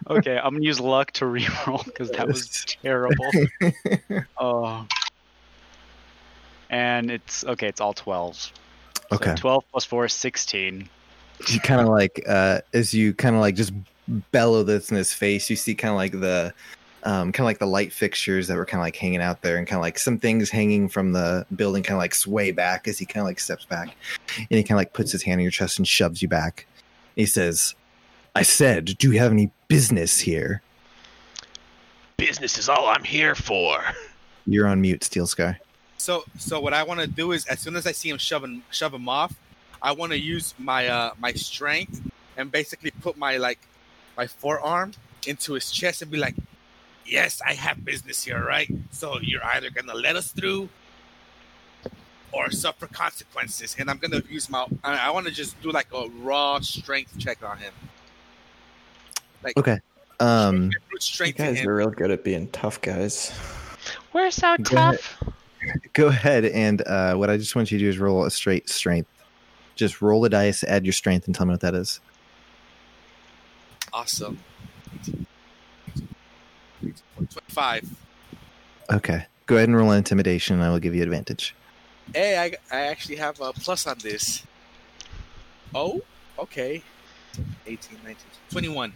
okay, 0.09 0.37
I'm 0.37 0.53
gonna 0.53 0.63
use 0.65 0.79
luck 0.79 1.11
to 1.13 1.25
reroll 1.25 1.83
because 1.85 2.09
that 2.11 2.27
was 2.27 2.63
terrible. 2.81 3.31
Oh. 4.37 4.87
And 6.69 7.11
it's 7.11 7.43
okay. 7.45 7.67
It's 7.67 7.81
all 7.81 7.93
12s. 7.93 8.51
So 9.09 9.15
okay 9.17 9.35
12 9.35 9.63
plus 9.71 9.85
4 9.85 10.05
is 10.05 10.13
16. 10.13 10.89
you 11.49 11.59
kind 11.59 11.81
of 11.81 11.87
like 11.87 12.23
uh 12.27 12.61
as 12.73 12.93
you 12.93 13.13
kind 13.13 13.35
of 13.35 13.41
like 13.41 13.55
just 13.55 13.73
bellow 14.31 14.63
this 14.63 14.89
in 14.91 14.97
his 14.97 15.13
face 15.13 15.49
you 15.49 15.55
see 15.55 15.75
kind 15.75 15.91
of 15.91 15.97
like 15.97 16.11
the 16.13 16.53
um 17.03 17.31
kind 17.31 17.41
of 17.41 17.45
like 17.45 17.59
the 17.59 17.67
light 17.67 17.91
fixtures 17.91 18.47
that 18.47 18.57
were 18.57 18.65
kind 18.65 18.79
of 18.79 18.85
like 18.85 18.95
hanging 18.95 19.21
out 19.21 19.41
there 19.41 19.57
and 19.57 19.67
kind 19.67 19.77
of 19.77 19.81
like 19.81 19.99
some 19.99 20.17
things 20.17 20.49
hanging 20.49 20.87
from 20.87 21.11
the 21.11 21.45
building 21.55 21.83
kind 21.83 21.95
of 21.95 21.99
like 21.99 22.15
sway 22.15 22.51
back 22.51 22.87
as 22.87 22.97
he 22.97 23.05
kind 23.05 23.21
of 23.21 23.27
like 23.27 23.39
steps 23.39 23.65
back. 23.65 23.95
And 24.37 24.47
he 24.49 24.63
kind 24.63 24.71
of 24.71 24.77
like 24.77 24.93
puts 24.93 25.11
his 25.11 25.23
hand 25.23 25.39
on 25.39 25.43
your 25.43 25.51
chest 25.51 25.77
and 25.77 25.87
shoves 25.87 26.21
you 26.21 26.27
back. 26.27 26.67
He 27.15 27.25
says 27.25 27.75
i 28.35 28.41
said 28.41 28.97
do 28.97 29.11
you 29.11 29.19
have 29.19 29.31
any 29.31 29.51
business 29.67 30.19
here? 30.19 30.61
Business 32.17 32.57
is 32.57 32.69
all 32.69 32.87
I'm 32.87 33.03
here 33.03 33.35
for. 33.35 33.83
you're 34.45 34.67
on 34.67 34.81
mute 34.81 35.03
Steel 35.03 35.27
Scar. 35.27 35.59
So 35.97 36.23
so 36.37 36.59
what 36.59 36.73
I 36.73 36.83
want 36.83 36.99
to 36.99 37.07
do 37.07 37.31
is 37.31 37.45
as 37.47 37.59
soon 37.59 37.75
as 37.75 37.85
I 37.85 37.91
see 37.91 38.09
him 38.09 38.17
shoving 38.17 38.63
shove 38.71 38.93
him 38.93 39.09
off, 39.09 39.33
I 39.81 39.91
want 39.91 40.11
to 40.11 40.19
use 40.19 40.53
my 40.57 40.87
uh 40.87 41.11
my 41.19 41.33
strength 41.33 42.01
and 42.37 42.51
basically 42.51 42.91
put 42.91 43.17
my 43.17 43.37
like 43.37 43.59
my 44.17 44.27
forearm 44.27 44.93
into 45.27 45.53
his 45.53 45.71
chest 45.71 46.01
and 46.01 46.11
be 46.11 46.17
like, 46.17 46.35
"Yes, 47.05 47.41
I 47.45 47.53
have 47.53 47.83
business 47.83 48.23
here, 48.23 48.43
right? 48.43 48.69
So 48.91 49.19
you're 49.21 49.43
either 49.45 49.69
gonna 49.69 49.93
let 49.93 50.15
us 50.15 50.31
through." 50.31 50.69
Or 52.31 52.49
suffer 52.49 52.87
consequences, 52.87 53.75
and 53.77 53.91
I'm 53.91 53.97
gonna 53.97 54.23
use 54.27 54.49
my. 54.49 54.65
I, 54.83 55.07
I 55.07 55.09
want 55.11 55.27
to 55.27 55.31
just 55.31 55.61
do 55.61 55.71
like 55.71 55.87
a 55.93 56.07
raw 56.09 56.59
strength 56.61 57.17
check 57.19 57.43
on 57.43 57.57
him. 57.59 57.73
Like 59.43 59.57
okay 59.57 59.79
um 60.19 60.71
brute 60.89 61.19
You 61.19 61.33
guys 61.33 61.59
him. 61.59 61.67
are 61.67 61.75
real 61.75 61.89
good 61.89 62.09
at 62.09 62.23
being 62.23 62.47
tough 62.47 62.81
guys. 62.81 63.31
We're 64.13 64.31
so 64.31 64.55
Go 64.63 64.77
ahead. 64.77 64.99
tough. 64.99 65.23
go 65.93 66.07
ahead 66.07 66.43
and 66.43 66.81
uh 66.87 67.15
what 67.15 67.29
i 67.29 67.37
just 67.37 67.55
want 67.55 67.71
you 67.71 67.77
to 67.77 67.85
do 67.85 67.89
is 67.89 67.97
roll 67.97 68.25
a 68.25 68.31
straight 68.31 68.67
strength 68.69 69.09
just 69.75 70.01
roll 70.01 70.25
a 70.25 70.29
dice 70.29 70.61
add 70.65 70.85
your 70.85 70.91
strength 70.91 71.25
and 71.25 71.33
tell 71.33 71.45
me 71.45 71.51
what 71.51 71.61
that 71.61 71.73
is 71.73 72.01
Awesome. 73.93 74.39
Twenty-five. 77.15 77.89
Okay. 78.91 79.25
Go 79.45 79.57
ahead 79.57 79.69
and 79.69 79.77
roll 79.77 79.91
an 79.91 79.97
intimidation, 79.97 80.55
and 80.55 80.63
I 80.63 80.69
will 80.69 80.79
give 80.79 80.95
you 80.95 81.03
advantage. 81.03 81.55
Hey, 82.13 82.37
I, 82.37 82.75
I 82.75 82.81
actually 82.81 83.15
have 83.17 83.39
a 83.41 83.53
plus 83.53 83.87
on 83.87 83.97
this. 83.99 84.43
Oh, 85.75 86.01
okay. 86.37 86.81
18, 87.65 87.99
19, 88.03 88.15
21. 88.51 88.93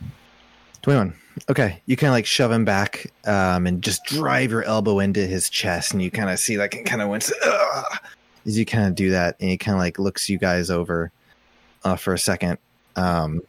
21. 0.82 1.14
Okay. 1.50 1.82
You 1.86 1.98
kind 1.98 2.10
of 2.10 2.14
like 2.14 2.26
shove 2.26 2.52
him 2.52 2.66
back 2.66 3.12
um, 3.26 3.68
and 3.68 3.82
just 3.82 4.04
drive 4.06 4.52
your 4.52 4.64
elbow 4.64 5.00
into 5.00 5.26
his 5.26 5.50
chest, 5.50 5.94
and 5.94 6.02
you 6.02 6.12
kind 6.12 6.30
of 6.30 6.40
see 6.40 6.58
like 6.58 6.76
it 6.76 6.86
kind 6.86 7.02
of 7.02 7.10
went 7.10 7.30
"Ugh," 7.46 8.00
as 8.46 8.58
you 8.58 8.66
kind 8.66 8.88
of 8.88 8.96
do 8.96 9.10
that, 9.12 9.36
and 9.40 9.50
he 9.50 9.58
kind 9.58 9.76
of 9.76 9.80
like 9.80 10.00
looks 10.00 10.30
you 10.30 10.38
guys 10.38 10.70
over 10.70 11.12
uh, 11.84 11.96
for 11.96 12.14
a 12.14 12.20
second 12.20 12.58
um, 12.98 13.42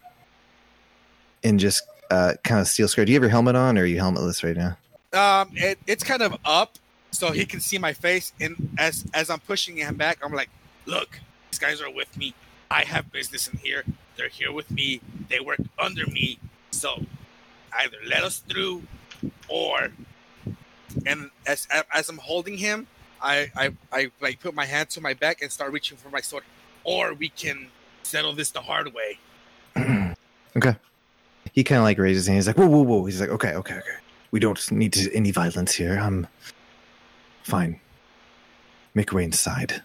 and 1.42 1.58
just 1.58 1.82
uh, 2.10 2.34
kind 2.44 2.60
of 2.60 2.68
Steel 2.68 2.88
Scar. 2.88 3.04
Do 3.04 3.12
you 3.12 3.16
have 3.16 3.22
your 3.22 3.30
helmet 3.30 3.56
on, 3.56 3.78
or 3.78 3.82
are 3.82 3.86
you 3.86 4.00
helmetless 4.00 4.42
right 4.44 4.56
now? 4.56 4.76
Um, 5.12 5.50
it, 5.54 5.78
it's 5.86 6.04
kind 6.04 6.22
of 6.22 6.36
up, 6.44 6.78
so 7.10 7.32
he 7.32 7.44
can 7.46 7.60
see 7.60 7.78
my 7.78 7.92
face. 7.92 8.32
And 8.40 8.74
as 8.78 9.04
as 9.14 9.30
I'm 9.30 9.40
pushing 9.40 9.76
him 9.76 9.96
back, 9.96 10.18
I'm 10.22 10.32
like, 10.32 10.50
"Look, 10.86 11.20
these 11.50 11.58
guys 11.58 11.80
are 11.80 11.90
with 11.90 12.16
me. 12.16 12.34
I 12.70 12.84
have 12.84 13.10
business 13.12 13.48
in 13.48 13.58
here. 13.58 13.84
They're 14.16 14.28
here 14.28 14.52
with 14.52 14.70
me. 14.70 15.00
They 15.28 15.40
work 15.40 15.60
under 15.78 16.06
me. 16.06 16.38
So 16.70 17.04
either 17.72 17.96
let 18.06 18.22
us 18.22 18.38
through, 18.38 18.82
or." 19.48 19.88
And 21.06 21.30
as 21.46 21.68
as 21.92 22.08
I'm 22.08 22.18
holding 22.18 22.58
him, 22.58 22.86
I 23.20 23.50
I 23.56 23.74
I 23.92 24.10
like 24.20 24.40
put 24.40 24.54
my 24.54 24.64
hand 24.64 24.90
to 24.90 25.00
my 25.00 25.14
back 25.14 25.42
and 25.42 25.52
start 25.52 25.72
reaching 25.72 25.96
for 25.96 26.08
my 26.10 26.20
sword. 26.20 26.44
Or 26.84 27.12
we 27.12 27.28
can 27.28 27.68
settle 28.02 28.32
this 28.32 28.50
the 28.50 28.62
hard 28.62 28.94
way. 28.94 29.18
okay. 30.56 30.76
He 31.52 31.64
kind 31.64 31.78
of 31.78 31.84
like 31.84 31.98
raises 31.98 32.22
his 32.22 32.26
hand. 32.28 32.36
He's 32.38 32.46
like, 32.46 32.56
whoa, 32.58 32.66
whoa, 32.66 32.82
whoa. 32.82 33.04
He's 33.04 33.20
like, 33.20 33.30
okay, 33.30 33.54
okay, 33.54 33.74
okay. 33.74 33.96
We 34.30 34.40
don't 34.40 34.70
need 34.70 34.92
to, 34.94 35.12
any 35.14 35.30
violence 35.30 35.72
here. 35.74 35.98
I'm 35.98 36.26
fine. 37.42 37.80
Make 38.94 39.10
your 39.10 39.16
way 39.18 39.24
inside. 39.24 39.82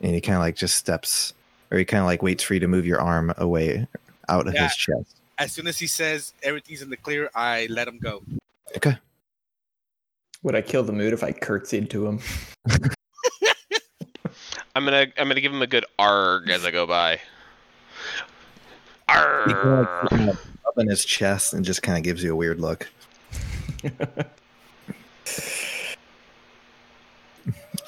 And 0.00 0.14
he 0.14 0.20
kind 0.20 0.36
of 0.36 0.40
like 0.42 0.56
just 0.56 0.76
steps, 0.76 1.34
or 1.70 1.78
he 1.78 1.84
kind 1.84 2.00
of 2.00 2.06
like 2.06 2.22
waits 2.22 2.42
for 2.42 2.54
you 2.54 2.60
to 2.60 2.68
move 2.68 2.86
your 2.86 3.00
arm 3.00 3.32
away 3.38 3.86
out 4.28 4.46
of 4.46 4.54
Yeah. 4.54 4.64
his 4.64 4.76
chest. 4.76 5.16
As 5.38 5.52
soon 5.52 5.66
as 5.68 5.78
he 5.78 5.86
says 5.86 6.34
everything's 6.42 6.82
in 6.82 6.90
the 6.90 6.96
clear, 6.96 7.30
I 7.34 7.66
let 7.70 7.86
him 7.86 7.98
go. 7.98 8.22
Okay. 8.76 8.96
Would 10.42 10.54
I 10.54 10.62
kill 10.62 10.82
the 10.82 10.92
mood 10.92 11.12
if 11.12 11.22
I 11.22 11.32
curtsied 11.32 11.90
to 11.90 12.06
him? 12.06 12.20
I'm 14.74 14.84
gonna 14.84 15.06
I'm 15.16 15.28
gonna 15.28 15.40
give 15.40 15.52
him 15.52 15.62
a 15.62 15.66
good 15.66 15.84
arg 15.98 16.48
as 16.50 16.64
I 16.64 16.70
go 16.70 16.86
by. 16.86 17.20
He 19.08 19.14
kind 19.14 19.50
of 19.50 19.86
Arg. 19.86 20.12
like 20.12 20.36
up 20.66 20.78
in 20.78 20.88
his 20.88 21.04
chest 21.04 21.54
and 21.54 21.64
just 21.64 21.82
kind 21.82 21.96
of 21.98 22.04
gives 22.04 22.22
you 22.22 22.32
a 22.32 22.36
weird 22.36 22.60
look. 22.60 22.88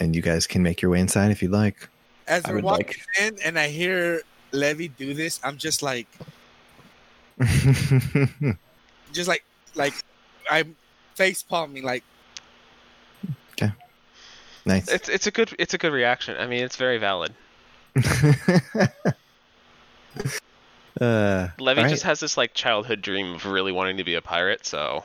and 0.01 0.15
you 0.17 0.23
guys 0.23 0.47
can 0.47 0.63
make 0.63 0.81
your 0.83 0.91
way 0.91 1.01
inside 1.01 1.31
if 1.31 1.43
you'd 1.43 1.51
like. 1.53 1.89
As 2.27 2.45
I 2.45 2.53
we're 2.53 2.61
walking 2.61 2.87
like- 2.87 3.07
in 3.21 3.39
and 3.45 3.59
I 3.59 3.69
hear 3.69 4.23
Levy 4.53 4.89
do 4.89 5.15
this, 5.15 5.41
I'm 5.45 5.57
just 5.59 5.83
like, 5.83 6.07
just 9.13 9.29
like, 9.29 9.45
like, 9.75 9.95
I'm 10.51 10.77
face 11.15 11.43
palming, 11.43 11.75
me. 11.75 11.83
like, 11.83 12.05
Okay. 13.53 13.73
nice. 14.65 14.89
It's 14.89 15.09
it's 15.09 15.27
a 15.27 15.31
good 15.31 15.55
it's 15.59 15.75
a 15.75 15.79
good 15.79 15.93
reaction. 15.93 16.37
I 16.39 16.47
mean, 16.47 16.65
it's 16.65 16.77
very 16.77 16.97
valid. 16.99 17.35
uh, 21.01 21.49
Levy 21.59 21.83
all 21.83 21.89
just 21.89 22.03
has 22.03 22.21
this 22.21 22.37
like 22.37 22.55
childhood 22.55 23.03
dream 23.03 23.35
of 23.35 23.47
really 23.47 23.73
wanting 23.73 23.97
to 23.97 24.05
be 24.05 24.15
a 24.15 24.23
pirate, 24.23 24.67
so 24.67 25.05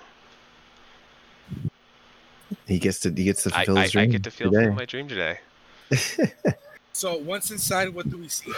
he 2.68 2.80
gets 2.80 3.00
to 3.02 3.10
he 3.12 3.24
gets 3.24 3.44
to 3.44 3.50
fulfill 3.52 3.78
I, 3.78 3.84
his 3.84 3.92
I 3.92 4.00
dream 4.00 4.12
get 4.12 4.24
to 4.24 4.32
feel 4.32 4.52
today. 4.52 4.70
my 4.70 4.86
dream 4.86 5.08
today. 5.08 5.40
so 6.94 7.18
once 7.18 7.52
inside, 7.52 7.90
what 7.94 8.10
do 8.10 8.18
we 8.18 8.28
see? 8.28 8.52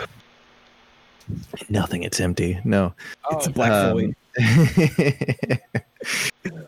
Nothing. 1.69 2.03
It's 2.03 2.19
empty. 2.19 2.59
No. 2.63 2.93
Oh, 3.25 3.37
It's 3.37 3.47
a 3.47 3.49
black 3.49 3.71
Um, 3.71 3.93
void. 3.93 4.15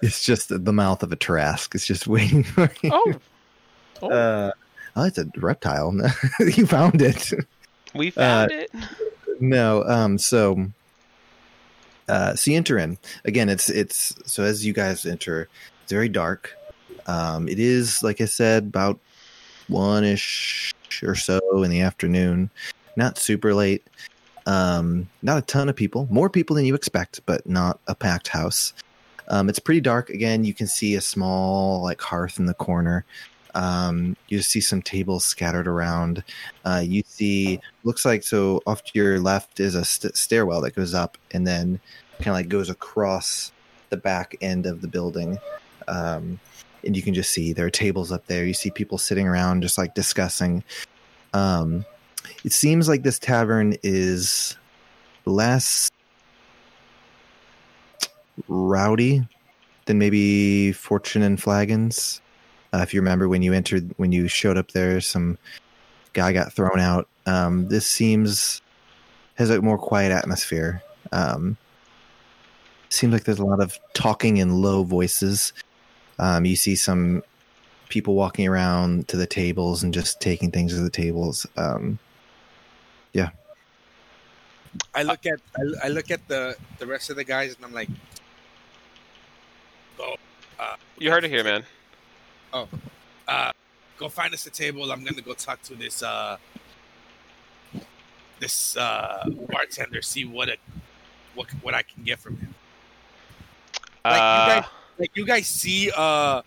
it's 0.01 0.23
just 0.23 0.49
the 0.49 0.73
mouth 0.73 1.01
of 1.03 1.11
a 1.11 1.15
Tarrasque. 1.15 1.75
It's 1.75 1.85
just 1.85 2.07
waiting 2.07 2.43
for 2.43 2.69
you. 2.81 2.91
Oh, 2.91 3.13
oh 4.01 4.09
Uh, 4.09 4.51
oh, 4.95 5.03
it's 5.03 5.17
a 5.17 5.25
reptile. 5.37 5.95
you 6.39 6.65
found 6.67 7.01
it. 7.01 7.31
we 7.95 8.11
found 8.11 8.51
uh, 8.51 8.55
it. 8.55 8.71
No. 9.39 9.83
Um. 9.83 10.17
So. 10.17 10.67
Uh, 12.07 12.35
so 12.35 12.49
you 12.49 12.57
enter 12.57 12.79
in 12.79 12.97
again. 13.25 13.49
It's 13.49 13.69
it's 13.69 14.15
so 14.25 14.43
as 14.43 14.65
you 14.65 14.73
guys 14.73 15.05
enter, 15.05 15.47
it's 15.83 15.91
very 15.91 16.09
dark. 16.09 16.55
Um, 17.05 17.47
it 17.47 17.59
is 17.59 18.01
like 18.01 18.19
I 18.19 18.25
said, 18.25 18.63
about 18.63 18.99
one 19.67 20.03
ish 20.03 20.73
or 21.03 21.15
so 21.15 21.39
in 21.63 21.69
the 21.69 21.81
afternoon. 21.81 22.49
Not 22.95 23.17
super 23.17 23.53
late. 23.53 23.85
Um, 24.45 25.07
not 25.21 25.37
a 25.37 25.41
ton 25.43 25.69
of 25.69 25.75
people. 25.75 26.07
More 26.09 26.29
people 26.29 26.55
than 26.55 26.65
you 26.65 26.73
expect, 26.73 27.21
but 27.27 27.47
not 27.47 27.79
a 27.87 27.93
packed 27.93 28.29
house. 28.29 28.73
Um, 29.27 29.47
it's 29.47 29.59
pretty 29.59 29.81
dark. 29.81 30.09
Again, 30.09 30.43
you 30.43 30.55
can 30.55 30.65
see 30.65 30.95
a 30.95 31.01
small 31.01 31.83
like 31.83 32.01
hearth 32.01 32.39
in 32.39 32.47
the 32.47 32.55
corner. 32.55 33.05
Um, 33.55 34.15
you 34.27 34.41
see 34.41 34.61
some 34.61 34.81
tables 34.81 35.25
scattered 35.25 35.67
around. 35.67 36.23
Uh, 36.65 36.83
you 36.85 37.03
see 37.05 37.59
looks 37.83 38.05
like 38.05 38.23
so 38.23 38.61
off 38.67 38.83
to 38.83 38.91
your 38.93 39.19
left 39.19 39.59
is 39.59 39.75
a 39.75 39.83
st- 39.85 40.15
stairwell 40.15 40.61
that 40.61 40.75
goes 40.75 40.93
up 40.93 41.17
and 41.31 41.45
then 41.47 41.79
kind 42.17 42.27
of 42.27 42.33
like 42.33 42.49
goes 42.49 42.69
across 42.69 43.51
the 43.89 43.97
back 43.97 44.35
end 44.41 44.65
of 44.65 44.81
the 44.81 44.87
building. 44.87 45.37
Um, 45.87 46.39
and 46.85 46.95
you 46.95 47.01
can 47.01 47.13
just 47.13 47.31
see 47.31 47.53
there 47.53 47.65
are 47.65 47.71
tables 47.71 48.11
up 48.11 48.25
there. 48.27 48.45
You 48.45 48.53
see 48.53 48.71
people 48.71 48.97
sitting 48.97 49.27
around 49.27 49.61
just 49.61 49.77
like 49.77 49.95
discussing. 49.95 50.63
Um, 51.33 51.85
it 52.43 52.53
seems 52.53 52.87
like 52.87 53.03
this 53.03 53.19
tavern 53.19 53.75
is 53.83 54.57
less 55.25 55.91
rowdy 58.47 59.27
than 59.85 59.97
maybe 59.97 60.71
Fortune 60.71 61.23
and 61.23 61.41
Flagons. 61.41 62.21
Uh, 62.73 62.79
if 62.79 62.93
you 62.93 63.01
remember 63.01 63.27
when 63.27 63.41
you 63.41 63.53
entered, 63.53 63.93
when 63.97 64.11
you 64.11 64.27
showed 64.27 64.57
up 64.57 64.71
there, 64.71 65.01
some 65.01 65.37
guy 66.13 66.33
got 66.33 66.53
thrown 66.53 66.79
out. 66.79 67.07
Um, 67.25 67.67
this 67.67 67.85
seems 67.85 68.61
has 69.35 69.49
a 69.49 69.61
more 69.61 69.77
quiet 69.77 70.11
atmosphere. 70.11 70.83
Um, 71.11 71.57
seems 72.89 73.13
like 73.13 73.23
there's 73.23 73.39
a 73.39 73.45
lot 73.45 73.61
of 73.61 73.79
talking 73.93 74.37
in 74.37 74.61
low 74.61 74.83
voices. 74.83 75.53
Um, 76.19 76.45
you 76.45 76.55
see 76.55 76.75
some 76.75 77.23
people 77.87 78.13
walking 78.13 78.47
around 78.47 79.07
to 79.07 79.17
the 79.17 79.25
tables 79.25 79.81
and 79.83 79.93
just 79.93 80.19
taking 80.19 80.51
things 80.51 80.73
to 80.73 80.81
the 80.81 80.89
tables. 80.89 81.45
Um, 81.57 81.97
Yeah. 83.13 83.29
I 84.93 85.01
look 85.01 85.25
at 85.25 85.39
I, 85.57 85.85
I 85.85 85.87
look 85.87 86.11
at 86.11 86.27
the 86.27 86.55
the 86.77 86.85
rest 86.85 87.09
of 87.09 87.15
the 87.15 87.23
guys 87.23 87.55
and 87.55 87.65
I'm 87.65 87.73
like, 87.73 87.89
go, 89.97 90.15
uh, 90.59 90.75
you 90.99 91.09
heard 91.09 91.23
it 91.23 91.31
here, 91.31 91.43
man. 91.43 91.63
Uh, 92.53 93.51
go 93.97 94.09
find 94.09 94.33
us 94.33 94.45
a 94.45 94.49
table. 94.49 94.91
I'm 94.91 95.03
gonna 95.03 95.21
go 95.21 95.33
talk 95.33 95.61
to 95.63 95.75
this 95.75 96.01
uh 96.03 96.37
this 98.39 98.75
uh 98.77 99.29
bartender, 99.51 100.01
see 100.01 100.25
what 100.25 100.49
it 100.49 100.59
what 101.35 101.47
what 101.61 101.73
I 101.73 101.83
can 101.83 102.03
get 102.03 102.19
from 102.19 102.37
him. 102.37 102.53
Like, 104.03 104.13
you 104.15 104.19
Uh, 104.21 104.47
guys- 104.61 104.69
Like 104.99 105.11
you 105.15 105.25
guys 105.25 105.47
see 105.47 105.89
uh 105.95 106.41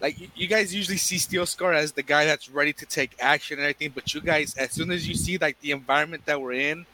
like 0.00 0.18
you, 0.20 0.28
you 0.34 0.46
guys 0.46 0.74
usually 0.74 0.98
see 0.98 1.16
Steel 1.18 1.46
Scar 1.46 1.72
as 1.72 1.92
the 1.92 2.02
guy 2.02 2.24
that's 2.26 2.48
ready 2.50 2.72
to 2.74 2.84
take 2.86 3.12
action 3.20 3.58
and 3.58 3.64
everything, 3.64 3.92
but 3.94 4.12
you 4.14 4.20
guys 4.20 4.54
as 4.56 4.72
soon 4.72 4.90
as 4.90 5.08
you 5.08 5.14
see 5.14 5.38
like 5.38 5.58
the 5.60 5.70
environment 5.72 6.24
that 6.26 6.40
we're 6.40 6.52
in, 6.52 6.84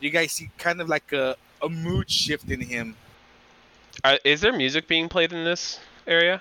you 0.00 0.10
guys 0.10 0.30
see 0.32 0.48
kind 0.58 0.80
of 0.80 0.88
like 0.88 1.12
a 1.12 1.36
a 1.62 1.68
mood 1.68 2.08
shift 2.10 2.50
in 2.50 2.60
him. 2.60 2.96
are- 4.04 4.20
is 4.24 4.40
there 4.42 4.52
music 4.52 4.86
being 4.86 5.08
played 5.08 5.32
in 5.32 5.42
this 5.42 5.80
area? 6.06 6.40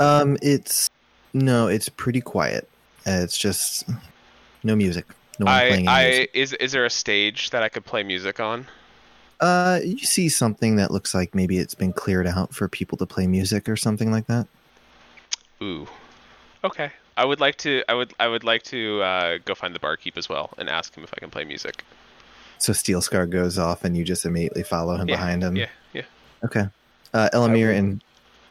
Um, 0.00 0.36
it's 0.42 0.90
no, 1.32 1.68
it's 1.68 1.88
pretty 1.88 2.20
quiet. 2.20 2.68
Uh, 3.06 3.20
it's 3.22 3.38
just 3.38 3.88
no 4.64 4.74
music. 4.74 5.06
No 5.38 5.46
one 5.46 5.54
I, 5.54 5.68
playing 5.68 5.88
I 5.88 6.04
music. 6.08 6.30
is 6.34 6.52
is 6.54 6.72
there 6.72 6.84
a 6.84 6.90
stage 6.90 7.50
that 7.50 7.62
I 7.62 7.68
could 7.68 7.84
play 7.84 8.02
music 8.02 8.40
on? 8.40 8.66
Uh, 9.40 9.80
you 9.82 9.98
see 9.98 10.28
something 10.28 10.76
that 10.76 10.90
looks 10.90 11.14
like 11.14 11.34
maybe 11.34 11.58
it's 11.58 11.74
been 11.74 11.92
cleared 11.92 12.26
out 12.26 12.54
for 12.54 12.68
people 12.68 12.98
to 12.98 13.06
play 13.06 13.26
music 13.26 13.68
or 13.68 13.76
something 13.76 14.10
like 14.10 14.26
that. 14.26 14.46
Ooh. 15.62 15.86
Okay. 16.62 16.90
I 17.16 17.24
would 17.24 17.40
like 17.40 17.56
to. 17.58 17.82
I 17.88 17.94
would. 17.94 18.14
I 18.18 18.28
would 18.28 18.44
like 18.44 18.62
to 18.64 19.02
uh, 19.02 19.38
go 19.44 19.54
find 19.54 19.74
the 19.74 19.78
barkeep 19.78 20.16
as 20.16 20.28
well 20.28 20.50
and 20.58 20.68
ask 20.68 20.94
him 20.94 21.04
if 21.04 21.12
I 21.14 21.20
can 21.20 21.30
play 21.30 21.44
music. 21.44 21.84
So 22.58 22.72
Steel 22.72 23.00
Scar 23.00 23.26
goes 23.26 23.58
off, 23.58 23.84
and 23.84 23.96
you 23.96 24.04
just 24.04 24.24
immediately 24.24 24.62
follow 24.62 24.94
him 24.94 25.08
Yeah, 25.08 25.16
behind 25.16 25.42
him. 25.42 25.56
Yeah. 25.56 25.68
Yeah. 25.92 26.02
Okay. 26.44 26.66
Uh, 27.12 27.28
Elamir 27.32 27.74
and 27.76 28.02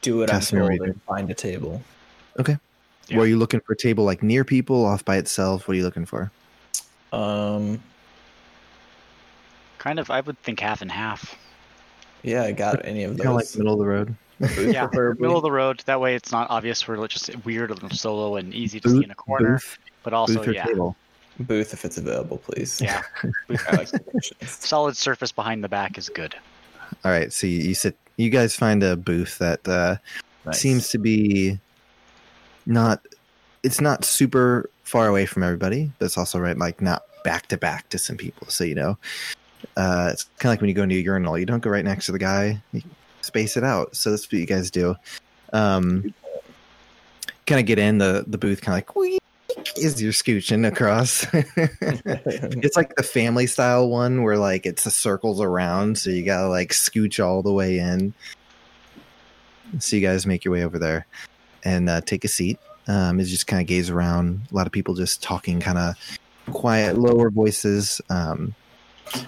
Do 0.02 0.18
what 0.20 0.30
I'm 0.30 0.40
Casimir, 0.40 0.68
told 0.68 0.74
you 0.76 0.84
and 0.84 1.02
find 1.04 1.30
a 1.30 1.34
table. 1.34 1.82
Okay. 2.40 2.58
Yeah. 3.08 3.18
were 3.18 3.26
you 3.26 3.38
looking 3.38 3.60
for 3.62 3.74
a 3.74 3.78
table 3.78 4.04
like 4.06 4.22
near 4.22 4.44
people, 4.44 4.86
off 4.86 5.04
by 5.04 5.18
itself? 5.18 5.68
What 5.68 5.74
are 5.74 5.78
you 5.78 5.84
looking 5.84 6.06
for? 6.06 6.32
Um, 7.12 7.82
Kind 9.80 9.98
of, 10.00 10.12
I 10.12 10.22
would 10.22 10.38
think 10.44 10.60
half 10.60 10.82
and 10.82 10.92
half. 10.92 11.36
yeah, 12.22 12.44
I 12.44 12.52
got 12.52 12.86
any 12.86 13.04
of 13.04 13.12
those. 13.18 13.26
Kind 13.26 13.30
of 13.30 13.36
like 13.36 13.58
middle 13.58 13.74
of 13.74 13.80
the 13.80 13.86
road. 13.88 14.16
Yeah, 14.58 14.88
preferably. 14.88 15.22
middle 15.22 15.38
of 15.38 15.44
the 15.44 15.52
road. 15.52 15.82
That 15.86 16.00
way, 16.00 16.16
it's 16.16 16.32
not 16.32 16.50
obvious. 16.50 16.88
We're 16.88 17.06
just 17.08 17.30
weird 17.46 17.72
and 17.72 17.94
solo 17.94 18.38
and 18.38 18.54
easy 18.54 18.80
to 18.82 18.90
see 18.90 19.04
in 19.04 19.12
a 19.12 19.16
corner. 19.16 19.54
booth, 19.54 19.78
But 20.04 20.14
also, 20.14 20.36
booth 20.36 20.48
or 20.48 20.52
yeah, 20.54 20.64
table. 20.66 20.96
booth 21.42 21.74
if 21.74 21.84
it's 21.84 21.98
available, 21.98 22.38
please. 22.38 22.80
yeah, 22.80 23.02
I 23.50 23.72
like 23.76 23.90
solid 24.46 24.96
surface 24.96 25.32
behind 25.34 25.62
the 25.64 25.68
back 25.70 25.98
is 25.98 26.08
good. 26.10 26.36
All 27.06 27.12
right, 27.12 27.32
so 27.32 27.48
you, 27.48 27.60
you 27.60 27.74
sit. 27.76 27.96
You 28.18 28.30
guys 28.30 28.56
find 28.56 28.84
a 28.84 28.96
booth 28.98 29.38
that 29.40 29.66
uh, 29.68 29.96
Nice. 30.46 30.60
seems 30.60 30.90
to 30.90 30.98
be 30.98 31.60
not. 32.66 33.06
It's 33.64 33.82
not 33.82 34.04
super 34.06 34.70
far 34.84 35.08
away 35.08 35.26
from 35.26 35.44
everybody, 35.44 35.92
but 36.00 36.06
it's 36.06 36.18
also 36.18 36.40
right 36.40 36.58
like 36.58 36.82
not 36.82 37.04
back 37.24 37.48
to 37.48 37.58
back 37.58 37.90
to 37.90 37.98
some 37.98 38.18
people. 38.18 38.48
So 38.48 38.64
you 38.64 38.76
know, 38.76 38.98
uh, 39.78 40.10
it's 40.12 40.24
kind 40.40 40.52
of 40.52 40.54
like 40.54 40.62
when 40.62 40.70
you 40.70 40.76
go 40.76 40.84
into 40.84 40.96
a 40.96 41.00
urinal. 41.00 41.38
You 41.38 41.46
don't 41.46 41.62
go 41.62 41.70
right 41.70 41.86
next 41.86 42.06
to 42.08 42.12
the 42.12 42.20
guy. 42.20 42.62
You 42.74 42.82
space 43.22 43.56
it 43.58 43.64
out. 43.64 43.96
So 43.96 44.12
that's 44.12 44.26
what 44.26 44.40
you 44.40 44.46
guys 44.46 44.72
do. 44.72 44.96
Um, 45.54 46.14
kind 47.46 47.60
of 47.60 47.66
get 47.66 47.80
in 47.80 47.98
the 47.98 48.24
the 48.28 48.38
booth, 48.38 48.62
kind 48.62 48.74
of 48.74 48.78
like 48.78 48.96
"Wheek," 48.96 49.22
as 49.84 50.02
you're 50.02 50.12
scooching 50.12 50.68
across. 50.68 51.26
It's 52.62 52.76
like 52.76 52.96
the 52.96 53.04
family 53.04 53.48
style 53.48 53.90
one 53.90 54.24
where 54.24 54.38
like 54.38 54.66
it's 54.66 54.84
the 54.84 54.92
circles 54.92 55.42
around, 55.42 55.98
so 55.98 56.10
you 56.10 56.24
gotta 56.24 56.48
like 56.48 56.70
scooch 56.70 57.24
all 57.24 57.42
the 57.42 57.52
way 57.52 57.80
in. 57.80 58.14
So 59.80 59.96
you 59.96 60.02
guys 60.02 60.26
make 60.26 60.44
your 60.44 60.54
way 60.54 60.64
over 60.64 60.80
there 60.80 61.06
and 61.64 61.90
uh, 61.90 62.02
take 62.02 62.24
a 62.24 62.28
seat. 62.28 62.60
Um, 62.88 63.20
you 63.20 63.26
just 63.26 63.48
kind 63.48 63.62
of 63.62 63.68
gaze 63.68 63.90
around. 63.90 64.42
A 64.52 64.56
lot 64.56 64.68
of 64.68 64.74
people 64.74 64.96
just 64.96 65.22
talking, 65.22 65.60
kind 65.60 65.78
of 65.78 65.96
quiet, 66.52 66.98
lower 66.98 67.30
voices 67.30 68.02
um, 68.10 68.56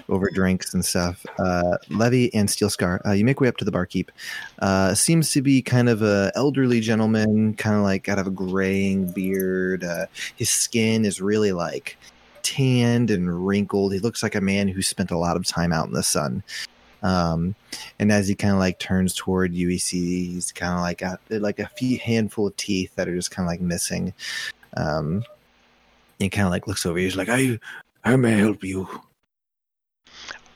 over 0.10 0.30
drinks 0.30 0.74
and 0.74 0.84
stuff. 0.84 1.26
Uh, 1.40 1.78
Levy 1.90 2.34
and 2.34 2.50
Steel 2.50 2.70
Scar, 2.70 3.02
uh, 3.06 3.12
you 3.12 3.26
make 3.26 3.40
way 3.40 3.48
up 3.48 3.58
to 3.58 3.66
the 3.66 3.72
barkeep. 3.72 4.12
Uh, 4.60 4.94
seems 4.94 5.32
to 5.32 5.42
be 5.42 5.62
kind 5.62 5.90
of 5.90 6.02
a 6.02 6.32
elderly 6.36 6.80
gentleman, 6.80 7.54
kind 7.56 7.76
of 7.76 7.84
like 7.84 8.10
out 8.10 8.20
of 8.20 8.28
a 8.28 8.32
graying 8.32 9.12
beard. 9.12 9.84
Uh, 9.84 10.06
his 10.36 10.50
skin 10.50 11.06
is 11.06 11.22
really 11.22 11.52
like 11.52 11.98
tanned 12.44 13.12
and 13.12 13.46
wrinkled. 13.46 13.94
He 13.94 14.00
looks 14.00 14.24
like 14.24 14.36
a 14.36 14.42
man 14.42 14.68
who 14.68 14.82
spent 14.82 15.12
a 15.12 15.18
lot 15.18 15.38
of 15.38 15.46
time 15.46 15.72
out 15.72 15.88
in 15.88 15.94
the 15.94 16.04
sun. 16.04 16.44
Um, 17.04 17.56
and 18.00 18.12
as 18.12 18.28
he 18.28 18.36
kind 18.36 18.54
of 18.54 18.60
like 18.60 18.80
turns 18.80 19.16
toward 19.16 19.54
you, 19.54 19.70
he 19.70 19.78
sees 19.78 20.52
kind 20.52 20.74
of 20.74 20.82
like 20.82 21.02
like 21.30 21.60
a 21.60 21.70
few 21.70 21.98
handful 21.98 22.48
of 22.48 22.56
teeth 22.58 22.94
that 22.96 23.08
are 23.08 23.16
just 23.16 23.32
kind 23.32 23.46
of 23.46 23.52
like 23.52 23.62
missing. 23.62 24.14
Um, 24.78 25.24
he 26.20 26.30
kind 26.30 26.46
of 26.46 26.52
like 26.52 26.68
looks 26.68 26.86
over. 26.86 27.00
You. 27.00 27.06
He's 27.06 27.16
like, 27.16 27.30
"I, 27.30 27.60
how 28.04 28.18
may 28.18 28.36
I 28.36 28.38
help 28.38 28.64
you?" 28.64 28.88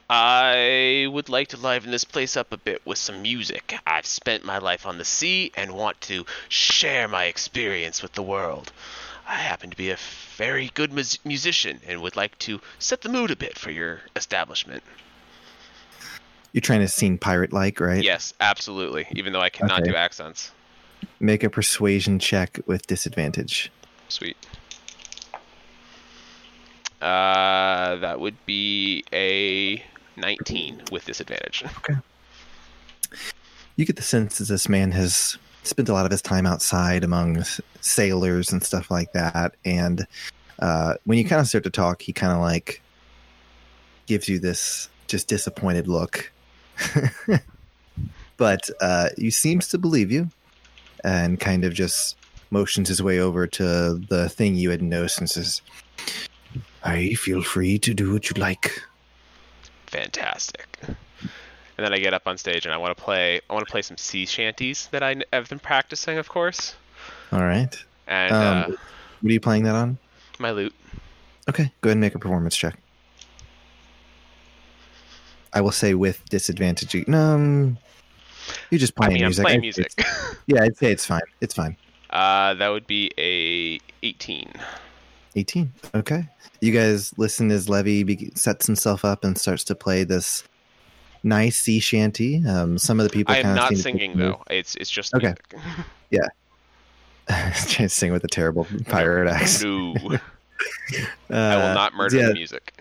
I 0.10 1.08
would 1.12 1.30
like 1.30 1.48
to 1.50 1.58
liven 1.58 1.90
this 1.92 2.04
place 2.04 2.38
up 2.38 2.52
a 2.52 2.58
bit 2.58 2.82
with 2.86 2.98
some 3.00 3.22
music. 3.24 3.76
I've 3.88 4.06
spent 4.06 4.46
my 4.46 4.60
life 4.60 4.86
on 4.86 4.98
the 5.00 5.06
sea 5.06 5.52
and 5.56 5.72
want 5.72 6.00
to 6.02 6.26
share 6.48 7.08
my 7.08 7.26
experience 7.26 8.04
with 8.04 8.14
the 8.14 8.22
world. 8.22 8.72
I 9.28 9.36
happen 9.36 9.72
to 9.72 9.78
be 9.78 9.90
a 9.90 9.98
very 10.38 10.70
good 10.76 10.94
mus- 10.94 11.18
musician 11.26 11.80
and 11.88 12.02
would 12.04 12.16
like 12.16 12.38
to 12.40 12.62
set 12.78 13.02
the 13.02 13.10
mood 13.10 13.32
a 13.32 13.36
bit 13.36 13.58
for 13.58 13.72
your 13.72 14.02
establishment. 14.16 14.84
You're 16.54 16.62
trying 16.62 16.82
to 16.82 16.88
sing 16.88 17.18
pirate 17.18 17.52
like, 17.52 17.80
right? 17.80 18.04
Yes, 18.04 18.34
absolutely. 18.40 19.08
Even 19.12 19.34
though 19.34 19.42
I 19.42 19.50
cannot 19.50 19.82
Okay. 19.82 19.90
do 19.92 19.96
accents. 19.98 20.52
Make 21.20 21.44
a 21.44 21.50
persuasion 21.50 22.20
check 22.20 22.60
with 22.68 22.86
disadvantage. 22.86 23.72
Sweet. 24.08 24.38
Uh, 27.02 27.96
that 27.98 28.20
would 28.20 28.38
be 28.46 29.04
a 29.12 29.84
19 30.18 30.84
with 30.92 31.06
disadvantage. 31.06 31.64
Okay. 31.78 31.96
You 33.78 33.86
get 33.86 33.98
the 33.98 34.02
sense 34.02 34.38
that 34.38 34.48
this 34.48 34.70
man 34.70 34.94
has 34.94 35.38
spent 35.64 35.90
a 35.90 35.94
lot 35.94 36.06
of 36.06 36.12
his 36.12 36.22
time 36.22 36.46
outside 36.46 37.04
among 37.04 37.44
sailors 37.82 38.52
and 38.52 38.64
stuff 38.64 38.90
like 38.90 39.12
that. 39.12 39.54
And 39.66 40.08
uh, 40.60 40.96
when 41.04 41.18
you 41.18 41.26
kind 41.26 41.42
of 41.42 41.48
start 41.48 41.66
to 41.66 41.70
talk, 41.70 42.02
he 42.02 42.14
kind 42.14 42.32
of 42.32 42.40
like 42.40 42.82
gives 44.06 44.30
you 44.30 44.40
this 44.40 44.90
just 45.08 45.28
disappointed 45.28 45.88
look. 45.88 46.32
but 48.38 48.70
uh, 48.80 49.10
he 49.18 49.30
seems 49.30 49.68
to 49.70 49.78
believe 49.78 50.12
you 50.12 50.30
and 51.04 51.40
kind 51.40 51.66
of 51.66 51.74
just 51.74 52.16
motions 52.52 52.88
his 52.88 53.04
way 53.04 53.20
over 53.20 53.46
to 53.48 53.96
the 54.10 54.30
thing 54.30 54.56
you 54.56 54.70
had 54.70 54.82
noticed 54.82 55.20
and 55.20 55.30
says, 55.30 55.62
I 56.84 57.14
feel 57.14 57.42
free 57.42 57.80
to 57.80 57.94
do 57.94 58.14
what 58.14 58.30
you 58.30 58.40
like. 58.42 58.82
Fantastic. 59.96 60.68
And 60.88 61.84
then 61.86 61.94
I 61.94 62.00
get 62.00 62.14
up 62.14 62.24
on 62.28 62.38
stage 62.38 62.66
and 62.66 62.74
I 62.74 62.78
want 62.78 62.96
to 62.98 63.04
play. 63.04 63.42
I 63.50 63.54
want 63.54 63.66
to 63.66 63.72
play 63.72 63.82
some 63.82 63.98
sea 63.98 64.26
shanties 64.26 64.88
that 64.92 65.04
I 65.04 65.16
have 65.34 65.50
been 65.50 65.60
practicing, 65.60 66.18
of 66.18 66.30
course. 66.30 66.76
All 67.32 67.44
right. 67.44 67.76
And 68.08 68.34
Um, 68.34 68.42
uh, 68.74 68.76
What 69.22 69.30
are 69.30 69.34
you 69.34 69.40
playing 69.40 69.64
that 69.64 69.76
on? 69.76 69.98
my 70.40 70.52
lute. 70.52 70.74
Okay, 71.50 71.72
go 71.82 71.90
ahead 71.90 71.94
and 71.96 72.02
make 72.02 72.16
a 72.16 72.20
performance 72.20 72.56
check. 72.58 72.76
I 75.54 75.62
will 75.62 75.72
say 75.72 75.94
with 75.94 76.24
disadvantage. 76.30 76.94
um, 77.10 77.78
you're 78.70 78.80
just 78.80 78.96
playing 78.96 79.14
mean, 79.14 79.24
I'm 79.24 79.28
music. 79.28 79.46
playing 79.46 79.62
music. 79.62 79.86
it's- 79.98 80.36
Yeah, 80.48 80.64
I'd 80.64 80.78
say 80.78 80.92
it's 80.92 81.06
fine. 81.06 81.22
It's 81.42 81.54
fine. 81.54 81.78
uh, 82.10 82.54
that 82.56 82.70
would 82.70 82.86
be 82.88 83.12
a 83.18 83.80
18. 84.04 84.52
18. 85.36 85.72
Okay. 85.96 86.28
You 86.62 86.72
guys 86.72 87.14
listen 87.18 87.52
as 87.52 87.68
Levy 87.70 88.04
be- 88.04 88.32
sets 88.36 88.66
himself 88.66 89.04
up 89.06 89.24
and 89.24 89.38
starts 89.38 89.64
to 89.66 89.76
play 89.76 90.04
this 90.04 90.44
nice 91.24 91.58
sea 91.58 91.80
shanty. 91.80 92.46
Um, 92.46 92.78
some 92.78 93.00
of 93.00 93.04
the 93.04 93.10
people 93.10 93.34
I 93.34 93.40
am 93.40 93.56
not 93.56 93.76
singing 93.76 94.18
though. 94.18 94.42
It's 94.50 94.76
it's 94.76 94.90
just 94.90 95.14
Okay. 95.14 95.34
music. 96.12 96.30
Trying 97.28 97.88
to 97.88 97.90
sing 97.90 98.12
with 98.14 98.24
a 98.24 98.28
terrible 98.28 98.68
pirate 98.88 99.28
accent. 99.28 99.70
No, 99.70 99.96
I 101.32 101.56
will 101.58 101.64
Uh, 101.70 101.74
not 101.74 101.94
murder 101.96 102.18
yeah, 102.18 102.28
the 102.28 102.34
music. 102.36 102.80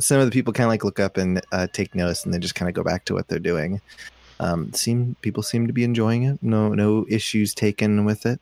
some 0.00 0.18
of 0.18 0.26
the 0.26 0.32
people 0.32 0.52
kind 0.52 0.64
of 0.66 0.70
like 0.70 0.82
look 0.84 0.98
up 1.00 1.16
and 1.16 1.40
uh, 1.52 1.68
take 1.72 1.94
notice 1.94 2.24
and 2.24 2.34
then 2.34 2.40
just 2.40 2.54
kind 2.56 2.68
of 2.68 2.74
go 2.74 2.82
back 2.82 3.04
to 3.06 3.14
what 3.14 3.28
they're 3.28 3.38
doing 3.38 3.80
um 4.40 4.72
seem 4.72 5.16
people 5.22 5.42
seem 5.42 5.66
to 5.66 5.72
be 5.72 5.82
enjoying 5.82 6.22
it 6.24 6.38
no 6.42 6.68
no 6.74 7.04
issues 7.08 7.54
taken 7.54 8.04
with 8.04 8.24
it 8.26 8.38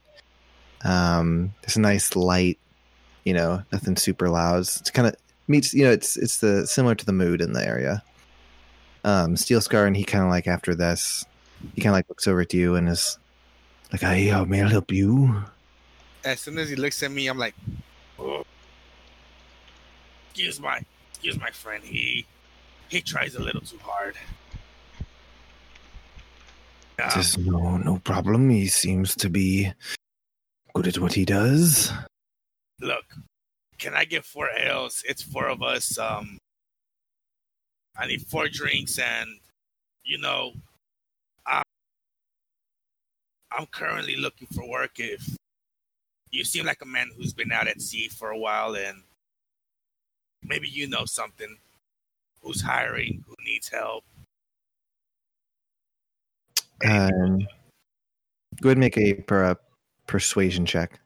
um 0.83 1.51
there's 1.61 1.75
a 1.77 1.79
nice 1.81 2.15
light 2.15 2.59
you 3.27 3.33
know 3.33 3.61
nothing 3.71 3.95
super 3.95 4.29
loud 4.29 4.59
it's 4.59 4.91
kind 4.91 5.07
of 5.07 5.15
meets 5.47 5.73
you 5.73 5.83
know 5.83 5.91
it's 5.91 6.15
it's 6.17 6.37
the 6.39 6.65
similar 6.65 6.95
to 6.95 7.05
the 7.05 7.13
mood 7.13 7.41
in 7.41 7.53
the 7.53 7.65
area 7.65 8.01
um 9.03 9.35
steel 9.35 9.61
scar 9.61 9.85
and 9.85 9.97
he 9.97 10.03
kind 10.03 10.23
of 10.23 10.29
like 10.29 10.47
after 10.47 10.73
this 10.73 11.25
he 11.75 11.81
kind 11.81 11.91
of 11.91 11.97
like 11.97 12.09
looks 12.09 12.27
over 12.27 12.45
to 12.45 12.57
you 12.57 12.75
and 12.75 12.87
is 12.89 13.17
Like, 13.91 14.03
I 14.03 14.29
uh, 14.29 14.45
may 14.45 14.61
I 14.63 14.69
help 14.69 14.91
you? 14.91 15.43
As 16.25 16.41
soon 16.41 16.57
as 16.57 16.69
he 16.69 16.75
looks 16.75 17.01
at 17.03 17.11
me, 17.11 17.27
I'm 17.27 17.37
like, 17.37 17.55
oh. 18.19 18.43
excuse 20.29 20.59
my, 20.59 20.81
excuse 21.11 21.39
my 21.39 21.51
friend. 21.51 21.83
He, 21.83 22.25
he 22.89 23.01
tries 23.01 23.35
a 23.35 23.41
little 23.41 23.61
too 23.61 23.79
hard. 23.81 24.17
Um, 27.01 27.09
Says, 27.11 27.37
no, 27.37 27.77
no 27.77 27.99
problem. 27.99 28.49
He 28.49 28.67
seems 28.67 29.15
to 29.15 29.29
be 29.29 29.71
good 30.73 30.87
at 30.87 30.99
what 30.99 31.13
he 31.13 31.23
does. 31.23 31.91
Look, 32.81 33.05
can 33.77 33.93
I 33.93 34.05
get 34.05 34.25
four 34.25 34.49
ales? 34.49 35.03
It's 35.07 35.21
four 35.21 35.47
of 35.47 35.61
us. 35.61 35.97
Um, 35.97 36.37
I 37.97 38.07
need 38.07 38.21
four 38.23 38.47
drinks, 38.47 38.99
and 38.99 39.29
you 40.03 40.17
know, 40.19 40.53
I'm, 41.45 41.63
I'm 43.51 43.65
currently 43.67 44.15
looking 44.15 44.47
for 44.53 44.67
work. 44.67 44.91
If 44.97 45.35
you 46.31 46.43
seem 46.43 46.65
like 46.65 46.81
a 46.81 46.85
man 46.85 47.09
who's 47.15 47.33
been 47.33 47.51
out 47.51 47.67
at 47.67 47.81
sea 47.81 48.07
for 48.07 48.29
a 48.29 48.37
while, 48.37 48.75
and 48.75 49.03
maybe 50.43 50.67
you 50.67 50.87
know 50.87 51.05
something, 51.05 51.57
who's 52.41 52.61
hiring, 52.61 53.23
who 53.27 53.35
needs 53.45 53.69
help. 53.69 54.03
Um, 56.85 57.47
go 58.61 58.69
ahead 58.69 58.77
and 58.77 58.79
make 58.79 58.97
a 58.97 59.13
per, 59.13 59.43
uh, 59.45 59.55
persuasion 60.05 60.65
check. 60.65 60.99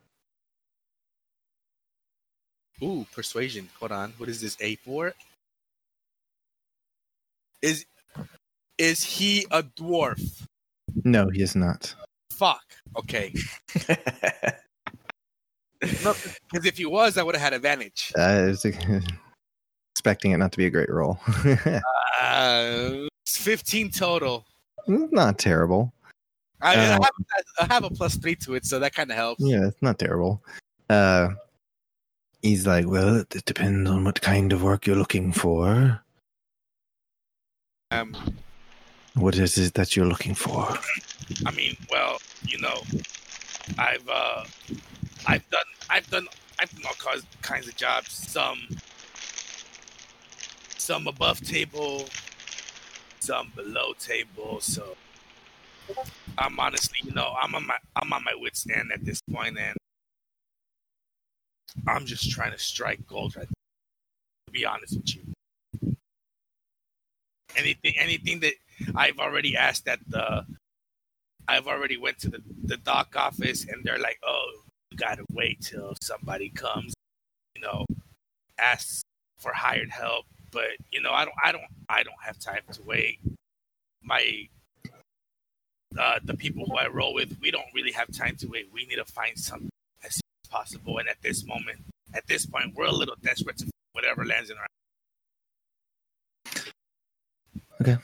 Ooh, 2.84 3.06
persuasion. 3.14 3.70
Hold 3.80 3.92
on. 3.92 4.14
What 4.18 4.30
is 4.30 4.42
this? 4.42 4.58
A 4.60 4.76
for? 4.78 5.14
Is 7.62 7.86
is 8.78 9.04
he 9.04 9.46
a 9.52 9.62
dwarf? 9.64 10.46
No, 11.04 11.30
he 11.30 11.42
is 11.42 11.56
not. 11.56 11.94
Fuck. 12.32 12.64
Okay. 12.98 13.34
Because 15.82 16.66
if 16.66 16.78
he 16.78 16.86
was, 16.86 17.18
I 17.18 17.24
would 17.24 17.34
have 17.34 17.42
had 17.42 17.54
advantage. 17.54 18.14
Uh, 18.16 18.22
I 18.22 18.42
was 18.44 18.64
expecting 19.96 20.30
it 20.32 20.38
not 20.38 20.52
to 20.52 20.58
be 20.60 20.68
a 20.68 20.70
great 20.70 20.90
roll. 20.90 21.20
Uh, 22.22 23.08
it's 23.26 23.36
15 23.38 23.90
total. 23.90 24.46
not 24.88 25.40
terrible. 25.40 25.92
I, 26.62 26.76
I, 26.76 26.78
Uh, 26.78 26.92
have, 27.02 27.12
I 27.62 27.74
have 27.74 27.84
a 27.84 27.90
plus 27.90 28.16
three 28.16 28.36
to 28.36 28.54
it, 28.54 28.64
so 28.64 28.78
that 28.78 28.94
kind 28.94 29.10
of 29.10 29.16
helps. 29.18 29.44
Yeah, 29.44 29.66
it's 29.66 29.82
not 29.82 29.98
terrible. 29.98 30.40
He's 32.42 32.66
like, 32.66 32.88
well, 32.88 33.18
it, 33.18 33.36
it 33.36 33.46
depends 33.46 33.90
on 33.90 34.04
what 34.04 34.22
kind 34.22 34.52
of 34.52 34.64
work 34.64 34.88
you're 34.88 34.96
looking 34.96 35.32
for. 35.32 36.02
Um, 37.92 38.16
What 39.14 39.36
is 39.36 39.58
it 39.58 39.74
that 39.74 39.96
you're 39.96 40.06
looking 40.06 40.34
for? 40.34 40.78
I 41.46 41.52
mean, 41.52 41.76
well, 41.92 42.20
you 42.48 42.60
know, 42.60 42.82
I've 43.78 44.08
uh, 44.10 44.46
I've 45.28 45.48
done 45.50 45.66
I've 45.90 46.10
done 46.10 46.28
I've 46.60 46.72
done 46.72 46.86
all 46.86 46.94
kinds 46.94 47.26
kinds 47.42 47.68
of 47.68 47.76
jobs. 47.76 48.12
Some 48.14 48.60
some 50.78 51.08
above 51.08 51.42
table, 51.42 52.06
some 53.20 53.52
below 53.56 53.94
table. 54.00 54.62
So 54.62 54.96
I'm 56.38 56.60
honestly, 56.60 57.00
you 57.04 57.12
know, 57.12 57.36
I'm 57.42 57.54
on 57.54 57.68
my 57.68 57.78
I'm 57.98 58.12
on 58.14 58.24
my 58.24 58.34
wit's 58.40 58.66
end 58.70 58.92
at 58.94 59.04
this 59.04 59.22
point, 59.22 59.58
and 59.60 59.76
I'm 61.88 62.06
just 62.06 62.32
trying 62.32 62.52
to 62.52 62.60
strike 62.60 63.06
gold. 63.08 63.36
Right 63.36 63.46
now, 63.46 64.48
to 64.48 64.52
be 64.52 64.66
honest 64.66 64.98
with 64.98 65.16
you, 65.16 65.96
anything 67.56 67.94
anything 67.98 68.40
that 68.42 68.54
I've 68.96 69.20
already 69.20 69.56
asked 69.56 69.88
at 69.88 70.00
the 70.08 70.46
I've 71.48 71.68
already 71.68 71.98
went 71.98 72.18
to 72.20 72.30
the, 72.30 72.42
the 72.64 72.78
dock 72.78 73.16
office 73.18 73.66
and 73.66 73.84
they're 73.84 74.00
like, 74.00 74.20
oh, 74.24 74.52
you 74.90 74.98
gotta 74.98 75.26
wait 75.32 75.62
till 75.62 75.96
somebody 76.02 76.50
comes, 76.50 76.94
you 77.56 77.62
know, 77.62 77.86
asks 78.58 79.04
for 79.40 79.52
hired 79.54 79.90
help. 79.90 80.26
But 80.52 80.70
you 80.92 81.02
know, 81.02 81.12
I 81.12 81.26
don't, 81.26 81.36
I 81.44 81.52
don't, 81.52 81.64
I 81.90 82.04
don't 82.04 82.22
have 82.24 82.40
time 82.40 82.62
to 82.74 82.84
wait. 82.84 83.20
My, 84.04 84.48
uh, 86.00 86.20
the 86.24 86.36
people 86.36 86.66
who 86.66 86.76
I 86.78 86.88
roll 86.88 87.14
with, 87.14 87.38
we 87.42 87.52
don't 87.52 87.66
really 87.74 87.92
have 87.92 88.12
time 88.16 88.36
to 88.38 88.48
wait. 88.48 88.70
We 88.74 88.86
need 88.86 88.96
to 88.96 89.06
find 89.06 89.38
something 89.38 89.70
possible. 90.52 90.98
And 91.00 91.08
at 91.10 91.22
this 91.24 91.46
moment, 91.46 91.80
at 92.14 92.28
this 92.28 92.46
point, 92.46 92.74
we're 92.76 92.86
a 92.86 92.92
little 92.92 93.16
desperate 93.24 93.58
to 93.60 93.72
whatever 93.94 94.26
lands 94.26 94.50
in 94.52 94.58
our. 94.58 94.68
Okay, 97.82 97.98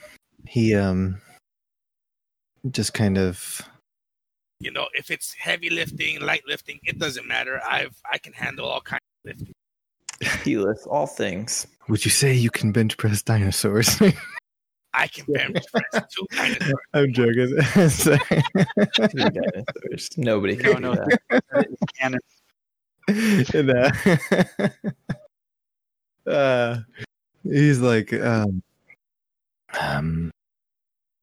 he 0.47 0.73
um 0.73 1.21
just 2.71 2.93
kind 2.93 3.17
of 3.17 3.61
You 4.59 4.71
know, 4.71 4.87
if 4.93 5.11
it's 5.11 5.33
heavy 5.33 5.69
lifting, 5.69 6.19
light 6.21 6.41
lifting, 6.47 6.79
it 6.83 6.97
doesn't 6.97 7.27
matter. 7.27 7.61
I've, 7.63 7.95
I 8.11 8.17
can 8.17 8.33
handle 8.33 8.65
all 8.67 8.81
kinds 8.81 9.03
of 9.25 9.31
lifting. 9.37 9.53
he 10.43 10.57
lifts 10.57 10.87
all 10.87 11.05
things. 11.05 11.67
would 11.89 12.03
you 12.03 12.09
say 12.11 12.33
you 12.33 12.49
can 12.49 12.71
bench 12.71 12.97
press 12.97 13.21
dinosaurs? 13.21 14.01
I 14.93 15.05
can 15.07 15.25
bench 15.31 15.63
press 15.71 16.05
two 16.11 16.25
dinosaurs. 16.31 16.73
I'm 16.93 17.13
joking. 17.13 17.61
Sorry. 17.89 18.17
Three 19.11 19.29
dinosaurs. 19.29 20.09
Nobody 20.17 20.55
can 20.55 20.71
No, 20.71 20.73
do 20.73 20.79
no. 20.81 21.05
that. 22.01 22.19
And, 23.53 23.71
uh, 23.71 23.91
uh, 26.29 26.77
he's 27.43 27.79
like, 27.79 28.11
um, 28.13 28.61
um, 29.79 30.31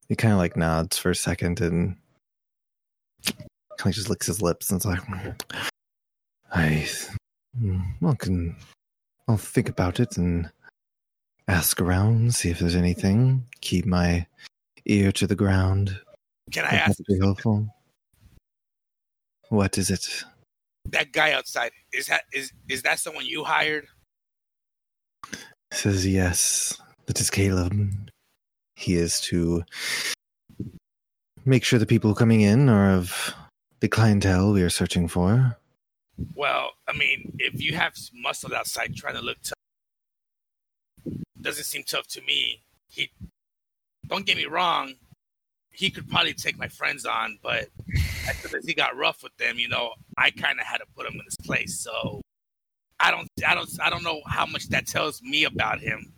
he 0.08 0.16
kind 0.16 0.32
of 0.32 0.38
like 0.38 0.56
nods 0.56 0.96
for 0.96 1.10
a 1.10 1.14
second 1.14 1.60
and 1.60 1.96
kind 3.76 3.86
of 3.86 3.92
just 3.92 4.08
licks 4.08 4.26
his 4.26 4.40
lips 4.40 4.70
and 4.70 4.78
it's 4.78 4.86
like, 4.86 5.02
I, 6.52 6.88
well, 8.00 8.14
can, 8.14 8.56
I'll 9.28 9.36
think 9.36 9.68
about 9.68 10.00
it 10.00 10.16
and 10.16 10.50
ask 11.48 11.80
around, 11.80 12.34
see 12.34 12.50
if 12.50 12.58
there's 12.58 12.76
anything. 12.76 13.46
Keep 13.60 13.86
my 13.86 14.26
ear 14.86 15.12
to 15.12 15.26
the 15.26 15.36
ground. 15.36 15.98
Can 16.52 16.64
I 16.64 16.76
ask 16.76 16.98
be 17.06 17.18
helpful. 17.18 17.68
What 19.48 19.78
is 19.78 19.90
it? 19.90 20.24
That 20.86 21.12
guy 21.12 21.32
outside? 21.32 21.72
Is 21.92 22.06
that 22.06 22.22
is 22.32 22.52
is 22.68 22.82
that 22.82 22.98
someone 22.98 23.26
you 23.26 23.44
hired? 23.44 23.86
says 25.72 26.06
yes 26.06 26.80
that 27.06 27.20
is 27.20 27.30
caleb 27.30 27.72
he 28.76 28.94
is 28.94 29.20
to 29.20 29.64
make 31.44 31.64
sure 31.64 31.78
the 31.78 31.86
people 31.86 32.14
coming 32.14 32.40
in 32.40 32.68
are 32.68 32.90
of 32.90 33.34
the 33.80 33.88
clientele 33.88 34.52
we 34.52 34.62
are 34.62 34.70
searching 34.70 35.08
for 35.08 35.58
Well, 36.34 36.70
I 36.88 36.96
mean, 36.96 37.36
if 37.38 37.60
you 37.60 37.74
have 37.74 37.94
muscle 38.14 38.54
outside 38.54 38.94
trying 38.94 39.14
to 39.14 39.20
look 39.20 39.38
tough, 39.42 39.54
doesn't 41.40 41.64
seem 41.64 41.82
tough 41.82 42.06
to 42.08 42.22
me. 42.22 42.62
He, 42.88 43.10
don't 44.06 44.24
get 44.24 44.36
me 44.36 44.46
wrong, 44.46 44.94
he 45.74 45.90
could 45.90 46.08
probably 46.08 46.34
take 46.34 46.56
my 46.56 46.68
friends 46.68 47.04
on, 47.04 47.38
but 47.42 47.68
as 48.28 48.36
soon 48.38 48.58
as 48.58 48.64
he 48.64 48.74
got 48.74 48.96
rough 48.96 49.22
with 49.22 49.36
them, 49.38 49.58
you 49.58 49.68
know, 49.68 49.92
I 50.16 50.30
kind 50.30 50.58
of 50.60 50.66
had 50.66 50.78
to 50.78 50.86
put 50.96 51.06
him 51.06 51.14
in 51.14 51.24
his 51.24 51.36
place. 51.44 51.80
So 51.80 52.20
I 53.00 53.10
don't, 53.10 53.28
I 53.46 53.54
don't, 53.54 53.68
I 53.82 53.90
don't 53.90 54.04
know 54.04 54.20
how 54.26 54.46
much 54.46 54.68
that 54.68 54.86
tells 54.86 55.20
me 55.20 55.44
about 55.44 55.80
him, 55.80 56.12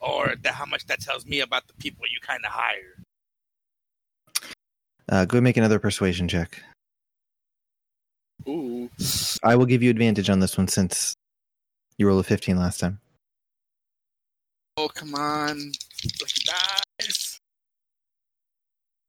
or 0.00 0.34
that 0.42 0.54
how 0.54 0.66
much 0.66 0.86
that 0.86 1.00
tells 1.00 1.24
me 1.24 1.40
about 1.40 1.66
the 1.68 1.74
people 1.74 2.04
you 2.12 2.18
kind 2.20 2.44
of 2.44 2.50
hire. 2.52 3.02
uh, 5.08 5.24
go 5.24 5.40
make 5.40 5.56
another 5.56 5.78
persuasion 5.78 6.26
check 6.28 6.60
Ooh, 8.48 8.90
i 9.42 9.56
will 9.56 9.66
give 9.66 9.82
you 9.82 9.90
advantage 9.90 10.28
on 10.30 10.40
this 10.40 10.56
one 10.58 10.68
since 10.68 11.14
you 11.96 12.06
rolled 12.06 12.20
a 12.20 12.28
15 12.28 12.56
last 12.56 12.78
time 12.78 13.00
oh 14.76 14.88
come 14.88 15.14
on. 15.14 15.72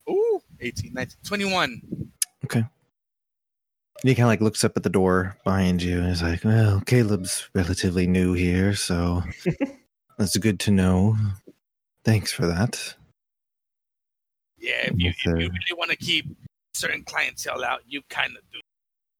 Ooh, 0.09 0.41
18, 0.59 0.93
19, 0.93 1.17
21. 1.23 1.81
Okay. 2.45 2.63
he 4.03 4.15
kind 4.15 4.25
of 4.25 4.27
like 4.27 4.41
looks 4.41 4.63
up 4.63 4.77
at 4.77 4.83
the 4.83 4.89
door 4.89 5.35
behind 5.43 5.81
you 5.81 5.99
and 5.99 6.09
is 6.09 6.21
like 6.21 6.43
well 6.43 6.81
caleb's 6.85 7.49
relatively 7.53 8.07
new 8.07 8.33
here 8.33 8.73
so 8.73 9.21
that's 10.17 10.37
good 10.37 10.59
to 10.59 10.71
know 10.71 11.15
thanks 12.05 12.31
for 12.31 12.45
that 12.47 12.95
Yeah, 14.59 14.87
if 14.87 14.97
you, 14.97 15.09
if 15.09 15.25
you 15.25 15.35
really 15.35 15.77
want 15.77 15.91
to 15.91 15.97
keep 15.97 16.25
certain 16.73 17.03
clientele 17.03 17.63
out, 17.63 17.81
you 17.87 18.01
kind 18.09 18.35
of 18.35 18.43
do. 18.51 18.59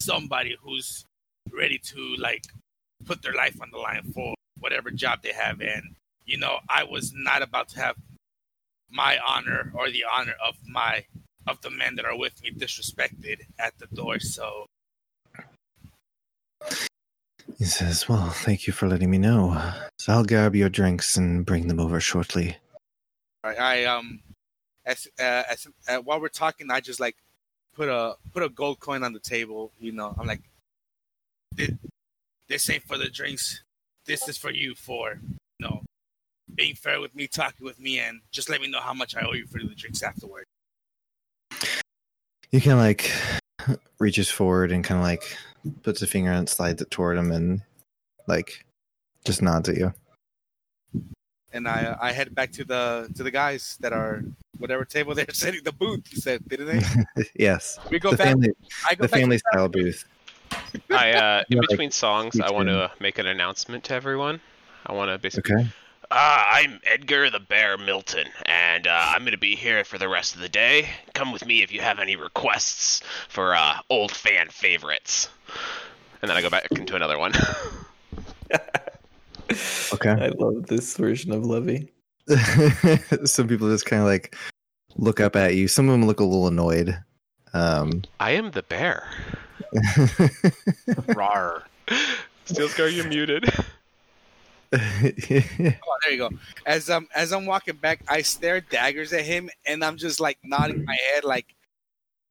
Somebody 0.02 0.56
who's 0.62 1.06
ready 1.52 1.78
to 1.80 2.16
like 2.18 2.44
put 3.06 3.22
their 3.22 3.34
life 3.34 3.60
on 3.62 3.70
the 3.72 3.78
line 3.78 4.04
for 4.14 4.34
whatever 4.60 4.92
job 4.92 5.22
they 5.24 5.34
have, 5.34 5.60
and 5.62 5.96
you 6.26 6.38
know, 6.38 6.60
I 6.70 6.84
was 6.84 7.14
not 7.14 7.42
about 7.42 7.70
to 7.70 7.80
have 7.80 7.96
my 8.90 9.18
honor 9.26 9.72
or 9.74 9.90
the 9.90 10.04
honor 10.12 10.36
of 10.46 10.56
my 10.68 11.06
of 11.48 11.62
the 11.62 11.70
men 11.70 11.96
that 11.96 12.06
are 12.06 12.18
with 12.18 12.42
me 12.44 12.52
disrespected 12.52 13.42
at 13.58 13.78
the 13.80 13.88
door. 13.96 14.20
So 14.20 14.66
He 17.58 17.66
says, 17.66 18.08
Well, 18.08 18.30
thank 18.30 18.68
you 18.68 18.74
for 18.74 18.88
letting 18.88 19.10
me 19.10 19.18
know. 19.18 19.74
So 19.98 20.14
I'll 20.14 20.26
grab 20.26 20.56
your 20.56 20.70
drinks 20.70 21.18
and 21.18 21.46
bring 21.46 21.68
them 21.68 21.80
over 21.80 22.00
shortly. 22.00 22.58
I, 23.44 23.56
I 23.56 23.84
um, 23.86 24.20
as 24.86 25.08
uh, 25.20 25.44
as 25.50 25.68
uh, 25.88 25.98
while 25.98 26.20
we're 26.22 26.28
talking, 26.28 26.70
I 26.70 26.82
just 26.82 27.00
like 27.00 27.16
put 27.74 27.90
a 27.90 28.16
put 28.34 28.44
a 28.44 28.50
gold 28.50 28.80
coin 28.80 29.04
on 29.04 29.14
the 29.14 29.20
table. 29.20 29.72
You 29.80 29.92
know, 29.92 30.16
I'm 30.20 30.28
like, 30.28 30.42
this, 31.56 31.72
this 32.48 32.70
ain't 32.70 32.84
for 32.84 32.98
the 32.98 33.10
drinks. 33.10 33.64
This 34.06 34.28
is 34.28 34.38
for 34.38 34.52
you 34.52 34.76
for 34.76 35.20
you 35.60 35.68
know 35.68 35.82
being 36.58 36.76
fair 36.76 37.00
with 37.00 37.16
me, 37.16 37.28
talking 37.28 37.66
with 37.66 37.80
me, 37.80 38.00
and 38.00 38.20
just 38.32 38.50
let 38.50 38.60
me 38.60 38.68
know 38.68 38.82
how 38.82 38.94
much 38.94 39.16
I 39.16 39.22
owe 39.22 39.34
you 39.34 39.46
for 39.46 39.60
the 39.60 39.74
drinks 39.76 40.04
afterward. 40.04 40.44
You 42.52 42.60
can 42.60 42.78
like 42.78 43.12
reaches 44.00 44.30
forward 44.30 44.72
and 44.72 44.84
kind 44.84 45.00
of 45.00 45.04
like 45.06 45.38
puts 45.84 46.02
a 46.02 46.08
finger 46.08 46.32
and 46.32 46.50
slides 46.50 46.82
it 46.82 46.92
toward 46.92 47.18
him 47.18 47.32
and 47.32 47.62
like 48.28 48.66
just 49.24 49.42
nods 49.42 49.70
at 49.70 49.78
you. 49.78 49.94
And 51.54 51.68
I 51.68 51.86
uh, 51.86 51.98
I 52.02 52.12
head 52.12 52.34
back 52.36 52.52
to 52.54 52.66
the 52.66 53.10
to 53.16 53.24
the 53.24 53.32
guys 53.32 53.78
that 53.80 53.94
are 53.94 54.24
whatever 54.58 54.84
table 54.84 55.14
they're 55.14 55.26
setting 55.34 55.64
the 55.64 55.72
booth. 55.72 56.04
You 56.10 56.20
said, 56.20 56.48
didn't 56.48 56.68
they? 56.68 57.24
yes, 57.40 57.80
We 57.92 58.00
go 58.00 58.12
the 58.12 58.18
back. 58.18 58.28
family 58.28 58.52
I 58.90 58.96
go 58.96 59.04
the 59.04 59.10
back 59.10 59.22
family 59.22 59.38
to 59.38 59.44
style 59.52 59.70
booth. 59.70 60.06
I 60.90 61.12
uh, 61.12 61.44
in 61.50 61.58
Yeah, 61.58 61.60
like, 61.60 61.70
between 61.70 61.92
songs, 61.92 62.40
I 62.40 62.52
want 62.52 62.70
to 62.70 62.92
make 63.00 63.20
an 63.20 63.28
announcement 63.28 63.84
to 63.86 63.94
everyone. 63.94 64.42
I 64.86 64.94
want 64.94 65.12
to 65.12 65.18
basically. 65.18 65.56
Okay. 65.56 65.70
Uh, 66.10 66.44
I'm 66.52 66.80
Edgar 66.86 67.30
the 67.30 67.40
Bear 67.40 67.78
Milton, 67.78 68.28
and 68.46 68.88
uh, 68.88 69.08
I'm 69.10 69.24
going 69.24 69.34
to 69.34 69.38
be 69.38 69.56
here 69.56 69.84
for 69.84 69.98
the 69.98 70.08
rest 70.08 70.36
of 70.36 70.42
the 70.42 70.48
day. 70.50 70.88
Come 71.14 71.34
with 71.34 71.46
me 71.46 71.64
if 71.64 71.72
you 71.72 71.82
have 71.82 72.00
any 72.00 72.16
requests 72.16 73.02
for 73.28 73.54
uh, 73.54 73.80
old 73.90 74.12
fan 74.12 74.48
favorites. 74.50 75.30
And 76.22 76.30
then 76.30 76.38
I 76.38 76.42
go 76.42 76.50
back 76.50 76.68
into 76.72 76.96
another 76.96 77.20
one. 77.20 77.34
Okay. 79.94 80.10
I 80.10 80.28
love 80.38 80.68
this 80.68 80.98
version 80.98 81.32
of 81.32 81.46
Levy. 81.46 81.92
Some 83.26 83.48
people 83.48 83.70
just 83.70 83.86
kind 83.86 84.02
of 84.02 84.08
like 84.08 84.36
look 84.98 85.20
up 85.20 85.36
at 85.36 85.56
you. 85.56 85.68
Some 85.68 85.88
of 85.88 85.94
them 85.94 86.06
look 86.06 86.20
a 86.20 86.24
little 86.24 86.48
annoyed. 86.48 86.98
Um, 87.54 88.04
I 88.20 88.32
am 88.32 88.52
the 88.52 88.64
bear. 88.64 89.08
Rar. 91.16 91.64
Steelscar, 92.46 92.94
you're 92.94 93.08
muted. 93.08 93.50
Oh, 94.74 95.98
there 96.04 96.12
you 96.12 96.18
go. 96.18 96.30
As 96.66 96.90
I'm 96.90 97.08
as 97.16 97.32
I'm 97.32 97.46
walking 97.46 97.76
back, 97.76 98.02
I 98.08 98.22
stare 98.22 98.62
daggers 98.62 99.14
at 99.14 99.26
him, 99.26 99.50
and 99.66 99.84
I'm 99.84 99.98
just 99.98 100.20
like 100.20 100.38
nodding 100.44 100.84
my 100.86 100.98
head, 101.14 101.24
like, 101.24 101.56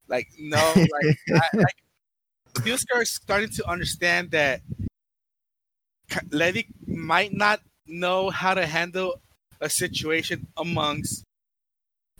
like 0.08 0.28
no, 0.38 0.56
like, 0.76 1.18
I, 1.32 1.56
like 1.56 1.76
Steelscar 2.54 3.02
is 3.02 3.10
starting 3.10 3.50
to 3.50 3.68
understand 3.68 4.30
that 4.32 4.60
K- 6.10 6.20
Levy 6.30 6.68
might 6.86 7.32
not 7.32 7.60
know 7.86 8.30
how 8.30 8.54
to 8.54 8.66
handle 8.66 9.20
a 9.60 9.70
situation 9.70 10.46
amongst 10.56 11.24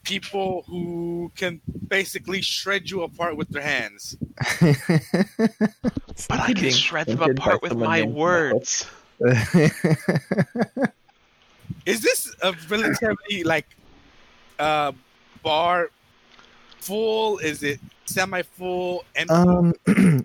people 0.03 0.65
who 0.69 1.33
can 1.37 1.61
basically 1.89 2.41
shred 2.41 2.89
you 2.89 3.03
apart 3.03 3.37
with 3.37 3.49
their 3.49 3.63
hands. 3.63 4.17
But 6.29 6.41
I 6.41 6.55
can 6.55 6.71
shred 6.71 7.09
them 7.09 7.21
apart 7.21 7.61
with 7.61 7.75
my 7.75 8.01
named 8.01 8.15
words. 8.15 8.87
Is 11.87 12.01
this 12.03 12.35
a 12.43 12.53
relatively 12.69 13.45
like 13.45 13.67
uh, 14.59 14.93
bar 15.43 15.91
full? 16.81 17.39
Is 17.39 17.63
it 17.63 17.81
semi 18.05 18.43
full? 18.43 19.05
And 19.15 19.31
um, 19.31 19.75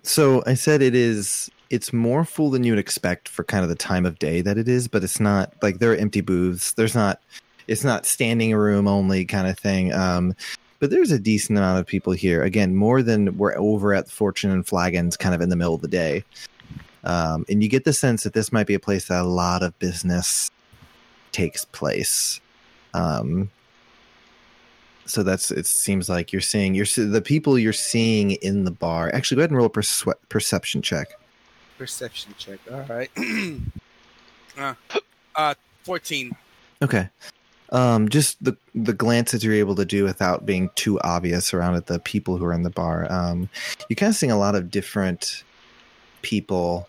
so 0.03 0.43
I 0.45 0.55
said 0.55 0.81
it 0.81 0.95
is. 0.95 1.49
It's 1.69 1.93
more 1.93 2.25
full 2.25 2.49
than 2.49 2.65
you 2.65 2.73
would 2.73 2.79
expect 2.79 3.29
for 3.29 3.45
kind 3.45 3.63
of 3.63 3.69
the 3.69 3.75
time 3.75 4.05
of 4.05 4.19
day 4.19 4.41
that 4.41 4.57
it 4.57 4.67
is, 4.67 4.89
but 4.89 5.05
it's 5.05 5.21
not 5.21 5.53
like 5.61 5.79
there 5.79 5.93
are 5.93 5.95
empty 5.95 6.21
booths. 6.21 6.73
There's 6.73 6.95
not. 6.95 7.21
It's 7.67 7.83
not 7.83 8.05
standing 8.05 8.53
room 8.53 8.87
only 8.87 9.23
kind 9.23 9.47
of 9.47 9.57
thing. 9.57 9.93
Um, 9.93 10.35
but 10.79 10.89
there's 10.89 11.11
a 11.11 11.19
decent 11.19 11.59
amount 11.59 11.79
of 11.79 11.85
people 11.85 12.11
here. 12.11 12.43
Again, 12.43 12.75
more 12.75 13.03
than 13.03 13.37
we're 13.37 13.55
over 13.55 13.93
at 13.93 14.09
Fortune 14.09 14.49
and 14.49 14.65
Flagons, 14.65 15.15
kind 15.15 15.35
of 15.35 15.39
in 15.39 15.49
the 15.49 15.55
middle 15.55 15.75
of 15.75 15.81
the 15.81 15.87
day. 15.87 16.25
Um, 17.03 17.45
and 17.49 17.63
you 17.63 17.69
get 17.69 17.83
the 17.83 17.93
sense 17.93 18.23
that 18.23 18.33
this 18.33 18.51
might 18.51 18.67
be 18.67 18.73
a 18.73 18.79
place 18.79 19.07
that 19.07 19.21
a 19.21 19.27
lot 19.27 19.63
of 19.63 19.77
business 19.79 20.51
takes 21.31 21.65
place. 21.65 22.39
Um, 22.93 23.49
so 25.05 25.23
that's 25.23 25.51
it. 25.51 25.65
Seems 25.65 26.09
like 26.09 26.31
you're 26.31 26.41
seeing 26.41 26.73
you're 26.75 26.85
the 26.85 27.21
people 27.23 27.57
you're 27.57 27.73
seeing 27.73 28.31
in 28.31 28.63
the 28.63 28.71
bar. 28.71 29.11
Actually, 29.13 29.37
go 29.37 29.41
ahead 29.41 29.49
and 29.49 29.57
roll 29.57 29.67
a 29.67 29.69
perce- 29.69 30.05
perception 30.29 30.81
check. 30.81 31.09
perception 31.77 32.33
check. 32.37 32.59
All 32.71 32.85
right. 32.87 33.09
uh, 34.57 34.73
uh, 35.35 35.53
fourteen. 35.83 36.31
Okay. 36.81 37.09
Um, 37.71 38.09
just 38.09 38.43
the 38.43 38.55
the 38.75 38.93
glances 38.93 39.43
you're 39.43 39.53
able 39.53 39.75
to 39.75 39.85
do 39.85 40.03
without 40.03 40.45
being 40.45 40.69
too 40.75 40.99
obvious 41.01 41.53
around 41.53 41.75
at 41.75 41.87
the 41.87 41.99
people 41.99 42.37
who 42.37 42.45
are 42.45 42.53
in 42.53 42.63
the 42.63 42.69
bar. 42.69 43.11
Um, 43.11 43.49
you 43.89 43.95
kind 43.95 44.09
of 44.09 44.15
seeing 44.15 44.31
a 44.31 44.37
lot 44.37 44.55
of 44.55 44.69
different 44.69 45.43
people. 46.21 46.87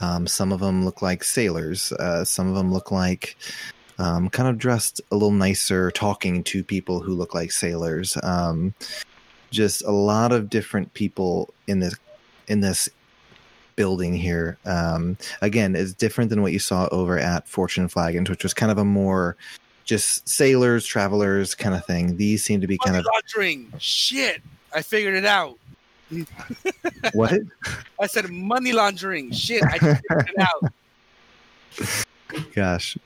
Um, 0.00 0.26
some 0.26 0.52
of 0.52 0.60
them 0.60 0.84
look 0.84 1.02
like 1.02 1.22
sailors. 1.22 1.92
Uh, 1.92 2.24
some 2.24 2.48
of 2.48 2.54
them 2.54 2.72
look 2.72 2.90
like 2.90 3.36
um, 3.98 4.28
kind 4.28 4.48
of 4.48 4.58
dressed 4.58 5.00
a 5.10 5.14
little 5.14 5.30
nicer, 5.30 5.90
talking 5.90 6.42
to 6.44 6.64
people 6.64 7.00
who 7.00 7.14
look 7.14 7.34
like 7.34 7.52
sailors. 7.52 8.16
Um, 8.22 8.74
just 9.50 9.84
a 9.84 9.90
lot 9.90 10.32
of 10.32 10.50
different 10.50 10.92
people 10.94 11.52
in 11.66 11.78
this 11.78 11.94
in 12.48 12.60
this 12.60 12.88
building 13.76 14.14
here. 14.14 14.58
Um, 14.64 15.16
again, 15.40 15.74
it's 15.74 15.92
different 15.92 16.30
than 16.30 16.42
what 16.42 16.52
you 16.52 16.58
saw 16.58 16.88
over 16.90 17.18
at 17.18 17.48
Fortune 17.48 17.88
Flagons, 17.88 18.28
which 18.28 18.42
was 18.42 18.54
kind 18.54 18.72
of 18.72 18.78
a 18.78 18.84
more 18.84 19.36
just 19.84 20.28
sailors, 20.28 20.86
travelers 20.86 21.54
kind 21.54 21.74
of 21.74 21.84
thing. 21.84 22.16
These 22.16 22.44
seem 22.44 22.60
to 22.60 22.66
be 22.66 22.78
kind 22.78 22.96
Money 22.96 23.04
of 23.06 23.12
laundering. 23.12 23.72
Shit, 23.78 24.42
I 24.74 24.82
figured 24.82 25.14
it 25.14 25.24
out. 25.24 25.58
What? 27.12 27.40
I 28.00 28.06
said 28.06 28.30
money 28.30 28.72
laundering. 28.72 29.32
Shit, 29.32 29.62
I 29.64 29.78
just 29.78 30.02
figured 30.08 30.30
it 30.36 30.40
out. 30.40 30.72
Gosh. 32.54 32.96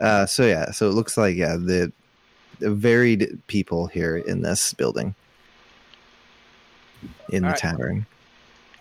Uh, 0.00 0.26
so 0.26 0.46
yeah, 0.46 0.70
so 0.70 0.88
it 0.88 0.92
looks 0.92 1.16
like 1.16 1.36
yeah 1.36 1.56
the, 1.56 1.92
the 2.58 2.70
varied 2.70 3.38
people 3.46 3.86
here 3.86 4.16
in 4.16 4.42
this 4.42 4.74
building, 4.74 5.14
in 7.30 7.42
the 7.42 7.48
All 7.48 7.52
right. 7.52 7.58
tavern. 7.58 8.06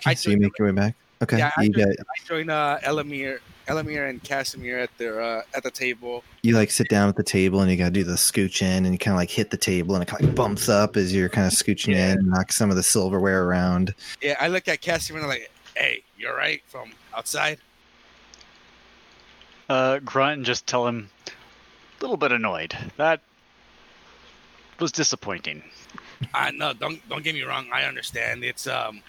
I 0.06 0.14
so 0.14 0.30
you 0.30 0.36
joined 0.36 0.44
make 0.44 0.60
your 0.60 0.68
way 0.68 0.74
back. 0.74 0.96
Okay, 1.24 1.38
Yeah, 1.38 1.52
I 1.58 1.64
you 1.64 1.70
joined- 1.70 1.98
got 1.98 2.06
I 2.10 2.26
joined 2.28 2.52
uh, 2.52 2.80
Elamir, 2.84 3.40
Elamir 3.68 4.10
and 4.10 4.22
Casimir 4.24 4.78
at 4.80 4.90
their 4.98 5.22
uh, 5.22 5.42
at 5.56 5.64
the 5.64 5.72
table. 5.72 6.22
you 6.42 6.54
like 6.56 6.70
sit 6.70 6.90
down 6.90 7.08
at 7.08 7.16
the 7.16 7.24
table 7.24 7.62
and 7.62 7.72
you 7.72 7.78
got 7.78 7.86
to 7.86 7.92
do 7.92 8.04
the 8.04 8.14
scooch 8.16 8.62
in 8.62 8.84
and 8.86 8.94
you 8.94 8.98
kind 8.98 9.14
of 9.14 9.18
like 9.20 9.30
hit 9.30 9.50
the 9.50 9.58
table 9.58 9.96
and 9.96 10.04
it 10.04 10.08
kind 10.08 10.22
of 10.22 10.28
like 10.30 10.36
bumps 10.36 10.68
up 10.68 10.98
as 10.98 11.14
you're 11.16 11.30
kind 11.30 11.48
of 11.48 11.54
scooching 11.54 11.94
Yeah. 11.96 12.12
in, 12.12 12.20
and 12.20 12.28
knock 12.28 12.52
some 12.52 12.70
of 12.70 12.76
the 12.76 12.84
silverware 12.84 13.46
around. 13.46 13.94
Yeah, 14.22 14.36
I 14.40 14.50
look 14.50 14.68
at 14.68 14.82
Casimir 14.82 15.22
and 15.22 15.32
I'm 15.32 15.38
like, 15.40 15.50
"Hey, 15.78 16.04
you're 16.18 16.36
right 16.36 16.62
from 16.68 16.92
outside." 17.16 17.58
Uh, 19.70 20.00
grunt 20.00 20.38
and 20.38 20.46
just 20.46 20.68
tell 20.68 20.86
him 20.86 21.10
a 21.28 21.32
little 22.04 22.18
bit 22.18 22.34
annoyed. 22.34 22.76
That 22.98 23.22
was 24.80 24.92
disappointing. 24.92 25.64
I 26.34 26.52
no, 26.52 26.74
don't 26.74 27.00
don't 27.08 27.24
get 27.24 27.34
me 27.34 27.44
wrong. 27.44 27.68
I 27.72 27.84
understand. 27.86 28.44
It's 28.44 28.68
um, 28.68 29.02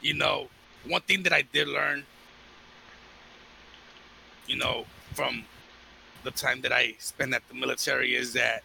you 0.00 0.14
know, 0.14 0.48
one 0.88 1.02
thing 1.02 1.22
that 1.24 1.32
I 1.32 1.42
did 1.42 1.68
learn, 1.68 2.04
you 4.46 4.56
know, 4.56 4.84
from 5.14 5.44
the 6.24 6.30
time 6.30 6.60
that 6.62 6.72
I 6.72 6.94
spent 6.98 7.34
at 7.34 7.46
the 7.48 7.54
military 7.54 8.14
is 8.14 8.32
that 8.32 8.62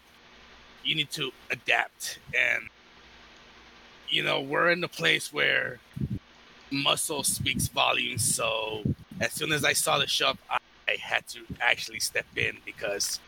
you 0.82 0.94
need 0.94 1.10
to 1.12 1.30
adapt, 1.50 2.18
and 2.34 2.68
you 4.08 4.22
know, 4.22 4.40
we're 4.40 4.70
in 4.70 4.82
a 4.84 4.88
place 4.88 5.32
where 5.32 5.78
muscle 6.70 7.22
speaks 7.22 7.68
volumes. 7.68 8.34
So 8.34 8.82
as 9.20 9.32
soon 9.32 9.52
as 9.52 9.64
I 9.64 9.72
saw 9.72 9.98
the 9.98 10.06
shop, 10.06 10.38
I, 10.50 10.58
I 10.88 10.96
had 11.00 11.26
to 11.28 11.40
actually 11.60 12.00
step 12.00 12.26
in 12.36 12.58
because 12.64 13.20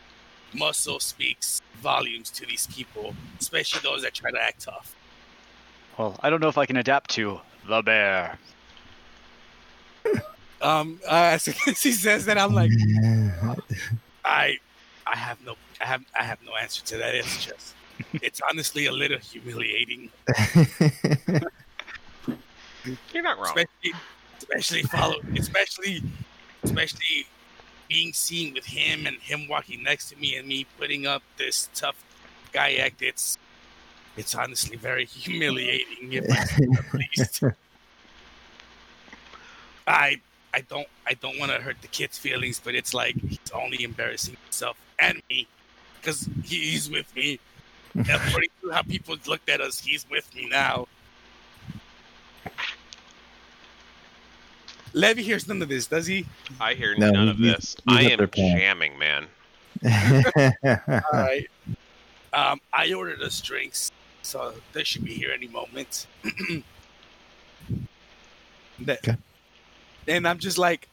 muscle 0.53 0.99
speaks 0.99 1.61
volumes 1.81 2.29
to 2.31 2.45
these 2.45 2.67
people, 2.67 3.15
especially 3.39 3.81
those 3.81 4.03
that 4.03 4.13
try 4.13 4.31
to 4.31 4.41
act 4.41 4.61
tough. 4.61 4.95
Well, 5.97 6.15
I 6.21 6.29
don't 6.29 6.41
know 6.41 6.47
if 6.47 6.57
I 6.57 6.65
can 6.65 6.77
adapt 6.77 7.09
to 7.11 7.41
the 7.67 7.81
bear. 7.81 8.37
Um, 10.61 10.99
uh, 11.07 11.31
as 11.33 11.43
soon 11.43 11.55
as 11.67 11.83
he 11.83 11.91
says 11.91 12.25
that, 12.25 12.37
I'm 12.37 12.53
like, 12.53 12.71
I, 14.25 14.57
I 15.05 15.15
have 15.15 15.43
no, 15.45 15.55
I 15.79 15.85
have, 15.85 16.03
I 16.19 16.23
have 16.23 16.39
no 16.45 16.55
answer 16.55 16.83
to 16.85 16.97
that. 16.97 17.13
It's 17.15 17.45
just, 17.45 17.75
it's 18.13 18.41
honestly 18.49 18.87
a 18.87 18.91
little 18.91 19.19
humiliating, 19.19 20.09
You're 23.13 23.23
not 23.23 23.37
wrong. 23.37 23.45
especially, 23.47 23.93
especially 24.37 24.83
follow, 24.83 25.19
especially, 25.35 26.01
especially 26.63 27.27
being 27.89 28.13
seen 28.13 28.53
with 28.53 28.65
him 28.65 29.07
and 29.07 29.17
him 29.17 29.47
walking 29.47 29.83
next 29.83 30.09
to 30.09 30.15
me 30.17 30.35
and 30.35 30.47
me 30.47 30.65
putting 30.79 31.05
up 31.05 31.23
this 31.37 31.69
tough 31.73 32.03
guy 32.51 32.73
act. 32.75 33.01
It's, 33.01 33.37
it's 34.15 34.35
honestly 34.35 34.77
very 34.77 35.05
humiliating. 35.05 36.13
If 36.13 36.31
I 36.31 36.43
say 36.45 36.65
the 36.65 36.83
least. 36.93 37.43
I 39.87 40.19
I 40.57 40.61
don't 40.61 40.87
I 41.05 41.13
don't 41.13 41.37
want 41.37 41.51
to 41.51 41.59
hurt 41.59 41.75
the 41.83 41.87
kid's 41.87 42.17
feelings, 42.17 42.59
but 42.59 42.73
it's 42.73 42.91
like 42.91 43.15
he's 43.21 43.37
only 43.53 43.83
embarrassing 43.83 44.37
himself 44.43 44.75
and 44.97 45.21
me 45.29 45.47
because 46.01 46.27
he's 46.43 46.89
with 46.89 47.15
me. 47.15 47.39
According 47.99 48.49
to 48.63 48.71
how 48.71 48.81
people 48.81 49.15
looked 49.27 49.49
at 49.49 49.61
us, 49.61 49.79
he's 49.79 50.09
with 50.09 50.33
me 50.35 50.49
now. 50.49 50.87
Levy 54.93 55.21
hears 55.21 55.47
none 55.47 55.61
of 55.61 55.69
this, 55.69 55.85
does 55.85 56.07
he? 56.07 56.25
I 56.59 56.73
hear 56.73 56.95
no, 56.97 57.11
none 57.11 57.27
of 57.27 57.37
this. 57.37 57.75
I 57.87 58.09
am 58.09 58.27
jamming, 58.33 58.97
man. 58.97 59.27
All 59.85 61.01
right. 61.13 61.47
Um, 62.33 62.59
I 62.73 62.91
ordered 62.93 63.21
us 63.21 63.39
drinks, 63.41 63.91
so 64.23 64.55
they 64.73 64.83
should 64.83 65.05
be 65.05 65.13
here 65.13 65.29
any 65.31 65.49
moment. 65.49 66.07
okay. 68.89 69.17
And 70.07 70.27
I'm 70.27 70.39
just 70.39 70.57
like, 70.57 70.87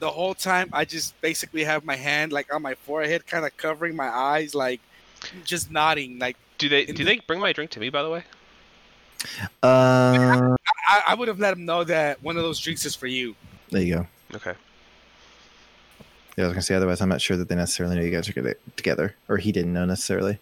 the 0.00 0.10
whole 0.10 0.34
time, 0.34 0.68
I 0.72 0.84
just 0.84 1.18
basically 1.20 1.64
have 1.64 1.84
my 1.84 1.96
hand 1.96 2.32
like 2.32 2.52
on 2.52 2.60
my 2.62 2.74
forehead, 2.74 3.26
kind 3.26 3.44
of 3.46 3.56
covering 3.56 3.94
my 3.96 4.08
eyes, 4.08 4.54
like 4.54 4.80
just 5.44 5.70
nodding. 5.70 6.18
Like 6.18 6.36
Do 6.58 6.68
they 6.68 6.84
do 6.86 6.92
the- 6.92 7.04
they 7.04 7.20
bring 7.26 7.40
my 7.40 7.52
drink 7.52 7.70
to 7.72 7.80
me? 7.80 7.88
By 7.90 8.02
the 8.02 8.10
way, 8.10 8.24
uh, 9.62 10.56
I, 10.88 11.02
I 11.08 11.14
would 11.14 11.28
have 11.28 11.38
let 11.38 11.52
him 11.52 11.64
know 11.64 11.84
that 11.84 12.22
one 12.22 12.36
of 12.36 12.42
those 12.42 12.58
drinks 12.58 12.84
is 12.84 12.94
for 12.94 13.06
you. 13.06 13.34
there 13.70 13.82
you 13.82 13.94
go. 13.94 14.06
okay. 14.36 14.54
Yeah, 16.36 16.44
I 16.44 16.46
was 16.48 16.54
gonna 16.54 16.62
say. 16.62 16.74
Otherwise, 16.74 17.00
I'm 17.00 17.08
not 17.10 17.20
sure 17.20 17.36
that 17.36 17.48
they 17.48 17.54
necessarily 17.54 17.94
knew 17.96 18.04
you 18.04 18.10
guys 18.10 18.26
were 18.26 18.32
gonna- 18.40 18.54
together, 18.76 19.14
or 19.28 19.36
he 19.36 19.52
didn't 19.52 19.72
know 19.72 19.84
necessarily. 19.84 20.38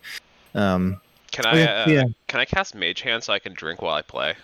Um, 0.54 1.00
Can 1.32 1.46
Oh, 1.46 1.50
I 1.50 1.58
yeah, 1.58 1.84
uh, 1.86 1.90
yeah. 1.90 2.04
can 2.28 2.40
I 2.40 2.44
cast 2.44 2.74
Mage 2.74 3.02
Hand 3.02 3.22
so 3.24 3.32
I 3.32 3.38
can 3.38 3.52
drink 3.54 3.82
while 3.82 3.94
I 3.94 4.02
play 4.02 4.30
I'd 4.30 4.36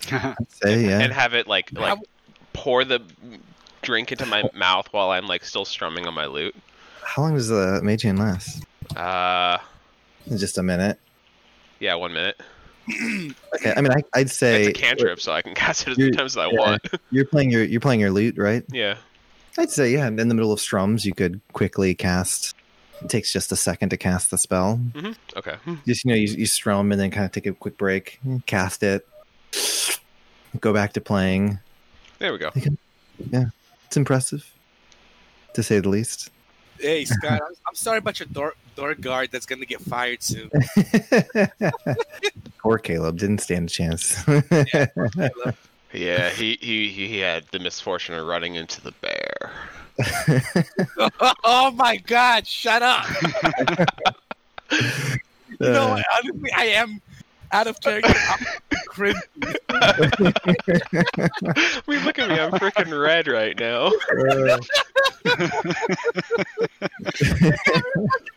say 0.48 0.86
yeah. 0.86 1.00
and 1.00 1.12
have 1.12 1.34
it 1.34 1.46
like 1.46 1.72
like 1.72 1.98
pour 2.52 2.84
the 2.84 3.00
drink 3.82 4.12
into 4.12 4.26
my 4.26 4.44
mouth 4.54 4.88
while 4.92 5.10
I'm 5.10 5.26
like 5.26 5.44
still 5.44 5.64
strumming 5.64 6.06
on 6.06 6.14
my 6.14 6.26
lute? 6.26 6.54
How 7.04 7.22
long 7.22 7.34
does 7.34 7.48
the 7.48 7.80
mage 7.82 8.02
hand 8.02 8.18
last? 8.18 8.64
Uh, 8.96 9.58
Just 10.36 10.58
a 10.58 10.62
minute. 10.62 10.98
yeah, 11.80 11.94
one 11.94 12.12
minute. 12.12 12.40
Okay. 13.56 13.72
I 13.74 13.80
mean, 13.80 13.90
I, 13.90 14.02
I'd 14.14 14.30
say 14.30 14.64
It's 14.64 14.78
a 14.78 14.80
cantrip, 14.80 15.18
so 15.18 15.32
I 15.32 15.40
can 15.40 15.54
cast 15.54 15.88
it 15.88 15.92
as 15.92 15.98
many 15.98 16.10
times 16.10 16.36
as 16.36 16.36
I 16.36 16.50
yeah. 16.50 16.58
want. 16.58 16.82
you're 17.10 17.24
playing 17.24 17.50
your 17.50 17.64
you're 17.64 17.80
playing 17.80 18.00
your 18.00 18.10
lute, 18.10 18.36
right? 18.36 18.62
yeah. 18.70 18.96
I'd 19.58 19.70
say 19.70 19.90
yeah. 19.90 20.06
In 20.06 20.16
the 20.16 20.34
middle 20.34 20.52
of 20.52 20.60
strums, 20.60 21.06
you 21.06 21.14
could 21.14 21.40
quickly 21.54 21.94
cast. 21.94 22.54
It 23.02 23.08
takes 23.08 23.32
just 23.32 23.50
a 23.50 23.56
second 23.56 23.88
to 23.88 23.96
cast 23.96 24.30
the 24.30 24.36
spell. 24.36 24.76
hmm 24.76 25.12
Okay. 25.34 25.56
Just 25.86 26.04
you 26.04 26.10
know, 26.10 26.14
you, 26.16 26.28
you 26.28 26.44
strum 26.46 26.92
and 26.92 27.00
then 27.00 27.10
kind 27.10 27.24
of 27.24 27.32
take 27.32 27.46
a 27.46 27.52
quick 27.54 27.78
break, 27.78 28.20
cast 28.44 28.82
it, 28.82 29.08
go 30.60 30.72
back 30.72 30.92
to 30.94 31.00
playing. 31.00 31.58
There 32.18 32.32
we 32.32 32.38
go. 32.38 32.50
Yeah, 33.30 33.46
it's 33.86 33.96
impressive, 33.96 34.50
to 35.54 35.62
say 35.62 35.80
the 35.80 35.88
least. 35.88 36.30
Hey 36.80 37.04
Scott, 37.06 37.40
I'm, 37.46 37.54
I'm 37.66 37.74
sorry 37.74 37.98
about 37.98 38.20
your 38.20 38.26
door 38.28 38.54
door 38.74 38.94
guard 38.94 39.30
that's 39.32 39.46
gonna 39.46 39.64
get 39.64 39.80
fired 39.80 40.22
soon. 40.22 40.50
Poor 42.58 42.78
Caleb 42.78 43.18
didn't 43.18 43.38
stand 43.38 43.68
a 43.68 43.72
chance. 43.72 44.24
Yeah, 45.92 46.28
he, 46.30 46.58
he 46.60 46.88
he 46.88 47.18
had 47.20 47.44
the 47.52 47.58
misfortune 47.58 48.16
of 48.16 48.26
running 48.26 48.56
into 48.56 48.82
the 48.82 48.92
bear. 49.00 49.50
oh 51.44 51.70
my 51.70 51.96
God! 51.96 52.46
Shut 52.46 52.82
up. 52.82 53.06
you 54.70 55.56
know, 55.60 55.98
honestly, 56.18 56.50
I 56.54 56.66
am 56.66 57.00
out 57.52 57.66
of 57.66 57.80
character. 57.80 58.12
I'm 58.28 58.46
cringe. 58.86 59.16
I 59.68 60.10
mean, 61.86 62.04
look 62.04 62.18
at 62.18 62.28
me. 62.28 62.38
I'm 62.38 62.52
freaking 62.52 63.00
red 63.00 63.28
right 63.28 63.58
now. 63.58 63.90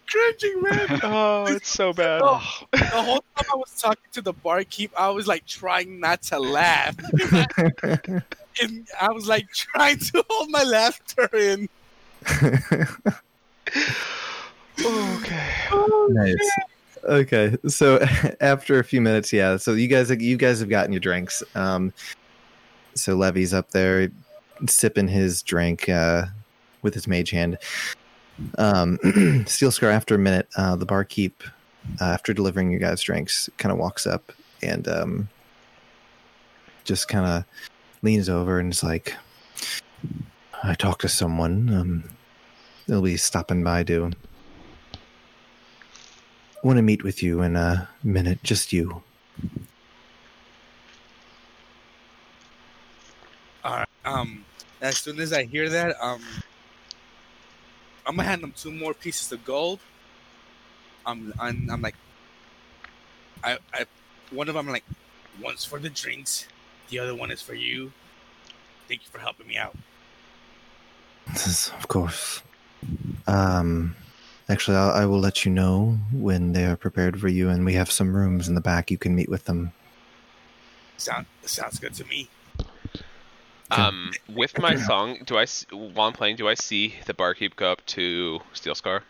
cringing, 0.08 0.64
man. 0.64 1.00
Oh, 1.04 1.46
it's 1.48 1.70
so 1.70 1.94
bad. 1.94 2.22
Oh. 2.24 2.42
The 2.72 2.86
whole 2.86 3.24
time 3.36 3.46
I 3.52 3.56
was 3.56 3.80
talking 3.80 4.10
to 4.14 4.22
the 4.22 4.34
barkeep, 4.34 4.92
I 4.98 5.10
was 5.10 5.28
like 5.28 5.46
trying 5.46 6.00
not 6.00 6.24
to 6.24 6.40
laugh. 6.40 6.96
and 8.62 8.88
I 9.00 9.12
was 9.12 9.28
like 9.28 9.50
trying 9.52 10.00
to 10.00 10.26
hold 10.30 10.50
my 10.52 10.64
laughter 10.64 11.30
in. 11.34 11.70
Okay. 14.86 15.48
Oh, 15.72 16.08
nice. 16.12 16.50
Okay, 17.04 17.58
so 17.68 18.00
after 18.42 18.80
a 18.80 18.84
few 18.84 19.02
minutes, 19.02 19.32
yeah. 19.32 19.58
So 19.58 19.74
you 19.74 19.88
guys, 19.88 20.10
you 20.10 20.38
guys 20.38 20.60
have 20.60 20.70
gotten 20.70 20.92
your 20.92 21.00
drinks. 21.00 21.44
Um, 21.56 21.94
so 22.94 23.16
Levy's 23.16 23.54
up 23.54 23.72
there 23.72 24.10
sipping 24.68 25.08
his 25.08 25.42
drink 25.42 25.88
uh, 25.88 26.26
with 26.82 26.94
his 26.94 27.08
mage 27.08 27.30
hand. 27.30 27.58
Um, 28.58 29.00
Steel 29.48 29.72
Scar. 29.72 29.90
After 29.90 30.16
a 30.16 30.20
minute, 30.20 30.48
uh, 30.56 30.76
the 30.76 30.86
barkeep, 30.86 31.44
uh, 32.02 32.06
after 32.06 32.34
delivering 32.34 32.72
you 32.72 32.80
guys 32.80 33.02
drinks, 33.02 33.50
kind 33.58 33.72
of 33.72 33.78
walks 33.78 34.06
up 34.08 34.32
and 34.62 34.88
um, 34.88 35.30
just 36.84 37.08
kind 37.08 37.26
of 37.26 37.46
leans 38.02 38.30
over 38.30 38.60
and 38.60 38.72
is 38.72 38.84
like, 38.84 39.16
"I 40.64 40.74
talked 40.74 41.02
to 41.02 41.10
someone. 41.10 41.74
Um, 41.74 42.04
they'll 42.88 43.02
be 43.02 43.18
stopping 43.18 43.64
by 43.64 43.84
to." 43.84 44.12
Want 46.64 46.78
to 46.78 46.82
meet 46.82 47.04
with 47.04 47.24
you 47.24 47.42
in 47.42 47.56
a 47.56 47.90
minute, 48.04 48.44
just 48.44 48.74
you. 48.74 49.02
All 53.64 53.78
right. 53.78 53.88
Um, 54.06 54.46
as 54.82 54.98
soon 54.98 55.20
as 55.20 55.34
I 55.34 55.44
hear 55.44 55.70
that, 55.70 55.96
um, 56.02 56.22
I'm 58.06 58.16
gonna 58.16 58.28
hand 58.28 58.44
them 58.44 58.54
two 58.56 58.72
more 58.72 58.94
pieces 58.94 59.32
of 59.32 59.44
gold. 59.46 59.80
I'm, 61.06 61.34
I'm, 61.40 61.70
I'm 61.72 61.82
like, 61.82 61.96
I, 63.44 63.58
I, 63.74 63.86
one 64.32 64.50
of 64.50 64.56
them 64.56 64.68
like, 64.68 64.84
one's 65.42 65.66
for 65.66 65.80
the 65.80 65.90
drinks, 65.90 66.48
the 66.90 67.00
other 67.00 67.16
one 67.16 67.32
is 67.32 67.42
for 67.42 67.54
you. 67.54 67.92
Thank 68.88 69.04
you 69.06 69.12
for 69.12 69.20
helping 69.20 69.48
me 69.48 69.58
out. 69.58 69.76
of 71.78 71.88
course. 71.88 72.42
Um, 73.28 73.96
actually, 74.50 74.78
I'll, 74.78 74.92
I 74.92 75.06
will 75.06 75.20
let 75.20 75.46
you 75.46 75.52
know 75.52 75.98
when 76.12 76.54
they 76.54 76.66
are 76.66 76.76
prepared 76.76 77.20
for 77.20 77.28
you, 77.28 77.50
and 77.50 77.66
we 77.66 77.74
have 77.74 77.92
some 77.92 78.16
rooms 78.16 78.48
in 78.48 78.56
the 78.56 78.62
back. 78.62 78.92
You 78.92 78.98
can 78.98 79.16
meet 79.16 79.30
with 79.30 79.46
them. 79.46 79.72
Sound 80.98 81.28
sounds 81.44 81.80
good 81.80 81.94
to 81.94 82.06
me. 82.06 82.28
Um, 83.72 84.12
with 84.28 84.60
my 84.60 84.76
song, 84.76 85.20
do 85.26 85.38
I 85.38 85.46
while 85.72 86.08
I'm 86.08 86.14
playing, 86.14 86.38
do 86.38 86.48
I 86.48 86.56
see 86.56 86.96
the 87.06 87.14
barkeep 87.14 87.56
go 87.56 87.72
up 87.72 87.86
to 87.88 88.40
Steel 88.54 88.76
Scar? 88.76 89.04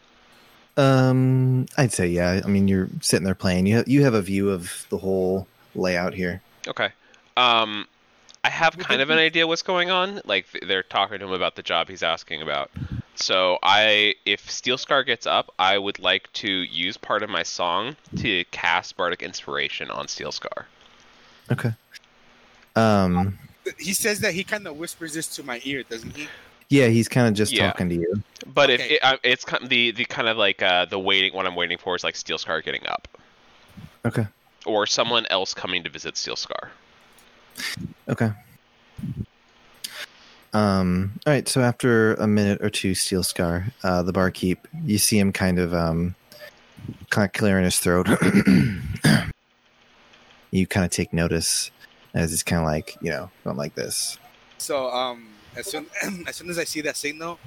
Um, 0.76 1.66
I'd 1.78 1.94
say 1.94 2.08
yeah. 2.08 2.42
I 2.44 2.48
mean, 2.48 2.68
you're 2.68 2.90
sitting 3.02 3.26
there 3.26 3.36
playing. 3.36 3.68
You 3.68 3.78
have, 3.78 3.88
you 3.88 4.04
have 4.04 4.14
a 4.14 4.22
view 4.22 4.50
of 4.50 4.86
the 4.90 4.98
whole 4.98 5.48
layout 5.76 6.14
here. 6.14 6.42
Okay. 6.68 6.90
Um, 7.38 7.88
I 8.44 8.50
have 8.50 8.78
kind 8.78 9.02
of 9.02 9.10
an 9.10 9.18
idea 9.18 9.48
what's 9.48 9.62
going 9.62 9.90
on. 9.90 10.22
Like 10.26 10.46
they're 10.68 10.84
talking 10.84 11.20
to 11.20 11.26
him 11.26 11.32
about 11.32 11.56
the 11.56 11.64
job 11.64 11.90
he's 11.90 12.04
asking 12.04 12.42
about. 12.42 12.70
So 13.22 13.60
I, 13.62 14.16
if 14.26 14.50
Steel 14.50 14.78
Scar 14.78 15.04
gets 15.04 15.28
up, 15.28 15.54
I 15.60 15.78
would 15.78 16.00
like 16.00 16.32
to 16.34 16.50
use 16.50 16.96
part 16.96 17.22
of 17.22 17.30
my 17.30 17.44
song 17.44 17.98
to 18.18 18.46
cast 18.46 18.96
Bardic 18.96 19.22
Inspiration 19.22 19.92
on 19.92 20.08
Steel 20.08 20.32
Scar. 20.32 20.66
Okay. 21.52 21.74
Um, 22.78 23.38
He 23.78 23.94
says 23.94 24.22
that 24.22 24.34
he 24.34 24.44
kind 24.44 24.66
of 24.68 24.78
whispers 24.78 25.14
this 25.14 25.28
to 25.36 25.44
my 25.44 25.60
ear, 25.66 25.84
doesn't 25.84 26.16
he? 26.16 26.28
yeah, 26.70 26.88
he's 26.88 27.08
kind 27.10 27.28
of 27.28 27.34
just 27.34 27.52
Yeah. 27.52 27.72
talking 27.72 27.90
to 27.90 27.96
you. 27.96 28.24
But 28.48 28.70
if 28.70 28.80
Okay. 28.80 28.96
it, 28.96 29.04
uh, 29.04 29.18
it's 29.24 29.44
kind 29.44 29.64
of 29.64 29.70
the 29.70 29.92
the 29.92 30.06
kind 30.06 30.30
of 30.30 30.38
like 30.38 30.62
uh, 30.62 30.86
the 30.86 30.98
waiting, 31.00 31.34
what 31.34 31.46
I'm 31.46 31.56
waiting 31.56 31.78
for 31.78 31.96
is 31.96 32.04
like 32.06 32.16
Steel 32.16 32.38
Scar 32.38 32.62
getting 32.62 32.88
up, 32.88 33.08
Okay. 34.06 34.26
or 34.66 34.86
someone 34.88 35.26
else 35.30 35.54
coming 35.54 35.84
to 35.84 35.90
visit 35.90 36.16
Steel 36.16 36.38
Scar. 36.38 36.72
Okay. 38.08 38.32
Um, 40.54 41.20
all 41.28 41.34
right, 41.34 41.48
so 41.48 41.62
after 41.62 42.16
a 42.16 42.28
minute 42.28 42.62
or 42.62 42.70
two, 42.70 42.96
Steel 42.96 43.24
Scar, 43.24 43.68
uh, 43.84 44.02
the 44.02 44.12
barkeep, 44.12 44.68
you 44.84 44.98
see 44.98 45.20
him 45.20 45.32
kind 45.32 45.60
of 45.60 45.74
um, 45.74 46.16
kind 47.10 47.26
of 47.26 47.34
clearing 47.34 47.66
his 47.66 47.78
throat. 47.80 48.08
you 50.52 50.66
kind 50.66 50.86
of 50.86 50.92
take 50.92 51.14
notice 51.14 51.70
as 52.14 52.32
he's 52.32 52.44
kind 52.44 52.62
of 52.62 52.66
like 52.66 52.98
you 53.02 53.12
know 53.12 53.30
going 53.44 53.58
like 53.58 53.76
this. 53.76 54.18
So 54.58 54.90
um, 54.90 55.30
as 55.56 55.68
soon 55.68 55.86
as 56.28 56.36
soon 56.36 56.50
as 56.50 56.58
I 56.58 56.64
see 56.64 56.82
that 56.82 56.98
signal, 56.98 57.38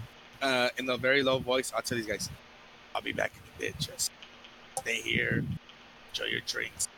uh, 0.41 0.69
in 0.79 0.89
a 0.89 0.97
very 0.97 1.23
low 1.23 1.39
voice, 1.39 1.73
I'll 1.75 1.83
tell 1.83 1.99
these 1.99 2.07
guys, 2.07 2.31
I'll 2.95 3.03
be 3.03 3.13
back 3.13 3.33
in 3.35 3.41
a 3.41 3.59
bit. 3.71 3.81
Just 3.81 4.13
stay 4.79 5.01
here, 5.01 5.45
enjoy 6.11 6.27
your 6.27 6.41
drinks. 6.47 6.89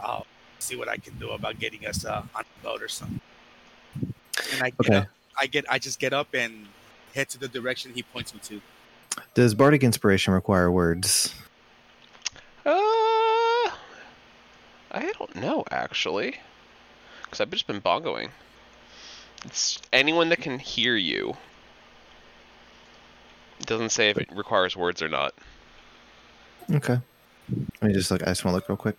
I'll 0.00 0.26
see 0.58 0.76
what 0.76 0.88
I 0.88 0.96
can 0.98 1.18
do 1.18 1.30
about 1.30 1.58
getting 1.58 1.86
us 1.86 2.04
uh, 2.04 2.22
on 2.34 2.42
a 2.42 2.62
boat 2.62 2.82
or 2.82 2.88
something. 2.88 3.20
And 4.52 4.62
I 4.62 4.70
get 4.70 4.90
Okay. 4.90 4.98
up, 4.98 5.08
I 5.38 5.46
get 5.46 5.64
I 5.70 5.78
just 5.78 5.98
get 5.98 6.12
up 6.12 6.28
and 6.34 6.66
head 7.14 7.28
to 7.30 7.38
the 7.38 7.48
direction 7.48 7.92
he 7.94 8.02
points 8.02 8.34
me 8.34 8.40
to. 8.44 8.60
Does 9.34 9.54
bardic 9.54 9.82
inspiration 9.82 10.34
require 10.34 10.70
words? 10.70 11.34
Uh, 12.66 12.70
I 14.90 15.12
don't 15.18 15.36
know 15.36 15.64
actually, 15.70 16.36
because 17.24 17.40
I've 17.40 17.50
just 17.50 17.66
been 17.66 17.80
bongoing. 17.80 18.30
It's 19.44 19.78
anyone 19.92 20.30
that 20.30 20.40
can 20.40 20.58
hear 20.58 20.96
you. 20.96 21.36
It 23.60 23.66
doesn't 23.66 23.90
say 23.90 24.10
if 24.10 24.18
it 24.18 24.28
requires 24.34 24.76
words 24.76 25.02
or 25.02 25.08
not. 25.08 25.34
Okay. 26.72 26.98
Let 27.82 27.88
me 27.88 27.92
just 27.92 28.10
look. 28.10 28.22
I 28.22 28.26
just 28.26 28.44
want 28.44 28.52
to 28.52 28.56
look 28.56 28.68
real 28.68 28.76
quick. 28.76 28.96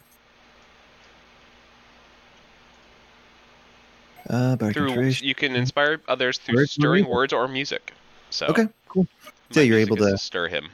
Uh, 4.30 4.56
bardic 4.56 4.76
through 4.78 4.88
inspiration. 4.88 5.28
you 5.28 5.36
can 5.36 5.56
inspire 5.56 6.02
others 6.08 6.38
through 6.40 6.56
Words 6.56 6.72
or 6.78 6.82
stirring 6.82 7.04
music? 7.04 7.14
words 7.14 7.34
or 7.34 7.48
music. 7.48 7.94
So 8.32 8.48
Okay, 8.48 8.68
cool. 8.88 9.08
So 9.52 9.62
you're 9.62 9.78
able 9.80 9.98
is 10.04 10.12
to- 10.12 10.18
stir 10.18 10.48
him. 10.48 10.70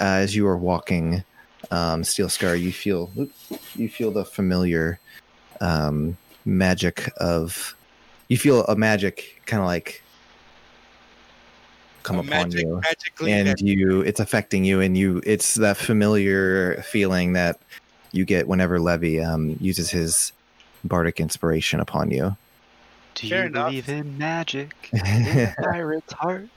uh, 0.00 0.04
as 0.04 0.34
you 0.34 0.46
are 0.46 0.56
walking 0.56 1.22
um, 1.70 2.02
steel 2.04 2.28
scar 2.28 2.54
you 2.56 2.72
feel 2.72 3.10
oop, 3.18 3.30
you 3.74 3.88
feel 3.88 4.10
the 4.10 4.24
familiar 4.24 4.98
um, 5.60 6.16
magic 6.44 7.10
of 7.18 7.74
you 8.28 8.38
feel 8.38 8.64
a 8.64 8.76
magic 8.76 9.42
kind 9.46 9.60
of 9.60 9.66
like 9.66 10.02
come 12.04 12.16
A 12.16 12.20
upon 12.20 12.30
magic, 12.30 12.60
you 12.62 12.80
magically. 12.82 13.32
and 13.32 13.48
that- 13.48 13.60
you 13.60 14.00
it's 14.02 14.20
affecting 14.20 14.64
you 14.64 14.80
and 14.80 14.96
you 14.96 15.20
it's 15.26 15.56
that 15.56 15.76
familiar 15.76 16.80
feeling 16.82 17.34
that 17.34 17.58
you 18.12 18.24
get 18.24 18.48
whenever 18.48 18.80
levy 18.80 19.20
um, 19.20 19.56
uses 19.60 19.90
his 19.90 20.32
bardic 20.84 21.20
inspiration 21.20 21.80
upon 21.80 22.10
you 22.10 22.34
Do 23.20 23.28
Fair 23.28 23.40
you 23.42 23.46
enough. 23.46 23.68
believe 23.68 23.88
in 23.88 24.18
magic? 24.18 24.90
In 24.92 25.52
pirate's 25.62 26.12
heart. 26.12 26.48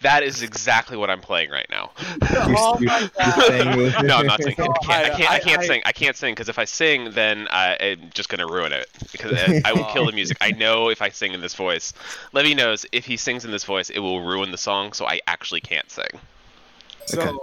That 0.00 0.24
is 0.24 0.42
exactly 0.42 0.96
what 0.96 1.10
I'm 1.10 1.20
playing 1.20 1.50
right 1.50 1.66
now. 1.70 1.92
Oh 2.34 2.76
you're- 2.80 2.92
you're 2.98 3.08
god. 3.16 3.42
saying 3.46 3.78
this- 3.78 4.02
no, 4.02 4.16
I'm 4.16 4.26
not 4.26 4.42
singing. 4.42 4.56
I 4.60 4.66
can't. 4.84 4.90
I 4.90 5.02
I- 5.04 5.08
can't. 5.10 5.30
I, 5.30 5.34
I- 5.36 5.38
can't 5.40 5.60
I- 5.62 5.66
sing. 5.66 5.82
I 5.86 5.92
can't 5.92 6.16
sing 6.16 6.34
because 6.34 6.48
if 6.48 6.58
I 6.58 6.64
sing, 6.64 7.10
then 7.12 7.46
I, 7.52 7.76
I'm 7.80 8.10
just 8.12 8.28
gonna 8.28 8.46
ruin 8.48 8.72
it 8.72 8.88
because 9.12 9.32
I, 9.38 9.62
I 9.64 9.72
will 9.72 9.84
kill 9.92 10.06
the 10.06 10.12
music. 10.12 10.36
I 10.40 10.50
know 10.50 10.88
if 10.88 11.00
I 11.02 11.08
sing 11.10 11.32
in 11.34 11.40
this 11.40 11.54
voice, 11.54 11.92
Levy 12.32 12.54
knows 12.54 12.84
if 12.90 13.04
he 13.04 13.16
sings 13.16 13.44
in 13.44 13.52
this 13.52 13.62
voice, 13.62 13.90
it 13.90 14.00
will 14.00 14.24
ruin 14.24 14.50
the 14.50 14.58
song. 14.58 14.92
So 14.92 15.06
I 15.06 15.20
actually 15.28 15.60
can't 15.60 15.88
sing. 15.88 16.06
So, 17.06 17.20
Okay. 17.20 17.38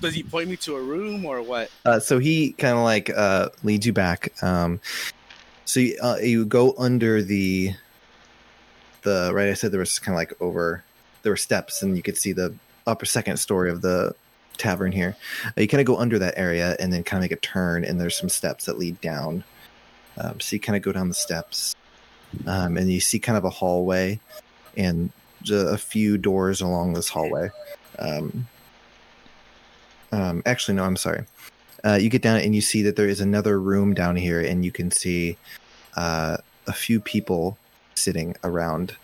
does 0.00 0.14
he 0.14 0.22
point 0.22 0.48
me 0.48 0.56
to 0.58 0.76
a 0.76 0.80
room 0.82 1.24
or 1.26 1.42
what? 1.42 1.70
Uh, 1.84 1.98
so 1.98 2.20
he 2.20 2.52
kind 2.52 2.76
of 2.78 2.84
like 2.84 3.10
uh, 3.10 3.48
leads 3.64 3.84
you 3.84 3.92
back. 3.92 4.32
Um, 4.44 4.80
so 5.66 5.80
you, 5.80 5.98
uh, 6.00 6.16
you 6.22 6.46
go 6.46 6.74
under 6.78 7.22
the 7.22 7.74
the 9.02 9.30
right. 9.34 9.48
I 9.48 9.54
said 9.54 9.72
there 9.72 9.80
was 9.80 9.98
kind 9.98 10.14
of 10.14 10.16
like 10.16 10.32
over 10.40 10.82
there 11.22 11.32
were 11.32 11.36
steps, 11.36 11.82
and 11.82 11.96
you 11.96 12.02
could 12.02 12.16
see 12.16 12.32
the 12.32 12.54
upper 12.86 13.04
second 13.04 13.36
story 13.36 13.70
of 13.70 13.82
the 13.82 14.14
tavern 14.56 14.92
here. 14.92 15.16
Uh, 15.44 15.60
you 15.60 15.68
kind 15.68 15.80
of 15.80 15.86
go 15.86 15.98
under 15.98 16.18
that 16.20 16.34
area, 16.36 16.76
and 16.78 16.92
then 16.92 17.02
kind 17.02 17.18
of 17.18 17.22
make 17.22 17.36
a 17.36 17.40
turn, 17.40 17.84
and 17.84 18.00
there's 18.00 18.16
some 18.16 18.28
steps 18.28 18.66
that 18.66 18.78
lead 18.78 19.00
down. 19.00 19.44
Um, 20.18 20.40
so 20.40 20.54
you 20.54 20.60
kind 20.60 20.76
of 20.76 20.82
go 20.82 20.92
down 20.92 21.08
the 21.08 21.14
steps, 21.14 21.74
um, 22.46 22.76
and 22.76 22.90
you 22.90 23.00
see 23.00 23.18
kind 23.18 23.36
of 23.36 23.44
a 23.44 23.50
hallway, 23.50 24.20
and 24.76 25.10
a 25.50 25.76
few 25.76 26.16
doors 26.16 26.60
along 26.60 26.92
this 26.92 27.08
hallway. 27.08 27.50
Um, 27.98 28.46
um, 30.12 30.42
actually, 30.46 30.74
no, 30.74 30.84
I'm 30.84 30.96
sorry 30.96 31.26
uh, 31.84 31.98
you 32.00 32.08
get 32.08 32.22
down 32.22 32.40
and 32.40 32.54
you 32.54 32.60
see 32.60 32.82
that 32.82 32.96
there 32.96 33.08
is 33.08 33.20
another 33.20 33.60
room 33.60 33.94
down 33.94 34.16
here, 34.16 34.40
and 34.40 34.64
you 34.64 34.72
can 34.72 34.90
see 34.90 35.36
uh, 35.96 36.36
a 36.66 36.72
few 36.72 37.00
people 37.00 37.58
sitting 37.94 38.36
around. 38.44 38.96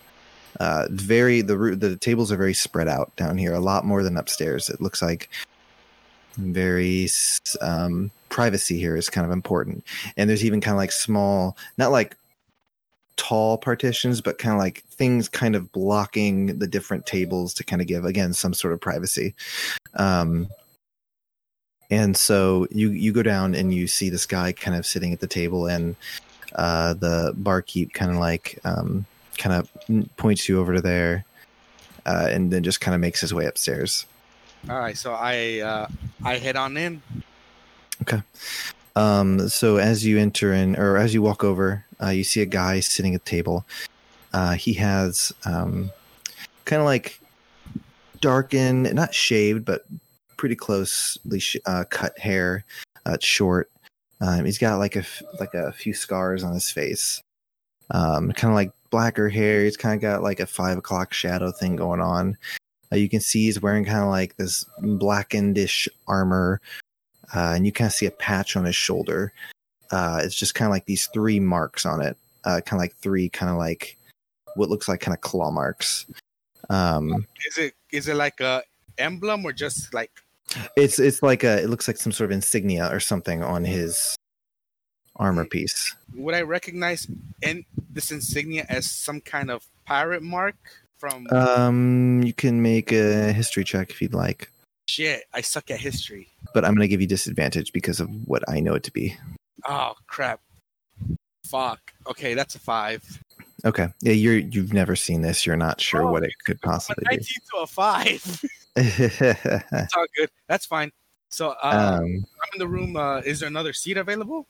Uh, 0.59 0.85
very 0.91 1.41
the 1.41 1.55
the 1.55 1.95
tables 1.97 2.31
are 2.31 2.37
very 2.37 2.53
spread 2.53 2.87
out 2.87 3.15
down 3.15 3.37
here, 3.37 3.53
a 3.53 3.59
lot 3.59 3.85
more 3.85 4.03
than 4.03 4.17
upstairs. 4.17 4.69
It 4.69 4.81
looks 4.81 5.01
like 5.01 5.29
very 6.37 7.07
um, 7.61 8.11
privacy 8.29 8.79
here 8.79 8.95
is 8.95 9.09
kind 9.09 9.25
of 9.25 9.31
important, 9.31 9.83
and 10.17 10.29
there's 10.29 10.45
even 10.45 10.61
kind 10.61 10.75
of 10.75 10.79
like 10.79 10.91
small, 10.91 11.57
not 11.77 11.91
like 11.91 12.15
tall 13.15 13.57
partitions, 13.57 14.21
but 14.21 14.37
kind 14.37 14.53
of 14.53 14.59
like 14.59 14.83
things 14.83 15.29
kind 15.29 15.55
of 15.55 15.71
blocking 15.71 16.59
the 16.59 16.67
different 16.67 17.05
tables 17.05 17.53
to 17.53 17.63
kind 17.63 17.81
of 17.81 17.87
give 17.87 18.05
again 18.05 18.33
some 18.33 18.53
sort 18.53 18.73
of 18.73 18.81
privacy. 18.81 19.33
Um, 19.95 20.47
and 21.93 22.17
so 22.17 22.65
you 22.71 22.89
you 22.89 23.11
go 23.11 23.21
down 23.21 23.53
and 23.53 23.73
you 23.73 23.85
see 23.87 24.09
this 24.09 24.25
guy 24.25 24.51
kind 24.51 24.75
of 24.75 24.85
sitting 24.85 25.13
at 25.13 25.19
the 25.19 25.27
table 25.27 25.67
and 25.67 25.95
uh, 26.55 26.93
the 26.93 27.33
barkeep 27.37 27.93
kind 27.93 28.11
of 28.11 28.17
like 28.17 28.59
um, 28.65 29.05
kind 29.37 29.55
of 29.55 29.69
points 30.17 30.49
you 30.49 30.59
over 30.59 30.73
to 30.73 30.81
there 30.81 31.23
uh, 32.05 32.27
and 32.31 32.51
then 32.51 32.63
just 32.63 32.81
kind 32.81 32.95
of 32.95 33.01
makes 33.01 33.21
his 33.21 33.33
way 33.33 33.45
upstairs 33.45 34.05
All 34.69 34.79
right, 34.79 34.97
so 34.97 35.13
I 35.13 35.59
uh, 35.59 35.87
I 36.23 36.37
head 36.37 36.55
on 36.55 36.77
in. 36.77 37.01
Okay. 38.01 38.21
Um, 38.95 39.49
so 39.49 39.77
as 39.77 40.05
you 40.05 40.19
enter 40.19 40.53
in 40.53 40.75
or 40.75 40.97
as 40.97 41.13
you 41.13 41.21
walk 41.21 41.43
over 41.43 41.85
uh, 42.01 42.09
you 42.09 42.23
see 42.23 42.41
a 42.41 42.45
guy 42.45 42.79
sitting 42.79 43.15
at 43.15 43.23
the 43.23 43.29
table 43.29 43.65
uh, 44.33 44.53
he 44.53 44.73
has 44.73 45.31
um, 45.45 45.91
kind 46.65 46.79
of 46.79 46.85
like 46.85 47.19
darkened 48.21 48.93
not 48.93 49.13
shaved 49.13 49.65
but 49.65 49.85
pretty 50.43 50.55
closely 50.57 51.39
sh- 51.39 51.55
uh, 51.65 51.85
cut 51.89 52.19
hair 52.19 52.65
uh, 53.05 53.15
short. 53.21 53.71
Um, 54.19 54.43
he's 54.43 54.57
got 54.57 54.77
like 54.77 54.97
a 54.97 54.99
f- 54.99 55.23
like 55.39 55.53
a 55.53 55.71
few 55.71 55.93
scars 55.93 56.43
on 56.43 56.53
his 56.53 56.69
face. 56.69 57.21
Um, 57.91 58.33
kind 58.33 58.51
of 58.51 58.55
like 58.55 58.73
blacker 58.89 59.29
hair. 59.29 59.63
He's 59.63 59.77
kind 59.77 59.95
of 59.95 60.01
got 60.01 60.21
like 60.21 60.41
a 60.41 60.45
five 60.45 60.77
o'clock 60.77 61.13
shadow 61.13 61.53
thing 61.53 61.77
going 61.77 62.01
on. 62.01 62.37
Uh, 62.91 62.97
you 62.97 63.07
can 63.07 63.21
see 63.21 63.45
he's 63.45 63.61
wearing 63.61 63.85
kind 63.85 64.03
of 64.03 64.09
like 64.09 64.35
this 64.35 64.65
blackenedish 64.81 65.87
armor 66.09 66.59
uh, 67.33 67.53
and 67.55 67.65
you 67.65 67.71
kind 67.71 67.87
of 67.87 67.93
see 67.93 68.05
a 68.05 68.11
patch 68.11 68.57
on 68.57 68.65
his 68.65 68.75
shoulder. 68.75 69.31
Uh, 69.91 70.19
it's 70.25 70.35
just 70.35 70.55
kind 70.55 70.67
of 70.67 70.71
like 70.71 70.87
these 70.87 71.07
three 71.13 71.39
marks 71.39 71.85
on 71.85 72.01
it 72.01 72.17
uh, 72.43 72.59
kind 72.65 72.73
of 72.73 72.83
like 72.83 72.97
three 72.97 73.29
kind 73.29 73.49
of 73.49 73.57
like 73.57 73.97
what 74.55 74.69
looks 74.69 74.89
like 74.89 74.99
kind 74.99 75.15
of 75.15 75.21
claw 75.21 75.51
marks. 75.51 76.05
Um, 76.69 77.25
Is 77.47 77.57
it 77.57 77.75
is 77.93 78.09
it 78.09 78.15
like 78.15 78.41
a 78.41 78.63
emblem 78.97 79.45
or 79.45 79.53
just 79.53 79.93
like 79.93 80.11
It's 80.77 80.99
it's 80.99 81.23
like 81.23 81.43
a 81.43 81.63
it 81.63 81.69
looks 81.69 81.87
like 81.87 81.97
some 81.97 82.11
sort 82.11 82.29
of 82.31 82.35
insignia 82.35 82.87
or 82.93 82.99
something 82.99 83.43
on 83.43 83.63
his 83.65 84.15
armor 85.15 85.45
piece. 85.45 85.95
would 86.15 86.35
I 86.35 86.41
recognize 86.41 87.07
in 87.41 87.65
this 87.89 88.11
insignia 88.11 88.65
as 88.69 88.89
some 88.89 89.21
kind 89.21 89.49
of 89.51 89.63
pirate 89.85 90.23
mark 90.23 90.55
from 90.97 91.27
Um, 91.31 92.23
you 92.23 92.33
can 92.33 92.61
make 92.61 92.91
a 92.91 93.31
history 93.33 93.63
check 93.63 93.89
if 93.91 94.01
you'd 94.01 94.13
like, 94.13 94.51
shit? 94.87 95.23
I 95.33 95.41
suck 95.41 95.69
at 95.71 95.79
history. 95.79 96.29
but 96.53 96.65
I'm 96.65 96.71
going 96.73 96.81
to 96.85 96.87
give 96.87 97.01
you 97.01 97.07
disadvantage 97.07 97.71
because 97.73 97.99
of 97.99 98.09
what 98.27 98.43
I 98.49 98.59
know 98.59 98.73
it 98.75 98.83
to 98.83 98.91
be. 98.91 99.15
Oh 99.67 99.93
crap! 100.07 100.39
Fuck. 101.47 101.93
Okay, 102.07 102.33
that's 102.33 102.55
a 102.55 102.59
five. 102.59 103.01
Okay, 103.65 103.87
yeah, 104.01 104.13
you're 104.13 104.37
you've 104.37 104.73
never 104.73 104.95
seen 104.95 105.21
this. 105.21 105.45
You're 105.45 105.55
not 105.57 105.79
sure 105.79 106.03
Oh, 106.03 106.11
what 106.11 106.23
it 106.23 106.33
could 106.45 106.59
possibly 106.61 107.03
A 107.05 107.05
possibly 107.05 107.17
nineteen 107.17 107.41
to 107.51 107.57
a 107.59 107.67
five. 107.67 108.43
It's 108.75 109.93
all 109.95 110.05
good. 110.17 110.29
That's 110.47 110.65
fine. 110.65 110.91
So 111.29 111.55
uh, 111.63 111.99
um, 111.99 112.03
I'm 112.03 112.49
in 112.53 112.59
the 112.59 112.67
room. 112.67 112.95
Uh, 112.95 113.19
is 113.19 113.39
there 113.39 113.47
another 113.47 113.73
seat 113.73 113.97
available? 113.97 114.47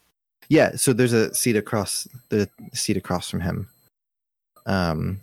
yeah, 0.50 0.76
so 0.76 0.94
there's 0.94 1.14
a 1.14 1.34
seat 1.34 1.56
across 1.56 2.08
the 2.30 2.50
seat 2.74 2.98
across 2.98 3.30
from 3.30 3.42
him. 3.42 3.70
Um, 4.66 5.22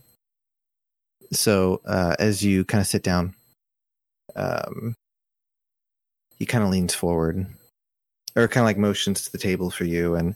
so 1.32 1.80
uh, 1.86 2.16
as 2.18 2.44
you 2.44 2.64
kind 2.64 2.80
of 2.80 2.86
sit 2.86 3.02
down, 3.02 3.34
um, 4.36 4.94
he 6.38 6.46
kind 6.46 6.64
of 6.64 6.70
leans 6.70 6.94
forward, 6.94 7.46
or 8.36 8.48
kind 8.48 8.64
of 8.64 8.66
like 8.66 8.78
motions 8.78 9.24
to 9.24 9.32
the 9.32 9.38
table 9.38 9.70
for 9.70 9.84
you, 9.84 10.14
and 10.14 10.34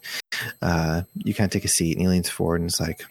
uh, 0.62 1.03
you 1.15 1.35
kind 1.35 1.49
of 1.49 1.53
take 1.53 1.65
a 1.65 1.69
seat, 1.69 1.93
and 1.93 2.03
he 2.03 2.09
leans 2.09 2.29
forward 2.29 2.61
and 2.61 2.71
is 2.71 2.81
like, 2.81 3.05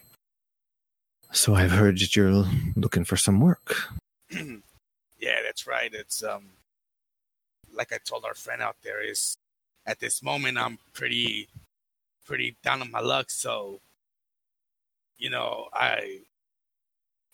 "So 1.32 1.54
I've 1.54 1.72
heard 1.72 1.98
that 1.98 2.14
you're 2.14 2.44
looking 2.76 3.04
for 3.04 3.16
some 3.16 3.40
work." 3.40 3.76
yeah, 5.24 5.40
that's 5.42 5.66
right. 5.66 5.90
It's 5.94 6.22
um, 6.22 6.44
like 7.72 7.94
I 7.94 7.98
told 8.04 8.26
our 8.26 8.34
friend 8.34 8.60
out 8.60 8.76
there, 8.82 9.02
is 9.02 9.36
at 9.86 9.98
this 9.98 10.22
moment 10.22 10.58
I'm 10.58 10.78
pretty, 10.92 11.48
pretty 12.26 12.56
down 12.62 12.82
on 12.82 12.90
my 12.90 13.00
luck. 13.00 13.30
So, 13.30 13.80
you 15.16 15.30
know, 15.30 15.68
I, 15.72 16.20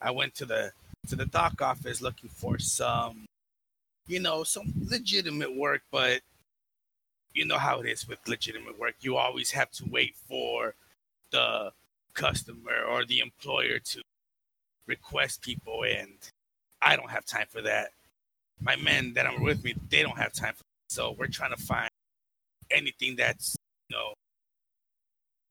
I 0.01 0.13
went 0.13 0.37
to 0.37 0.45
the 0.45 0.71
to 1.09 1.17
the 1.17 1.27
dock 1.27 1.61
office 1.61 2.01
looking 2.01 2.31
for 2.31 2.61
some, 2.61 3.25
you 4.07 4.21
know, 4.21 4.45
some 4.45 4.73
legitimate 4.89 5.57
work, 5.57 5.83
but 5.91 6.21
you 7.35 7.45
know 7.45 7.59
how 7.59 7.81
it 7.81 7.87
is 7.87 8.07
with 8.07 8.29
legitimate 8.29 8.79
work. 8.79 8.95
You 9.01 9.17
always 9.17 9.51
have 9.51 9.73
to 9.73 9.85
wait 9.91 10.15
for 10.29 10.75
the 11.33 11.73
customer 12.15 12.85
or 12.89 13.05
the 13.05 13.19
employer 13.19 13.81
to 13.81 14.03
request 14.87 15.43
people 15.43 15.85
and 15.85 16.19
I 16.83 16.97
don't 16.97 17.11
have 17.11 17.25
time 17.25 17.47
for 17.49 17.63
that. 17.63 17.91
My 18.61 18.77
men 18.77 19.15
that 19.15 19.27
are 19.27 19.41
with 19.41 19.65
me, 19.65 19.75
they 19.89 20.03
don't 20.03 20.19
have 20.19 20.33
time 20.33 20.55
for 20.55 20.63
that. 20.63 20.95
So 20.95 21.15
we're 21.19 21.29
trying 21.29 21.55
to 21.55 21.63
find 21.63 21.91
anything 22.71 23.17
that's, 23.17 23.57
you 23.89 23.97
know, 23.97 24.13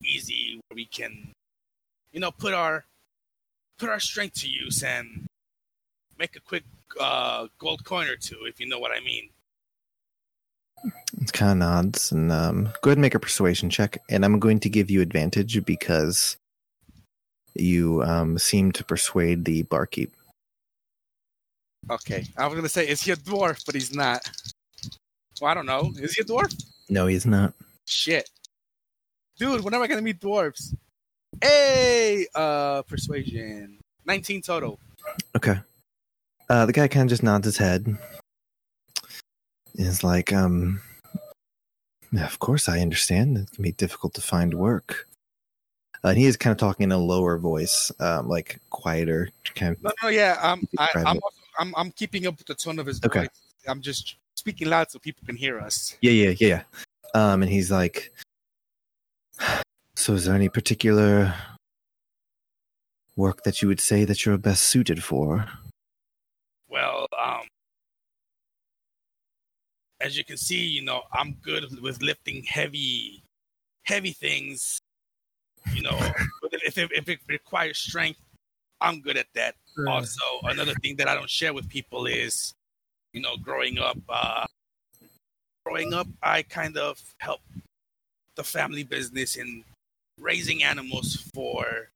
easy 0.04 0.60
where 0.68 0.76
we 0.76 0.86
can, 0.86 1.32
you 2.12 2.20
know, 2.20 2.32
put 2.32 2.54
our 2.54 2.86
put 3.78 3.90
our 3.90 4.00
strength 4.00 4.42
to 4.42 4.50
use 4.50 4.84
and 4.84 5.26
make 6.18 6.36
a 6.36 6.40
quick 6.40 6.64
uh, 7.00 7.48
gold 7.58 7.84
coin 7.86 8.08
or 8.08 8.16
two, 8.16 8.46
if 8.46 8.60
you 8.60 8.68
know 8.68 8.80
what 8.80 8.92
I 8.92 9.00
mean. 9.00 9.30
It 11.22 11.34
kind 11.34 11.52
of 11.52 11.58
nods 11.58 12.12
and 12.12 12.32
um, 12.32 12.66
go 12.82 12.90
ahead 12.90 12.98
and 12.98 13.02
make 13.02 13.16
a 13.16 13.20
persuasion 13.20 13.70
check, 13.70 13.98
and 14.10 14.24
I'm 14.24 14.40
going 14.40 14.60
to 14.62 14.70
give 14.70 14.90
you 14.90 15.02
advantage 15.02 15.64
because 15.66 16.38
you 17.56 18.04
um, 18.04 18.38
seem 18.38 18.72
to 18.74 18.84
persuade 18.84 19.46
the 19.46 19.64
barkeep. 19.64 20.14
Okay, 21.90 22.26
I 22.38 22.46
was 22.48 22.56
gonna 22.56 22.70
say, 22.70 22.88
is 22.88 23.02
he 23.02 23.12
a 23.12 23.16
dwarf? 23.16 23.66
But 23.66 23.76
he's 23.76 23.94
not. 23.94 24.22
Well, 25.42 25.52
I 25.52 25.54
don't 25.54 25.66
know. 25.66 25.92
Is 25.98 26.14
he 26.14 26.22
a 26.22 26.26
dwarf? 26.26 26.54
No, 26.90 27.08
he's 27.08 27.26
not. 27.26 27.54
Shit, 27.86 28.30
dude. 29.38 29.64
When 29.64 29.74
am 29.74 29.82
I 29.82 29.88
gonna 29.88 30.02
meet 30.02 30.20
dwarves? 30.20 30.76
Hey, 31.42 32.28
uh, 32.36 32.82
persuasion. 32.84 33.80
19 34.06 34.42
total. 34.42 34.80
Okay. 35.36 35.60
Uh, 36.50 36.66
the 36.66 36.74
guy 36.74 36.88
kind 36.88 37.04
of 37.04 37.10
just 37.10 37.24
nods 37.24 37.46
his 37.46 37.58
head. 37.58 37.96
Is 39.76 40.04
like, 40.04 40.34
um, 40.34 40.82
of 42.20 42.40
course 42.40 42.68
I 42.68 42.80
understand. 42.80 43.38
It 43.38 43.52
can 43.52 43.64
be 43.64 43.72
difficult 43.72 44.14
to 44.16 44.22
find 44.22 44.54
work. 44.56 45.08
Uh, 46.04 46.14
he 46.14 46.26
is 46.26 46.38
kind 46.38 46.52
of 46.52 46.58
talking 46.58 46.86
in 46.86 46.92
a 46.92 46.98
lower 46.98 47.38
voice, 47.38 47.92
um, 48.00 48.28
like 48.28 48.60
quieter, 48.70 49.30
kind 49.56 49.76
of. 49.76 49.84
No, 49.84 49.92
no, 50.04 50.10
yeah. 50.10 50.38
Um, 50.42 50.68
I, 50.78 50.90
I'm, 50.96 51.20
also, 51.22 51.38
I'm, 51.60 51.74
I'm 51.76 51.92
keeping 51.92 52.26
up 52.26 52.38
with 52.38 52.48
the 52.48 52.56
tone 52.56 52.80
of 52.80 52.86
his 52.86 53.04
Okay. 53.04 53.22
voice. 53.22 53.30
I'm 53.68 53.82
just 53.82 54.16
speaking 54.36 54.70
loud 54.70 54.90
so 54.90 54.98
people 54.98 55.24
can 55.26 55.36
hear 55.36 55.60
us. 55.60 55.98
Yeah, 56.02 56.12
yeah, 56.12 56.34
yeah, 56.40 56.48
yeah. 56.48 56.64
Um, 57.14 57.44
and 57.44 57.52
he's 57.52 57.70
like, 57.70 58.14
so 59.96 60.14
is 60.14 60.26
there 60.26 60.36
any 60.36 60.48
particular 60.48 61.36
work 63.18 63.44
that 63.44 63.62
you 63.62 63.68
would 63.68 63.82
say 63.82 64.06
that 64.06 64.26
you're 64.26 64.38
best 64.38 64.64
suited 64.64 65.04
for? 65.04 65.46
Well, 66.70 67.08
um, 67.20 67.42
as 70.00 70.18
you 70.18 70.24
can 70.24 70.38
see, 70.38 70.64
you 70.66 70.84
know, 70.84 71.02
I'm 71.12 71.34
good 71.42 71.82
with 71.82 72.02
lifting 72.02 72.44
heavy, 72.44 73.24
heavy 73.84 74.12
things. 74.12 74.80
You 75.74 75.82
know, 75.82 76.00
if 76.54 76.78
it, 76.78 76.92
if 76.94 77.10
it 77.10 77.20
requires 77.28 77.78
strength, 77.78 78.22
I'm 78.82 79.02
good 79.02 79.18
at 79.18 79.28
that. 79.36 79.56
Also, 79.88 80.22
another 80.44 80.74
thing 80.76 80.96
that 80.98 81.08
I 81.08 81.16
don't 81.16 81.30
share 81.30 81.54
with 81.54 81.70
people 81.70 82.06
is, 82.06 82.54
you 83.14 83.22
know, 83.22 83.38
growing 83.38 83.78
up, 83.78 83.98
uh, 84.10 84.46
growing 85.66 85.94
up, 85.94 86.08
I 86.22 86.44
kind 86.44 86.78
of 86.78 87.02
helped 87.18 87.44
the 88.36 88.44
family 88.44 88.84
business 88.84 89.36
in 89.36 89.64
raising 90.20 90.64
animals 90.64 91.16
for, 91.34 91.90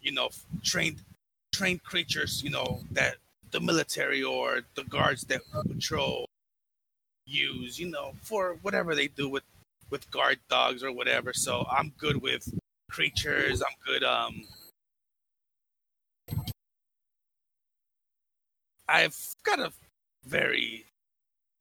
you 0.00 0.12
know, 0.12 0.30
trained 0.62 1.00
trained 1.52 1.82
creatures, 1.84 2.42
you 2.42 2.50
know, 2.50 2.80
that 2.90 3.16
the 3.50 3.60
military 3.60 4.22
or 4.22 4.60
the 4.74 4.84
guards 4.84 5.22
that 5.24 5.42
patrol 5.68 6.26
use, 7.26 7.78
you 7.78 7.88
know, 7.90 8.14
for 8.22 8.56
whatever 8.62 8.94
they 8.94 9.08
do 9.08 9.28
with 9.28 9.44
with 9.90 10.10
guard 10.10 10.38
dogs 10.48 10.82
or 10.82 10.90
whatever. 10.90 11.32
So 11.32 11.66
I'm 11.70 11.92
good 11.98 12.20
with 12.20 12.52
creatures. 12.90 13.62
I'm 13.62 13.76
good. 13.86 14.02
Um, 14.02 14.44
I've 18.92 19.16
got 19.42 19.58
a 19.58 19.72
very 20.26 20.84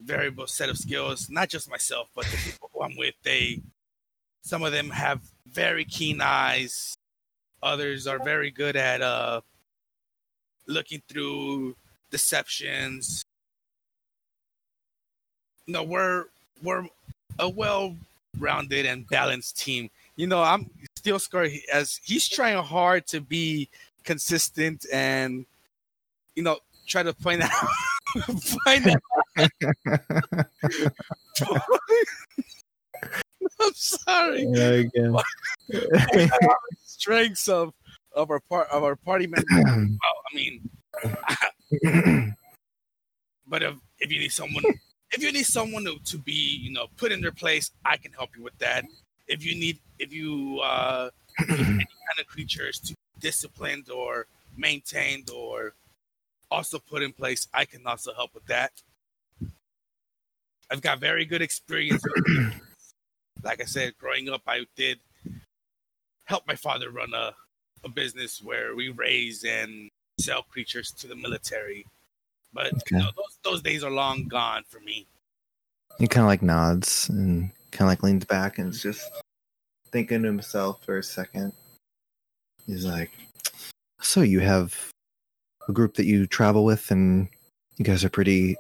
variable 0.02 0.48
set 0.48 0.70
of 0.70 0.78
skills. 0.78 1.30
Not 1.30 1.48
just 1.50 1.70
myself, 1.70 2.10
but 2.14 2.26
the 2.26 2.38
people 2.38 2.70
who 2.74 2.82
I'm 2.82 2.98
with. 2.98 3.16
They, 3.24 3.62
some 4.42 4.64
of 4.64 4.74
them 4.74 4.90
have 4.90 5.22
very 5.48 5.86
keen 5.86 6.20
eyes. 6.22 6.94
Others 7.64 8.06
are 8.06 8.20
very 8.20 8.52
good 8.52 8.76
at 8.76 9.02
uh, 9.02 9.42
looking 10.68 11.02
through 11.08 11.76
deceptions. 12.10 13.24
No, 15.68 15.84
we're 15.84 16.26
we're 16.62 16.86
a 17.40 17.48
well-rounded 17.48 18.86
and 18.86 19.08
balanced 19.08 19.58
team. 19.58 19.90
You 20.16 20.28
know, 20.28 20.42
I'm 20.42 20.70
Steel 20.98 21.20
Scar 21.20 21.48
as 21.72 22.00
he's 22.04 22.28
trying 22.28 22.62
hard 22.62 23.08
to 23.08 23.22
be 23.22 23.70
consistent 24.04 24.86
and 24.92 25.46
you 26.36 26.44
know 26.44 26.58
try 26.88 27.04
to 27.04 27.14
find 27.14 27.42
out 27.44 27.52
find 28.66 28.88
out. 28.88 29.02
I'm 33.60 33.74
sorry. 33.74 34.44
again. 34.44 35.16
Strengths 36.86 37.48
of 37.48 37.74
of 38.14 38.30
our 38.30 38.40
part 38.40 38.68
of 38.70 38.84
our 38.84 38.96
party 38.96 39.28
members. 39.28 39.46
Well, 40.02 40.18
I 40.32 40.36
mean, 40.36 40.70
but 43.48 43.64
if 43.64 43.76
if 44.00 44.12
you 44.12 44.20
need 44.20 44.32
someone 44.32 44.64
if 45.12 45.22
you 45.22 45.32
need 45.32 45.46
someone 45.46 45.84
to, 45.86 45.98
to 46.06 46.18
be 46.18 46.58
you 46.62 46.72
know 46.72 46.88
put 46.98 47.12
in 47.12 47.22
their 47.22 47.32
place 47.32 47.72
i 47.86 47.98
can 47.98 48.12
help 48.14 48.36
you 48.36 48.44
with 48.44 48.58
that 48.60 48.86
if 49.28 49.46
you 49.46 49.56
need 49.56 49.80
if 50.00 50.14
you 50.14 50.60
uh 50.64 51.10
need 51.40 51.60
any 51.60 51.68
kind 51.68 52.20
of 52.20 52.28
creatures 52.28 52.80
to 52.80 52.94
be 52.94 53.00
disciplined 53.20 53.90
or 53.90 54.26
maintained 54.58 55.30
or 55.30 55.74
also 56.52 56.78
put 56.80 57.02
in 57.02 57.12
place 57.12 57.48
i 57.54 57.66
can 57.66 57.86
also 57.88 58.14
help 58.14 58.34
with 58.34 58.46
that 58.46 58.72
i've 60.70 60.82
got 60.82 61.00
very 61.00 61.26
good 61.26 61.42
experience 61.42 62.04
like 63.44 63.62
i 63.62 63.66
said 63.66 63.98
growing 63.98 64.30
up 64.30 64.42
i 64.48 64.66
did 64.76 65.00
help 66.26 66.46
my 66.48 66.56
father 66.56 66.92
run 66.92 67.14
a, 67.14 67.34
a 67.84 67.90
business 67.90 68.42
where 68.44 68.76
we 68.76 68.90
raise 68.90 69.44
and 69.44 69.90
sell 70.20 70.44
creatures 70.44 70.92
to 70.92 71.08
the 71.08 71.16
military 71.16 71.86
but 72.54 72.74
Okay. 72.74 72.84
you 72.92 72.98
know, 73.00 73.12
those 73.16 73.38
those 73.44 73.62
days 73.62 73.84
are 73.84 73.92
long 73.92 74.28
gone 74.28 74.64
for 74.68 74.80
me. 74.80 75.08
He 76.00 76.08
kind 76.08 76.24
of 76.24 76.28
like 76.28 76.42
nods 76.42 77.10
and 77.10 77.52
kind 77.72 77.88
of 77.88 77.88
like 77.88 78.04
leans 78.04 78.26
back 78.26 78.58
and 78.58 78.70
is 78.70 78.82
just 78.82 79.10
thinking 79.92 80.22
to 80.24 80.28
himself 80.28 80.84
for 80.84 80.98
a 80.98 81.04
second. 81.04 81.54
He's 82.66 82.86
like, 82.86 83.12
"So 84.02 84.22
you 84.22 84.40
have 84.40 84.92
a 85.68 85.72
group 85.72 85.96
that 85.96 86.06
you 86.06 86.28
travel 86.28 86.64
with, 86.66 86.92
and 86.92 87.28
you 87.78 87.86
guys 87.86 88.04
are 88.04 88.10
pretty 88.10 88.56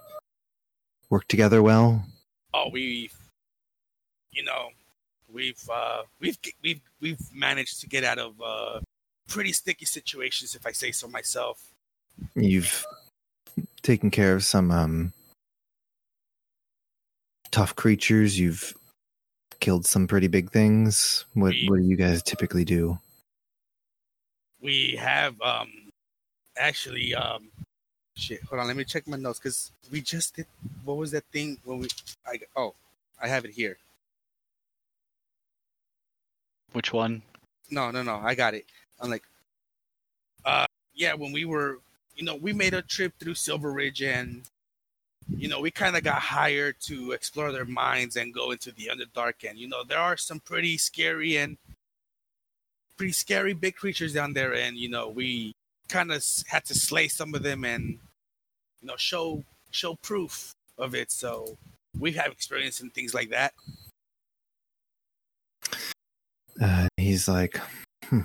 work 1.09 1.27
together 1.27 1.61
well." 1.63 2.03
Oh, 2.53 2.69
we've, 2.71 3.15
you 4.31 4.43
know, 4.43 4.69
we've 5.31 5.69
uh, 5.71 6.03
we've 6.19 6.37
we've 6.63 6.81
we've 6.99 7.19
managed 7.33 7.81
to 7.81 7.87
get 7.87 8.03
out 8.03 8.19
of 8.19 8.39
uh, 8.41 8.79
pretty 9.27 9.51
sticky 9.53 9.85
situations, 9.85 10.55
if 10.55 10.65
I 10.65 10.71
say 10.71 10.91
so 10.91 11.07
myself. 11.07 11.61
You've 12.35 12.85
taken 13.81 14.11
care 14.11 14.35
of 14.35 14.43
some 14.43 14.69
um, 14.69 15.13
tough 17.51 17.75
creatures. 17.75 18.37
You've 18.39 18.73
killed 19.59 19.85
some 19.85 20.07
pretty 20.07 20.27
big 20.27 20.51
things. 20.51 21.25
What 21.33 21.51
We- 21.51 21.67
What 21.69 21.77
do 21.79 21.83
you 21.85 21.95
guys 21.95 22.21
typically 22.23 22.65
do? 22.65 22.99
We 24.61 24.95
have 24.99 25.39
um, 25.41 25.71
actually 26.57 27.15
um, 27.15 27.49
shit. 28.15 28.43
Hold 28.43 28.61
on, 28.61 28.67
let 28.67 28.75
me 28.75 28.83
check 28.83 29.07
my 29.07 29.17
notes 29.17 29.39
because 29.39 29.71
we 29.91 30.01
just 30.01 30.35
did. 30.35 30.47
What 30.83 30.97
was 30.97 31.11
that 31.11 31.25
thing 31.31 31.57
when 31.63 31.79
we? 31.79 31.87
I 32.25 32.39
oh, 32.55 32.75
I 33.21 33.27
have 33.27 33.45
it 33.45 33.51
here. 33.51 33.77
Which 36.73 36.93
one? 36.93 37.21
No, 37.69 37.91
no, 37.91 38.03
no. 38.03 38.15
I 38.15 38.35
got 38.35 38.53
it. 38.53 38.65
I'm 38.99 39.09
like, 39.09 39.23
uh, 40.45 40.65
yeah. 40.93 41.13
When 41.13 41.31
we 41.31 41.45
were, 41.45 41.79
you 42.15 42.23
know, 42.23 42.35
we 42.35 42.53
made 42.53 42.73
a 42.73 42.81
trip 42.81 43.13
through 43.19 43.35
Silver 43.35 43.71
Ridge, 43.71 44.01
and 44.01 44.43
you 45.29 45.47
know, 45.47 45.59
we 45.59 45.71
kind 45.71 45.95
of 45.95 46.03
got 46.03 46.19
hired 46.21 46.75
to 46.81 47.11
explore 47.11 47.51
their 47.51 47.65
minds 47.65 48.15
and 48.15 48.33
go 48.33 48.51
into 48.51 48.71
the 48.71 48.89
Underdark. 48.91 49.49
And 49.49 49.57
you 49.57 49.67
know, 49.67 49.83
there 49.83 49.99
are 49.99 50.17
some 50.17 50.39
pretty 50.39 50.77
scary 50.77 51.37
and 51.37 51.57
pretty 52.97 53.13
scary 53.13 53.53
big 53.53 53.75
creatures 53.75 54.13
down 54.13 54.33
there, 54.33 54.53
and 54.53 54.77
you 54.77 54.89
know, 54.89 55.09
we 55.09 55.55
kind 55.91 56.11
of 56.11 56.23
had 56.47 56.65
to 56.65 56.73
slay 56.73 57.07
some 57.07 57.35
of 57.35 57.43
them 57.43 57.65
and 57.65 57.99
you 58.81 58.87
know, 58.87 58.95
show 58.97 59.43
show 59.69 59.95
proof 60.01 60.53
of 60.77 60.95
it. 60.95 61.11
So 61.11 61.57
we 61.99 62.13
have 62.13 62.31
experience 62.31 62.81
in 62.81 62.89
things 62.89 63.13
like 63.13 63.29
that. 63.29 63.53
Uh, 66.61 66.87
he's 66.97 67.27
like, 67.27 67.59
hmm. 68.05 68.21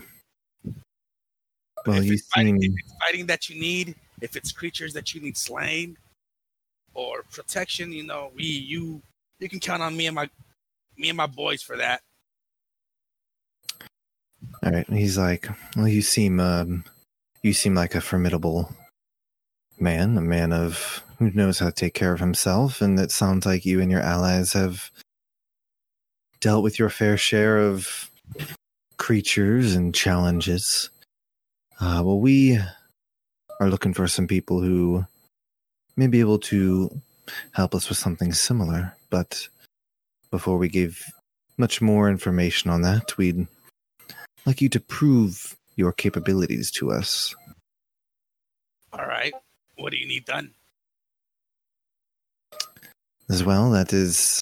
"Well, 1.87 2.03
you 2.03 2.19
fighting, 2.35 2.61
seem." 2.61 2.75
if 2.77 2.93
fighting 3.01 3.27
that 3.27 3.49
you 3.49 3.61
need, 3.61 3.95
if 4.21 4.37
it's 4.37 4.53
creatures 4.53 4.93
that 4.95 5.15
you 5.15 5.21
need 5.21 5.37
slain 5.37 5.97
or 6.95 7.25
protection, 7.33 7.93
you 7.93 8.05
know, 8.05 8.31
we 8.35 8.45
you 8.45 9.03
you 9.41 9.49
can 9.49 9.61
count 9.61 9.83
on 9.83 9.97
me 9.97 10.07
and 10.07 10.15
my 10.15 10.31
me 10.97 11.09
and 11.09 11.17
my 11.17 11.27
boys 11.27 11.63
for 11.63 11.77
that. 11.77 12.01
All 14.63 14.73
right. 14.73 14.89
He's 14.89 15.19
like, 15.19 15.49
well, 15.77 15.89
you 15.89 16.03
seem, 16.03 16.41
um, 16.41 16.85
you 17.47 17.55
seem 17.55 17.75
like 17.75 17.95
a 17.95 18.01
formidable 18.01 18.73
man, 19.79 20.19
a 20.19 20.21
man 20.21 20.53
of 20.53 21.03
who 21.19 21.31
knows 21.31 21.59
how 21.61 21.67
to 21.67 21.73
take 21.73 21.95
care 21.95 22.13
of 22.13 22.21
himself, 22.21 22.81
and 22.81 22.99
it 22.99 23.11
sounds 23.11 23.47
like 23.47 23.65
you 23.65 23.81
and 23.81 23.91
your 23.91 24.01
allies 24.01 24.53
have 24.53 24.91
dealt 26.41 26.63
with 26.63 26.79
your 26.79 26.91
fair 26.91 27.17
share 27.17 27.59
of 27.59 28.11
creatures 28.99 29.75
and 29.75 29.95
challenges. 29.95 30.91
Uh, 31.81 32.03
well, 32.05 32.19
we 32.19 32.59
are 33.61 33.71
looking 33.71 33.95
for 33.95 34.09
some 34.09 34.27
people 34.27 34.61
who 34.61 35.07
may 35.97 36.07
be 36.07 36.21
able 36.21 36.39
to 36.39 37.01
help 37.53 37.75
us 37.75 37.89
with 37.89 37.99
something 37.99 38.33
similar, 38.33 38.95
but 39.09 39.49
before 40.31 40.59
we 40.59 40.69
give 40.69 41.05
much 41.57 41.81
more 41.81 42.11
information 42.11 42.71
on 42.71 42.83
that, 42.83 43.17
we'd 43.17 43.47
like 44.45 44.61
you 44.61 44.69
to 44.69 44.81
prove 44.81 45.57
your 45.77 45.93
capabilities 45.93 46.71
to 46.73 46.91
us. 46.91 47.35
All 48.93 49.07
right. 49.07 49.33
What 49.77 49.91
do 49.91 49.99
you 49.99 50.09
need 50.09 50.25
done? 50.25 50.51
As 53.29 53.45
well, 53.45 53.71
that 53.71 53.93
is 53.93 54.41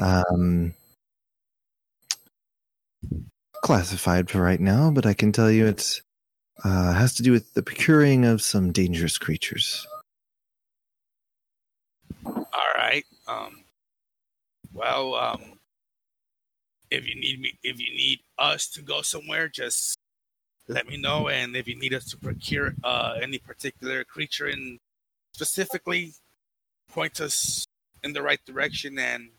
um 0.00 0.74
classified 3.62 4.30
for 4.30 4.40
right 4.40 4.60
now, 4.60 4.90
but 4.90 5.06
I 5.06 5.14
can 5.14 5.32
tell 5.32 5.50
you 5.50 5.66
it 5.66 6.00
uh, 6.64 6.92
has 6.92 7.14
to 7.14 7.22
do 7.22 7.32
with 7.32 7.54
the 7.54 7.62
procuring 7.62 8.24
of 8.24 8.42
some 8.42 8.72
dangerous 8.72 9.18
creatures. 9.18 9.86
All 12.24 12.72
right. 12.76 13.04
Um, 13.26 13.64
well, 14.72 15.14
um, 15.14 15.58
if 16.90 17.08
you 17.08 17.14
need 17.14 17.40
me, 17.40 17.58
if 17.62 17.78
you 17.78 17.90
need 17.94 18.20
us 18.38 18.68
to 18.70 18.82
go 18.82 19.02
somewhere, 19.02 19.48
just 19.48 19.96
let 20.70 20.86
me 20.88 20.96
know. 20.96 21.28
And 21.28 21.56
if 21.56 21.66
you 21.68 21.76
need 21.76 21.92
us 21.94 22.06
to 22.10 22.16
procure 22.16 22.74
uh, 22.84 23.18
any 23.20 23.38
particular 23.38 24.04
creature, 24.04 24.46
and 24.46 24.78
specifically 25.32 26.12
point 26.90 27.20
us 27.20 27.66
in 28.02 28.12
the 28.12 28.22
right 28.22 28.40
direction, 28.46 28.98
and 28.98 29.30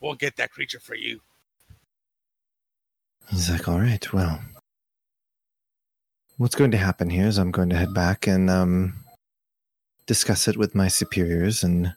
we'll 0.00 0.14
get 0.14 0.36
that 0.36 0.50
creature 0.50 0.80
for 0.80 0.94
you. 0.94 1.20
He's 3.28 3.50
like, 3.50 3.68
all 3.68 3.80
right, 3.80 4.12
well, 4.12 4.40
what's 6.36 6.54
going 6.54 6.72
to 6.72 6.76
happen 6.78 7.08
here 7.10 7.26
is 7.26 7.38
I'm 7.38 7.50
going 7.50 7.70
to 7.70 7.76
head 7.76 7.94
back 7.94 8.26
and 8.26 8.50
um, 8.50 8.94
discuss 10.06 10.48
it 10.48 10.56
with 10.56 10.74
my 10.74 10.88
superiors, 10.88 11.62
and 11.62 11.94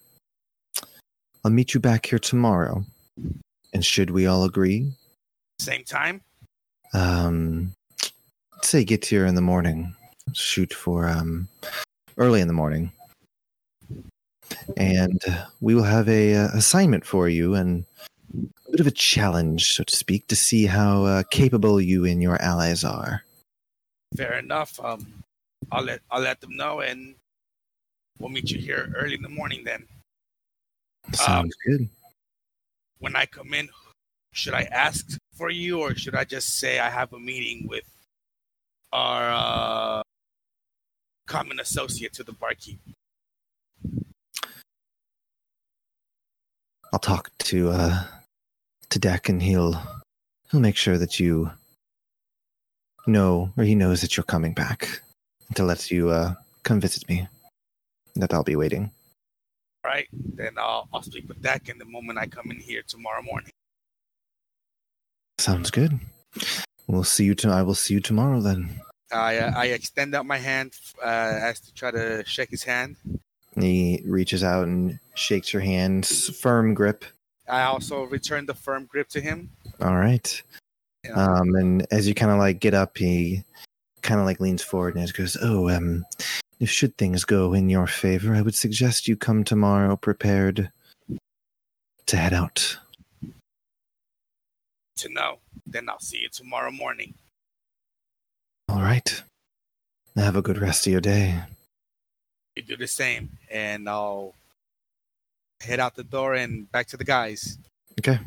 I'll 1.44 1.52
meet 1.52 1.74
you 1.74 1.80
back 1.80 2.06
here 2.06 2.20
tomorrow. 2.20 2.86
And 3.74 3.84
should 3.84 4.12
we 4.12 4.26
all 4.26 4.44
agree, 4.46 4.94
Same 5.60 5.84
time. 5.84 6.22
um, 6.94 7.74
say 8.66 8.84
get 8.84 9.06
here 9.06 9.26
in 9.26 9.36
the 9.36 9.42
morning. 9.42 9.96
Shoot 10.34 10.74
for 10.74 11.08
um, 11.08 11.48
early 12.18 12.42
in 12.42 12.48
the 12.48 12.54
morning, 12.54 12.92
and 14.76 15.22
uh, 15.28 15.46
we 15.62 15.76
will 15.76 15.84
have 15.84 16.10
a 16.10 16.36
uh, 16.36 16.48
assignment 16.54 17.06
for 17.06 17.30
you 17.30 17.54
and 17.54 17.86
a 18.68 18.72
bit 18.72 18.80
of 18.80 18.88
a 18.88 18.92
challenge, 18.92 19.74
so 19.74 19.84
to 19.84 19.96
speak, 19.96 20.28
to 20.28 20.36
see 20.36 20.66
how 20.66 21.06
uh, 21.06 21.24
capable 21.30 21.80
you 21.80 22.06
and 22.06 22.22
your 22.22 22.42
allies 22.42 22.84
are. 22.84 23.24
Fair 24.18 24.40
enough. 24.40 24.80
Um, 24.84 25.24
I'll 25.72 25.84
let 25.84 26.02
I'll 26.10 26.22
let 26.22 26.42
them 26.42 26.56
know, 26.56 26.80
and 26.80 27.16
we'll 28.20 28.30
meet 28.30 28.50
you 28.50 28.60
here 28.60 28.94
early 28.98 29.16
in 29.16 29.22
the 29.22 29.30
morning. 29.30 29.64
Then, 29.64 29.86
Sounds 31.14 31.56
good. 31.68 31.88
when 32.98 33.16
I 33.16 33.28
come 33.28 33.54
in, 33.54 33.70
should 34.34 34.56
I 34.56 34.64
ask 34.64 35.18
for 35.34 35.52
you, 35.52 35.82
or 35.82 35.94
should 35.96 36.16
I 36.16 36.24
just 36.24 36.58
say 36.58 36.80
I 36.80 36.90
have 36.90 37.14
a 37.14 37.20
meeting 37.20 37.68
with 37.68 37.86
our 38.96 40.00
uh, 40.00 40.02
common 41.28 41.60
associate 41.60 42.14
to 42.14 42.24
the 42.24 42.32
barkeep? 42.32 42.80
I'll 46.94 47.00
talk 47.00 47.30
to 47.40 47.72
uh, 47.72 48.04
to 48.90 49.00
Deck, 49.00 49.28
and 49.28 49.42
he'll 49.42 49.74
he'll 50.50 50.62
make 50.62 50.78
sure 50.78 50.98
that 50.98 51.20
you 51.20 51.52
know, 53.06 53.52
or 53.58 53.66
he 53.66 53.76
knows 53.76 54.00
that 54.02 54.16
you're 54.16 54.24
coming 54.24 54.54
back 54.54 55.02
to 55.56 55.64
let 55.64 55.92
you 55.92 56.10
uh, 56.10 56.36
come 56.64 56.80
visit 56.80 57.08
me. 57.10 57.28
That 58.16 58.34
I'll 58.34 58.44
be 58.44 58.56
waiting. 58.56 58.92
All 59.84 59.92
right. 59.92 60.08
Then 60.14 60.54
I'll 60.58 60.88
I'll 60.94 61.02
speak 61.02 61.28
with 61.28 61.42
Dak 61.42 61.68
in 61.68 61.78
the 61.78 61.86
moment 61.86 62.18
I 62.18 62.28
come 62.28 62.50
in 62.50 62.60
here 62.60 62.82
tomorrow 62.88 63.22
morning. 63.22 63.52
Sounds 65.38 65.70
good. 65.70 66.00
We'll 66.88 67.04
see 67.04 67.26
you. 67.26 67.36
To- 67.36 67.50
I 67.50 67.62
will 67.62 67.76
see 67.76 67.96
you 67.96 68.00
tomorrow 68.00 68.40
then. 68.40 68.80
I 69.12 69.38
uh, 69.38 69.52
I 69.56 69.66
extend 69.68 70.16
out 70.16 70.26
my 70.26 70.38
hand 70.38 70.74
uh, 71.04 71.40
as 71.42 71.60
to 71.62 71.74
try 71.74 71.92
to 71.92 72.24
shake 72.26 72.50
his 72.50 72.64
hand. 72.64 72.98
He 73.58 74.02
reaches 74.06 74.44
out 74.44 74.66
and 74.66 75.00
shakes 75.14 75.54
your 75.54 75.62
hand, 75.62 76.06
firm 76.06 76.74
grip. 76.74 77.06
I 77.48 77.64
also 77.64 78.04
return 78.04 78.46
the 78.46 78.54
firm 78.54 78.86
grip 78.86 79.08
to 79.10 79.22
him. 79.22 79.52
All 79.80 79.96
right. 79.96 80.42
Yeah. 81.04 81.14
Um, 81.14 81.56
and 81.56 81.88
as 81.92 82.08
you 82.08 82.16
kind 82.16 82.32
of 82.32 82.40
like 82.40 82.60
get 82.60 82.74
up, 82.74 82.98
he 82.98 83.44
kind 84.02 84.20
of 84.20 84.26
like 84.26 84.40
leans 84.40 84.64
forward 84.64 84.96
and 84.96 85.14
goes, 85.14 85.38
"Oh, 85.42 85.70
um, 85.70 86.06
if 86.60 86.70
should 86.70 86.98
things 86.98 87.24
go 87.24 87.54
in 87.54 87.70
your 87.70 87.88
favor, 87.88 88.34
I 88.36 88.42
would 88.42 88.56
suggest 88.56 89.08
you 89.08 89.16
come 89.16 89.44
tomorrow 89.44 89.96
prepared 89.96 90.72
to 92.08 92.18
head 92.18 92.34
out." 92.34 92.78
to 94.98 95.10
know. 95.10 95.40
Then 95.66 95.90
I'll 95.90 96.00
see 96.00 96.20
you 96.20 96.30
tomorrow 96.30 96.72
morning. 96.72 97.14
All 98.70 98.82
right. 98.82 99.24
Have 100.16 100.36
a 100.36 100.42
good 100.42 100.58
rest 100.58 100.88
of 100.88 100.92
your 100.92 101.02
day. 101.02 101.40
You 102.56 102.64
do 102.64 102.78
the 102.78 102.88
same, 102.88 103.32
and 103.52 103.88
I'll 103.90 104.34
head 105.62 105.80
out 105.80 105.96
the 105.96 106.04
door 106.04 106.34
and 106.36 106.72
back 106.72 106.88
to 106.88 106.98
the 106.98 107.04
guys. 107.04 107.58
Okay. 108.00 108.18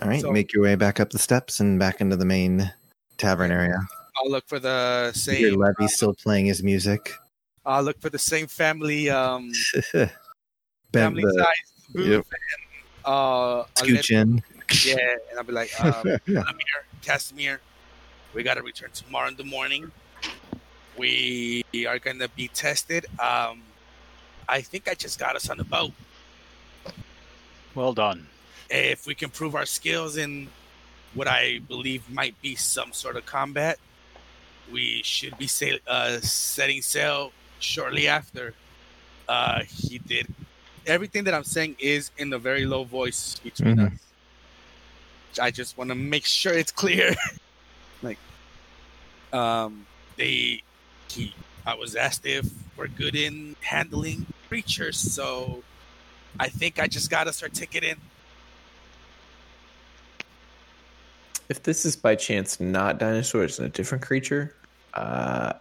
All 0.00 0.08
right. 0.08 0.20
So- 0.22 0.32
Make 0.32 0.52
your 0.52 0.62
way 0.62 0.74
back 0.74 1.00
up 1.00 1.10
the 1.10 1.18
steps 1.18 1.60
and 1.60 1.78
back 1.78 2.00
into 2.00 2.16
the 2.16 2.24
main 2.24 2.72
tavern 3.18 3.50
area. 3.50 3.78
I'll 4.16 4.30
look 4.30 4.46
for 4.48 4.58
the 4.58 5.12
same. 5.12 5.40
Your 5.40 5.50
same. 5.50 5.60
Levy 5.60 5.88
still 5.88 6.14
playing 6.14 6.46
his 6.46 6.62
music. 6.62 7.12
I'll 7.66 7.82
look 7.82 8.00
for 8.00 8.10
the 8.10 8.18
same 8.18 8.46
family 8.46 9.08
um 9.10 9.50
family 10.92 11.22
the 11.22 11.32
size 11.32 11.92
booth. 11.92 12.08
yep. 12.08 12.24
And, 12.26 13.12
uh, 13.12 13.64
scooch 13.74 14.10
in. 14.10 14.42
yeah, 14.84 15.16
and 15.30 15.38
I'll 15.38 15.44
be 15.44 15.52
like, 15.52 15.78
um, 15.84 16.06
Amir, 16.26 16.84
Casimir, 17.02 17.60
we 18.34 18.42
got 18.42 18.54
to 18.54 18.62
return 18.62 18.90
tomorrow 18.92 19.28
in 19.28 19.36
the 19.36 19.44
morning. 19.44 19.90
We 20.96 21.64
are 21.88 21.98
going 21.98 22.18
to 22.18 22.28
be 22.28 22.48
tested. 22.48 23.06
Um, 23.20 23.62
I 24.48 24.60
think 24.60 24.88
I 24.88 24.94
just 24.94 25.18
got 25.18 25.36
us 25.36 25.48
on 25.50 25.56
the 25.56 25.64
boat. 25.64 25.92
Well 27.74 27.92
done. 27.92 28.26
If 28.70 29.06
we 29.06 29.14
can 29.14 29.30
prove 29.30 29.54
our 29.54 29.66
skills 29.66 30.16
in 30.16 30.48
what 31.14 31.28
I 31.28 31.60
believe 31.68 32.08
might 32.10 32.40
be 32.42 32.54
some 32.54 32.92
sort 32.92 33.16
of 33.16 33.26
combat, 33.26 33.78
we 34.72 35.02
should 35.04 35.36
be 35.38 35.46
sail- 35.46 35.78
uh, 35.86 36.18
setting 36.20 36.82
sail 36.82 37.32
shortly 37.60 38.08
after. 38.08 38.54
Uh, 39.28 39.62
he 39.64 39.98
did 39.98 40.26
everything 40.86 41.24
that 41.24 41.34
I'm 41.34 41.44
saying 41.44 41.76
is 41.78 42.10
in 42.18 42.32
a 42.32 42.38
very 42.38 42.66
low 42.66 42.84
voice 42.84 43.36
between 43.42 43.76
Mhm. 43.76 43.92
us. 43.94 43.98
I 45.40 45.50
just 45.50 45.76
want 45.78 45.88
to 45.90 45.94
make 45.94 46.26
sure 46.26 46.52
it's 46.52 46.72
clear. 46.72 47.14
like, 48.04 48.18
um, 49.32 49.86
they, 50.16 50.62
he, 51.08 51.34
I 51.66 51.74
was 51.74 51.96
asked 51.96 52.26
if 52.26 52.46
we're 52.76 52.88
good 52.88 53.14
in 53.14 53.56
handling 53.60 54.26
creatures, 54.48 54.96
so 54.96 55.62
I 56.38 56.48
think 56.48 56.78
I 56.78 56.86
just 56.86 57.10
got 57.10 57.26
us 57.26 57.42
our 57.42 57.48
ticket 57.48 57.84
in. 57.84 57.96
If 61.48 61.62
this 61.62 61.84
is 61.84 61.94
by 61.96 62.14
chance 62.14 62.58
not 62.60 62.98
dinosaurs 62.98 63.58
and 63.58 63.66
a 63.66 63.70
different 63.70 64.02
creature, 64.02 64.54
uh, 64.94 65.54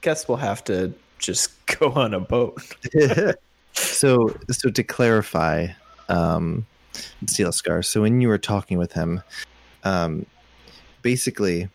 guess 0.00 0.28
we'll 0.28 0.38
have 0.38 0.64
to 0.64 0.94
just 1.18 1.66
go 1.78 1.92
on 1.92 2.14
a 2.14 2.20
boat. 2.20 2.62
so 3.72 4.34
so 4.50 4.70
to 4.70 4.82
clarify 4.82 5.68
um 6.08 6.66
steel 7.26 7.52
scar 7.52 7.82
so 7.82 8.02
when 8.02 8.20
you 8.20 8.28
were 8.28 8.38
talking 8.38 8.78
with 8.78 8.92
him 8.92 9.22
um 9.84 10.26
basically 11.02 11.68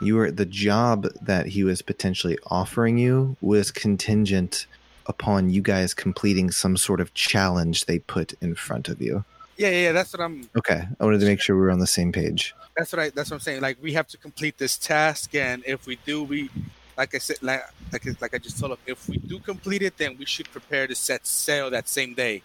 you 0.00 0.16
were 0.16 0.30
the 0.30 0.46
job 0.46 1.06
that 1.22 1.46
he 1.46 1.62
was 1.64 1.82
potentially 1.82 2.38
offering 2.46 2.98
you 2.98 3.36
was 3.40 3.70
contingent 3.70 4.66
upon 5.06 5.50
you 5.50 5.60
guys 5.62 5.94
completing 5.94 6.50
some 6.50 6.76
sort 6.76 7.00
of 7.00 7.12
challenge 7.14 7.86
they 7.86 7.98
put 8.00 8.32
in 8.40 8.54
front 8.54 8.88
of 8.88 9.00
you 9.00 9.24
Yeah, 9.56 9.68
yeah, 9.70 9.82
yeah, 9.82 9.92
that's 9.92 10.12
what 10.12 10.22
I'm. 10.22 10.48
okay 10.56 10.86
i 11.00 11.04
wanted 11.04 11.20
to 11.20 11.26
make 11.26 11.40
sure 11.40 11.56
we 11.56 11.62
were 11.62 11.70
on 11.70 11.78
the 11.80 11.86
same 11.86 12.12
page 12.12 12.54
That's 12.76 12.90
what 12.92 13.00
I. 13.04 13.10
That's 13.10 13.28
what 13.30 13.36
I'm 13.36 13.40
saying. 13.44 13.60
Like 13.60 13.76
we 13.82 13.92
have 13.92 14.08
to 14.08 14.16
complete 14.16 14.56
this 14.56 14.78
task, 14.78 15.34
and 15.34 15.62
if 15.66 15.84
we 15.86 15.96
do, 16.06 16.24
we, 16.24 16.48
like 16.96 17.14
I 17.14 17.18
said, 17.18 17.36
like 17.42 17.60
like 17.92 18.06
like 18.22 18.32
I 18.34 18.38
just 18.38 18.58
told 18.58 18.72
him, 18.72 18.78
if 18.86 19.06
we 19.10 19.18
do 19.18 19.38
complete 19.40 19.82
it, 19.82 19.98
then 19.98 20.16
we 20.16 20.24
should 20.24 20.48
prepare 20.50 20.86
to 20.86 20.94
set 20.94 21.26
sail 21.26 21.68
that 21.68 21.86
same 21.86 22.14
day. 22.14 22.40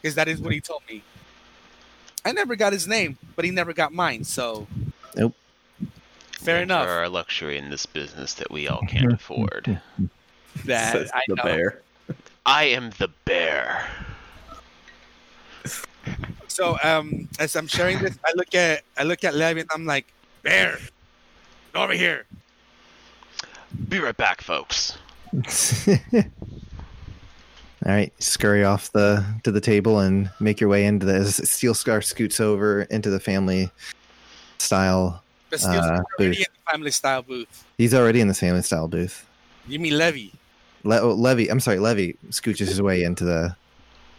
Because 0.00 0.14
that 0.14 0.28
is 0.28 0.38
what 0.40 0.52
he 0.52 0.60
told 0.60 0.82
me. 0.88 1.02
I 2.24 2.32
never 2.32 2.56
got 2.56 2.72
his 2.72 2.86
name, 2.86 3.18
but 3.36 3.44
he 3.44 3.50
never 3.50 3.72
got 3.72 3.92
mine. 3.92 4.24
So. 4.24 4.66
Nope. 5.16 5.34
Fair 6.32 6.62
enough. 6.62 6.86
There 6.86 6.98
are 6.98 7.04
a 7.04 7.08
luxury 7.08 7.58
in 7.58 7.70
this 7.70 7.86
business 7.86 8.34
that 8.34 8.50
we 8.50 8.68
all 8.68 8.82
can't 8.82 9.12
afford. 9.20 9.80
That 10.64 10.92
Says 10.92 11.10
I 11.14 11.22
the 11.28 11.34
know. 11.36 11.42
bear. 11.42 11.82
I 12.46 12.64
am 12.64 12.90
the 12.98 13.08
bear. 13.24 13.86
So 16.48 16.78
um, 16.82 17.28
as 17.38 17.54
I'm 17.54 17.66
sharing 17.66 17.98
this, 17.98 18.18
I 18.24 18.32
look 18.34 18.54
at 18.54 18.82
I 18.96 19.04
look 19.04 19.22
at 19.24 19.34
Levy 19.34 19.60
and 19.60 19.70
I'm 19.72 19.84
like, 19.84 20.06
Bear, 20.42 20.78
go 21.72 21.82
over 21.82 21.92
here. 21.92 22.24
Be 23.88 23.98
right 24.00 24.16
back, 24.16 24.40
folks. 24.40 24.96
All 27.86 27.92
right, 27.92 28.12
scurry 28.22 28.64
off 28.64 28.90
the 28.92 29.24
to 29.44 29.52
the 29.52 29.60
table 29.60 30.00
and 30.00 30.30
make 30.40 30.60
your 30.60 30.68
way 30.68 30.84
into 30.84 31.06
the 31.06 31.24
Steel 31.30 31.74
Scar 31.74 32.02
scoots 32.02 32.40
over 32.40 32.82
into 32.82 33.08
the 33.10 33.20
family 33.20 33.70
style. 34.58 35.22
But 35.50 35.60
still 35.60 35.72
Uh, 35.72 35.76
already 35.78 36.04
booth. 36.18 36.36
in 36.38 36.44
the 36.64 36.70
family 36.72 36.90
style 36.90 37.22
booth. 37.22 37.64
He's 37.78 37.94
already 37.94 38.20
in 38.20 38.28
the 38.28 38.34
family 38.34 38.62
style 38.62 38.88
booth. 38.88 39.24
You 39.66 39.78
mean 39.78 39.96
Levy? 39.96 40.32
Le- 40.84 41.00
oh, 41.00 41.12
Levy, 41.12 41.48
I'm 41.50 41.60
sorry, 41.60 41.78
Levy 41.78 42.16
scooches 42.30 42.66
his 42.68 42.82
way 42.82 43.02
into 43.02 43.24
the 43.24 43.54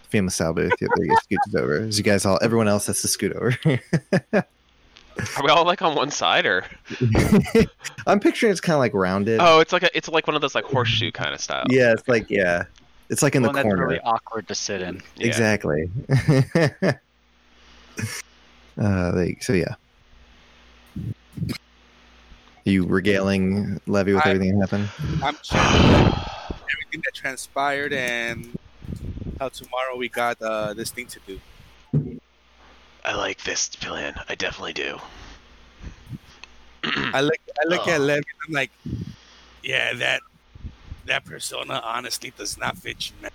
famous 0.10 0.36
style 0.36 0.54
booth. 0.54 0.72
Yeah, 0.82 0.88
there 0.96 1.06
you 1.06 1.12
go, 1.12 1.18
scooches 1.18 1.62
over. 1.62 1.76
As 1.82 1.98
you 1.98 2.04
guys 2.04 2.26
all, 2.26 2.40
everyone 2.42 2.68
else 2.68 2.88
has 2.88 3.02
to 3.02 3.08
scoot 3.08 3.34
over. 3.34 3.58
Are 4.34 5.44
we 5.44 5.50
all 5.50 5.66
like 5.66 5.82
on 5.82 5.96
one 5.96 6.12
side 6.12 6.46
or? 6.46 6.64
I'm 8.08 8.20
picturing 8.22 8.52
it's 8.52 8.62
kind 8.62 8.76
of 8.76 8.80
like 8.80 8.94
rounded. 8.94 9.40
Oh, 9.42 9.60
it's 9.60 9.74
like 9.74 9.84
a, 9.84 9.96
it's 9.96 10.08
like 10.08 10.28
one 10.28 10.36
of 10.36 10.42
those 10.42 10.56
like 10.56 10.64
horseshoe 10.66 11.12
kind 11.12 11.34
of 11.34 11.42
style. 11.42 11.66
yeah, 11.70 11.92
it's 11.92 12.08
like 12.08 12.30
yeah, 12.30 12.64
it's 13.10 13.22
like 13.22 13.36
in 13.36 13.44
One 13.44 13.52
the 13.54 13.58
that's 13.58 13.64
corner. 13.64 13.88
really 13.88 14.00
awkward 14.02 14.48
to 14.48 14.56
sit 14.56 14.82
in. 14.82 15.02
Yeah. 15.16 15.28
Exactly. 15.28 15.90
uh, 18.80 19.12
they, 19.12 19.38
so 19.42 19.54
yeah. 19.54 19.76
You 22.66 22.86
regaling 22.86 23.80
Levy 23.88 24.14
with 24.14 24.26
I- 24.26 24.30
everything 24.32 24.60
that 24.60 24.70
happened? 24.70 24.90
I'm 25.24 25.38
sharing 25.44 26.14
everything 26.72 27.02
that 27.06 27.14
transpired 27.14 27.94
and 27.94 28.58
how 29.40 29.50
tomorrow 29.50 29.96
we 29.98 30.10
got 30.10 30.42
uh, 30.42 30.74
this 30.74 30.92
thing 30.92 31.08
to 31.08 31.20
do. 31.26 31.40
I 33.04 33.16
like 33.16 33.44
this 33.44 33.70
plan. 33.70 34.14
I 34.28 34.36
definitely 34.36 34.74
do. 34.74 35.00
I 36.84 37.22
look 37.22 37.36
I 37.64 37.68
look 37.68 37.88
at 37.88 38.00
Oh. 38.00 38.04
Levy 38.04 38.26
and 38.30 38.40
I'm 38.48 38.54
like, 38.54 38.72
yeah, 39.64 39.94
that 39.96 40.22
that 41.06 41.26
persona 41.26 41.82
honestly 41.84 42.32
does 42.38 42.58
not 42.58 42.78
fit 42.78 43.10
you, 43.10 43.16
man. 43.22 43.32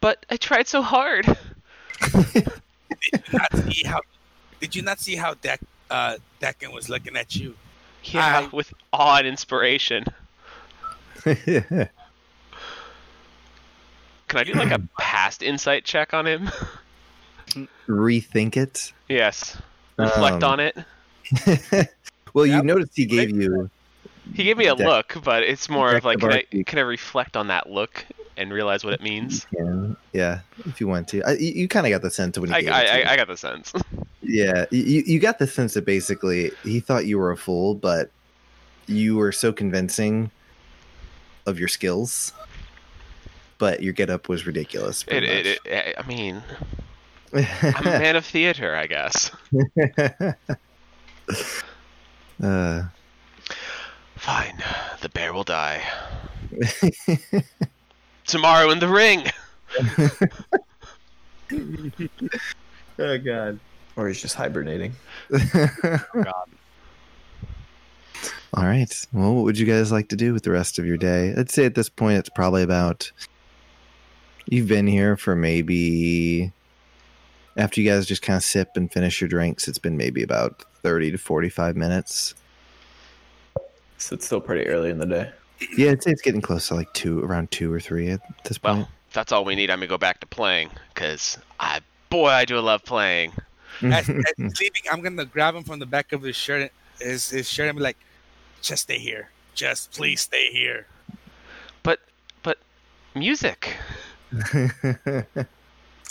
But 0.00 0.24
I 0.30 0.36
tried 0.36 0.68
so 0.68 0.82
hard. 0.82 1.26
Did 2.12 2.52
you 3.12 3.20
not 3.32 3.56
see 3.56 3.86
how 3.86 4.00
did 4.60 4.74
you 4.74 4.82
not 4.82 4.98
see 5.00 5.14
how 5.16 5.34
Deck 5.34 5.60
uh 5.90 6.16
Decken 6.40 6.72
was 6.72 6.88
looking 6.88 7.16
at 7.16 7.34
you? 7.36 7.54
Yeah, 8.04 8.40
I- 8.50 8.54
with 8.54 8.72
awe 8.92 9.18
and 9.18 9.26
inspiration. 9.26 10.04
Can 11.24 11.88
I 14.32 14.44
do 14.44 14.52
like 14.54 14.70
a 14.70 14.80
past 14.98 15.42
insight 15.42 15.84
check 15.84 16.12
on 16.14 16.26
him? 16.26 16.50
Rethink 17.88 18.56
it. 18.56 18.92
yes. 19.08 19.56
Reflect 19.96 20.42
Um, 20.44 20.52
on 20.52 20.60
it. 20.60 20.76
well, 22.34 22.46
you 22.46 22.52
That 22.52 22.64
noticed 22.64 22.92
he 22.94 23.06
gave 23.06 23.30
you. 23.30 23.68
He 24.34 24.44
gave 24.44 24.56
me 24.56 24.66
a 24.66 24.76
Deck- 24.76 24.86
look, 24.86 25.24
but 25.24 25.42
it's 25.42 25.68
more 25.68 25.92
Deck 25.92 25.98
of 25.98 26.04
like, 26.04 26.20
can 26.20 26.32
I, 26.32 26.62
can 26.64 26.78
I 26.78 26.82
reflect 26.82 27.36
on 27.36 27.48
that 27.48 27.68
look 27.68 28.04
and 28.36 28.52
realize 28.52 28.84
what 28.84 28.94
it 28.94 29.02
means? 29.02 29.46
Yeah, 29.52 29.86
yeah, 30.12 30.40
if 30.66 30.80
you 30.80 30.86
want 30.86 31.08
to. 31.08 31.22
I, 31.22 31.32
you 31.32 31.52
you 31.52 31.68
kind 31.68 31.86
of 31.86 31.90
got 31.90 32.02
the 32.02 32.10
sense 32.10 32.36
of 32.36 32.42
when 32.42 32.50
he 32.50 32.56
I, 32.56 32.60
gave 32.60 32.70
I, 32.70 32.80
it 32.80 32.86
to 32.86 32.98
you. 32.98 33.04
I, 33.04 33.12
I 33.12 33.16
got 33.16 33.28
the 33.28 33.36
sense. 33.36 33.72
Yeah, 34.20 34.66
you, 34.72 35.04
you 35.06 35.20
got 35.20 35.38
the 35.38 35.46
sense 35.46 35.74
that 35.74 35.84
basically 35.86 36.50
he 36.64 36.80
thought 36.80 37.06
you 37.06 37.18
were 37.18 37.30
a 37.30 37.36
fool, 37.36 37.74
but 37.74 38.10
you 38.86 39.16
were 39.16 39.30
so 39.30 39.52
convincing 39.52 40.32
of 41.46 41.58
your 41.58 41.68
skills, 41.68 42.32
but 43.58 43.80
your 43.80 43.92
getup 43.92 44.28
was 44.28 44.44
ridiculous. 44.44 45.04
It, 45.06 45.22
it, 45.22 45.58
it, 45.64 45.94
I 45.96 46.06
mean. 46.06 46.42
I'm 47.32 47.44
a 47.76 47.82
man 47.84 48.16
of 48.16 48.26
theater, 48.26 48.74
I 48.74 48.86
guess. 48.86 49.30
uh, 52.42 52.82
Fine. 54.18 54.62
The 55.00 55.08
bear 55.08 55.32
will 55.32 55.44
die. 55.44 55.82
Tomorrow 58.26 58.70
in 58.70 58.80
the 58.80 58.88
ring! 58.88 59.24
oh 62.98 63.18
god. 63.18 63.60
Or 63.96 64.08
he's 64.08 64.20
just 64.20 64.34
hibernating. 64.34 64.92
God. 65.30 66.48
All 68.54 68.64
right. 68.64 69.06
Well, 69.12 69.34
what 69.34 69.44
would 69.44 69.58
you 69.58 69.66
guys 69.66 69.92
like 69.92 70.08
to 70.08 70.16
do 70.16 70.32
with 70.32 70.42
the 70.42 70.50
rest 70.50 70.78
of 70.78 70.86
your 70.86 70.96
day? 70.96 71.34
I'd 71.36 71.50
say 71.50 71.64
at 71.64 71.74
this 71.74 71.88
point 71.88 72.18
it's 72.18 72.28
probably 72.28 72.62
about. 72.62 73.10
You've 74.46 74.68
been 74.68 74.86
here 74.86 75.16
for 75.16 75.36
maybe. 75.36 76.52
After 77.56 77.80
you 77.80 77.90
guys 77.90 78.06
just 78.06 78.22
kind 78.22 78.36
of 78.36 78.44
sip 78.44 78.70
and 78.76 78.92
finish 78.92 79.20
your 79.20 79.28
drinks, 79.28 79.68
it's 79.68 79.78
been 79.78 79.96
maybe 79.96 80.22
about 80.22 80.64
30 80.82 81.12
to 81.12 81.18
45 81.18 81.76
minutes. 81.76 82.34
So 83.98 84.14
it's 84.14 84.26
still 84.26 84.40
pretty 84.40 84.66
early 84.68 84.90
in 84.90 84.98
the 84.98 85.06
day. 85.06 85.30
Yeah, 85.76 85.90
I'd 85.90 86.06
it's 86.06 86.22
getting 86.22 86.40
close 86.40 86.68
to 86.68 86.74
like 86.74 86.92
two, 86.92 87.20
around 87.20 87.50
two 87.50 87.72
or 87.72 87.80
three 87.80 88.10
at 88.10 88.20
this 88.44 88.58
point. 88.58 88.78
Well, 88.78 88.88
if 89.08 89.14
that's 89.14 89.32
all 89.32 89.44
we 89.44 89.54
need, 89.54 89.70
I'm 89.70 89.78
gonna 89.78 89.88
go 89.88 89.98
back 89.98 90.20
to 90.20 90.26
playing, 90.26 90.70
because 90.94 91.36
I, 91.58 91.80
boy, 92.10 92.28
I 92.28 92.44
do 92.44 92.58
love 92.60 92.84
playing. 92.84 93.32
As, 93.82 94.08
as 94.08 94.24
he's 94.36 94.60
leaving, 94.60 94.82
I'm 94.90 95.02
gonna 95.02 95.24
grab 95.24 95.54
him 95.54 95.62
from 95.62 95.78
the 95.78 95.86
back 95.86 96.12
of 96.12 96.22
his 96.22 96.34
shirt 96.34 96.72
his, 97.00 97.30
his 97.30 97.48
shirt 97.48 97.68
and 97.68 97.78
be 97.78 97.82
like, 97.82 97.96
just 98.60 98.84
stay 98.84 98.98
here. 98.98 99.30
Just 99.54 99.92
please 99.92 100.20
stay 100.20 100.50
here. 100.50 100.86
But, 101.82 102.00
but, 102.42 102.58
music. 103.14 103.76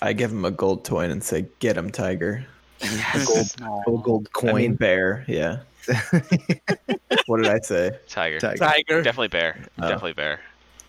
I 0.01 0.13
give 0.13 0.31
him 0.31 0.45
a 0.45 0.51
gold 0.51 0.83
coin 0.83 1.09
and 1.09 1.23
say, 1.23 1.47
"Get 1.59 1.77
him, 1.77 1.91
tiger." 1.91 2.45
Yes. 2.81 3.55
Gold, 3.85 4.03
gold 4.03 4.29
I 4.43 4.45
mean, 4.45 4.53
coin. 4.53 4.75
bear. 4.75 5.25
Yeah. 5.27 5.59
what 7.25 7.37
did 7.41 7.47
I 7.47 7.59
say? 7.59 7.91
Tiger. 8.07 8.39
Tiger. 8.39 8.57
Tiger. 8.57 9.01
Definitely 9.01 9.29
bear. 9.29 9.57
Oh. 9.79 9.83
Definitely 9.83 10.13
bear. 10.13 10.39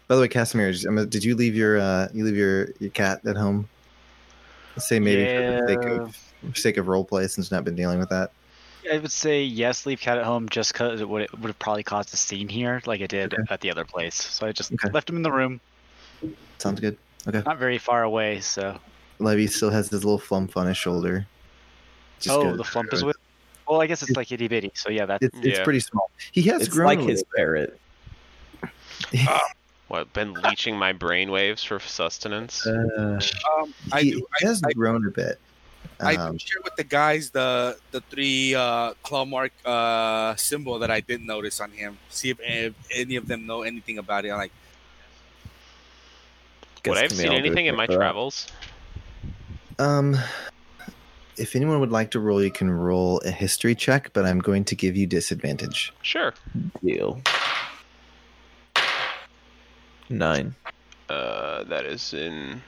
By 0.09 0.15
the 0.17 0.21
way, 0.23 0.29
Casimir, 0.29 0.73
did- 0.73 1.25
you 1.25 1.35
leave 1.35 1.55
your 1.55 1.79
uh, 1.79 2.09
you 2.13 2.25
leave 2.25 2.37
your, 2.37 2.69
your 2.81 2.91
cat 2.91 3.25
at 3.27 3.37
home? 3.37 3.69
Say 4.79 4.99
maybe 5.01 5.25
for 5.25 5.41
the 5.41 5.67
sake 5.67 5.85
of 5.91 6.17
for 6.53 6.55
sake 6.59 6.77
of 6.77 6.89
role 6.89 7.05
play, 7.05 7.27
since 7.27 7.47
you've 7.47 7.53
not 7.53 7.65
been 7.65 7.75
dealing 7.77 7.99
with 7.99 8.09
that. 8.11 8.31
I 8.91 8.99
would 8.99 9.13
say 9.13 9.43
yes, 9.43 9.85
leave 9.87 10.01
cat 10.01 10.19
at 10.19 10.25
home 10.25 10.49
just 10.49 10.73
because 10.73 11.01
it 11.01 11.09
would 11.09 11.23
it 11.23 11.33
would 11.39 11.49
have 11.49 11.59
probably 11.59 11.83
caused 11.83 12.15
a 12.15 12.17
scene 12.17 12.49
here, 12.49 12.81
like 12.87 13.01
it 13.01 13.11
did 13.11 13.35
Okay. 13.35 13.43
at 13.51 13.61
the 13.61 13.71
other 13.71 13.85
place. 13.85 14.15
So 14.15 14.47
I 14.47 14.53
just 14.53 14.73
Okay. 14.73 14.89
left 14.91 15.11
him 15.11 15.17
in 15.17 15.23
the 15.23 15.33
room, 15.33 15.61
Sounds 16.59 16.81
good. 16.81 16.97
Okay. 17.27 17.43
not 17.45 17.59
very 17.59 17.79
far 17.79 18.05
away. 18.05 18.41
So 18.41 18.79
Levy 19.19 19.47
still 19.49 19.71
has 19.71 19.91
his 19.91 20.05
little 20.05 20.19
flump 20.19 20.57
on 20.57 20.67
his 20.69 20.77
shoulder. 20.77 21.27
Just 22.21 22.37
oh, 22.37 22.57
the 22.57 22.65
flump 22.65 22.93
is 22.93 23.05
with. 23.05 23.17
Well, 23.69 23.81
I 23.83 23.87
guess 23.87 24.03
it's 24.03 24.17
like 24.17 24.33
itty 24.33 24.49
bitty. 24.49 24.73
So 24.75 24.89
yeah, 24.91 25.05
that's 25.07 25.23
It's, 25.25 25.37
it's 25.39 25.59
Yeah. 25.59 25.65
pretty 25.65 25.81
small. 25.81 26.11
He 26.33 26.43
has 26.43 26.63
It's 26.63 26.71
grown 26.75 26.87
like 26.87 27.01
his 27.01 27.23
parrot. 27.37 27.79
little. 29.13 29.39
What, 29.89 30.13
been 30.13 30.35
leeching 30.35 30.77
my 30.77 30.93
brainwaves 30.93 31.67
for 31.67 31.81
sustenance? 31.81 32.67
Uh, 32.67 33.19
Um, 33.59 33.73
I 33.91 34.03
he, 34.03 34.11
do. 34.11 34.27
he 34.39 34.45
I, 34.47 34.49
has 34.49 34.63
I, 34.63 34.73
grown 34.75 35.07
a 35.07 35.11
bit. 35.11 35.41
I 35.99 36.15
Um, 36.17 36.33
do 36.33 36.39
share 36.39 36.61
with 36.63 36.77
the 36.77 36.85
guys 36.85 37.31
the 37.31 37.79
the 37.91 38.03
three 38.11 38.55
uh, 38.55 38.93
claw 39.03 39.25
mark 39.25 39.51
uh, 39.65 40.37
symbol 40.37 40.79
that 40.81 40.91
I 40.91 41.01
did 41.01 41.23
notice 41.23 41.59
on 41.59 41.71
him. 41.71 41.97
See 42.11 42.29
if, 42.29 42.39
if 42.43 42.75
any 42.95 43.17
of 43.17 43.27
them 43.29 43.47
know 43.47 43.63
anything 43.63 43.97
about 43.97 44.27
it. 44.27 44.31
I'm 44.31 44.37
like, 44.37 44.53
Guess 46.83 46.91
Would 46.91 46.99
I 46.99 47.03
have 47.03 47.13
seen 47.13 47.33
anything 47.33 47.65
in 47.65 47.75
my 47.75 47.87
travels? 47.87 48.47
Um, 49.79 50.19
if 51.39 51.57
anyone 51.57 51.81
would 51.81 51.93
like 51.93 52.11
to 52.13 52.21
roll, 52.21 52.43
you 52.43 52.51
can 52.51 52.71
roll 52.71 53.21
a 53.25 53.31
history 53.31 53.75
check, 53.75 54.13
but 54.13 54.25
I'm 54.25 54.39
going 54.39 54.65
to 54.65 54.75
give 54.75 54.97
you 54.97 55.07
disadvantage. 55.07 55.93
Sure. 56.03 56.35
Deal. 56.85 57.21
Nine. 60.09 60.55
Uh, 61.09 61.65
that 61.65 61.85
is 61.85 62.13
in 62.15 62.63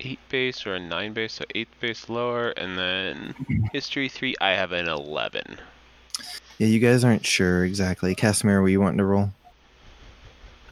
eight 0.00 0.20
base 0.28 0.66
or 0.66 0.74
a 0.74 0.80
nine 0.80 1.12
base, 1.12 1.34
so 1.34 1.44
eight 1.54 1.68
base 1.80 2.08
lower, 2.08 2.50
and 2.50 2.78
then 2.78 3.34
history 3.72 4.08
three. 4.08 4.34
I 4.40 4.50
have 4.50 4.72
an 4.72 4.88
eleven. 4.88 5.58
Yeah, 6.58 6.66
you 6.66 6.78
guys 6.78 7.04
aren't 7.04 7.24
sure 7.24 7.64
exactly. 7.64 8.14
Casimir, 8.14 8.60
were 8.60 8.68
you 8.68 8.80
wanting 8.80 8.98
to 8.98 9.04
roll? 9.04 9.30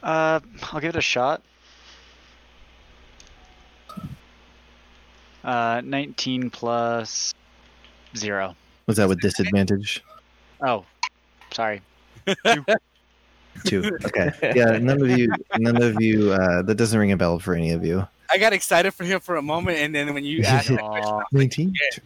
uh, 0.03 0.39
I'll 0.71 0.79
give 0.79 0.89
it 0.89 0.95
a 0.95 1.01
shot. 1.01 1.41
Uh, 5.47 5.81
19 5.85 6.49
plus 6.49 7.33
zero. 8.15 8.53
Was 8.85 8.97
that 8.97 9.07
with 9.07 9.21
disadvantage? 9.21 10.03
Oh, 10.61 10.83
sorry. 11.53 11.81
Two. 13.63 13.83
Okay. 14.05 14.31
Yeah, 14.55 14.77
none 14.77 15.01
of 15.01 15.09
you. 15.17 15.31
None 15.57 15.81
of 15.81 16.01
you. 16.01 16.33
Uh, 16.33 16.61
that 16.63 16.75
doesn't 16.75 16.99
ring 16.99 17.13
a 17.13 17.17
bell 17.17 17.39
for 17.39 17.55
any 17.55 17.71
of 17.71 17.85
you. 17.85 18.05
I 18.29 18.37
got 18.37 18.51
excited 18.51 18.93
for 18.93 19.05
him 19.05 19.21
for 19.21 19.37
a 19.37 19.41
moment, 19.41 19.77
and 19.77 19.95
then 19.95 20.13
when 20.13 20.25
you 20.25 20.43
asked 20.43 20.67
that 20.67 20.79
question, 20.79 21.13
Aw. 21.13 21.23
Nineteen. 21.31 21.73
yeah. 21.73 21.99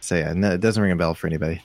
So 0.00 0.14
yeah, 0.14 0.32
no, 0.34 0.52
it 0.52 0.60
doesn't 0.60 0.80
ring 0.80 0.92
a 0.92 0.96
bell 0.96 1.14
for 1.14 1.26
anybody. 1.26 1.62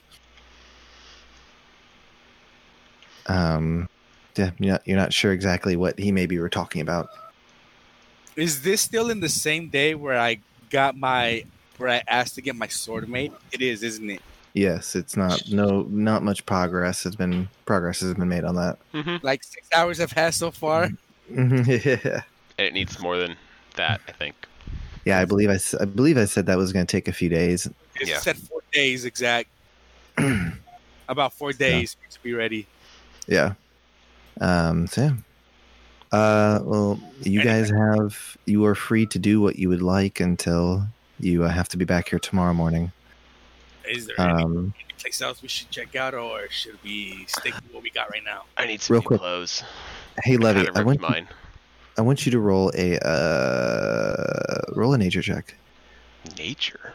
Um, 3.27 3.87
yeah, 4.35 4.51
you're 4.57 4.71
not, 4.73 4.81
you're 4.85 4.97
not 4.97 5.13
sure 5.13 5.31
exactly 5.31 5.75
what 5.75 5.99
he 5.99 6.11
maybe 6.11 6.39
were 6.39 6.49
talking 6.49 6.81
about. 6.81 7.09
Is 8.37 8.61
this 8.61 8.81
still 8.81 9.09
in 9.09 9.19
the 9.19 9.29
same 9.29 9.69
day 9.69 9.95
where 9.95 10.17
I 10.17 10.39
got 10.69 10.95
my 10.97 11.43
where 11.77 11.89
I 11.89 12.01
asked 12.07 12.35
to 12.35 12.41
get 12.41 12.55
my 12.55 12.67
sword 12.67 13.09
made? 13.09 13.31
It 13.51 13.61
is, 13.61 13.83
isn't 13.83 14.09
it? 14.09 14.21
Yes, 14.53 14.95
it's 14.95 15.15
not. 15.15 15.43
No, 15.49 15.83
not 15.89 16.23
much 16.23 16.45
progress 16.45 17.03
has 17.03 17.15
been 17.15 17.49
progress 17.65 17.99
has 17.99 18.13
been 18.15 18.29
made 18.29 18.43
on 18.43 18.55
that. 18.55 18.77
Mm-hmm. 18.93 19.17
Like 19.25 19.43
six 19.43 19.67
hours 19.75 19.97
have 19.99 20.09
passed 20.11 20.39
so 20.39 20.49
far. 20.51 20.89
yeah, 21.29 22.21
It 22.57 22.73
needs 22.73 22.99
more 22.99 23.17
than 23.17 23.35
that, 23.75 24.01
I 24.07 24.11
think. 24.13 24.47
yeah. 25.05 25.19
I 25.19 25.25
believe 25.25 25.49
I, 25.49 25.55
s- 25.55 25.75
I 25.75 25.85
believe 25.85 26.17
I 26.17 26.25
said 26.25 26.45
that 26.47 26.57
was 26.57 26.71
going 26.73 26.85
to 26.85 26.91
take 26.91 27.07
a 27.07 27.11
few 27.11 27.29
days. 27.29 27.67
It 27.99 28.07
Yeah. 28.07 28.17
said 28.19 28.37
four 28.37 28.61
days 28.71 29.05
exact. 29.05 29.49
About 31.09 31.33
four 31.33 31.53
days 31.53 31.95
to 32.09 32.19
be 32.21 32.33
ready. 32.33 32.65
Yeah. 33.27 33.53
Um. 34.41 34.87
So 34.87 35.01
yeah. 35.03 35.11
Uh, 36.11 36.59
well, 36.63 36.99
you 37.21 37.43
guys 37.43 37.69
have 37.69 38.37
you 38.45 38.63
are 38.65 38.75
free 38.75 39.05
to 39.07 39.19
do 39.19 39.41
what 39.41 39.57
you 39.57 39.67
would 39.69 39.81
like 39.81 40.19
until 40.19 40.87
you 41.19 41.43
uh, 41.43 41.49
have 41.49 41.67
to 41.69 41.77
be 41.77 41.85
back 41.85 42.09
here 42.09 42.19
tomorrow 42.19 42.53
morning. 42.53 42.91
Is 43.89 44.07
there 44.07 44.19
any, 44.19 44.43
Um, 44.43 44.73
any 44.77 44.93
place 44.99 45.21
else 45.21 45.41
we 45.41 45.47
should 45.47 45.69
check 45.69 45.95
out, 45.95 46.13
or 46.13 46.49
should 46.49 46.77
we 46.83 47.25
stick 47.27 47.53
to 47.53 47.61
what 47.71 47.83
we 47.83 47.89
got 47.89 48.09
right 48.11 48.23
now? 48.23 48.43
I 48.57 48.67
need 48.67 48.81
some 48.81 48.93
Real 48.95 49.01
new 49.01 49.07
quick. 49.07 49.19
clothes. 49.19 49.63
hey, 50.23 50.37
Levy, 50.37 50.63
Kinda 50.65 50.79
I 50.79 50.83
want 50.83 51.01
mine. 51.01 51.27
I 51.97 52.01
want 52.01 52.25
you 52.25 52.31
to 52.33 52.39
roll 52.39 52.71
a 52.75 52.97
uh, 53.05 54.61
roll 54.75 54.93
a 54.93 54.97
nature 54.97 55.21
check. 55.21 55.55
Nature. 56.37 56.93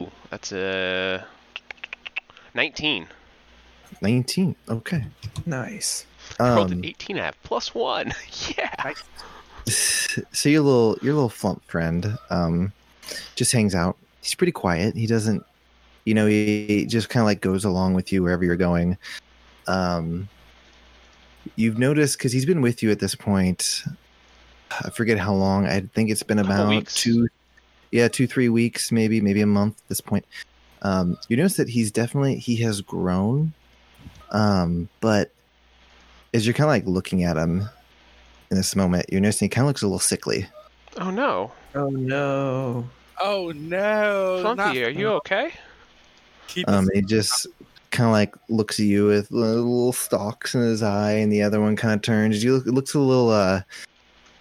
Ooh, 0.00 0.10
that's 0.30 0.52
a 0.52 1.24
19. 2.54 3.06
Nineteen. 4.02 4.54
Okay. 4.68 5.04
Nice. 5.46 6.04
I 6.40 6.54
rolled 6.54 6.72
Um, 6.72 6.78
an 6.78 6.84
18 6.84 7.18
I 7.18 7.24
have 7.26 7.42
plus 7.42 7.74
one. 7.74 8.12
yeah. 8.56 8.92
so 9.66 10.48
your 10.48 10.62
little 10.62 10.96
your 11.02 11.14
little 11.14 11.28
flump 11.28 11.64
friend. 11.64 12.16
Um 12.30 12.72
just 13.34 13.52
hangs 13.52 13.74
out. 13.74 13.96
He's 14.20 14.34
pretty 14.34 14.52
quiet. 14.52 14.94
He 14.96 15.06
doesn't 15.06 15.44
you 16.04 16.14
know 16.14 16.26
he 16.26 16.86
just 16.86 17.08
kind 17.08 17.22
of 17.22 17.26
like 17.26 17.40
goes 17.40 17.64
along 17.64 17.94
with 17.94 18.12
you 18.12 18.22
wherever 18.22 18.44
you're 18.44 18.56
going. 18.56 18.96
Um 19.66 20.28
you've 21.56 21.78
noticed 21.78 22.18
because 22.18 22.32
he's 22.32 22.46
been 22.46 22.60
with 22.60 22.82
you 22.82 22.90
at 22.90 22.98
this 23.00 23.14
point 23.14 23.84
i 24.84 24.90
forget 24.90 25.16
how 25.16 25.32
long. 25.32 25.66
I 25.66 25.80
think 25.80 26.10
it's 26.10 26.22
been 26.22 26.38
about 26.38 26.86
two 26.88 27.28
yeah 27.90 28.06
two 28.08 28.26
three 28.26 28.50
weeks 28.50 28.92
maybe 28.92 29.20
maybe 29.20 29.40
a 29.40 29.46
month 29.46 29.78
at 29.80 29.88
this 29.88 30.00
point. 30.00 30.24
Um 30.82 31.16
you 31.28 31.36
notice 31.36 31.56
that 31.56 31.68
he's 31.70 31.90
definitely 31.90 32.36
he 32.36 32.56
has 32.56 32.80
grown. 32.82 33.52
Um 34.30 34.88
but 35.00 35.32
as 36.34 36.46
you're 36.46 36.54
kind 36.54 36.66
of 36.66 36.70
like 36.70 36.86
looking 36.86 37.24
at 37.24 37.36
him 37.36 37.68
in 38.50 38.56
this 38.56 38.74
moment, 38.76 39.06
you're 39.10 39.20
noticing 39.20 39.46
he 39.46 39.50
kind 39.50 39.64
of 39.64 39.68
looks 39.68 39.82
a 39.82 39.86
little 39.86 39.98
sickly. 39.98 40.46
Oh 40.98 41.10
no. 41.10 41.52
Oh 41.74 41.90
no. 41.90 42.88
Oh 43.20 43.52
no! 43.54 44.42
Flumpy, 44.44 44.56
not- 44.56 44.76
are 44.76 44.90
you 44.90 45.08
okay? 45.08 45.50
Keep 46.46 46.68
Um, 46.68 46.88
he 46.94 47.02
just 47.02 47.46
kind 47.90 48.06
of 48.06 48.12
like 48.12 48.34
looks 48.48 48.78
at 48.78 48.86
you 48.86 49.06
with 49.06 49.30
little 49.32 49.92
stalks 49.92 50.54
in 50.54 50.60
his 50.60 50.82
eye, 50.84 51.12
and 51.12 51.32
the 51.32 51.42
other 51.42 51.60
one 51.60 51.74
kind 51.74 51.94
of 51.94 52.02
turns. 52.02 52.42
You 52.44 52.54
look, 52.58 52.66
looks 52.66 52.94
a 52.94 53.00
little 53.00 53.30
uh, 53.30 53.62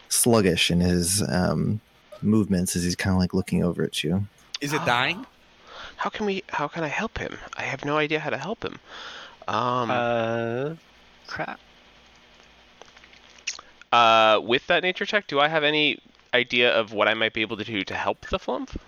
sluggish 0.09 0.69
in 0.71 0.79
his 0.79 1.21
um, 1.27 1.81
movements 2.21 2.75
as 2.75 2.83
he's 2.83 2.95
kind 2.95 3.13
of 3.15 3.19
like 3.19 3.33
looking 3.33 3.63
over 3.63 3.83
at 3.83 4.03
you. 4.03 4.27
is 4.61 4.73
it 4.73 4.85
dying? 4.85 5.25
How 5.97 6.11
can 6.11 6.27
we 6.27 6.43
how 6.49 6.67
can 6.67 6.83
I 6.83 6.87
help 6.89 7.17
him? 7.17 7.35
I 7.57 7.63
have 7.63 7.83
no 7.83 7.97
idea 7.97 8.19
how 8.19 8.29
to 8.29 8.37
help 8.37 8.63
him. 8.63 8.77
Um 9.47 9.89
Uh, 9.89 10.75
crap. 11.25 11.59
Uh 13.91 14.39
with 14.43 14.67
that 14.67 14.83
nature 14.83 15.05
check, 15.05 15.27
do 15.27 15.39
I 15.39 15.47
have 15.47 15.63
any 15.63 15.99
idea 16.33 16.71
of 16.73 16.93
what 16.93 17.07
I 17.07 17.13
might 17.13 17.33
be 17.33 17.41
able 17.41 17.57
to 17.57 17.63
do 17.63 17.83
to 17.83 17.93
help 17.95 18.27
the 18.29 18.39
flump? 18.39 18.79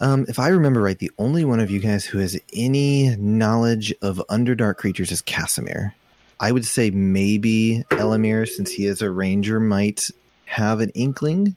Um, 0.00 0.26
if 0.28 0.38
I 0.38 0.48
remember 0.48 0.82
right, 0.82 0.98
the 0.98 1.10
only 1.18 1.44
one 1.44 1.58
of 1.58 1.70
you 1.70 1.80
guys 1.80 2.04
who 2.04 2.18
has 2.18 2.38
any 2.52 3.16
knowledge 3.16 3.94
of 4.02 4.22
Underdark 4.28 4.76
creatures 4.76 5.10
is 5.10 5.22
Casimir. 5.22 5.94
I 6.38 6.52
would 6.52 6.66
say 6.66 6.90
maybe 6.90 7.82
Elamir, 7.90 8.46
since 8.46 8.70
he 8.70 8.84
is 8.84 9.00
a 9.00 9.10
ranger, 9.10 9.58
might 9.58 10.10
have 10.44 10.80
an 10.80 10.90
inkling. 10.90 11.56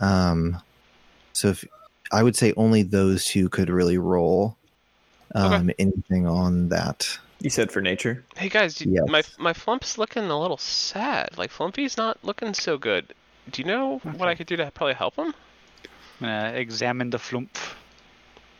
Um, 0.00 0.60
so 1.32 1.48
if 1.48 1.64
I 2.10 2.22
would 2.22 2.34
say 2.34 2.52
only 2.56 2.82
those 2.82 3.24
two 3.24 3.48
could 3.48 3.70
really 3.70 3.98
roll 3.98 4.56
um, 5.34 5.70
anything 5.78 6.26
on 6.26 6.68
that. 6.70 7.18
You 7.40 7.50
said 7.50 7.70
for 7.70 7.80
nature. 7.82 8.24
Hey 8.36 8.48
guys, 8.48 8.76
do- 8.76 8.88
Yes. 8.90 9.04
my 9.08 9.22
my 9.38 9.52
flump's 9.52 9.98
looking 9.98 10.24
a 10.24 10.40
little 10.40 10.56
sad. 10.56 11.36
Like 11.36 11.50
Flumpy's 11.50 11.96
not 11.96 12.18
looking 12.24 12.54
so 12.54 12.78
good. 12.78 13.14
Do 13.50 13.60
you 13.62 13.68
know 13.68 13.98
what 13.98 14.28
I 14.28 14.34
could 14.34 14.46
do 14.46 14.56
to 14.56 14.70
probably 14.70 14.94
help 14.94 15.16
him? 15.16 15.34
I'm 16.20 16.26
gonna 16.26 16.52
examine 16.56 17.10
the 17.10 17.18
flump. 17.18 17.56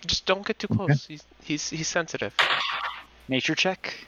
Just 0.07 0.27
don't 0.27 0.47
get 0.47 0.59
too 0.59 0.69
Okay. 0.71 0.77
close. 0.87 1.07
He's 1.07 1.25
he's 1.43 1.71
he's 1.71 1.89
sensitive. 1.89 2.35
Nature 3.29 3.55
check. 3.55 4.07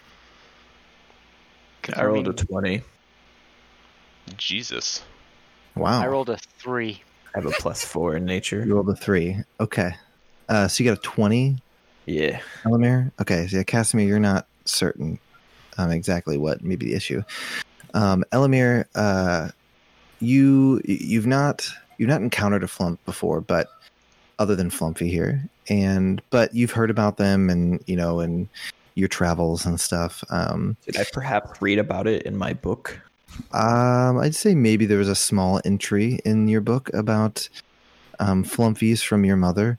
I 1.96 2.04
rolled 2.04 2.28
a 2.28 2.34
20. 2.34 2.82
Jesus. 4.36 5.02
Wow. 5.74 6.02
I 6.02 6.06
rolled 6.06 6.28
a 6.28 6.36
three. 6.58 7.02
I 7.34 7.38
have 7.40 7.46
a 7.46 7.50
plus 7.52 7.82
four 7.84 8.16
in 8.16 8.26
nature. 8.26 8.64
You 8.64 8.74
rolled 8.74 8.90
a 8.90 8.94
three. 8.94 9.38
Okay. 9.58 9.92
Uh, 10.48 10.68
so 10.68 10.82
you 10.84 10.90
got 10.90 10.98
a 10.98 11.02
20, 11.02 11.56
Yeah. 12.08 12.40
Elamir? 12.64 13.12
Okay. 13.20 13.46
So 13.46 13.58
yeah, 13.58 13.62
Casimir, 13.64 14.06
you're 14.06 14.18
not 14.18 14.46
certain 14.64 15.18
um, 15.76 15.90
exactly 15.90 16.38
what 16.38 16.64
may 16.64 16.76
be 16.76 16.86
the 16.86 16.94
issue. 16.94 17.22
Um, 17.94 18.24
Elamir, 18.32 18.86
uh, 18.94 19.50
you 20.20 20.80
you've 20.84 21.26
not 21.26 21.68
you've 21.98 22.08
not 22.08 22.22
encountered 22.22 22.62
a 22.62 22.68
flump 22.68 23.04
before, 23.04 23.40
but 23.40 23.68
other 24.38 24.56
than 24.56 24.70
Flumpy 24.70 25.10
here, 25.10 25.44
and 25.68 26.22
but 26.30 26.54
you've 26.54 26.72
heard 26.72 26.90
about 26.90 27.18
them, 27.18 27.50
and 27.50 27.82
you 27.86 27.96
know, 27.96 28.20
and 28.20 28.48
your 28.94 29.08
travels 29.08 29.66
and 29.66 29.80
stuff. 29.80 30.24
Um, 30.30 30.76
Did 30.86 30.96
I 30.96 31.04
perhaps 31.12 31.60
read 31.60 31.78
about 31.78 32.06
it 32.06 32.22
in 32.22 32.36
my 32.36 32.52
book? 32.52 33.00
um, 33.52 34.18
I'd 34.18 34.34
say 34.34 34.54
maybe 34.54 34.86
there 34.86 34.98
was 34.98 35.08
a 35.08 35.14
small 35.14 35.60
entry 35.64 36.18
in 36.24 36.48
your 36.48 36.60
book 36.60 36.90
about 36.94 37.48
um, 38.18 38.44
flumpies 38.44 39.04
from 39.04 39.24
your 39.24 39.36
mother. 39.36 39.78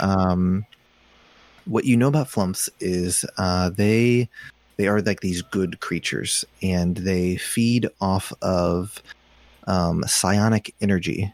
Um, 0.00 0.64
what 1.64 1.84
you 1.84 1.96
know 1.96 2.08
about 2.08 2.28
flumps 2.28 2.68
is 2.80 3.24
uh, 3.38 3.70
they 3.70 4.28
they 4.76 4.88
are 4.88 5.00
like 5.00 5.20
these 5.20 5.42
good 5.42 5.80
creatures, 5.80 6.44
and 6.62 6.96
they 6.96 7.36
feed 7.36 7.88
off 8.00 8.32
of 8.42 9.02
um, 9.66 10.02
psionic 10.06 10.74
energy. 10.80 11.32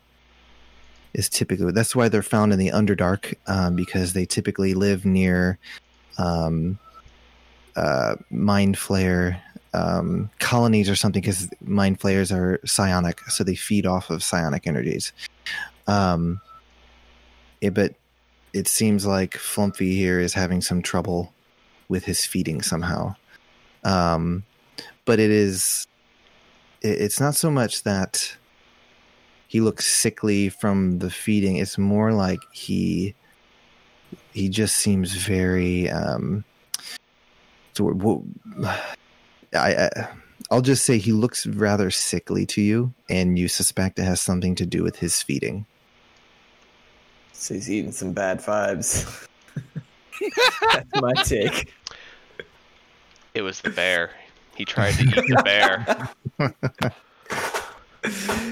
Is 1.15 1.29
typically 1.29 1.73
that's 1.73 1.97
why 1.97 2.09
they're 2.09 2.23
found 2.23 2.53
in 2.53 2.59
the 2.59 2.69
Underdark 2.69 3.35
um, 3.47 3.75
because 3.75 4.13
they 4.13 4.27
typically 4.27 4.75
live 4.75 5.05
near 5.05 5.59
um, 6.19 6.79
uh, 7.77 8.17
mind 8.31 8.77
flayer 8.77 9.41
um, 9.73 10.31
colonies 10.39 10.91
or 10.91 10.97
something 10.97 11.23
because 11.23 11.49
mind 11.63 12.01
flayers 12.01 12.31
are 12.31 12.61
psionic, 12.65 13.21
so 13.29 13.45
they 13.45 13.55
feed 13.55 13.87
off 13.87 14.11
of 14.11 14.23
psionic 14.23 14.67
energies. 14.67 15.13
Um, 15.87 16.41
but 17.73 17.95
it 18.53 18.69
seems 18.69 19.07
like 19.07 19.35
Flumpy 19.35 19.93
here 19.93 20.21
is 20.21 20.35
having 20.35 20.61
some 20.61 20.83
trouble 20.83 21.33
with 21.89 22.05
his 22.05 22.25
feeding 22.25 22.63
somehow. 22.63 23.15
Um, 23.85 24.45
but 25.05 25.19
it 25.19 25.31
is, 25.31 25.87
it, 26.83 27.01
it's 27.01 27.21
not 27.21 27.35
so 27.35 27.51
much 27.51 27.83
that 27.85 28.37
he 29.47 29.61
looks 29.61 29.87
sickly 29.87 30.49
from 30.49 30.99
the 30.99 31.11
feeding. 31.11 31.57
It's 31.57 31.79
more 31.79 32.13
like 32.13 32.41
he, 32.53 33.15
he 34.33 34.49
just 34.49 34.77
seems 34.77 35.15
very, 35.15 35.89
um, 35.91 36.45
so 37.75 38.25
I, 39.55 39.89
I 39.95 40.09
I'll 40.51 40.63
just 40.63 40.85
say 40.85 40.99
he 40.99 41.13
looks 41.13 41.47
rather 41.47 41.91
sickly 41.91 42.47
to 42.47 42.63
you, 42.63 42.95
and 43.11 43.39
you 43.39 43.49
suspect 43.49 43.99
it 43.99 44.05
has 44.05 44.21
something 44.21 44.55
to 44.55 44.67
do 44.67 44.83
with 44.83 44.97
his 44.97 45.23
feeding. 45.23 45.67
So 47.39 47.55
he's 47.55 47.71
eating 47.71 47.93
some 47.93 48.13
bad 48.13 48.41
vibes. 48.41 49.27
That's 50.73 50.95
my 50.95 51.15
take. 51.23 51.73
It 53.33 53.43
was 53.43 53.61
the 53.61 53.71
bear. 53.71 54.11
He 54.57 54.65
tried 54.65 54.95
to 54.95 55.05
eat 55.05 55.15
the 55.15 55.43
bear. 55.45 55.87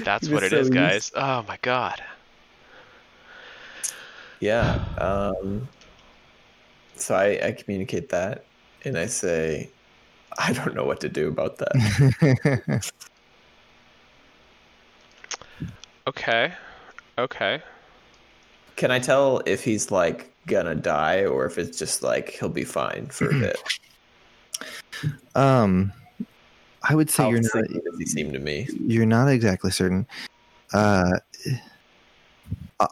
That's 0.05 0.29
what 0.29 0.41
was 0.41 0.43
it 0.43 0.53
is, 0.53 0.67
so 0.67 0.73
guys. 0.73 1.11
Oh 1.13 1.43
my 1.47 1.57
god. 1.61 2.01
Yeah. 4.39 4.85
Um, 4.97 5.67
so 6.95 7.13
I, 7.13 7.47
I 7.47 7.51
communicate 7.51 8.07
that 8.09 8.45
and 8.85 8.97
I 8.97 9.07
say, 9.07 9.69
I 10.37 10.53
don't 10.53 10.73
know 10.73 10.85
what 10.85 11.01
to 11.01 11.09
do 11.09 11.27
about 11.27 11.57
that. 11.57 12.89
Okay. 16.07 16.53
Okay. 17.17 17.61
Can 18.77 18.91
I 18.91 18.99
tell 18.99 19.41
if 19.45 19.63
he's 19.63 19.91
like 19.91 20.31
gonna 20.45 20.75
die 20.75 21.25
or 21.25 21.45
if 21.45 21.57
it's 21.57 21.77
just 21.77 22.01
like 22.03 22.29
he'll 22.29 22.47
be 22.47 22.63
fine 22.63 23.07
for 23.07 23.29
a 23.29 23.33
bit? 23.33 23.57
um, 25.35 25.91
I 26.87 26.95
would 26.95 27.09
say 27.09 27.23
How 27.23 27.29
you're 27.29 27.41
not 27.41 27.51
does 27.53 27.97
he 27.99 28.05
seem 28.05 28.31
to 28.31 28.39
me? 28.39 28.67
you're 28.79 29.05
not 29.05 29.27
exactly 29.27 29.71
certain. 29.71 30.07
Uh, 30.73 31.19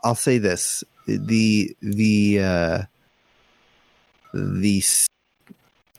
I'll 0.03 0.15
say 0.15 0.37
this: 0.37 0.83
the 1.07 1.75
the 1.81 2.39
uh, 2.41 2.81
the 4.33 4.83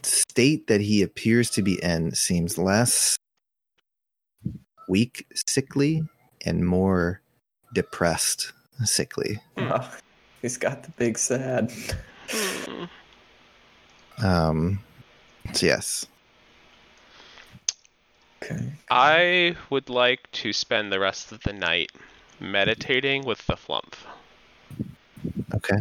state 0.02 0.66
that 0.66 0.80
he 0.80 1.02
appears 1.02 1.50
to 1.50 1.62
be 1.62 1.82
in 1.82 2.14
seems 2.14 2.58
less 2.58 3.16
weak, 4.88 5.26
sickly, 5.48 6.02
and 6.44 6.66
more 6.66 7.20
depressed, 7.74 8.52
sickly. 8.84 9.38
Oh, 9.56 9.90
he's 10.42 10.56
got 10.56 10.82
the 10.82 10.90
big 10.92 11.18
sad. 11.18 11.72
Hmm. 12.30 12.84
Um, 14.24 14.80
so 15.52 15.66
yes, 15.66 16.06
Okay. 18.42 18.72
I 18.90 19.56
would 19.70 19.88
like 19.88 20.30
to 20.32 20.52
spend 20.52 20.92
the 20.92 21.00
rest 21.00 21.32
of 21.32 21.42
the 21.42 21.52
night 21.52 21.90
meditating 22.38 23.24
with 23.24 23.44
the 23.46 23.56
flump. 23.56 23.96
Okay. 25.54 25.78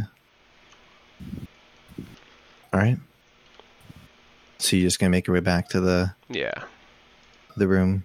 All 2.73 2.79
right. 2.79 2.97
So 4.57 4.75
you're 4.75 4.87
just 4.87 4.99
gonna 4.99 5.09
make 5.11 5.27
your 5.27 5.33
way 5.35 5.41
back 5.41 5.69
to 5.69 5.79
the 5.79 6.13
Yeah. 6.29 6.53
the 7.55 7.67
room. 7.67 8.03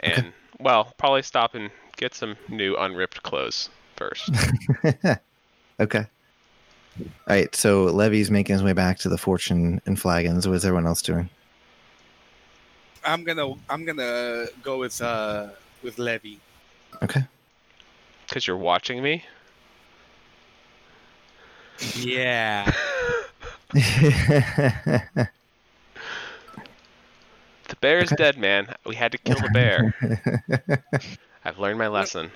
And, 0.00 0.32
well, 0.60 0.92
probably 0.98 1.22
stop 1.22 1.54
and 1.54 1.70
get 1.96 2.14
some 2.14 2.36
new 2.48 2.76
unripped 2.76 3.22
clothes 3.22 3.70
first. 3.96 4.30
okay. 5.80 6.06
All 6.98 7.06
right. 7.28 7.54
So 7.54 7.84
Levy's 7.84 8.30
making 8.30 8.54
his 8.54 8.62
way 8.62 8.72
back 8.72 8.98
to 8.98 9.08
the 9.08 9.18
Fortune 9.18 9.80
and 9.86 9.98
Flagons. 9.98 10.46
What 10.46 10.54
is 10.54 10.64
everyone 10.64 10.86
else 10.86 11.02
doing? 11.02 11.28
I'm 13.04 13.24
gonna 13.24 13.52
I'm 13.68 13.84
gonna 13.84 14.46
go 14.62 14.78
with 14.78 15.00
uh 15.02 15.48
with 15.82 15.98
Levy. 15.98 16.40
Okay. 17.02 17.22
Because 18.26 18.46
you're 18.46 18.56
watching 18.56 19.02
me? 19.02 19.24
Yeah. 21.96 22.72
The 27.68 27.76
bear 27.76 27.98
bear's 27.98 28.10
dead, 28.10 28.36
man. 28.36 28.74
We 28.84 28.94
had 28.94 29.12
to 29.12 29.18
kill 29.18 29.36
the 29.36 29.48
bear. 29.50 29.94
I've 31.44 31.58
learned 31.58 31.78
my 31.78 31.88
lesson. 31.88 32.30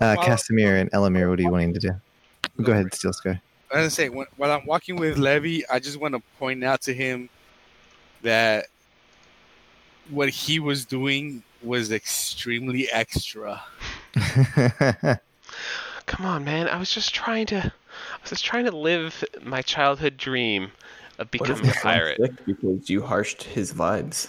uh, 0.00 0.16
Casimir 0.16 0.76
and 0.76 0.90
Elamir, 0.92 1.28
what 1.28 1.38
are 1.38 1.42
you 1.42 1.50
wanting 1.50 1.74
to 1.74 1.80
do? 1.80 1.90
Go 2.62 2.72
ahead, 2.72 2.94
Steel 2.94 3.12
Scar. 3.12 3.40
I 3.70 3.74
was 3.74 3.80
gonna 3.82 3.90
say 3.90 4.08
when, 4.08 4.26
while 4.36 4.52
I'm 4.52 4.64
walking 4.66 4.96
with 4.96 5.18
Levy, 5.18 5.68
I 5.68 5.78
just 5.78 5.98
want 5.98 6.14
to 6.14 6.22
point 6.38 6.62
out 6.64 6.80
to 6.82 6.94
him 6.94 7.28
that 8.22 8.66
what 10.08 10.28
he 10.30 10.58
was 10.60 10.84
doing 10.86 11.42
was 11.62 11.90
extremely 11.92 12.88
extra. 12.90 13.62
Come 16.06 16.24
on, 16.24 16.44
man. 16.44 16.68
I 16.68 16.78
was 16.78 16.90
just 16.90 17.14
trying 17.14 17.46
to. 17.46 17.56
I 17.58 18.20
was 18.22 18.30
just 18.30 18.44
trying 18.44 18.64
to 18.66 18.76
live 18.76 19.24
my 19.42 19.62
childhood 19.62 20.16
dream 20.16 20.70
of 21.18 21.30
becoming 21.30 21.68
a 21.68 21.72
pirate. 21.72 22.20
because 22.46 22.88
you 22.88 23.02
harshed 23.02 23.42
his 23.42 23.72
vibes? 23.72 24.28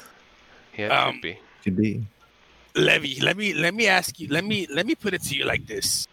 Yeah, 0.78 0.86
it 0.88 0.92
Um, 0.92 1.14
could 1.14 1.22
be. 1.22 1.40
Could 1.64 1.78
be. 1.78 2.04
Levy, 2.78 3.20
let 3.22 3.36
me 3.36 3.54
let 3.54 3.74
me 3.74 3.88
ask 3.88 4.20
you. 4.20 4.28
Let 4.28 4.46
me 4.46 4.68
let 4.72 4.86
me 4.86 4.94
put 4.94 5.14
it 5.14 5.24
to 5.24 5.36
you 5.36 5.46
like 5.46 5.66
this. 5.66 6.08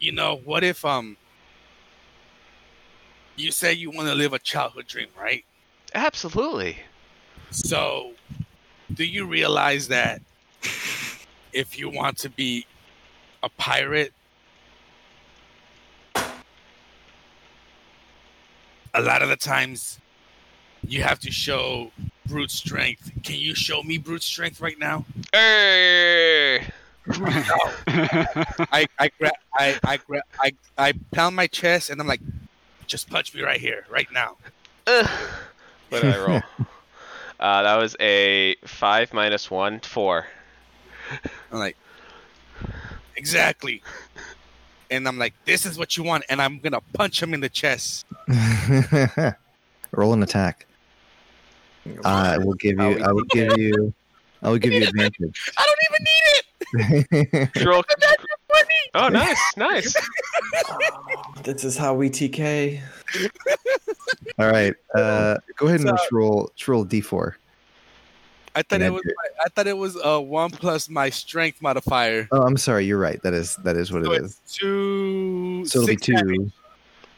You 0.00 0.12
know, 0.12 0.40
what 0.44 0.64
if 0.64 0.84
um 0.84 1.16
you 3.36 3.52
say 3.52 3.72
you 3.72 3.90
want 3.90 4.08
to 4.08 4.14
live 4.14 4.32
a 4.32 4.38
childhood 4.38 4.86
dream, 4.88 5.08
right? 5.18 5.44
Absolutely. 5.94 6.78
So, 7.50 8.12
do 8.92 9.04
you 9.04 9.26
realize 9.26 9.88
that 9.88 10.20
if 11.52 11.78
you 11.78 11.88
want 11.88 12.18
to 12.18 12.30
be 12.30 12.66
a 13.42 13.48
pirate, 13.48 14.12
a 18.94 19.00
lot 19.00 19.22
of 19.22 19.28
the 19.28 19.36
times 19.36 20.00
you 20.86 21.02
have 21.02 21.20
to 21.20 21.30
show 21.30 21.92
brute 22.26 22.50
strength. 22.50 23.10
Can 23.22 23.36
you 23.36 23.54
show 23.54 23.82
me 23.82 23.98
brute 23.98 24.22
strength 24.22 24.60
right 24.60 24.78
now? 24.78 25.04
Err. 25.32 26.60
I 27.08 28.86
I 28.98 29.10
grab 29.18 29.32
I 29.54 29.78
I 29.84 29.96
grab 29.98 30.24
I 30.40 30.52
I 30.76 30.92
pound 31.12 31.36
my 31.36 31.46
chest 31.46 31.90
and 31.90 32.00
I'm 32.00 32.06
like, 32.06 32.20
just 32.86 33.08
punch 33.08 33.34
me 33.34 33.42
right 33.42 33.60
here, 33.60 33.86
right 33.88 34.08
now. 34.12 34.36
Ugh. 34.86 35.08
What 35.88 36.02
did 36.02 36.14
I 36.14 36.26
roll? 36.26 36.40
uh, 37.40 37.62
that 37.62 37.76
was 37.76 37.96
a 38.00 38.56
five 38.64 39.12
minus 39.14 39.50
one, 39.50 39.80
four. 39.80 40.26
I'm 41.52 41.58
like, 41.58 41.76
exactly. 43.16 43.82
And 44.90 45.06
I'm 45.06 45.18
like, 45.18 45.34
this 45.44 45.66
is 45.66 45.78
what 45.78 45.96
you 45.96 46.02
want, 46.02 46.24
and 46.28 46.40
I'm 46.40 46.58
gonna 46.58 46.80
punch 46.92 47.22
him 47.22 47.34
in 47.34 47.40
the 47.40 47.48
chest. 47.48 48.06
Roll 49.92 50.12
an 50.12 50.22
attack. 50.22 50.66
I 52.04 52.38
will 52.38 52.54
give 52.54 52.78
you. 52.80 52.98
I 53.04 53.12
will 53.12 53.24
give 53.24 53.56
you. 53.58 53.92
I 54.42 54.50
will 54.50 54.58
give 54.58 54.72
you 54.72 54.82
advantage. 54.86 55.52
I 55.58 55.66
don't 55.66 55.80
even 55.90 56.04
need 56.04 57.02
it. 57.02 57.52
Did 57.54 57.66
roll- 57.66 57.84
Oh, 58.94 59.08
nice, 59.08 59.40
nice. 59.56 59.94
This 61.42 61.62
is 61.64 61.76
how 61.76 61.94
we 61.94 62.10
TK. 62.10 62.80
All 64.38 64.50
right. 64.50 64.74
Uh, 64.94 65.36
go 65.56 65.66
ahead 65.68 65.80
and 65.80 65.88
just 65.90 66.10
roll. 66.10 66.50
Just 66.56 66.66
roll 66.66 66.82
d 66.84 67.00
d4. 67.00 67.34
I 68.56 68.62
thought 68.62 68.80
it 68.80 68.90
was 68.92 69.02
my, 69.04 69.44
I 69.44 69.48
thought 69.50 69.66
it 69.66 69.76
was 69.76 69.96
a 70.02 70.20
one 70.20 70.50
plus 70.50 70.88
my 70.88 71.10
strength 71.10 71.60
modifier. 71.62 72.26
Oh, 72.32 72.42
I'm 72.42 72.56
sorry. 72.56 72.86
You're 72.86 72.98
right. 72.98 73.22
That 73.22 73.34
is 73.34 73.56
that 73.64 73.76
is 73.76 73.92
what 73.92 74.04
So 74.04 74.12
it 74.12 74.22
it's 74.24 74.34
is. 74.34 74.40
two. 74.54 75.66
So 75.66 75.80
it'll 75.82 75.86
be 75.88 75.96
two. 75.96 76.14
damage. 76.14 76.52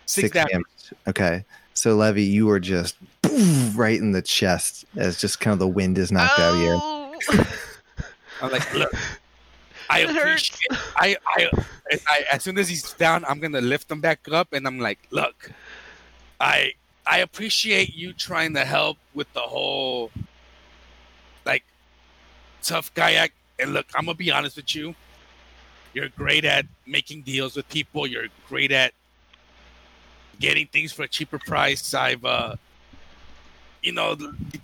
Six, 0.06 0.30
damage. 0.30 0.64
Okay. 1.06 1.44
So 1.74 1.94
Levy, 1.94 2.24
you 2.24 2.46
were 2.46 2.60
just 2.60 2.96
right 3.74 3.98
in 3.98 4.12
the 4.12 4.22
chest 4.22 4.84
as 4.96 5.20
just 5.20 5.40
kind 5.40 5.52
of 5.52 5.58
the 5.58 5.68
wind 5.68 5.98
is 5.98 6.10
knocked 6.12 6.38
out 6.38 6.54
of 6.54 6.60
you. 6.60 6.70
Oh. 6.80 7.14
I'm 8.42 8.50
like, 8.52 8.72
look, 8.80 8.92
I 9.90 10.00
It 10.00 10.10
hurts. 10.10 10.50
appreciate. 10.50 10.80
I, 10.96 11.16
I, 11.36 11.50
as 11.90 12.02
I, 12.08 12.24
as 12.32 12.42
soon 12.42 12.58
as 12.58 12.68
he's 12.68 12.92
down, 12.94 13.24
I'm 13.26 13.40
gonna 13.40 13.60
lift 13.60 13.90
him 13.90 14.00
back 14.00 14.20
up, 14.30 14.52
and 14.52 14.66
I'm 14.66 14.78
like, 14.78 14.98
look, 15.10 15.50
I, 16.40 16.72
I 17.06 17.18
appreciate 17.18 17.94
you 17.94 18.12
trying 18.12 18.54
to 18.54 18.64
help 18.64 18.98
with 19.14 19.32
the 19.32 19.40
whole, 19.40 20.10
like, 21.46 21.64
tough 22.62 22.92
guy 22.94 23.14
act. 23.14 23.32
And 23.58 23.72
look, 23.72 23.86
I'm 23.94 24.04
gonna 24.04 24.14
be 24.16 24.30
honest 24.30 24.56
with 24.56 24.74
you. 24.74 24.94
You're 25.94 26.10
great 26.10 26.44
at 26.44 26.66
making 26.86 27.22
deals 27.22 27.56
with 27.56 27.68
people. 27.70 28.06
You're 28.06 28.26
great 28.48 28.70
at 28.70 28.92
getting 30.38 30.66
things 30.66 30.92
for 30.92 31.02
a 31.02 31.08
cheaper 31.08 31.38
price. 31.38 31.94
I've, 31.94 32.24
uh, 32.24 32.54
you 33.82 33.92
know, 33.92 34.16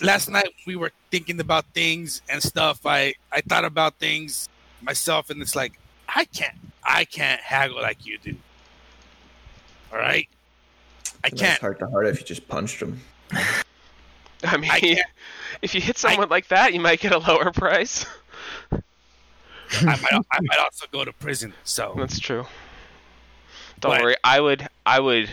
last 0.03 0.28
night 0.28 0.49
we 0.66 0.77
were 0.77 0.91
thinking 1.11 1.41
about 1.41 1.65
things 1.74 2.23
and 2.28 2.43
stuff. 2.43 2.85
I 2.86 3.15
I 3.32 3.41
thought 3.43 3.65
about 3.65 3.95
things 3.99 4.49
myself, 4.82 5.31
and 5.31 5.41
it's 5.43 5.55
like 5.57 5.78
I 6.09 6.24
can't 6.27 6.57
I 6.85 7.05
can't 7.05 7.41
haggle 7.41 7.81
like 7.81 8.05
you 8.07 8.19
do. 8.19 8.36
All 9.93 9.99
right, 9.99 10.28
I 11.23 11.28
That's 11.31 11.41
can't. 11.41 11.61
heart 11.61 11.78
to 11.78 11.86
heart 11.89 12.07
if 12.07 12.20
you 12.20 12.27
just 12.27 12.49
punched 12.49 12.81
him. 12.82 13.01
I 14.45 14.57
mean, 14.59 14.70
I 14.70 15.01
if 15.62 15.74
you 15.74 15.81
hit 15.81 15.97
someone 15.97 16.28
like 16.28 16.49
that, 16.49 16.74
you 16.74 16.81
might 16.81 17.01
get 17.01 17.12
a 17.12 17.19
lower 17.19 17.51
price. 17.53 18.05
I 18.73 18.77
might 19.86 20.12
I 20.32 20.41
might 20.43 20.59
also 20.59 20.86
go 20.93 21.05
to 21.05 21.12
prison. 21.12 21.55
So 21.65 21.95
That's 21.97 22.19
true. 22.19 22.45
Don't 23.81 23.93
But- 23.93 24.03
worry. 24.03 24.16
I 24.24 24.41
would. 24.41 24.69
I 24.85 25.01
would. 25.01 25.31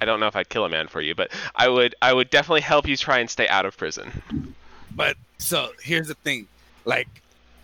I 0.00 0.04
don't 0.04 0.20
know 0.20 0.26
if 0.26 0.36
I'd 0.36 0.48
kill 0.48 0.64
a 0.64 0.68
man 0.68 0.88
for 0.88 1.00
you, 1.00 1.14
but 1.14 1.30
I 1.54 1.68
would. 1.68 1.94
I 2.02 2.12
would 2.12 2.30
definitely 2.30 2.62
help 2.62 2.86
you 2.86 2.96
try 2.96 3.18
and 3.18 3.30
stay 3.30 3.48
out 3.48 3.66
of 3.66 3.76
prison. 3.76 4.54
But 4.94 5.16
so 5.38 5.70
here's 5.82 6.08
the 6.08 6.14
thing, 6.14 6.48
like 6.84 7.08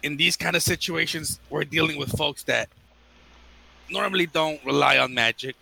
in 0.03 0.17
these 0.17 0.37
kind 0.37 0.57
of 0.57 0.63
situations, 0.63 1.41
we're 1.51 1.65
dealing 1.65 1.99
with 1.99 2.17
folks 2.17 2.43
that 2.45 2.69
normally 3.91 4.27
don't 4.27 4.65
rely 4.65 4.99
on 4.99 5.15
magic. 5.15 5.57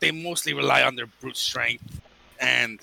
They 0.00 0.10
mostly 0.10 0.54
rely 0.54 0.82
on 0.82 0.96
their 0.96 1.06
brute 1.06 1.36
strength. 1.36 2.00
And 2.40 2.80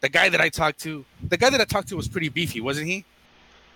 the 0.00 0.08
guy 0.08 0.28
that 0.28 0.40
I 0.40 0.48
talked 0.48 0.80
to, 0.80 1.04
the 1.28 1.36
guy 1.36 1.50
that 1.50 1.60
I 1.60 1.64
talked 1.64 1.88
to 1.88 1.96
was 1.96 2.08
pretty 2.08 2.28
beefy, 2.28 2.60
wasn't 2.60 2.88
he? 2.88 3.04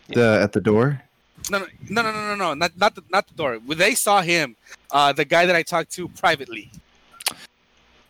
The 0.09 0.41
at 0.43 0.53
the 0.53 0.61
door. 0.61 1.03
No, 1.51 1.59
no, 1.59 1.67
no, 1.91 2.03
no, 2.03 2.13
no, 2.13 2.29
no, 2.29 2.35
no, 2.35 2.55
not 2.55 2.77
not 2.77 2.95
the 2.95 3.03
not 3.11 3.29
the 3.29 3.35
door. 3.35 3.61
When 3.65 3.79
they 3.79 3.95
saw 3.95 4.23
him, 4.23 4.57
uh, 4.91 5.13
the 5.13 5.25
guy 5.25 5.47
that 5.47 5.55
I 5.55 5.63
talked 5.63 5.93
to 5.93 6.09
privately. 6.09 6.71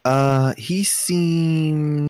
Uh, 0.06 0.54
he 0.56 0.84
seemed. 0.84 2.08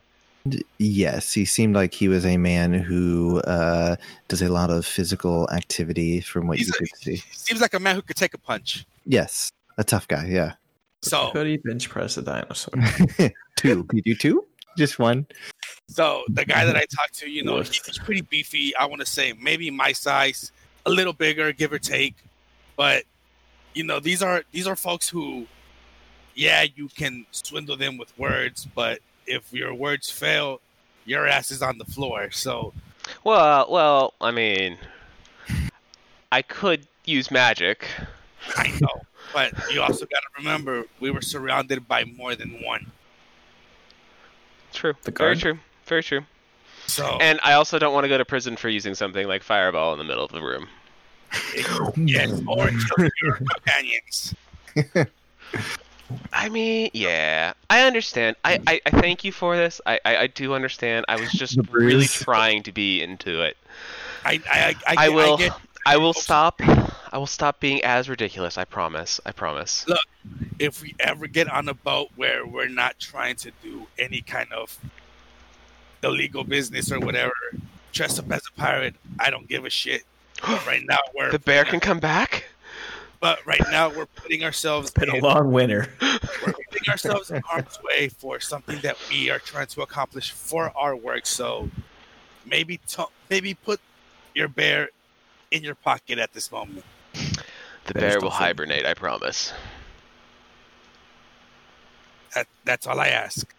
Yes, 0.79 1.33
he 1.33 1.45
seemed 1.45 1.75
like 1.75 1.93
he 1.93 2.07
was 2.09 2.25
a 2.25 2.37
man 2.37 2.73
who 2.73 3.41
uh, 3.41 3.97
does 4.29 4.43
a 4.43 4.49
lot 4.49 4.71
of 4.71 4.87
physical 4.87 5.49
activity, 5.51 6.21
from 6.21 6.47
what 6.47 6.59
He's 6.59 6.69
you 6.69 6.75
a- 6.75 6.79
could 6.79 6.89
see. 6.99 7.17
Seems 7.33 7.61
like 7.61 7.75
a 7.75 7.81
man 7.81 7.97
who 7.97 8.03
could 8.03 8.17
take 8.17 8.35
a 8.35 8.39
punch. 8.39 8.85
Yes, 9.07 9.51
a 9.79 9.83
tough 9.83 10.07
guy. 10.07 10.27
Yeah, 10.27 10.53
So, 11.03 11.31
Could 11.33 11.47
he 11.49 11.57
bench 11.57 11.89
press 11.89 12.17
a 12.17 12.23
dinosaur? 12.23 12.75
two. 13.57 13.85
Could 13.85 13.97
you 13.97 14.03
do 14.03 14.15
two? 14.15 14.45
Just 14.79 14.99
one. 14.99 15.27
so 15.89 16.23
the 16.29 16.45
guy 16.45 16.65
that 16.67 16.77
I 16.77 16.85
talked 16.97 17.15
to, 17.21 17.31
you 17.31 17.43
know, 17.43 17.55
Worst. 17.55 17.85
he's 17.87 17.99
pretty 17.99 18.21
beefy. 18.21 18.77
I 18.77 18.85
want 18.87 19.01
to 19.01 19.07
say 19.07 19.33
maybe 19.41 19.71
my 19.71 19.93
size, 19.93 20.53
a 20.85 20.91
little 20.91 21.13
bigger, 21.15 21.51
give 21.53 21.73
or 21.73 21.79
take. 21.81 22.15
But 22.77 23.05
you 23.75 23.83
know, 23.85 23.99
these 24.01 24.23
are 24.23 24.45
these 24.53 24.67
are 24.69 24.77
folks 24.77 25.09
who, 25.09 25.47
yeah, 26.37 26.67
you 26.77 26.89
can 26.89 27.27
swindle 27.33 27.77
them 27.77 27.97
with 27.97 28.17
words, 28.19 28.69
but 28.75 29.01
if 29.27 29.53
your 29.53 29.75
words 29.75 30.11
fail, 30.11 30.61
your 31.07 31.27
ass 31.27 31.51
is 31.51 31.63
on 31.63 31.79
the 31.79 31.85
floor. 31.85 32.31
So 32.31 32.73
Well, 33.25 33.67
well. 33.71 34.15
I 34.21 34.31
mean, 34.31 34.79
I 36.31 36.43
could 36.43 36.87
use 37.05 37.31
magic. 37.31 37.89
I 38.57 38.69
know, 38.81 39.03
but 39.33 39.53
you 39.73 39.81
also 39.81 40.05
got 40.07 40.21
to 40.21 40.29
remember 40.39 40.85
we 41.01 41.11
were 41.11 41.23
surrounded 41.23 41.89
by 41.89 42.05
more 42.05 42.37
than 42.37 42.63
one. 42.63 42.87
True. 44.73 44.95
The 45.05 45.11
Very 45.11 45.37
true. 45.37 45.59
Very 45.87 46.03
true. 46.03 46.21
So 46.87 47.17
And 47.21 47.41
I 47.43 47.55
also 47.55 47.79
don't 47.79 47.95
want 47.95 48.05
to 48.05 48.09
go 48.09 48.19
to 48.19 48.25
prison 48.25 48.57
for 48.57 48.69
using 48.69 48.95
something 48.95 49.27
like 49.27 49.43
fireball 49.43 49.93
in 49.93 49.99
the 49.99 50.05
middle 50.05 50.25
of 50.25 50.33
the 50.33 50.43
room. 50.43 50.69
yes, 51.97 52.43
or 52.47 52.71
your 53.23 53.37
companions. 53.37 54.35
I 56.33 56.49
mean, 56.49 56.91
yeah, 56.93 57.53
I 57.71 57.83
understand. 57.83 58.37
I, 58.45 58.61
I, 58.67 58.81
I 58.87 58.91
thank 58.91 59.25
you 59.25 59.33
for 59.33 59.57
this. 59.57 59.81
I, 59.87 59.99
I, 60.05 60.17
I 60.17 60.27
do 60.27 60.55
understand. 60.55 61.05
I 61.09 61.17
was 61.17 61.31
just 61.33 61.59
really 61.71 62.07
trying 62.07 62.63
to 62.65 62.73
be 62.73 63.03
into 63.03 63.43
it. 63.43 63.57
I 64.25 64.41
I 64.51 64.75
I, 64.87 64.95
I 65.07 65.09
will. 65.09 65.37
get, 65.37 65.53
I 65.87 65.97
will 65.97 66.13
stop. 66.15 66.61
I 66.61 67.19
will 67.19 67.27
stop 67.27 67.61
being 67.61 67.83
as 67.85 68.09
ridiculous. 68.09 68.59
I 68.59 68.65
promise. 68.65 69.21
I 69.25 69.33
promise. 69.33 69.87
Look, 69.87 70.01
if 70.59 70.83
we 70.83 70.95
ever 71.01 71.27
get 71.27 71.49
on 71.49 71.69
a 71.69 71.75
boat 71.75 72.11
where 72.17 72.45
we're 72.47 72.69
not 72.69 72.99
trying 72.99 73.37
to 73.37 73.53
do 73.63 73.87
any 73.99 74.21
kind 74.21 74.53
of 74.53 74.77
illegal 76.03 76.45
business 76.45 76.91
or 76.91 76.99
whatever, 77.01 77.33
dress 77.93 78.19
up 78.19 78.31
as 78.33 78.43
a 78.47 78.61
pirate, 78.61 78.95
I 79.21 79.31
don't 79.31 79.49
give 79.49 79.65
a 79.65 79.71
shit. 79.71 80.03
But 80.43 80.67
right 80.67 80.83
now 80.85 80.99
we're 81.15 81.31
The 81.31 81.39
bear 81.39 81.65
can 81.65 81.81
come 81.81 81.99
back. 81.99 82.45
But 83.21 83.45
right 83.47 83.61
now 83.71 83.89
we're 83.89 84.07
putting 84.07 84.45
ourselves 84.45 84.91
it's 84.91 84.99
Been 84.99 85.11
a 85.11 85.21
long 85.21 85.53
winter. 85.53 85.89
we're 86.03 86.53
putting 86.53 86.89
ourselves 86.89 87.31
in 87.31 87.43
harm's 87.43 87.79
way 87.83 88.09
for 88.09 88.41
something 88.41 88.79
that 88.81 88.97
we 89.11 89.31
are 89.31 89.39
trying 89.39 89.67
to 89.69 89.83
accomplish 89.83 90.31
for 90.33 90.73
our 90.77 90.95
work. 90.97 91.27
So 91.27 91.71
maybe 92.45 92.79
to, 92.89 93.07
maybe 93.31 93.55
put 93.55 93.81
your 94.35 94.49
bear 94.49 94.91
in 95.51 95.63
your 95.63 95.75
pocket 95.75 96.19
at 96.19 96.33
this 96.33 96.51
moment. 96.53 96.85
The 97.87 97.95
Bears 97.95 98.15
bear 98.15 98.21
will 98.21 98.31
sleep. 98.31 98.41
hibernate. 98.41 98.87
I 98.87 98.95
promise. 98.95 99.53
That 102.35 102.47
that's 102.65 102.87
all 102.87 103.01
I 103.01 103.09
ask. 103.09 103.53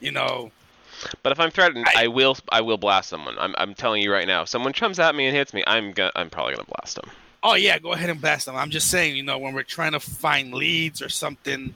You 0.00 0.12
know, 0.12 0.50
But 1.22 1.32
if 1.32 1.40
I'm 1.40 1.50
threatened, 1.50 1.86
I- 1.94 2.04
I, 2.04 2.06
will. 2.08 2.36
I 2.50 2.60
will 2.60 2.78
blast 2.78 3.08
someone. 3.08 3.36
I'm, 3.38 3.54
I'm 3.58 3.74
telling 3.74 4.02
you 4.02 4.12
right 4.12 4.26
now. 4.26 4.42
If 4.42 4.48
someone 4.48 4.72
comes 4.72 4.98
at 4.98 5.14
me 5.14 5.26
and 5.26 5.36
hits 5.36 5.52
me, 5.54 5.62
I'm 5.66 5.92
gonna. 5.92 6.12
I'm 6.16 6.30
probably 6.30 6.54
gonna 6.54 6.68
blast 6.80 6.96
them. 6.96 7.10
Oh 7.42 7.54
yeah, 7.54 7.78
go 7.78 7.92
ahead 7.92 8.10
and 8.10 8.20
blast 8.20 8.46
them. 8.46 8.56
I'm 8.56 8.70
just 8.70 8.90
saying, 8.90 9.14
you 9.16 9.22
know, 9.22 9.38
when 9.38 9.54
we're 9.54 9.62
trying 9.62 9.92
to 9.92 10.00
find 10.00 10.52
leads 10.52 11.00
or 11.02 11.08
something, 11.08 11.74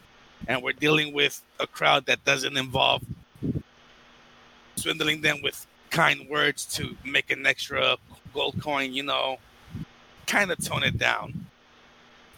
and 0.49 0.63
we're 0.63 0.73
dealing 0.73 1.13
with 1.13 1.43
a 1.61 1.67
crowd 1.67 2.07
that 2.07 2.25
doesn't 2.25 2.57
involve 2.57 3.03
swindling 4.77 5.21
them 5.21 5.41
with 5.43 5.67
kind 5.91 6.29
words 6.29 6.65
to 6.65 6.97
make 7.05 7.31
an 7.31 7.47
extra 7.47 7.97
gold 8.33 8.61
coin, 8.63 8.93
you 8.93 9.03
know, 9.03 9.39
kind 10.27 10.51
of 10.51 10.65
tone 10.65 10.83
it 10.83 10.99
down. 10.99 11.47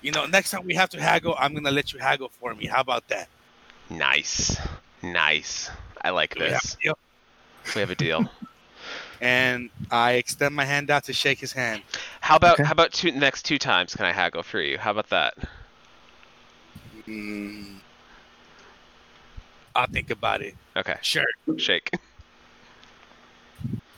You 0.01 0.11
know, 0.11 0.27
next 0.27 0.51
time 0.51 0.65
we 0.65 0.75
have 0.75 0.91
to 0.91 1.01
haggle, 1.01 1.37
I'm 1.39 1.55
gonna 1.55 1.71
let 1.71 1.93
you 1.93 2.01
haggle 2.01 2.31
for 2.41 2.55
me. 2.55 2.67
How 2.67 2.81
about 2.81 3.07
that? 3.09 3.29
Nice, 3.89 4.57
nice. 5.03 5.71
I 6.03 6.11
like 6.11 6.35
Do 6.35 6.45
we 6.45 6.51
have 6.51 6.63
this. 6.63 6.75
a 6.75 6.83
deal? 6.83 6.99
We 7.75 7.81
have 7.81 7.91
a 7.91 7.95
deal. 7.97 8.31
And 9.21 9.71
I 9.89 10.15
extend 10.15 10.53
my 10.57 10.65
hand 10.65 10.91
out 10.91 11.05
to 11.05 11.13
shake 11.13 11.39
his 11.39 11.53
hand. 11.53 11.83
How 12.21 12.35
about 12.35 12.55
Okay. 12.55 12.65
how 12.65 12.73
about 12.73 12.93
two 12.93 13.13
next 13.13 13.45
two 13.45 13.57
times? 13.57 13.95
Can 13.95 14.05
I 14.05 14.11
haggle 14.11 14.43
for 14.43 14.61
you? 14.61 14.79
How 14.79 14.91
about 14.91 15.11
that? 15.11 15.35
Mm. 17.07 17.77
I'll 19.77 19.87
think 19.87 20.11
about 20.11 20.43
it. 20.43 20.57
Okay, 20.77 20.97
Sure. 21.03 21.25
shake. 21.57 21.89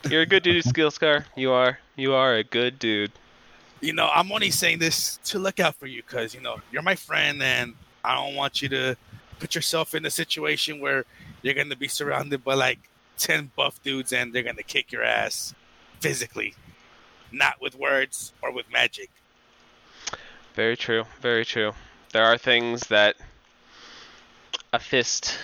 You're 0.07 0.21
a 0.21 0.25
good 0.27 0.43
dude, 0.43 0.63
Steel 0.63 0.91
Scar. 0.91 1.25
You 1.35 1.51
are. 1.51 1.79
You 1.95 2.13
are 2.13 2.35
a 2.35 2.43
good 2.43 2.77
dude. 2.77 3.11
you 3.81 3.93
know, 3.93 4.09
I'm 4.13 4.31
only 4.31 4.51
saying 4.51 4.77
this 4.79 5.17
to 5.25 5.39
look 5.39 5.59
out 5.59 5.73
for 5.75 5.87
you 5.87 6.03
because, 6.03 6.35
you 6.35 6.41
know, 6.41 6.57
you're 6.71 6.81
my 6.83 6.95
friend 6.95 7.41
and 7.41 7.73
I 8.03 8.13
don't 8.15 8.35
want 8.35 8.61
you 8.61 8.69
to 8.69 8.95
put 9.39 9.55
yourself 9.55 9.95
in 9.95 10.05
a 10.05 10.09
situation 10.11 10.79
where 10.79 11.03
you're 11.45 11.53
going 11.53 11.69
to 11.69 11.77
be 11.77 11.87
surrounded 11.87 12.43
by 12.43 12.55
like 12.55 12.79
10 13.19 13.51
buff 13.55 13.79
dudes 13.83 14.11
and 14.11 14.33
they're 14.33 14.41
going 14.41 14.55
to 14.55 14.63
kick 14.63 14.91
your 14.91 15.03
ass 15.03 15.53
physically, 15.99 16.55
not 17.31 17.61
with 17.61 17.75
words 17.75 18.33
or 18.41 18.51
with 18.51 18.65
magic. 18.71 19.11
Very 20.55 20.75
true. 20.75 21.03
Very 21.21 21.45
true. 21.45 21.73
There 22.13 22.25
are 22.25 22.39
things 22.39 22.87
that 22.87 23.15
a 24.73 24.79
fist 24.79 25.37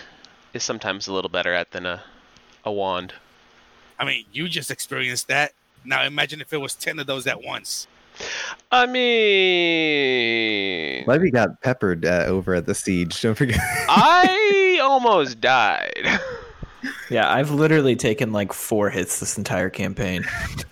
is 0.55 0.63
sometimes 0.63 1.07
a 1.07 1.13
little 1.13 1.29
better 1.29 1.53
at 1.53 1.69
than 1.69 1.85
a 1.85 2.01
a 2.65 2.71
wand. 2.71 3.13
I 3.99 4.05
mean, 4.05 4.25
you 4.33 4.49
just 4.49 4.71
experienced 4.71 5.27
that. 5.27 5.53
Now 5.85 6.03
imagine 6.03 6.41
if 6.41 6.51
it 6.51 6.57
was 6.57 6.73
10 6.73 6.97
of 6.97 7.05
those 7.05 7.27
at 7.27 7.43
once. 7.43 7.85
I 8.71 8.87
mean, 8.87 9.03
Levy 11.05 11.29
got 11.31 11.61
peppered 11.61 12.05
uh, 12.05 12.25
over 12.27 12.55
at 12.55 12.65
the 12.65 12.73
siege. 12.75 13.21
Don't 13.21 13.35
forget. 13.35 13.59
I 13.87 14.57
almost 14.91 15.39
died. 15.41 16.05
Yeah, 17.11 17.31
I've 17.31 17.51
literally 17.51 17.95
taken 17.95 18.31
like 18.31 18.53
four 18.53 18.89
hits 18.89 19.19
this 19.19 19.37
entire 19.37 19.69
campaign. 19.69 20.25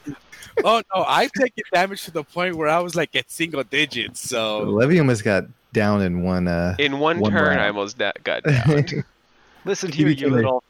oh, 0.64 0.82
no, 0.96 1.04
I've 1.04 1.32
taken 1.34 1.64
damage 1.72 2.06
to 2.06 2.12
the 2.12 2.24
point 2.24 2.56
where 2.56 2.68
I 2.68 2.80
was 2.80 2.96
like 2.96 3.16
at 3.16 3.30
single 3.30 3.64
digits. 3.64 4.28
So, 4.28 4.62
Levy 4.62 4.98
almost 4.98 5.24
got 5.24 5.44
down 5.72 6.02
in 6.02 6.24
one. 6.24 6.48
Uh, 6.48 6.76
In 6.80 6.98
one, 6.98 7.20
One 7.20 7.32
turn, 7.32 7.50
round. 7.50 7.60
I 7.62 7.68
almost 7.68 8.00
da- 8.00 8.12
got 8.24 8.44
down. 8.44 8.86
Listen 9.66 9.90
You 9.92 10.08
here, 10.08 10.10
you 10.10 10.30
little 10.30 10.64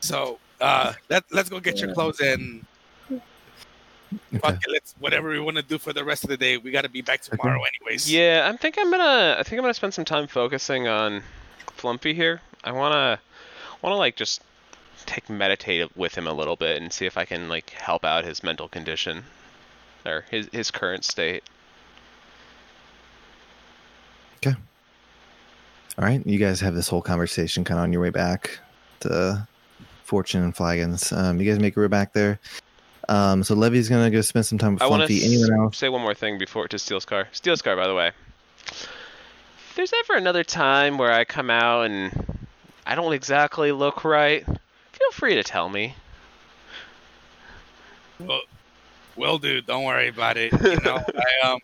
so 0.00 0.38
uh, 0.60 0.94
let, 1.08 1.22
let's 1.30 1.48
go 1.48 1.60
get 1.60 1.78
your 1.80 1.94
clothes 1.94 2.18
and 2.18 2.66
okay. 4.12 4.38
fuck 4.38 4.54
it, 4.54 4.70
let's 4.70 4.94
whatever 4.98 5.30
we 5.30 5.40
want 5.40 5.56
to 5.56 5.62
do 5.62 5.78
for 5.78 5.92
the 5.92 6.04
rest 6.04 6.24
of 6.24 6.30
the 6.30 6.36
day. 6.36 6.56
We 6.56 6.70
got 6.70 6.82
to 6.82 6.88
be 6.88 7.02
back 7.02 7.22
tomorrow, 7.22 7.60
anyways. 7.80 8.10
yeah, 8.10 8.50
I 8.52 8.56
think 8.56 8.76
I'm 8.78 8.90
gonna. 8.90 9.36
I 9.38 9.42
think 9.42 9.58
I'm 9.58 9.64
gonna 9.64 9.74
spend 9.74 9.94
some 9.94 10.04
time 10.04 10.26
focusing 10.26 10.88
on 10.88 11.22
Flumpy 11.76 12.14
here. 12.14 12.40
I 12.64 12.72
wanna, 12.72 13.20
wanna 13.82 13.96
like 13.96 14.16
just 14.16 14.42
take 15.06 15.30
meditate 15.30 15.96
with 15.96 16.14
him 16.16 16.26
a 16.26 16.32
little 16.32 16.56
bit 16.56 16.82
and 16.82 16.92
see 16.92 17.06
if 17.06 17.16
I 17.16 17.24
can 17.24 17.48
like 17.48 17.70
help 17.70 18.04
out 18.04 18.24
his 18.24 18.42
mental 18.42 18.68
condition 18.68 19.24
or 20.04 20.24
his 20.30 20.48
his 20.52 20.70
current 20.70 21.04
state. 21.04 21.44
Okay. 24.38 24.56
All 25.98 26.04
right, 26.04 26.24
you 26.26 26.38
guys 26.38 26.60
have 26.60 26.74
this 26.74 26.88
whole 26.88 27.02
conversation 27.02 27.64
kind 27.64 27.78
of 27.78 27.84
on 27.84 27.92
your 27.92 28.02
way 28.02 28.10
back 28.10 28.60
to 29.00 29.46
Fortune 30.04 30.42
and 30.42 30.54
Flagons. 30.54 31.12
Um, 31.12 31.40
you 31.40 31.50
guys 31.50 31.60
make 31.60 31.74
your 31.74 31.84
way 31.84 31.88
back 31.88 32.12
there. 32.12 32.38
Um, 33.08 33.42
so 33.42 33.54
Levy's 33.54 33.88
gonna 33.88 34.10
go 34.10 34.20
spend 34.20 34.46
some 34.46 34.58
time 34.58 34.74
with 34.74 34.82
I 34.82 34.86
want 34.86 35.02
Flumpy. 35.02 35.24
Anyone 35.24 35.52
else? 35.60 35.78
say 35.78 35.88
one 35.88 36.02
more 36.02 36.14
thing 36.14 36.38
before 36.38 36.68
to 36.68 36.78
Steel 36.78 37.00
Scar. 37.00 37.28
Steel 37.32 37.56
Scar, 37.56 37.74
by 37.74 37.86
the 37.86 37.94
way. 37.94 38.12
If 38.66 39.72
there's 39.76 39.92
ever 40.04 40.18
another 40.18 40.44
time 40.44 40.98
where 40.98 41.12
I 41.12 41.24
come 41.24 41.50
out 41.50 41.86
and 41.86 42.46
I 42.86 42.94
don't 42.94 43.12
exactly 43.12 43.72
look 43.72 44.04
right, 44.04 44.44
feel 44.44 45.10
free 45.12 45.34
to 45.36 45.42
tell 45.42 45.68
me. 45.68 45.94
Well, 48.20 48.42
well, 49.16 49.38
dude, 49.38 49.66
don't 49.66 49.84
worry 49.84 50.08
about 50.08 50.36
it. 50.36 50.52
You 50.52 50.80
know, 50.80 50.96
I 51.44 51.48
um, 51.48 51.60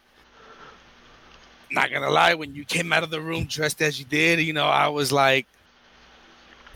not 1.70 1.90
gonna 1.90 2.10
lie. 2.10 2.34
When 2.34 2.54
you 2.54 2.64
came 2.64 2.92
out 2.92 3.02
of 3.02 3.10
the 3.10 3.20
room 3.20 3.44
dressed 3.44 3.82
as 3.82 3.98
you 3.98 4.04
did, 4.04 4.40
you 4.40 4.52
know, 4.52 4.66
I 4.66 4.88
was 4.88 5.12
like, 5.12 5.46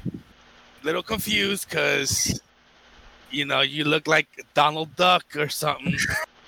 a 0.06 0.84
little 0.84 1.02
confused 1.02 1.68
because, 1.68 2.40
you 3.30 3.44
know, 3.44 3.60
you 3.60 3.84
look 3.84 4.06
like 4.06 4.26
Donald 4.54 4.94
Duck 4.96 5.24
or 5.36 5.48
something. 5.48 5.96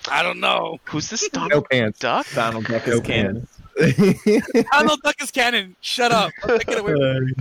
I 0.09 0.23
don't 0.23 0.39
know. 0.39 0.79
Who's 0.85 1.09
this 1.09 1.29
No 1.33 1.41
Donald 1.47 1.69
pants. 1.69 1.99
Duck? 1.99 2.25
Donald 2.33 2.65
Duck 2.65 2.87
No 2.87 2.93
is 2.93 2.99
canon. 3.01 3.47
Donald 4.71 5.01
Duck 5.03 5.21
is 5.21 5.31
canon. 5.31 5.75
Shut 5.81 6.11
up. 6.11 6.31
Don't 6.45 6.57
take 6.59 6.69
it 6.69 6.79
away 6.79 6.93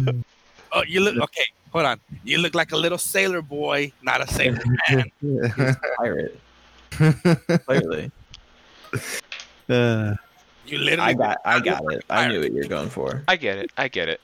from. 0.04 0.24
Oh, 0.72 0.84
you 0.86 1.00
look 1.00 1.16
okay. 1.20 1.42
Hold 1.72 1.84
on. 1.84 2.00
You 2.22 2.38
look 2.38 2.54
like 2.54 2.70
a 2.70 2.76
little 2.76 2.96
sailor 2.96 3.42
boy, 3.42 3.90
not 4.02 4.20
a 4.20 4.32
sailor 4.32 4.62
man. 4.88 5.04
He's 5.20 5.42
a 5.42 5.76
pirate. 5.96 6.40
Clearly. 7.66 8.12
Uh, 9.68 10.14
You 10.66 10.78
literally. 10.78 11.00
I 11.00 11.12
got 11.14 11.38
I 11.44 11.58
got 11.58 11.82
it. 11.92 12.04
I 12.08 12.28
knew 12.28 12.38
what 12.38 12.52
you're 12.52 12.66
going 12.66 12.88
for. 12.88 13.24
I 13.26 13.34
get 13.34 13.58
it. 13.58 13.72
I 13.76 13.88
get 13.88 14.08
it. 14.08 14.20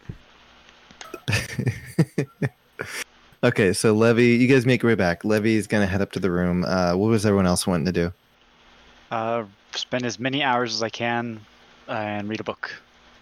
Okay, 3.47 3.73
so 3.73 3.93
Levy, 3.93 4.37
you 4.37 4.47
guys 4.49 4.67
make 4.67 4.83
your 4.83 4.91
way 4.91 4.95
back. 4.97 5.25
Levy's 5.25 5.67
gonna 5.67 5.87
head 5.87 6.01
up 6.03 6.13
to 6.13 6.21
the 6.21 6.31
room. 6.31 6.65
Uh, 6.65 6.95
what 6.97 7.09
was 7.09 7.25
everyone 7.27 7.47
else 7.47 7.67
wanting 7.67 7.87
to 7.87 7.93
do? 7.93 8.13
Uh, 9.11 9.45
spend 9.75 10.05
as 10.05 10.19
many 10.19 10.43
hours 10.43 10.75
as 10.75 10.83
I 10.83 10.89
can 10.89 11.41
and 11.89 12.29
read 12.29 12.41
a 12.41 12.45
book. 12.45 12.71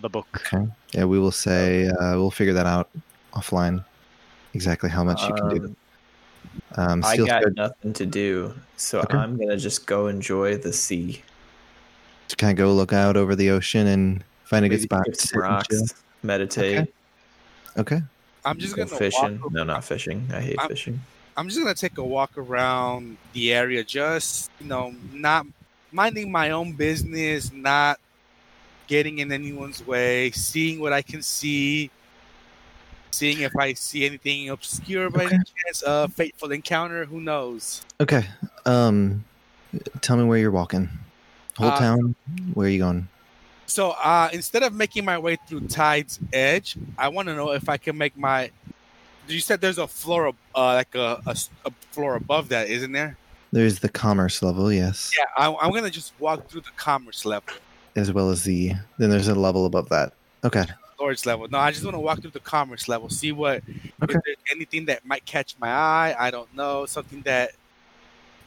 The 0.01 0.09
book. 0.09 0.27
Okay. 0.53 0.67
Yeah, 0.93 1.05
we 1.05 1.19
will 1.19 1.33
say 1.33 1.89
uh, 1.89 2.17
we'll 2.17 2.31
figure 2.31 2.55
that 2.55 2.67
out 2.67 2.89
offline. 3.33 3.85
Exactly 4.55 4.89
how 4.91 5.03
much 5.05 5.23
you 5.27 5.35
can 5.35 5.49
do. 5.49 5.65
Um, 5.65 5.77
Um, 6.77 7.05
I 7.05 7.17
got 7.17 7.43
good. 7.45 7.57
nothing 7.57 7.93
to 7.95 8.07
do, 8.07 8.55
so 8.77 9.01
Okay. 9.01 9.17
I'm 9.17 9.37
gonna 9.37 9.57
just 9.57 9.87
go 9.87 10.07
enjoy 10.09 10.57
the 10.57 10.73
sea. 10.73 11.23
Kind 12.39 12.59
of 12.59 12.65
go 12.65 12.73
look 12.75 12.93
out 12.93 13.17
over 13.17 13.37
the 13.37 13.51
ocean 13.51 13.87
and 13.87 14.25
find 14.45 14.65
a 14.65 14.69
good 14.69 14.81
spot. 14.83 15.05
to 15.07 15.15
some 15.15 15.27
sit 15.27 15.35
and 15.35 15.43
rocks, 15.43 15.69
chill. 15.69 15.85
meditate, 16.23 16.79
Okay. 16.79 17.97
Okay. 17.97 18.03
I'm 18.45 18.59
just 18.59 18.77
gonna 18.77 18.87
fishing. 18.89 19.41
Walk, 19.41 19.53
No, 19.53 19.65
not 19.65 19.85
fishing. 19.85 20.29
I 20.33 20.41
hate 20.41 20.59
I'm- 20.59 20.69
fishing. 20.69 21.01
I'm 21.37 21.49
just 21.49 21.59
gonna 21.61 21.75
take 21.75 21.99
a 21.99 22.05
walk 22.05 22.39
around 22.39 23.17
the 23.33 23.53
area, 23.53 23.83
just 23.83 24.51
you 24.61 24.67
know, 24.67 24.95
not 25.13 25.47
minding 25.91 26.31
my 26.31 26.51
own 26.51 26.73
business, 26.73 27.53
not 27.53 27.99
getting 28.87 29.19
in 29.19 29.33
anyone's 29.33 29.85
way, 29.87 30.31
seeing 30.33 30.79
what 30.79 30.93
I 30.93 31.03
can 31.03 31.23
see, 31.23 31.91
seeing 33.11 33.41
if 33.41 33.57
I 33.57 33.73
see 33.73 34.05
anything 34.07 34.51
obscure 34.51 35.11
by 35.11 35.25
Okay. 35.25 35.35
any 35.37 35.45
chance. 35.65 35.83
Uh, 35.83 36.07
fateful 36.09 36.53
encounter. 36.53 37.05
Who 37.07 37.21
knows? 37.21 37.83
Okay. 38.01 38.27
Um, 38.67 39.25
tell 40.03 40.17
me 40.17 40.25
where 40.25 40.39
you're 40.39 40.51
walking. 40.51 40.89
Whole 41.57 41.69
Uh, 41.71 41.79
town. 41.79 42.15
Where 42.53 42.67
are 42.67 42.71
you 42.71 42.79
going? 42.79 43.09
So 43.67 43.91
uh, 43.93 44.29
instead 44.33 44.63
of 44.63 44.75
making 44.75 45.05
my 45.05 45.19
way 45.19 45.37
through 45.49 45.61
Tide's 45.69 46.21
Edge, 46.33 46.77
I 46.99 47.09
want 47.09 47.29
to 47.29 47.35
know 47.35 47.53
if 47.53 47.69
I 47.69 47.77
can 47.77 47.97
make 47.97 48.17
my. 48.17 48.51
You 49.27 49.41
said 49.41 49.61
there's 49.61 49.79
a 49.79 49.87
floor, 49.89 50.35
uh, 50.55 50.75
like 50.75 50.95
a 50.95 51.23
floor 51.93 52.17
above 52.17 52.51
that, 52.51 52.69
isn't 52.69 52.93
there? 52.93 53.17
There's 53.53 53.79
the 53.79 53.89
commerce 53.89 54.43
level, 54.43 54.71
yes, 54.73 55.13
Yeah, 55.17 55.25
I, 55.37 55.55
I'm 55.55 55.73
gonna 55.73 55.89
just 55.89 56.13
walk 56.19 56.49
through 56.49 56.63
the 56.63 56.73
commerce 56.77 57.25
level, 57.25 57.55
as 57.95 58.13
well 58.13 58.31
as 58.31 58.43
the. 58.43 58.73
Then 58.99 59.11
there's 59.11 59.29
a 59.29 59.35
level 59.35 59.65
above 59.65 59.89
that. 59.91 60.13
Okay. 60.43 60.65
storage 60.95 61.25
level. 61.25 61.47
No, 61.49 61.59
I 61.59 61.71
just 61.71 61.85
want 61.85 61.95
to 61.95 62.01
walk 62.01 62.21
through 62.21 62.33
the 62.33 62.41
commerce 62.41 62.89
level, 62.89 63.09
see 63.09 63.33
what 63.33 63.63
Okay. 64.03 64.15
if 64.17 64.23
there's 64.25 64.37
anything 64.53 64.87
that 64.87 65.07
might 65.07 65.25
catch 65.25 65.55
my 65.59 65.69
eye. 65.71 66.15
I 66.19 66.31
don't 66.31 66.53
know 66.55 66.85
something 66.87 67.23
that 67.23 67.53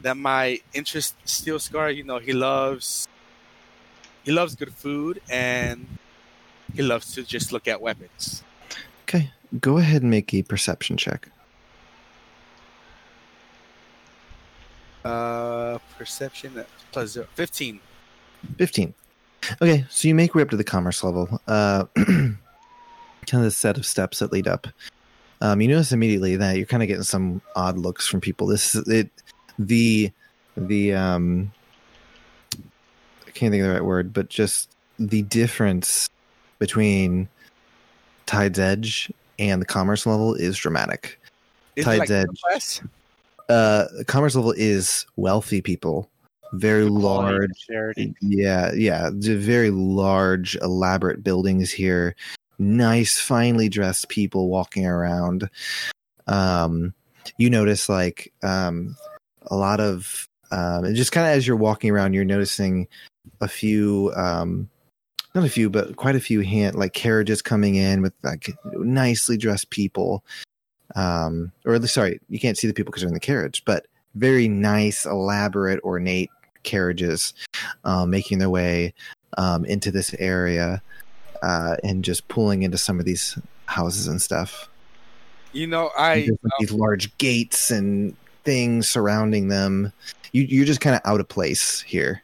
that 0.02 0.16
might 0.16 0.62
interest 0.74 1.14
Steel 1.24 1.58
Scar. 1.58 1.90
You 1.90 2.04
know, 2.04 2.18
he 2.18 2.32
loves 2.32 3.08
he 4.28 4.34
loves 4.34 4.54
good 4.54 4.74
food 4.74 5.22
and 5.30 5.86
he 6.74 6.82
loves 6.82 7.14
to 7.14 7.22
just 7.22 7.50
look 7.50 7.66
at 7.66 7.80
weapons. 7.80 8.42
Okay. 9.04 9.30
Go 9.58 9.78
ahead 9.78 10.02
and 10.02 10.10
make 10.10 10.34
a 10.34 10.42
perception 10.42 10.98
check. 10.98 11.30
Uh, 15.02 15.78
perception 15.96 16.62
plus 16.92 17.12
zero, 17.12 17.26
15. 17.36 17.80
15. 18.58 18.94
Okay, 19.62 19.86
so 19.88 20.06
you 20.06 20.14
make 20.14 20.34
way 20.34 20.42
up 20.42 20.50
to 20.50 20.58
the 20.58 20.64
commerce 20.64 21.02
level. 21.02 21.40
Uh, 21.46 21.86
kind 21.96 22.36
of 23.32 23.42
the 23.44 23.50
set 23.50 23.78
of 23.78 23.86
steps 23.86 24.18
that 24.18 24.30
lead 24.30 24.46
up. 24.46 24.66
Um, 25.40 25.62
you 25.62 25.68
notice 25.68 25.90
immediately 25.90 26.36
that 26.36 26.58
you're 26.58 26.66
kind 26.66 26.82
of 26.82 26.86
getting 26.86 27.02
some 27.02 27.40
odd 27.56 27.78
looks 27.78 28.06
from 28.06 28.20
people. 28.20 28.46
This 28.46 28.74
is 28.74 28.86
it, 28.88 29.08
the 29.58 30.12
the 30.54 30.92
um, 30.92 31.50
I 33.28 33.30
can't 33.30 33.52
think 33.52 33.62
of 33.62 33.68
the 33.68 33.74
right 33.74 33.84
word, 33.84 34.12
but 34.12 34.30
just 34.30 34.70
the 34.98 35.22
difference 35.22 36.08
between 36.58 37.28
Tide's 38.26 38.58
Edge 38.58 39.12
and 39.38 39.60
the 39.60 39.66
commerce 39.66 40.06
level 40.06 40.34
is 40.34 40.56
dramatic. 40.56 41.20
Is 41.76 41.84
Tide's 41.84 42.10
like 42.10 42.26
Edge. 42.54 42.80
Uh, 43.48 43.84
commerce 44.06 44.34
level 44.34 44.52
is 44.52 45.06
wealthy 45.16 45.60
people, 45.60 46.08
very 46.52 46.84
large 46.84 47.50
Charity. 47.66 48.14
yeah, 48.20 48.72
yeah. 48.72 49.10
The 49.12 49.36
very 49.36 49.70
large, 49.70 50.56
elaborate 50.56 51.22
buildings 51.22 51.70
here. 51.70 52.16
Nice, 52.58 53.20
finely 53.20 53.68
dressed 53.68 54.08
people 54.08 54.48
walking 54.48 54.86
around. 54.86 55.48
Um, 56.26 56.94
you 57.36 57.50
notice 57.50 57.88
like 57.88 58.32
um, 58.42 58.96
a 59.46 59.56
lot 59.56 59.80
of 59.80 60.28
um, 60.50 60.84
and 60.84 60.96
just 60.96 61.12
kind 61.12 61.26
of 61.26 61.32
as 61.34 61.46
you're 61.46 61.56
walking 61.56 61.90
around, 61.90 62.14
you're 62.14 62.24
noticing 62.24 62.88
a 63.40 63.48
few, 63.48 64.12
um, 64.16 64.68
not 65.34 65.44
a 65.44 65.48
few, 65.48 65.70
but 65.70 65.96
quite 65.96 66.16
a 66.16 66.20
few 66.20 66.40
hand 66.40 66.76
like 66.76 66.92
carriages 66.92 67.42
coming 67.42 67.76
in 67.76 68.02
with 68.02 68.12
like 68.22 68.50
nicely 68.72 69.36
dressed 69.36 69.70
people. 69.70 70.24
Um, 70.96 71.52
or 71.64 71.84
sorry, 71.86 72.20
you 72.28 72.38
can't 72.38 72.56
see 72.56 72.66
the 72.66 72.74
people 72.74 72.90
because 72.90 73.02
they're 73.02 73.08
in 73.08 73.14
the 73.14 73.20
carriage, 73.20 73.62
but 73.64 73.86
very 74.14 74.48
nice, 74.48 75.04
elaborate, 75.04 75.80
ornate 75.84 76.30
carriages 76.62 77.34
um, 77.84 78.10
making 78.10 78.38
their 78.38 78.50
way 78.50 78.94
um, 79.36 79.64
into 79.64 79.90
this 79.90 80.14
area 80.18 80.82
uh, 81.42 81.76
and 81.84 82.04
just 82.04 82.26
pulling 82.28 82.62
into 82.62 82.78
some 82.78 82.98
of 82.98 83.04
these 83.04 83.38
houses 83.66 84.06
and 84.06 84.20
stuff. 84.20 84.68
You 85.52 85.66
know, 85.66 85.90
I 85.96 86.28
like, 86.42 86.52
these 86.58 86.72
large 86.72 87.16
gates 87.18 87.70
and 87.70 88.16
things 88.44 88.88
surrounding 88.88 89.48
them. 89.48 89.92
You, 90.32 90.42
you're 90.42 90.66
just 90.66 90.80
kind 90.80 90.96
of 90.96 91.02
out 91.04 91.20
of 91.20 91.28
place 91.28 91.80
here. 91.82 92.22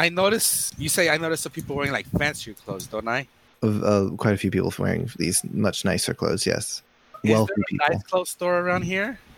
I 0.00 0.08
notice 0.08 0.72
you 0.78 0.88
say 0.88 1.10
I 1.10 1.18
notice 1.18 1.42
some 1.42 1.52
people 1.52 1.76
wearing 1.76 1.92
like 1.92 2.06
fancier 2.06 2.54
clothes, 2.54 2.86
don't 2.86 3.06
I? 3.06 3.28
Uh, 3.62 4.08
quite 4.16 4.32
a 4.32 4.38
few 4.38 4.50
people 4.50 4.72
wearing 4.78 5.10
these 5.18 5.42
much 5.52 5.84
nicer 5.84 6.14
clothes. 6.14 6.46
Yes, 6.46 6.82
Is 7.22 7.30
wealthy 7.30 7.52
there 7.54 7.62
a 7.62 7.70
people. 7.70 7.86
nice 7.90 8.02
clothes 8.04 8.30
store 8.30 8.60
around 8.60 8.82
here? 8.82 9.18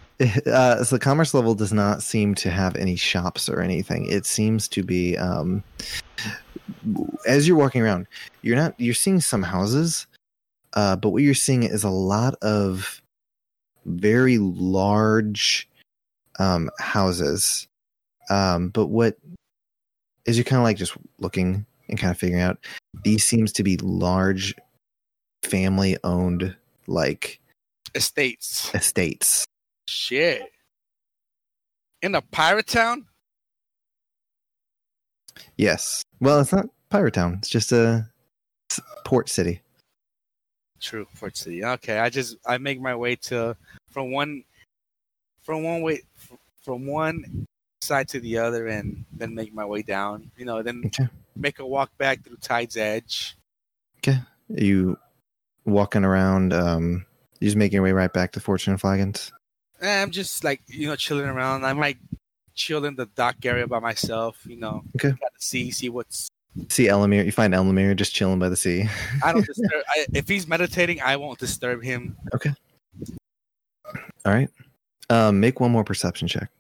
Uh, 0.47 0.85
so 0.85 0.95
the 0.95 1.01
commerce 1.01 1.35
level 1.35 1.53
does 1.53 1.73
not 1.73 2.01
seem 2.01 2.33
to 2.33 2.49
have 2.49 2.77
any 2.77 2.95
shops 2.95 3.49
or 3.49 3.61
anything. 3.61 4.07
It 4.07 4.25
seems 4.25 4.69
to 4.69 4.85
be 4.85 5.19
um, 5.19 5.65
as 7.27 7.49
you're 7.49 7.57
walking 7.57 7.83
around, 7.83 8.07
you're 8.43 8.55
not 8.55 8.79
you're 8.79 8.95
seeing 8.95 9.21
some 9.21 9.43
houses, 9.43 10.07
uh, 10.75 10.95
but 10.95 11.09
what 11.09 11.25
you're 11.25 11.35
seeing 11.35 11.65
is 11.65 11.83
a 11.83 11.91
lot 11.91 12.37
of 12.41 13.03
very 13.85 14.39
large 14.39 15.69
um, 16.39 16.71
houses. 16.79 17.67
Um, 18.31 18.69
but 18.69 18.87
what 18.87 19.17
is 20.27 20.39
you 20.39 20.45
kind 20.45 20.59
of 20.59 20.65
like 20.65 20.77
just 20.77 20.97
looking 21.19 21.67
and 21.89 21.99
kind 21.99 22.11
of 22.11 22.19
figuring 22.19 22.43
out 22.43 22.59
these 23.05 23.25
seems 23.25 23.53
to 23.53 23.63
be 23.63 23.77
large 23.79 24.55
family 25.43 25.97
owned 26.05 26.55
like 26.87 27.41
Estates. 27.95 28.75
estates. 28.75 29.45
Shit. 29.87 30.43
In 32.01 32.15
a 32.15 32.23
pirate 32.23 32.67
town? 32.67 33.07
Yes. 35.57 36.03
Well, 36.21 36.41
it's 36.41 36.53
not 36.53 36.67
Pirate 36.91 37.15
Town. 37.15 37.35
It's 37.39 37.49
just 37.49 37.73
a 37.73 38.09
port 39.05 39.29
city. 39.29 39.61
True, 40.81 41.07
Port 41.19 41.37
City. 41.37 41.65
Okay, 41.65 41.99
I 41.99 42.11
just 42.11 42.37
I 42.45 42.59
make 42.59 42.81
my 42.81 42.95
way 42.97 43.15
to 43.17 43.57
from 43.91 44.11
one 44.11 44.43
from 45.43 45.63
one 45.63 45.81
way 45.81 46.03
from 46.65 46.87
one 46.87 47.47
side 47.83 48.09
to 48.09 48.21
the 48.21 48.39
other, 48.39 48.67
and 48.69 49.05
then 49.13 49.35
make 49.35 49.53
my 49.53 49.65
way 49.65 49.83
down. 49.83 50.31
You 50.37 50.45
know, 50.45 50.63
then 50.63 50.83
Okay. 50.87 51.09
make 51.37 51.59
a 51.59 51.67
walk 51.67 51.97
back 51.99 52.25
through 52.25 52.37
Tide's 52.37 52.77
Edge. 52.77 53.37
Okay. 53.99 54.19
Are 54.57 54.65
you 54.65 54.99
walking 55.65 56.05
around? 56.05 56.53
Um, 56.53 57.07
you 57.41 57.47
just 57.49 57.57
making 57.57 57.75
your 57.77 57.83
way 57.85 57.93
right 57.93 58.13
back 58.13 58.33
to 58.33 58.41
Fortune 58.41 58.73
and 58.73 58.81
Flagons. 58.81 59.33
Eh, 59.81 60.03
I'm 60.03 60.11
just 60.11 60.45
like 60.45 60.63
you 60.69 60.89
know 60.89 60.97
chilling 60.97 61.27
around. 61.27 61.65
I 61.65 61.73
might 61.73 61.99
chill 62.55 62.85
in 62.85 62.95
the 62.97 63.07
dock 63.07 63.37
area 63.45 63.67
by 63.67 63.79
myself. 63.81 64.45
You 64.47 64.57
know, 64.57 64.83
Okay. 64.97 65.11
Gotta 65.11 65.33
see 65.39 65.71
see 65.71 65.89
what's. 65.89 66.29
See 66.69 66.87
Elamir. 66.87 67.25
You 67.25 67.33
find 67.33 67.55
Elamir 67.55 67.97
just 67.97 68.15
chilling 68.15 68.39
by 68.39 68.49
the 68.51 68.57
sea. 68.57 68.85
I 69.25 69.33
don't 69.33 69.47
disturb. 69.47 69.83
I, 69.89 70.07
if 70.13 70.29
he's 70.29 70.47
meditating, 70.47 71.01
I 71.01 71.17
won't 71.17 71.39
disturb 71.39 71.83
him. 71.83 72.15
Okay. 72.35 72.53
All 74.25 74.33
right. 74.33 74.51
Um, 75.11 75.41
make 75.41 75.61
one 75.61 75.71
more 75.73 75.83
perception 75.85 76.29
check. 76.29 76.51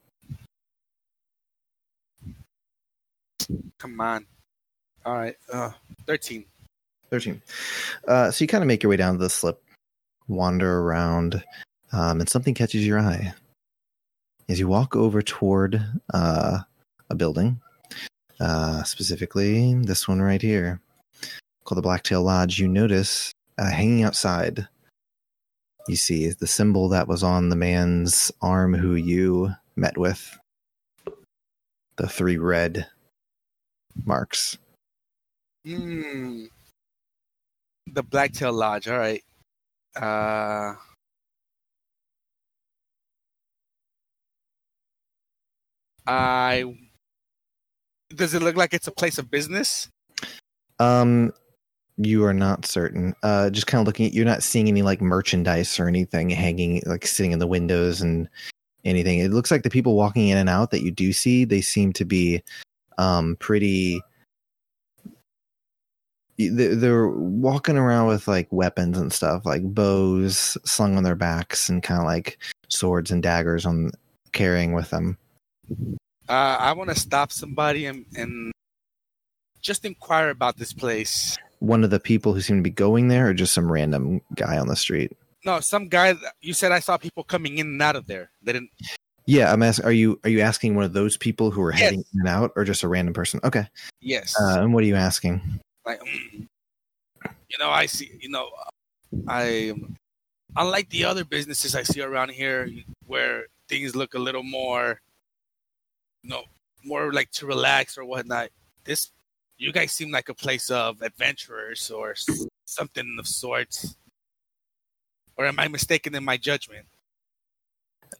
Come 3.78 4.00
on. 4.00 4.26
All 5.04 5.16
right. 5.16 5.36
Uh, 5.52 5.70
thirteen. 6.06 6.44
13. 7.12 7.42
Uh, 8.08 8.30
so 8.30 8.42
you 8.42 8.48
kind 8.48 8.64
of 8.64 8.68
make 8.68 8.82
your 8.82 8.88
way 8.88 8.96
down 8.96 9.18
the 9.18 9.28
slip, 9.28 9.62
wander 10.28 10.78
around, 10.78 11.44
um, 11.92 12.20
and 12.20 12.28
something 12.28 12.54
catches 12.54 12.86
your 12.86 12.98
eye. 12.98 13.34
As 14.48 14.58
you 14.58 14.66
walk 14.66 14.96
over 14.96 15.20
toward 15.20 15.84
uh, 16.14 16.60
a 17.10 17.14
building, 17.14 17.60
uh, 18.40 18.82
specifically 18.84 19.74
this 19.74 20.08
one 20.08 20.22
right 20.22 20.40
here, 20.40 20.80
called 21.64 21.76
the 21.76 21.82
Blacktail 21.82 22.22
Lodge, 22.22 22.58
you 22.58 22.66
notice 22.66 23.30
uh, 23.58 23.70
hanging 23.70 24.04
outside, 24.04 24.66
you 25.86 25.96
see 25.96 26.30
the 26.30 26.46
symbol 26.46 26.88
that 26.88 27.08
was 27.08 27.22
on 27.22 27.50
the 27.50 27.56
man's 27.56 28.32
arm 28.40 28.72
who 28.72 28.94
you 28.94 29.54
met 29.76 29.98
with. 29.98 30.38
The 31.96 32.08
three 32.08 32.38
red 32.38 32.86
marks. 34.04 34.58
Hmm. 35.66 36.44
The 37.86 38.02
Blacktail 38.02 38.52
Lodge. 38.52 38.88
All 38.88 38.98
right. 38.98 39.22
Uh. 39.94 40.74
I. 46.06 46.76
Does 48.14 48.34
it 48.34 48.42
look 48.42 48.56
like 48.56 48.74
it's 48.74 48.88
a 48.88 48.92
place 48.92 49.18
of 49.18 49.30
business? 49.30 49.88
Um, 50.78 51.32
you 51.96 52.24
are 52.24 52.34
not 52.34 52.66
certain. 52.66 53.14
Uh, 53.22 53.50
just 53.50 53.66
kind 53.66 53.80
of 53.80 53.86
looking 53.86 54.06
at 54.06 54.12
you're 54.12 54.24
not 54.24 54.42
seeing 54.42 54.68
any 54.68 54.82
like 54.82 55.00
merchandise 55.00 55.78
or 55.78 55.88
anything 55.88 56.30
hanging 56.30 56.82
like 56.86 57.06
sitting 57.06 57.32
in 57.32 57.38
the 57.38 57.46
windows 57.46 58.00
and 58.00 58.28
anything. 58.84 59.20
It 59.20 59.30
looks 59.30 59.50
like 59.50 59.62
the 59.62 59.70
people 59.70 59.94
walking 59.94 60.28
in 60.28 60.38
and 60.38 60.48
out 60.48 60.70
that 60.72 60.82
you 60.82 60.90
do 60.90 61.12
see, 61.12 61.44
they 61.44 61.60
seem 61.60 61.92
to 61.94 62.04
be 62.04 62.42
um 62.98 63.36
pretty. 63.40 64.00
They're 66.38 67.08
walking 67.08 67.76
around 67.76 68.08
with 68.08 68.26
like 68.26 68.48
weapons 68.50 68.98
and 68.98 69.12
stuff, 69.12 69.46
like 69.46 69.62
bows 69.62 70.56
slung 70.64 70.96
on 70.96 71.04
their 71.04 71.14
backs, 71.14 71.68
and 71.68 71.82
kind 71.82 72.00
of 72.00 72.06
like 72.06 72.38
swords 72.68 73.10
and 73.10 73.22
daggers 73.22 73.66
on 73.66 73.92
carrying 74.32 74.72
with 74.72 74.90
them. 74.90 75.18
Uh, 76.28 76.56
I 76.58 76.72
want 76.72 76.90
to 76.90 76.96
stop 76.96 77.30
somebody 77.30 77.86
and, 77.86 78.06
and 78.16 78.52
just 79.60 79.84
inquire 79.84 80.30
about 80.30 80.56
this 80.56 80.72
place. 80.72 81.36
One 81.60 81.84
of 81.84 81.90
the 81.90 82.00
people 82.00 82.32
who 82.32 82.40
seem 82.40 82.56
to 82.56 82.62
be 82.62 82.70
going 82.70 83.08
there, 83.08 83.28
or 83.28 83.34
just 83.34 83.52
some 83.52 83.70
random 83.70 84.20
guy 84.34 84.58
on 84.58 84.66
the 84.66 84.76
street. 84.76 85.12
No, 85.44 85.60
some 85.60 85.88
guy. 85.88 86.14
You 86.40 86.54
said 86.54 86.72
I 86.72 86.80
saw 86.80 86.96
people 86.96 87.24
coming 87.24 87.58
in 87.58 87.66
and 87.66 87.82
out 87.82 87.96
of 87.96 88.06
there. 88.06 88.30
They 88.42 88.52
didn't. 88.54 88.70
Yeah, 89.26 89.52
I'm 89.52 89.62
asking. 89.62 89.84
Are 89.86 89.92
you 89.92 90.20
are 90.24 90.30
you 90.30 90.40
asking 90.40 90.74
one 90.74 90.84
of 90.84 90.92
those 90.92 91.16
people 91.16 91.50
who 91.50 91.62
are 91.62 91.72
Yes. 91.72 91.80
heading 91.80 92.04
in 92.12 92.20
and 92.20 92.28
out, 92.28 92.52
or 92.56 92.64
just 92.64 92.82
a 92.82 92.88
random 92.88 93.14
person? 93.14 93.40
Okay. 93.44 93.66
Yes. 94.00 94.34
Uh, 94.40 94.62
and 94.62 94.74
what 94.74 94.82
are 94.84 94.86
you 94.86 94.96
asking? 94.96 95.60
like, 95.84 96.00
mm, 96.00 96.46
you 97.48 97.58
know, 97.58 97.70
I 97.70 97.86
see. 97.86 98.12
You 98.20 98.28
know, 98.28 98.50
I 99.28 99.74
unlike 100.56 100.88
the 100.90 101.04
other 101.04 101.24
businesses 101.24 101.74
I 101.74 101.82
see 101.82 102.00
around 102.00 102.30
here, 102.30 102.68
where 103.06 103.46
things 103.68 103.96
look 103.96 104.14
a 104.14 104.18
little 104.18 104.42
more, 104.42 105.00
you 106.22 106.30
know, 106.30 106.44
more 106.84 107.12
like 107.12 107.30
to 107.32 107.46
relax 107.46 107.96
or 107.96 108.04
whatnot. 108.04 108.50
This, 108.84 109.10
you 109.58 109.72
guys 109.72 109.92
seem 109.92 110.10
like 110.10 110.28
a 110.28 110.34
place 110.34 110.70
of 110.70 111.00
adventurers 111.02 111.90
or 111.90 112.14
something 112.64 113.16
of 113.18 113.26
sorts. 113.26 113.96
Or 115.36 115.46
am 115.46 115.58
I 115.58 115.68
mistaken 115.68 116.14
in 116.14 116.24
my 116.24 116.36
judgment? 116.36 116.86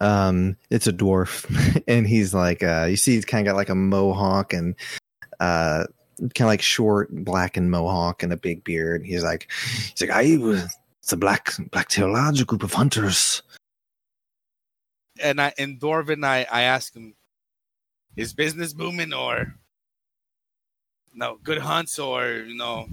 Um, 0.01 0.57
it's 0.71 0.87
a 0.87 0.93
dwarf, 0.93 1.83
and 1.89 2.07
he's 2.07 2.35
like, 2.35 2.63
uh, 2.63 2.87
you 2.89 2.97
see, 2.97 3.15
he's 3.15 3.25
kind 3.25 3.47
of 3.47 3.53
got 3.53 3.57
like 3.57 3.69
a 3.69 3.75
mohawk 3.75 4.53
and 4.53 4.75
uh, 5.41 5.87
kind 6.19 6.41
of 6.41 6.47
like 6.47 6.63
short 6.63 7.09
black 7.13 7.57
and 7.57 7.71
mohawk 7.71 8.23
and 8.23 8.33
a 8.33 8.37
big 8.37 8.65
beard. 8.65 9.03
And 9.03 9.11
He's 9.11 9.25
like, 9.25 9.51
he's 9.91 10.01
like, 10.01 10.11
I 10.11 10.37
was. 10.37 10.77
It's 11.03 11.13
a 11.13 11.17
black 11.17 11.51
black 11.73 11.89
tail 11.89 12.13
lodge, 12.13 12.41
a 12.41 12.45
group 12.45 12.63
of 12.63 12.73
hunters. 12.73 13.43
and 15.21 15.41
I 15.41 15.53
in 15.59 15.79
Dwarven, 15.79 16.25
I 16.25 16.47
I 16.51 16.63
ask 16.63 16.95
him, 16.95 17.15
is 18.17 18.33
business 18.35 18.73
booming 18.73 19.13
or 19.13 19.57
no 21.13 21.39
good 21.43 21.59
hunts 21.59 21.99
or 21.99 22.29
you 22.47 22.55
know, 22.57 22.87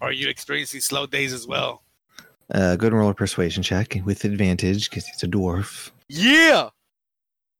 are 0.00 0.12
you 0.12 0.28
experiencing 0.28 0.80
slow 0.80 1.06
days 1.06 1.34
as 1.34 1.46
well? 1.46 1.82
Uh, 2.50 2.76
go 2.76 2.88
and 2.88 2.96
roll 2.96 3.10
a 3.10 3.14
persuasion 3.14 3.62
check 3.62 3.96
with 4.04 4.24
advantage 4.24 4.90
because 4.90 5.06
he's 5.06 5.22
a 5.22 5.26
dwarf. 5.28 5.90
Yeah, 6.08 6.68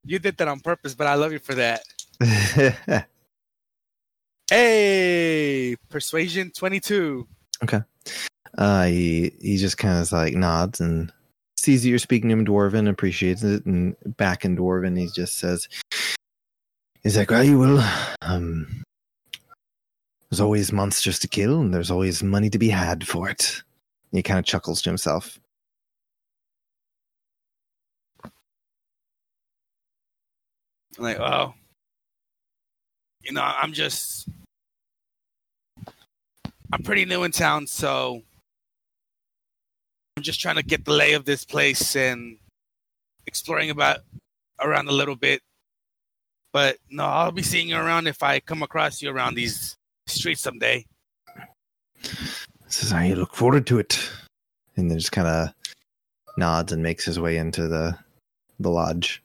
you 0.05 0.19
did 0.19 0.37
that 0.39 0.49
on 0.49 0.61
purpose, 0.61 0.95
but 0.95 1.07
I 1.07 1.15
love 1.15 1.33
you 1.33 1.39
for 1.39 1.55
that. 1.55 1.83
Hey, 4.51 5.77
persuasion 5.89 6.51
twenty 6.51 6.79
two. 6.79 7.27
Okay. 7.65 7.81
uh, 8.59 8.85
he 8.85 9.33
he 9.41 9.57
just 9.57 9.79
kind 9.79 9.99
of 9.99 10.13
like 10.13 10.35
nods 10.35 10.79
and 10.81 11.11
sees 11.57 11.83
that 11.83 11.89
you're 11.89 11.99
speaking 11.99 12.29
to 12.29 12.35
him 12.35 12.45
dwarven, 12.45 12.87
appreciates 12.89 13.43
it, 13.45 13.65
and 13.65 13.97
back 14.19 14.45
in 14.45 14.57
dwarven, 14.57 14.99
he 14.99 15.09
just 15.15 15.39
says, 15.39 15.69
"He's 17.03 17.17
like, 17.17 17.31
well, 17.31 17.43
you 17.45 17.59
will. 17.59 17.83
Um, 18.21 18.83
there's 20.29 20.41
always 20.41 20.71
monsters 20.71 21.19
to 21.21 21.29
kill, 21.29 21.61
and 21.61 21.73
there's 21.73 21.91
always 21.91 22.23
money 22.23 22.51
to 22.51 22.59
be 22.59 22.69
had 22.69 23.07
for 23.07 23.31
it." 23.31 23.63
He 24.13 24.23
kind 24.23 24.39
of 24.39 24.45
chuckles 24.45 24.83
to 24.83 24.91
himself. 24.91 25.41
I'm 30.99 31.05
like, 31.05 31.19
oh, 31.19 31.55
you 33.23 33.33
know, 33.33 33.43
I'm 33.43 33.73
just, 33.73 34.29
I'm 36.71 36.83
pretty 36.85 37.07
new 37.07 37.23
in 37.25 37.33
town, 37.33 37.67
so 37.67 38.23
I'm 40.17 40.23
just 40.23 40.41
trying 40.41 40.57
to 40.57 40.63
get 40.63 40.85
the 40.85 40.93
lay 40.93 41.15
of 41.15 41.25
this 41.25 41.47
place 41.47 41.97
and 41.97 42.37
exploring 43.27 43.71
about 43.71 44.01
around 44.61 44.89
a 44.89 44.93
little 44.93 45.17
bit. 45.17 45.41
But 46.53 46.77
no, 46.91 47.05
I'll 47.05 47.33
be 47.33 47.43
seeing 47.43 47.69
you 47.69 47.77
around 47.77 48.07
if 48.07 48.23
I 48.23 48.41
come 48.41 48.63
across 48.63 49.01
you 49.01 49.11
around 49.11 49.35
these 49.37 49.75
streets 50.07 50.43
someday. 50.43 50.85
Says, 52.73 52.93
"I 52.93 53.13
look 53.13 53.35
forward 53.35 53.67
to 53.67 53.79
it," 53.79 54.11
and 54.77 54.91
then 54.91 54.99
just 54.99 55.13
kind 55.13 55.29
of 55.29 55.49
nods 56.37 56.73
and 56.73 56.83
makes 56.83 57.05
his 57.05 57.21
way 57.21 57.37
into 57.37 57.69
the 57.69 57.97
the 58.59 58.71
lodge. 58.71 59.23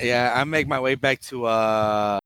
Yeah, 0.00 0.32
I 0.34 0.44
make 0.44 0.66
my 0.68 0.80
way 0.80 0.94
back 0.94 1.20
to 1.22 1.46
uh, 1.46 2.18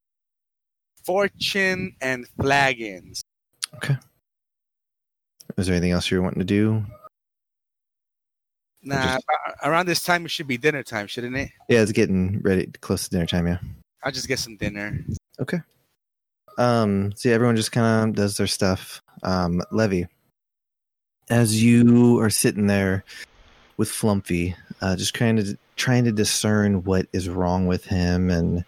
Fortune 1.05 1.97
and 2.01 2.27
Flagons. 2.41 3.23
Okay. 3.77 3.97
Is 5.57 5.67
there 5.67 5.75
anything 5.75 5.93
else 5.93 6.11
you're 6.11 6.23
wanting 6.23 6.41
to 6.41 6.45
do? 6.45 6.85
Nah, 8.83 9.19
a- 9.19 9.69
around 9.69 9.87
this 9.87 10.03
time 10.03 10.25
it 10.25 10.31
should 10.31 10.47
be 10.47 10.57
dinner 10.57 10.83
time, 10.83 11.07
shouldn't 11.07 11.37
it? 11.37 11.51
Yeah, 11.69 11.83
it's 11.83 11.93
getting 11.93 12.41
ready, 12.41 12.67
close 12.81 13.05
to 13.05 13.11
dinner 13.11 13.27
time. 13.27 13.47
Yeah. 13.47 13.59
I'll 14.03 14.13
just 14.13 14.29
get 14.29 14.39
some 14.39 14.57
dinner. 14.57 15.05
Okay. 15.39 15.59
Um, 16.59 17.13
so 17.15 17.29
yeah, 17.29 17.35
everyone 17.35 17.57
just 17.57 17.73
kind 17.73 18.09
of 18.11 18.17
does 18.17 18.37
their 18.37 18.47
stuff. 18.47 19.03
Um, 19.23 19.61
Levy, 19.71 20.07
as 21.31 21.63
you 21.63 22.19
are 22.21 22.31
sitting 22.31 22.67
there 22.67 23.05
with 23.77 23.89
Flumpy, 23.89 24.55
uh, 24.83 24.97
just 24.97 25.15
kind 25.15 25.39
of 25.39 25.57
trying 25.77 26.05
to 26.05 26.13
discern 26.13 26.85
what 26.85 27.07
is 27.13 27.29
wrong 27.29 27.67
with 27.67 27.85
him 27.85 28.29
and 28.31 28.65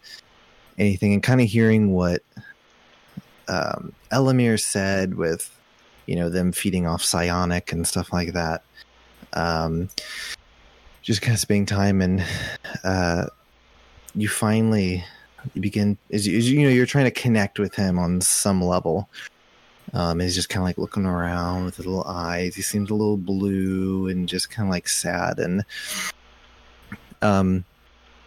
anything, 0.78 1.12
and 1.12 1.22
kind 1.22 1.40
of 1.40 1.48
hearing 1.48 1.92
what 1.92 2.22
um, 3.48 3.92
Elamir 4.10 4.58
said 4.58 5.16
with, 5.16 5.54
you 6.06 6.16
know, 6.16 6.30
them 6.30 6.52
feeding 6.52 6.86
off 6.86 7.02
psionic 7.02 7.72
and 7.72 7.86
stuff 7.86 8.12
like 8.12 8.32
that. 8.32 8.62
Um, 9.34 9.90
just 11.02 11.20
kind 11.20 11.34
of 11.34 11.40
spending 11.40 11.66
time, 11.66 12.00
and 12.00 12.24
uh, 12.84 13.26
you 14.14 14.28
finally 14.28 15.04
you 15.54 15.60
begin 15.60 15.98
as 16.12 16.26
you 16.26 16.62
know 16.62 16.68
you're 16.68 16.86
trying 16.86 17.04
to 17.04 17.10
connect 17.10 17.58
with 17.58 17.74
him 17.74 17.98
on 17.98 18.20
some 18.20 18.62
level 18.62 19.08
um 19.92 20.20
he's 20.20 20.34
just 20.34 20.48
kind 20.48 20.62
of 20.62 20.66
like 20.66 20.78
looking 20.78 21.06
around 21.06 21.64
with 21.64 21.76
his 21.76 21.86
little 21.86 22.04
eyes. 22.04 22.54
He 22.54 22.62
seems 22.62 22.90
a 22.90 22.94
little 22.94 23.16
blue 23.16 24.08
and 24.08 24.28
just 24.28 24.50
kind 24.50 24.68
of 24.68 24.70
like 24.70 24.88
sad 24.88 25.38
and 25.38 25.64
um 27.20 27.64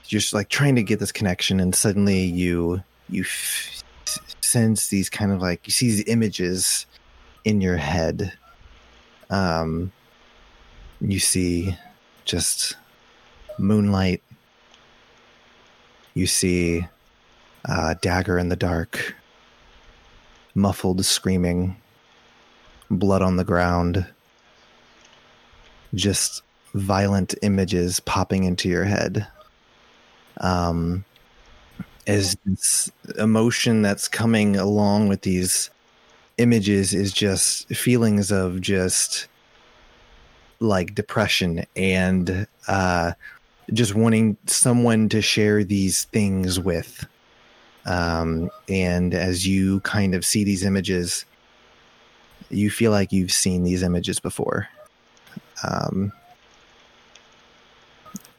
just 0.08 0.34
like 0.34 0.50
trying 0.50 0.76
to 0.76 0.84
get 0.84 1.00
this 1.00 1.12
connection 1.12 1.60
and 1.60 1.74
suddenly 1.74 2.24
you 2.24 2.84
you 3.10 3.24
f- 3.24 3.84
sense 4.42 4.90
these 4.90 5.10
kind 5.10 5.32
of 5.32 5.42
like 5.42 5.66
you 5.66 5.72
see 5.72 5.88
these 5.88 6.08
images 6.08 6.86
in 7.44 7.62
your 7.62 7.78
head. 7.78 8.34
Um 9.30 9.92
you 11.02 11.20
see 11.20 11.78
just 12.26 12.78
moonlight. 13.58 14.22
You 16.14 16.28
see 16.28 16.88
uh, 17.68 17.96
dagger 18.02 18.38
in 18.38 18.50
the 18.50 18.56
dark, 18.56 19.16
muffled 20.56 21.06
screaming, 21.06 21.76
blood 22.90 23.22
on 23.22 23.36
the 23.36 23.44
ground, 23.44 24.06
just 25.94 26.42
violent 26.74 27.36
images 27.42 28.00
popping 28.00 28.44
into 28.46 28.68
your 28.70 28.86
head. 28.86 29.28
Um, 30.42 31.06
as 32.08 32.38
this 32.46 32.92
emotion 33.18 33.82
that's 33.82 34.08
coming 34.08 34.56
along 34.56 35.08
with 35.08 35.22
these 35.22 35.70
images 36.38 36.94
is 36.94 37.14
just 37.14 37.68
feelings 37.70 38.32
of 38.32 38.62
just 38.62 39.28
like 40.60 40.96
depression 40.96 41.66
and 41.76 42.48
uh, 42.68 43.14
just 43.74 43.96
wanting 43.96 44.38
someone 44.46 45.10
to 45.10 45.22
share 45.22 45.64
these 45.64 46.06
things 46.06 46.60
with. 46.60 47.06
Um, 47.86 48.50
and 48.68 49.14
as 49.14 49.48
you 49.48 49.80
kind 49.82 50.16
of 50.16 50.26
see 50.26 50.44
these 50.44 50.64
images, 50.64 51.26
you 52.50 52.70
feel 52.70 52.92
like 52.92 53.12
you've 53.12 53.32
seen 53.32 53.64
these 53.64 53.84
images 53.84 54.20
before. 54.20 54.68
Um, 55.64 56.12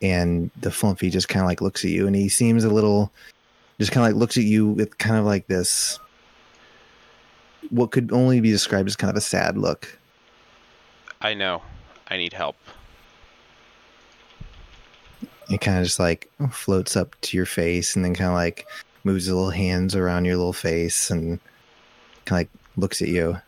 and 0.02 0.50
the 0.60 0.70
flumpy 0.70 1.10
just 1.10 1.28
kind 1.28 1.42
of 1.42 1.48
like 1.48 1.60
looks 1.60 1.84
at 1.84 1.90
you 1.90 2.06
and 2.06 2.14
he 2.14 2.28
seems 2.28 2.64
a 2.64 2.70
little, 2.70 3.12
just 3.78 3.92
kind 3.92 4.06
of 4.06 4.12
like 4.12 4.20
looks 4.20 4.36
at 4.36 4.44
you 4.44 4.68
with 4.68 4.98
kind 4.98 5.16
of 5.16 5.24
like 5.24 5.46
this, 5.46 5.98
what 7.70 7.90
could 7.90 8.12
only 8.12 8.40
be 8.40 8.50
described 8.50 8.88
as 8.88 8.96
kind 8.96 9.10
of 9.10 9.16
a 9.16 9.20
sad 9.20 9.56
look. 9.56 9.98
I 11.20 11.34
know. 11.34 11.62
I 12.08 12.16
need 12.16 12.32
help. 12.32 12.56
It 15.50 15.60
kind 15.60 15.78
of 15.78 15.84
just 15.84 15.98
like 15.98 16.30
floats 16.50 16.96
up 16.96 17.16
to 17.22 17.36
your 17.36 17.46
face 17.46 17.96
and 17.96 18.04
then 18.04 18.14
kind 18.14 18.28
of 18.28 18.34
like 18.34 18.66
moves 19.06 19.26
his 19.26 19.32
little 19.32 19.50
hands 19.50 19.94
around 19.94 20.24
your 20.24 20.36
little 20.36 20.52
face 20.52 21.10
and 21.10 21.38
kind 22.24 22.40
of 22.44 22.50
like 22.50 22.50
looks 22.76 23.00
at 23.00 23.06
you. 23.08 23.40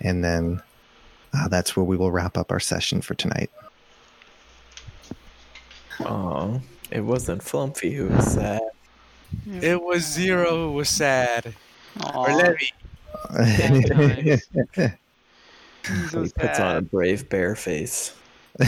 And 0.00 0.22
then 0.22 0.62
uh, 1.34 1.48
that's 1.48 1.76
where 1.76 1.82
we 1.82 1.96
will 1.96 2.12
wrap 2.12 2.38
up 2.38 2.52
our 2.52 2.60
session 2.60 3.02
for 3.02 3.14
tonight. 3.14 3.50
Oh, 6.00 6.60
it 6.92 7.00
wasn't 7.00 7.42
Flumpy 7.42 7.92
who 7.92 8.06
was 8.06 8.34
sad. 8.34 8.62
It 9.60 9.82
was 9.82 10.06
zero. 10.06 10.68
Who 10.68 10.72
was 10.72 10.88
sad. 10.88 11.52
Or 12.14 12.30
Aw, 12.30 12.36
Levy. 12.36 12.72
nice. 13.34 14.46
so 16.10 16.22
he 16.22 16.30
puts 16.30 16.60
on 16.60 16.76
a 16.76 16.80
brave 16.82 17.28
bear 17.28 17.56
face. 17.56 18.14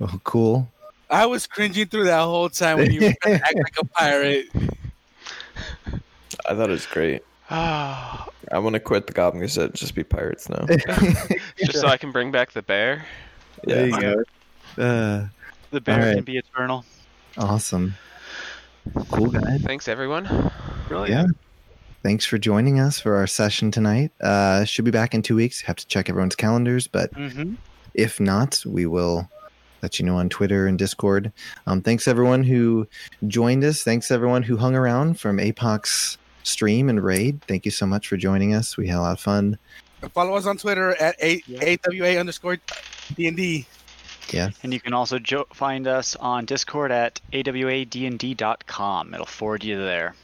oh, 0.00 0.20
cool. 0.24 0.68
I 1.10 1.26
was 1.26 1.46
cringing 1.46 1.86
through 1.86 2.04
that 2.04 2.22
whole 2.22 2.48
time 2.48 2.78
when 2.78 2.92
you 2.92 3.00
were 3.00 3.12
trying 3.22 3.38
to 3.38 3.44
act 3.44 3.54
like 3.56 3.76
a 3.80 3.84
pirate. 3.84 4.46
I 6.46 6.54
thought 6.54 6.68
it 6.68 6.72
was 6.72 6.86
great. 6.86 7.22
Ah, 7.50 8.28
I 8.52 8.58
want 8.60 8.74
to 8.74 8.80
quit 8.80 9.06
the 9.08 9.12
Goblin 9.12 9.42
Gazette. 9.42 9.74
Just 9.74 9.94
be 9.94 10.04
pirates 10.04 10.48
now. 10.48 10.66
Just 11.58 11.80
so 11.80 11.88
I 11.88 11.96
can 11.96 12.12
bring 12.12 12.30
back 12.30 12.52
the 12.52 12.62
bear. 12.62 13.04
There 13.64 13.88
yeah. 13.88 13.96
you 13.96 14.00
go. 14.76 14.82
Uh, 14.82 15.26
The 15.70 15.80
bear 15.80 15.98
Alright. 15.98 16.14
can 16.16 16.24
be 16.24 16.38
eternal. 16.38 16.84
awesome. 17.36 17.94
Cool 19.10 19.30
guy. 19.30 19.58
Thanks, 19.58 19.88
everyone. 19.88 20.50
Really. 20.88 21.10
Yeah. 21.10 21.26
Thanks 22.02 22.24
for 22.24 22.38
joining 22.38 22.80
us 22.80 22.98
for 22.98 23.16
our 23.16 23.26
session 23.26 23.70
tonight. 23.70 24.12
Uh, 24.22 24.64
should 24.64 24.84
be 24.86 24.90
back 24.90 25.12
in 25.14 25.20
two 25.22 25.36
weeks. 25.36 25.60
Have 25.62 25.76
to 25.76 25.86
check 25.86 26.08
everyone's 26.08 26.36
calendars, 26.36 26.86
but 26.86 27.12
Mm-hmm. 27.14 27.54
if 27.94 28.18
not, 28.20 28.62
we 28.64 28.86
will 28.86 29.28
let 29.82 29.98
you 29.98 30.04
know 30.06 30.16
on 30.16 30.28
Twitter 30.28 30.66
and 30.66 30.78
Discord. 30.78 31.32
Um, 31.66 31.82
thanks 31.82 32.06
everyone 32.08 32.42
who 32.44 32.86
joined 33.26 33.64
us. 33.64 33.82
Thanks 33.82 34.10
everyone 34.10 34.42
who 34.42 34.56
hung 34.56 34.74
around 34.74 35.18
from 35.20 35.38
Apox 35.38 36.16
stream 36.42 36.88
and 36.88 37.02
raid. 37.02 37.42
Thank 37.46 37.64
you 37.64 37.70
so 37.70 37.86
much 37.86 38.08
for 38.08 38.16
joining 38.16 38.54
us. 38.54 38.76
We 38.76 38.88
had 38.88 38.98
a 38.98 39.02
lot 39.02 39.12
of 39.12 39.20
fun. 39.20 39.58
Follow 40.14 40.34
us 40.34 40.46
on 40.46 40.56
Twitter 40.56 40.94
at 41.00 41.14
a- 41.22 41.42
AWA 41.50 42.18
underscore 42.18 42.56
DND. 43.14 43.66
Yeah. 44.30 44.50
And 44.62 44.72
you 44.72 44.80
can 44.80 44.94
also 44.94 45.18
jo- 45.18 45.46
find 45.52 45.86
us 45.86 46.16
on 46.16 46.44
Discord 46.44 46.92
at 46.92 47.20
awadnd.com. 47.32 49.14
It'll 49.14 49.26
forward 49.26 49.64
you 49.64 49.78
there. 49.78 50.14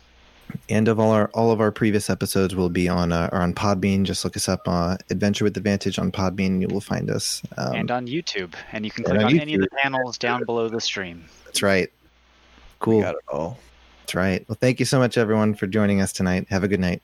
And 0.69 0.89
of 0.89 0.99
all 1.01 1.11
our 1.11 1.31
all 1.35 1.51
of 1.53 1.61
our 1.61 1.71
previous 1.73 2.09
episodes 2.11 2.55
will 2.55 2.69
be 2.69 2.89
on 2.89 3.13
uh, 3.13 3.29
are 3.33 3.43
on 3.43 3.55
Podbean. 3.55 4.05
Just 4.05 4.25
look 4.25 4.37
us 4.37 4.49
up, 4.49 4.63
uh, 4.67 4.97
Adventure 5.11 5.45
with 5.45 5.57
Advantage 5.57 5.99
on 5.99 6.11
Podbean, 6.13 6.47
and 6.47 6.63
you 6.63 6.69
will 6.69 6.81
find 6.81 7.11
us. 7.11 7.43
Um, 7.57 7.75
and 7.75 7.91
on 7.91 8.07
YouTube. 8.07 8.55
And 8.73 8.85
you 8.85 8.91
can 8.91 9.05
click 9.05 9.19
on 9.19 9.25
on 9.25 9.39
any 9.41 9.55
of 9.55 9.61
the 9.61 9.69
panels 9.83 10.19
down 10.19 10.45
below 10.45 10.69
the 10.69 10.81
stream. 10.81 11.25
that's 11.45 11.63
right. 11.63 11.89
We 11.89 12.75
Cool. 12.81 13.01
got 13.03 13.15
it 13.15 13.21
all. 13.29 13.59
That's 14.03 14.15
right. 14.15 14.45
Well, 14.49 14.59
thank 14.61 14.79
you 14.79 14.87
so 14.87 14.99
much, 14.99 15.17
everyone, 15.19 15.55
for 15.55 15.67
joining 15.67 16.01
us 16.01 16.13
tonight. 16.13 16.47
Have 16.51 16.63
a 16.63 16.69
good 16.69 16.81
night. 16.81 17.03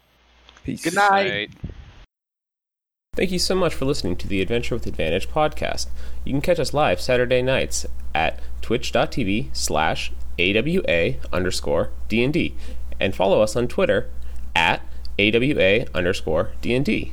Peace. 0.64 0.84
Good 0.84 0.94
night. 0.94 1.30
Right. 1.30 1.50
Thank 3.14 3.30
you 3.30 3.38
so 3.38 3.54
much 3.54 3.74
for 3.74 3.84
listening 3.84 4.16
to 4.16 4.28
the 4.28 4.40
Adventure 4.40 4.74
with 4.74 4.86
Advantage 4.86 5.28
podcast. 5.28 5.88
You 6.24 6.32
can 6.32 6.40
catch 6.40 6.58
us 6.58 6.72
live 6.72 7.00
Saturday 7.00 7.42
nights 7.42 7.84
at 8.14 8.40
twitch.tv 8.62 9.54
slash 9.54 10.12
AWA 10.38 11.16
underscore 11.32 11.90
DND 12.08 12.52
and 13.02 13.14
follow 13.14 13.42
us 13.42 13.56
on 13.56 13.66
Twitter 13.66 14.08
at 14.54 14.80
AWA 15.18 15.86
underscore 15.94 16.52
DND. 16.62 17.12